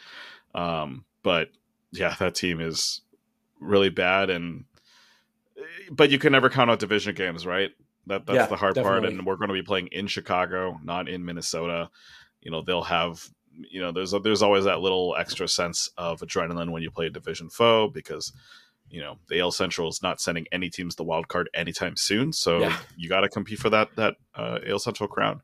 Um, 0.55 1.05
but 1.23 1.49
yeah, 1.93 2.15
that 2.19 2.35
team 2.35 2.61
is 2.61 3.01
really 3.59 3.89
bad, 3.89 4.29
and 4.29 4.65
but 5.91 6.11
you 6.11 6.19
can 6.19 6.33
never 6.33 6.51
count 6.51 6.71
out 6.71 6.79
division 6.79 7.15
games, 7.15 7.47
right? 7.47 7.71
That 8.07 8.27
that's 8.27 8.37
yeah, 8.37 8.47
the 8.47 8.57
hard 8.57 8.75
definitely. 8.75 9.01
part, 9.01 9.13
and 9.13 9.27
we're 9.27 9.37
going 9.37 9.49
to 9.49 9.55
be 9.55 9.63
playing 9.63 9.89
in 9.93 10.07
Chicago, 10.07 10.79
not 10.83 11.09
in 11.09 11.25
Minnesota. 11.25 11.91
You 12.43 12.51
know, 12.51 12.63
they'll 12.63 12.83
have 12.83 13.29
you 13.57 13.81
know 13.81 13.93
there's 13.93 14.15
there's 14.23 14.43
always 14.43 14.65
that 14.65 14.81
little 14.81 15.17
extra 15.19 15.49
sense 15.49 15.91
of 15.97 16.21
adrenaline 16.21 16.71
when 16.71 16.83
you 16.83 16.91
play 16.91 17.07
a 17.07 17.11
division 17.11 17.51
foe 17.51 17.89
because 17.89 18.33
you 18.89 19.01
know 19.01 19.19
the 19.29 19.41
AL 19.41 19.53
Central 19.53 19.89
is 19.89 20.03
not 20.03 20.21
sending 20.21 20.47
any 20.53 20.69
teams 20.69 20.97
the 20.97 21.05
wild 21.05 21.29
card 21.29 21.49
anytime 21.55 21.97
soon, 21.97 22.33
so 22.33 22.61
yeah. 22.61 22.77
you 22.97 23.09
got 23.09 23.21
to 23.21 23.29
compete 23.29 23.59
for 23.59 23.71
that 23.71 23.95
that 23.97 24.15
uh, 24.35 24.59
AL 24.67 24.79
Central 24.81 25.09
crown. 25.09 25.43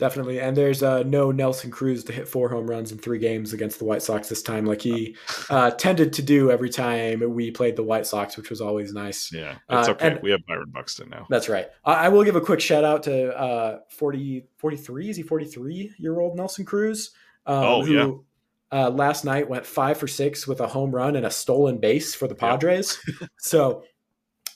Definitely, 0.00 0.40
and 0.40 0.56
there's 0.56 0.82
uh, 0.82 1.02
no 1.02 1.30
Nelson 1.30 1.70
Cruz 1.70 2.04
to 2.04 2.12
hit 2.12 2.26
four 2.26 2.48
home 2.48 2.66
runs 2.66 2.90
in 2.90 2.96
three 2.96 3.18
games 3.18 3.52
against 3.52 3.78
the 3.78 3.84
White 3.84 4.00
Sox 4.00 4.30
this 4.30 4.42
time, 4.42 4.64
like 4.64 4.80
he 4.80 5.14
uh, 5.50 5.72
tended 5.72 6.14
to 6.14 6.22
do 6.22 6.50
every 6.50 6.70
time 6.70 7.22
we 7.34 7.50
played 7.50 7.76
the 7.76 7.82
White 7.82 8.06
Sox, 8.06 8.34
which 8.38 8.48
was 8.48 8.62
always 8.62 8.94
nice. 8.94 9.30
Yeah, 9.30 9.56
it's 9.68 9.88
uh, 9.88 9.92
okay. 9.92 10.18
we 10.22 10.30
have 10.30 10.40
Byron 10.46 10.70
Buxton 10.70 11.10
now. 11.10 11.26
That's 11.28 11.50
right. 11.50 11.68
I 11.84 12.08
will 12.08 12.24
give 12.24 12.34
a 12.34 12.40
quick 12.40 12.60
shout 12.60 12.82
out 12.82 13.02
to 13.02 13.36
uh, 13.38 13.80
40, 13.90 14.46
43, 14.56 15.10
is 15.10 15.16
he 15.18 15.22
43 15.22 15.94
year 15.98 16.18
old 16.18 16.34
Nelson 16.34 16.64
Cruz? 16.64 17.10
Um, 17.46 17.64
oh 17.64 17.84
who, 17.84 17.94
yeah. 17.94 18.12
Uh, 18.72 18.90
last 18.90 19.24
night 19.24 19.48
went 19.48 19.66
five 19.66 19.98
for 19.98 20.06
six 20.06 20.46
with 20.46 20.60
a 20.60 20.66
home 20.66 20.94
run 20.94 21.16
and 21.16 21.26
a 21.26 21.30
stolen 21.30 21.78
base 21.78 22.14
for 22.14 22.28
the 22.28 22.34
Padres. 22.34 22.98
Yeah. 23.20 23.26
so 23.38 23.82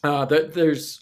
uh, 0.05 0.25
the, 0.25 0.51
there's 0.53 1.01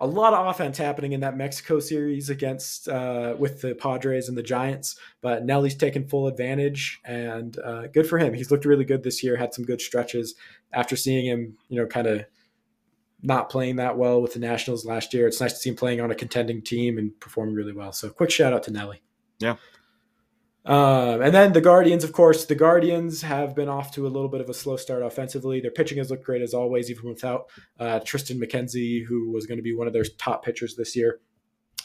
a 0.00 0.06
lot 0.06 0.34
of 0.34 0.46
offense 0.46 0.76
happening 0.76 1.12
in 1.12 1.20
that 1.20 1.36
Mexico 1.36 1.80
series 1.80 2.28
against 2.28 2.88
uh, 2.88 3.34
with 3.38 3.62
the 3.62 3.74
Padres 3.74 4.28
and 4.28 4.36
the 4.36 4.42
Giants. 4.42 4.96
But 5.22 5.44
Nelly's 5.44 5.76
taken 5.76 6.06
full 6.06 6.26
advantage, 6.26 7.00
and 7.04 7.58
uh, 7.60 7.86
good 7.86 8.06
for 8.06 8.18
him. 8.18 8.34
He's 8.34 8.50
looked 8.50 8.64
really 8.64 8.84
good 8.84 9.02
this 9.02 9.22
year. 9.22 9.36
Had 9.36 9.54
some 9.54 9.64
good 9.64 9.80
stretches 9.80 10.34
after 10.72 10.96
seeing 10.96 11.24
him, 11.24 11.56
you 11.68 11.80
know, 11.80 11.86
kind 11.86 12.06
of 12.06 12.26
not 13.22 13.48
playing 13.48 13.76
that 13.76 13.96
well 13.96 14.20
with 14.20 14.34
the 14.34 14.40
Nationals 14.40 14.84
last 14.84 15.14
year. 15.14 15.26
It's 15.26 15.40
nice 15.40 15.54
to 15.54 15.58
see 15.58 15.70
him 15.70 15.76
playing 15.76 16.00
on 16.00 16.10
a 16.10 16.14
contending 16.14 16.60
team 16.60 16.98
and 16.98 17.18
performing 17.20 17.54
really 17.54 17.72
well. 17.72 17.92
So, 17.92 18.10
quick 18.10 18.30
shout 18.30 18.52
out 18.52 18.64
to 18.64 18.72
Nelly. 18.72 19.00
Yeah, 19.38 19.56
um, 20.64 21.20
and 21.20 21.34
then 21.34 21.52
the 21.52 21.60
Guardians, 21.60 22.04
of 22.04 22.12
course, 22.12 22.46
the 22.46 22.54
Guardians 22.54 23.22
have 23.22 23.54
been 23.54 23.68
off 23.68 23.92
to 23.92 24.06
a 24.06 24.08
little 24.08 24.30
bit 24.30 24.40
of 24.40 24.48
a 24.48 24.54
slow 24.54 24.76
start 24.76 25.02
offensively. 25.02 25.60
Their 25.60 25.70
pitching 25.70 25.98
has 25.98 26.10
looked 26.10 26.24
great 26.24 26.40
as 26.40 26.54
always, 26.54 26.90
even 26.90 27.08
without 27.08 27.50
uh, 27.78 28.00
Triston 28.00 28.42
McKenzie, 28.42 29.04
who 29.04 29.30
was 29.30 29.46
going 29.46 29.58
to 29.58 29.62
be 29.62 29.74
one 29.74 29.86
of 29.86 29.92
their 29.92 30.04
top 30.18 30.44
pitchers 30.44 30.74
this 30.74 30.96
year. 30.96 31.20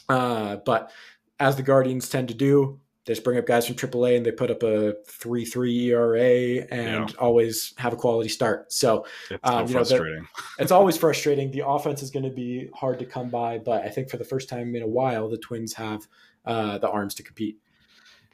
Uh, 0.08 0.56
but 0.64 0.90
as 1.38 1.56
the 1.56 1.62
Guardians 1.62 2.08
tend 2.08 2.28
to 2.28 2.34
do, 2.34 2.80
they 3.04 3.12
just 3.14 3.24
bring 3.24 3.38
up 3.38 3.46
guys 3.46 3.66
from 3.66 3.76
AAA 3.76 4.16
and 4.16 4.26
they 4.26 4.30
put 4.30 4.50
up 4.50 4.62
a 4.62 4.94
three 5.06 5.44
three 5.44 5.90
ERA 5.90 6.66
and 6.70 7.10
yeah. 7.10 7.16
always 7.18 7.74
have 7.76 7.92
a 7.92 7.96
quality 7.96 8.28
start. 8.28 8.72
So 8.72 9.06
it's 9.30 9.40
um, 9.42 9.66
you 9.66 9.74
know, 9.74 9.80
it's 10.58 10.70
always 10.70 10.96
frustrating. 10.96 11.50
The 11.50 11.66
offense 11.66 12.02
is 12.02 12.10
going 12.10 12.24
to 12.24 12.30
be 12.30 12.68
hard 12.74 12.98
to 12.98 13.06
come 13.06 13.30
by, 13.30 13.58
but 13.58 13.82
I 13.82 13.88
think 13.88 14.10
for 14.10 14.16
the 14.16 14.24
first 14.24 14.48
time 14.48 14.74
in 14.74 14.82
a 14.82 14.86
while, 14.86 15.28
the 15.28 15.38
Twins 15.38 15.74
have 15.74 16.06
uh, 16.44 16.78
the 16.78 16.90
arms 16.90 17.14
to 17.16 17.22
compete. 17.22 17.58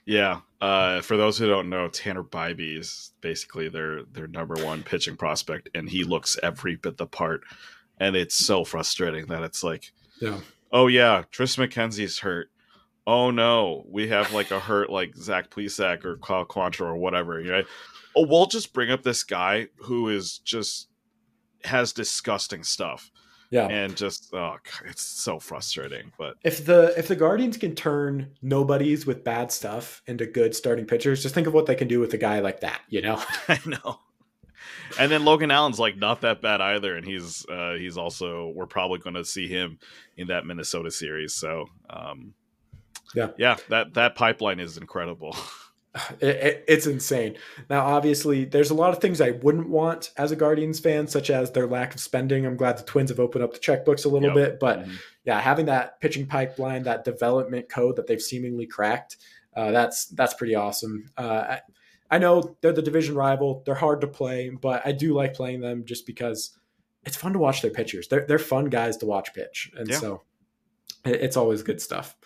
Yeah. 0.06 0.40
Uh, 0.60 1.02
for 1.02 1.16
those 1.16 1.36
who 1.36 1.48
don't 1.48 1.68
know, 1.68 1.88
Tanner 1.88 2.22
Bibee 2.22 2.78
is 2.78 3.12
basically 3.20 3.68
their 3.68 4.04
their 4.04 4.28
number 4.28 4.54
one 4.64 4.82
pitching 4.82 5.16
prospect, 5.16 5.68
and 5.74 5.88
he 5.88 6.04
looks 6.04 6.38
every 6.42 6.76
bit 6.76 6.96
the 6.96 7.06
part. 7.06 7.42
And 7.98 8.16
it's 8.16 8.36
so 8.36 8.64
frustrating 8.64 9.26
that 9.26 9.42
it's 9.42 9.62
like, 9.62 9.92
yeah. 10.20 10.40
oh 10.72 10.86
yeah, 10.86 11.24
Tris 11.30 11.56
McKenzie's 11.56 12.20
hurt. 12.20 12.50
Oh 13.06 13.30
no, 13.30 13.84
we 13.88 14.08
have 14.08 14.32
like 14.32 14.50
a 14.50 14.60
hurt 14.60 14.90
like 14.90 15.14
Zach 15.16 15.50
Plesac 15.50 16.04
or 16.04 16.16
Kyle 16.18 16.46
Quantrill 16.46 16.86
or 16.86 16.96
whatever. 16.96 17.40
You 17.40 17.50
know? 17.50 17.62
Oh, 18.16 18.26
we'll 18.26 18.46
just 18.46 18.72
bring 18.72 18.90
up 18.90 19.02
this 19.02 19.24
guy 19.24 19.68
who 19.76 20.08
is 20.08 20.38
just 20.38 20.88
has 21.64 21.92
disgusting 21.92 22.62
stuff 22.62 23.10
yeah. 23.51 23.66
And 23.68 23.97
just 23.97 24.32
oh, 24.35 24.56
it's 24.86 25.02
so 25.02 25.39
frustrating. 25.39 26.12
But 26.18 26.36
if 26.43 26.64
the 26.64 26.94
if 26.98 27.09
the 27.09 27.16
Guardians 27.16 27.56
can 27.56 27.74
turn 27.74 28.32
nobodies 28.43 29.06
with 29.06 29.24
bad 29.24 29.52
stuff 29.52 30.02
into 30.06 30.27
good 30.27 30.55
starting 30.55 30.86
pitchers, 30.86 31.23
just 31.23 31.35
think 31.35 31.47
of 31.47 31.55
what 31.55 31.66
they 31.66 31.74
can 31.74 31.89
do 31.89 32.01
with 32.01 32.12
a 32.14 32.18
guy 32.18 32.40
like 32.40 32.60
that. 32.60 32.81
You 32.89 33.02
know. 33.02 33.23
I 33.48 33.59
know. 33.66 34.01
And 34.98 35.10
then 35.10 35.24
Logan 35.24 35.51
Allen's 35.51 35.78
like 35.78 35.97
not 35.97 36.20
that 36.23 36.40
bad 36.40 36.60
either, 36.60 36.97
and 36.97 37.06
he's 37.06 37.44
uh, 37.47 37.74
he's 37.74 37.97
also 37.97 38.52
we're 38.55 38.66
probably 38.66 38.98
going 38.98 39.14
to 39.14 39.24
see 39.24 39.48
him 39.48 39.78
in 40.16 40.28
that 40.28 40.47
Minnesota 40.47 40.90
series. 40.90 41.35
So 41.35 41.66
um, 41.90 42.35
yeah, 43.14 43.28
yeah, 43.39 43.56
that 43.68 43.94
that 43.94 44.14
pipeline 44.14 44.60
is 44.60 44.77
incredible. 44.77 45.36
It, 46.20 46.36
it, 46.36 46.64
it's 46.68 46.86
insane. 46.86 47.36
Now, 47.68 47.85
obviously, 47.86 48.44
there's 48.44 48.70
a 48.70 48.74
lot 48.74 48.93
of 48.93 49.01
things 49.01 49.20
I 49.20 49.32
wouldn't 49.32 49.68
want 49.68 50.12
as 50.16 50.32
a 50.32 50.36
Guardians 50.36 50.81
fan, 50.81 51.06
such 51.06 51.31
as 51.31 51.52
their 51.52 51.66
lack 51.66 51.94
of 51.94 52.01
spending. 52.01 52.47
I'm 52.47 52.56
glad 52.56 52.78
the 52.78 52.85
Twins 52.85 53.10
have 53.10 53.20
opened 53.20 53.44
up 53.44 53.52
the 53.52 53.59
checkbooks 53.59 54.05
a 54.05 54.09
little 54.09 54.28
yep. 54.28 54.35
bit, 54.35 54.60
but 54.60 54.81
mm-hmm. 54.81 54.94
yeah, 55.24 55.40
having 55.40 55.66
that 55.66 56.01
pitching 56.01 56.27
pipeline, 56.27 56.85
that 56.85 57.05
development 57.05 57.68
code 57.68 57.97
that 57.97 58.06
they've 58.06 58.20
seemingly 58.20 58.66
cracked, 58.66 59.16
uh, 59.56 59.70
that's 59.70 60.06
that's 60.06 60.35
pretty 60.35 60.55
awesome. 60.55 61.10
Uh, 61.16 61.59
I, 61.59 61.60
I 62.10 62.18
know 62.18 62.56
they're 62.60 62.73
the 62.73 62.82
division 62.82 63.14
rival; 63.14 63.62
they're 63.66 63.74
hard 63.74 64.01
to 64.02 64.06
play, 64.06 64.51
but 64.51 64.86
I 64.86 64.93
do 64.93 65.14
like 65.14 65.35
playing 65.35 65.60
them 65.60 65.85
just 65.85 66.06
because 66.06 66.56
it's 67.05 67.16
fun 67.16 67.32
to 67.32 67.39
watch 67.39 67.62
their 67.62 67.70
pitchers. 67.70 68.09
They're 68.09 68.27
they're 68.27 68.39
fun 68.39 68.66
guys 68.66 68.97
to 68.98 69.06
watch 69.06 69.35
pitch, 69.35 69.70
and 69.77 69.89
yeah. 69.89 69.98
so 69.98 70.23
it's 71.05 71.36
always 71.36 71.62
good 71.62 71.81
stuff. 71.81 72.16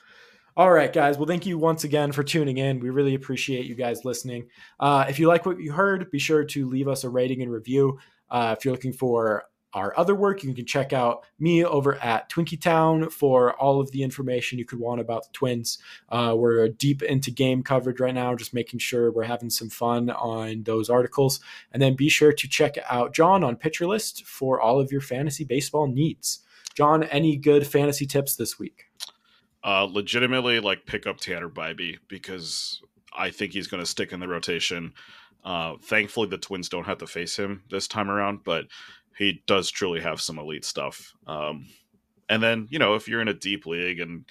All 0.56 0.70
right, 0.70 0.92
guys. 0.92 1.16
Well, 1.16 1.26
thank 1.26 1.46
you 1.46 1.58
once 1.58 1.84
again 1.84 2.10
for 2.10 2.24
tuning 2.24 2.58
in. 2.58 2.80
We 2.80 2.90
really 2.90 3.14
appreciate 3.14 3.66
you 3.66 3.74
guys 3.76 4.04
listening. 4.04 4.48
Uh, 4.80 5.06
if 5.08 5.18
you 5.18 5.28
like 5.28 5.46
what 5.46 5.60
you 5.60 5.72
heard, 5.72 6.10
be 6.10 6.18
sure 6.18 6.44
to 6.44 6.68
leave 6.68 6.88
us 6.88 7.04
a 7.04 7.08
rating 7.08 7.42
and 7.42 7.52
review. 7.52 7.98
Uh, 8.28 8.54
if 8.58 8.64
you're 8.64 8.74
looking 8.74 8.92
for 8.92 9.44
our 9.72 9.96
other 9.96 10.16
work, 10.16 10.42
you 10.42 10.52
can 10.52 10.66
check 10.66 10.92
out 10.92 11.24
me 11.38 11.64
over 11.64 11.94
at 11.96 12.28
Twinkie 12.28 12.60
Town 12.60 13.08
for 13.10 13.54
all 13.54 13.80
of 13.80 13.92
the 13.92 14.02
information 14.02 14.58
you 14.58 14.64
could 14.64 14.80
want 14.80 15.00
about 15.00 15.22
the 15.22 15.32
Twins. 15.32 15.78
Uh, 16.08 16.34
we're 16.36 16.68
deep 16.68 17.02
into 17.02 17.30
game 17.30 17.62
coverage 17.62 18.00
right 18.00 18.12
now, 18.12 18.34
just 18.34 18.52
making 18.52 18.80
sure 18.80 19.12
we're 19.12 19.22
having 19.22 19.50
some 19.50 19.70
fun 19.70 20.10
on 20.10 20.64
those 20.64 20.90
articles. 20.90 21.38
And 21.72 21.80
then 21.80 21.94
be 21.94 22.08
sure 22.08 22.32
to 22.32 22.48
check 22.48 22.76
out 22.88 23.14
John 23.14 23.44
on 23.44 23.54
Pitcher 23.54 23.86
List 23.86 24.26
for 24.26 24.60
all 24.60 24.80
of 24.80 24.90
your 24.90 25.00
fantasy 25.00 25.44
baseball 25.44 25.86
needs. 25.86 26.40
John, 26.74 27.04
any 27.04 27.36
good 27.36 27.64
fantasy 27.66 28.06
tips 28.06 28.34
this 28.34 28.58
week? 28.58 28.89
Uh, 29.64 29.86
legitimately 29.90 30.60
like 30.60 30.86
pick 30.86 31.06
up 31.06 31.18
Tanner 31.18 31.48
Bibee 31.48 31.98
because 32.08 32.82
I 33.16 33.30
think 33.30 33.52
he's 33.52 33.68
going 33.68 33.82
to 33.82 33.90
stick 33.90 34.12
in 34.12 34.20
the 34.20 34.28
rotation. 34.28 34.92
Uh, 35.44 35.74
thankfully, 35.82 36.28
the 36.28 36.38
Twins 36.38 36.68
don't 36.68 36.86
have 36.86 36.98
to 36.98 37.06
face 37.06 37.38
him 37.38 37.62
this 37.70 37.88
time 37.88 38.10
around, 38.10 38.40
but 38.44 38.66
he 39.16 39.42
does 39.46 39.70
truly 39.70 40.00
have 40.00 40.20
some 40.20 40.38
elite 40.38 40.64
stuff. 40.64 41.12
Um, 41.26 41.66
and 42.28 42.42
then, 42.42 42.68
you 42.70 42.78
know, 42.78 42.94
if 42.94 43.08
you're 43.08 43.20
in 43.20 43.28
a 43.28 43.34
deep 43.34 43.66
league 43.66 44.00
and 44.00 44.24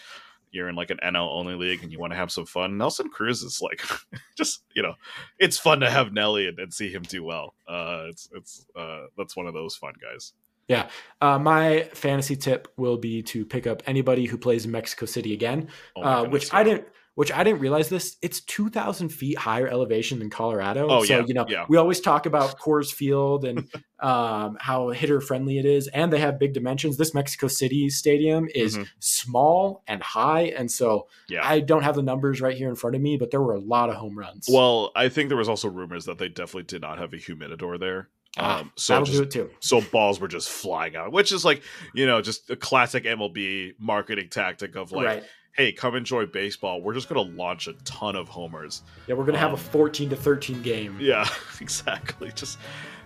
you're 0.52 0.70
in 0.70 0.76
like 0.76 0.90
an 0.90 1.00
NL 1.04 1.30
only 1.32 1.56
league 1.56 1.84
and 1.84 1.92
you 1.92 2.00
want 2.00 2.12
to 2.12 2.18
have 2.18 2.32
some 2.32 2.46
fun, 2.46 2.78
Nelson 2.78 3.10
Cruz 3.10 3.44
is 3.44 3.62
like 3.62 3.82
just 4.38 4.64
you 4.76 4.82
know, 4.82 4.94
it's 5.38 5.58
fun 5.58 5.80
to 5.82 5.90
have 5.90 6.14
Nelly 6.14 6.48
and, 6.48 6.58
and 6.60 6.74
see 6.74 6.92
him 6.92 7.04
do 7.04 7.24
well. 7.24 7.54
Uh, 7.68 8.06
it's 8.10 8.30
it's 8.34 8.66
uh, 8.76 9.06
that's 9.18 9.36
one 9.36 9.48
of 9.48 9.54
those 9.54 9.76
fun 9.76 9.94
guys. 10.02 10.34
Yeah. 10.70 10.88
Uh, 11.20 11.38
my 11.38 11.90
fantasy 11.94 12.38
tip 12.38 12.72
will 12.78 12.98
be 12.98 13.24
to 13.24 13.44
pick 13.44 13.68
up 13.68 13.84
anybody 13.86 14.26
who 14.26 14.38
plays 14.38 14.66
Mexico 14.66 15.06
City 15.06 15.34
again, 15.34 15.68
oh 15.98 16.02
uh, 16.02 16.24
which 16.30 16.54
I 16.54 16.64
didn't. 16.64 16.88
Which 17.16 17.34
I 17.34 17.44
didn't 17.44 17.60
realize 17.60 17.90
this. 17.90 18.16
It's 18.22 18.40
two 18.40 18.70
thousand 18.70 19.10
feet 19.10 19.38
higher 19.38 19.68
elevation 19.68 20.20
than 20.20 20.30
Colorado. 20.30 20.88
Oh, 20.90 21.04
so 21.04 21.18
yeah, 21.18 21.26
you 21.28 21.34
know 21.34 21.46
yeah. 21.50 21.66
we 21.68 21.76
always 21.76 22.00
talk 22.00 22.26
about 22.26 22.58
Coors 22.62 22.94
Field 22.94 23.44
and 23.44 23.68
um, 24.00 24.56
how 24.62 24.92
hitter 24.92 25.20
friendly 25.20 25.58
it 25.58 25.66
is, 25.66 25.90
and 25.90 26.14
they 26.14 26.20
have 26.20 26.40
big 26.40 26.54
dimensions. 26.54 26.96
This 26.96 27.14
Mexico 27.14 27.50
City 27.50 27.90
stadium 27.90 28.48
is 28.56 28.76
mm-hmm. 28.76 28.84
small 29.00 29.84
and 29.86 30.02
high, 30.02 30.54
and 30.56 30.72
so 30.72 31.10
yeah. 31.28 31.42
I 31.44 31.60
don't 31.60 31.84
have 31.84 31.96
the 31.96 32.04
numbers 32.04 32.40
right 32.40 32.56
here 32.56 32.70
in 32.70 32.76
front 32.76 32.96
of 32.96 33.02
me, 33.02 33.18
but 33.18 33.32
there 33.32 33.42
were 33.42 33.56
a 33.56 33.60
lot 33.60 33.90
of 33.90 33.96
home 33.98 34.18
runs. 34.18 34.48
Well, 34.50 34.92
I 34.96 35.10
think 35.10 35.28
there 35.28 35.38
was 35.38 35.50
also 35.50 35.68
rumors 35.68 36.06
that 36.06 36.20
they 36.20 36.30
definitely 36.30 36.64
did 36.64 36.84
not 36.84 37.00
have 37.00 37.14
a 37.14 37.18
humidor 37.18 37.78
there. 37.78 38.08
Ah, 38.38 38.60
um, 38.60 38.72
so 38.76 39.04
just, 39.04 39.18
do 39.18 39.24
it 39.24 39.32
too. 39.32 39.50
So 39.60 39.82
balls 39.82 40.20
were 40.20 40.28
just 40.28 40.50
flying 40.50 40.96
out, 40.96 41.12
which 41.12 41.32
is 41.32 41.44
like 41.44 41.64
you 41.94 42.06
know 42.06 42.22
just 42.22 42.50
a 42.50 42.56
classic 42.56 43.06
MLB 43.06 43.74
marketing 43.80 44.30
tactic 44.30 44.76
of 44.76 44.92
like, 44.92 45.06
right. 45.06 45.24
hey, 45.58 45.72
come 45.72 45.96
enjoy 45.96 46.28
baseball. 46.28 46.82
We're 46.82 46.94
just 46.94 47.10
gonna 47.10 47.22
launch 47.22 47.68
a 47.68 47.74
ton 47.86 48.16
of 48.16 48.28
homers. 48.30 48.84
Yeah, 49.08 49.16
we're 49.16 49.26
gonna 49.26 49.38
um, 49.40 49.42
have 49.42 49.52
a 49.52 49.54
um, 49.54 49.60
fourteen 49.60 50.10
to 50.10 50.16
thirteen 50.16 50.62
game. 50.62 50.96
Yeah, 51.00 51.28
exactly. 51.62 52.32
Just 52.36 52.60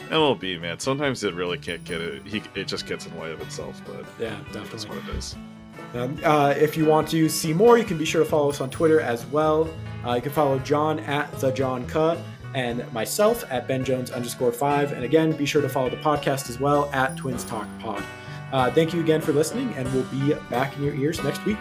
MLB, 0.10 0.60
man. 0.60 0.80
Sometimes 0.80 1.24
it 1.24 1.34
really 1.34 1.58
can't 1.58 1.84
get 1.86 2.02
it. 2.02 2.26
He 2.28 2.44
it 2.54 2.68
just 2.68 2.86
gets 2.86 3.06
in 3.06 3.14
the 3.14 3.20
way 3.22 3.32
of 3.32 3.42
itself. 3.42 3.82
But 3.86 4.06
yeah, 4.20 4.38
definitely. 4.52 4.70
That's 4.72 4.90
what 4.90 4.98
it 4.98 5.16
is. 5.16 5.36
Um, 5.94 6.20
uh, 6.24 6.54
if 6.58 6.76
you 6.76 6.86
want 6.86 7.08
to 7.10 7.30
see 7.30 7.54
more, 7.54 7.78
you 7.78 7.84
can 7.84 7.98
be 7.98 8.06
sure 8.06 8.24
to 8.24 8.30
follow 8.30 8.50
us 8.50 8.60
on 8.60 8.70
Twitter 8.70 9.00
as 9.00 9.26
well. 9.28 9.70
Uh, 10.06 10.16
you 10.16 10.22
can 10.22 10.32
follow 10.32 10.60
John 10.60 11.00
at 11.02 11.32
the 11.40 11.52
John 11.52 11.88
Cuh 11.88 12.18
and 12.54 12.92
myself 12.94 13.44
at 13.50 13.68
Ben 13.68 13.84
Jones 13.84 14.12
underscore 14.12 14.52
five. 14.52 14.92
And 14.92 15.04
again, 15.04 15.32
be 15.32 15.46
sure 15.46 15.62
to 15.62 15.70
follow 15.70 15.90
the 15.90 15.98
podcast 15.98 16.50
as 16.50 16.60
well 16.60 16.90
at 16.94 17.18
Twins 17.18 17.44
Talk 17.44 17.68
Pod. 17.80 18.04
Uh, 18.52 18.72
thank 18.72 18.94
you 18.94 19.00
again 19.00 19.20
for 19.20 19.34
listening, 19.34 19.74
and 19.74 19.92
we'll 19.94 20.04
be 20.06 20.34
back 20.50 20.76
in 20.78 20.84
your 20.84 20.94
ears 20.94 21.24
next 21.24 21.44
week. 21.46 21.58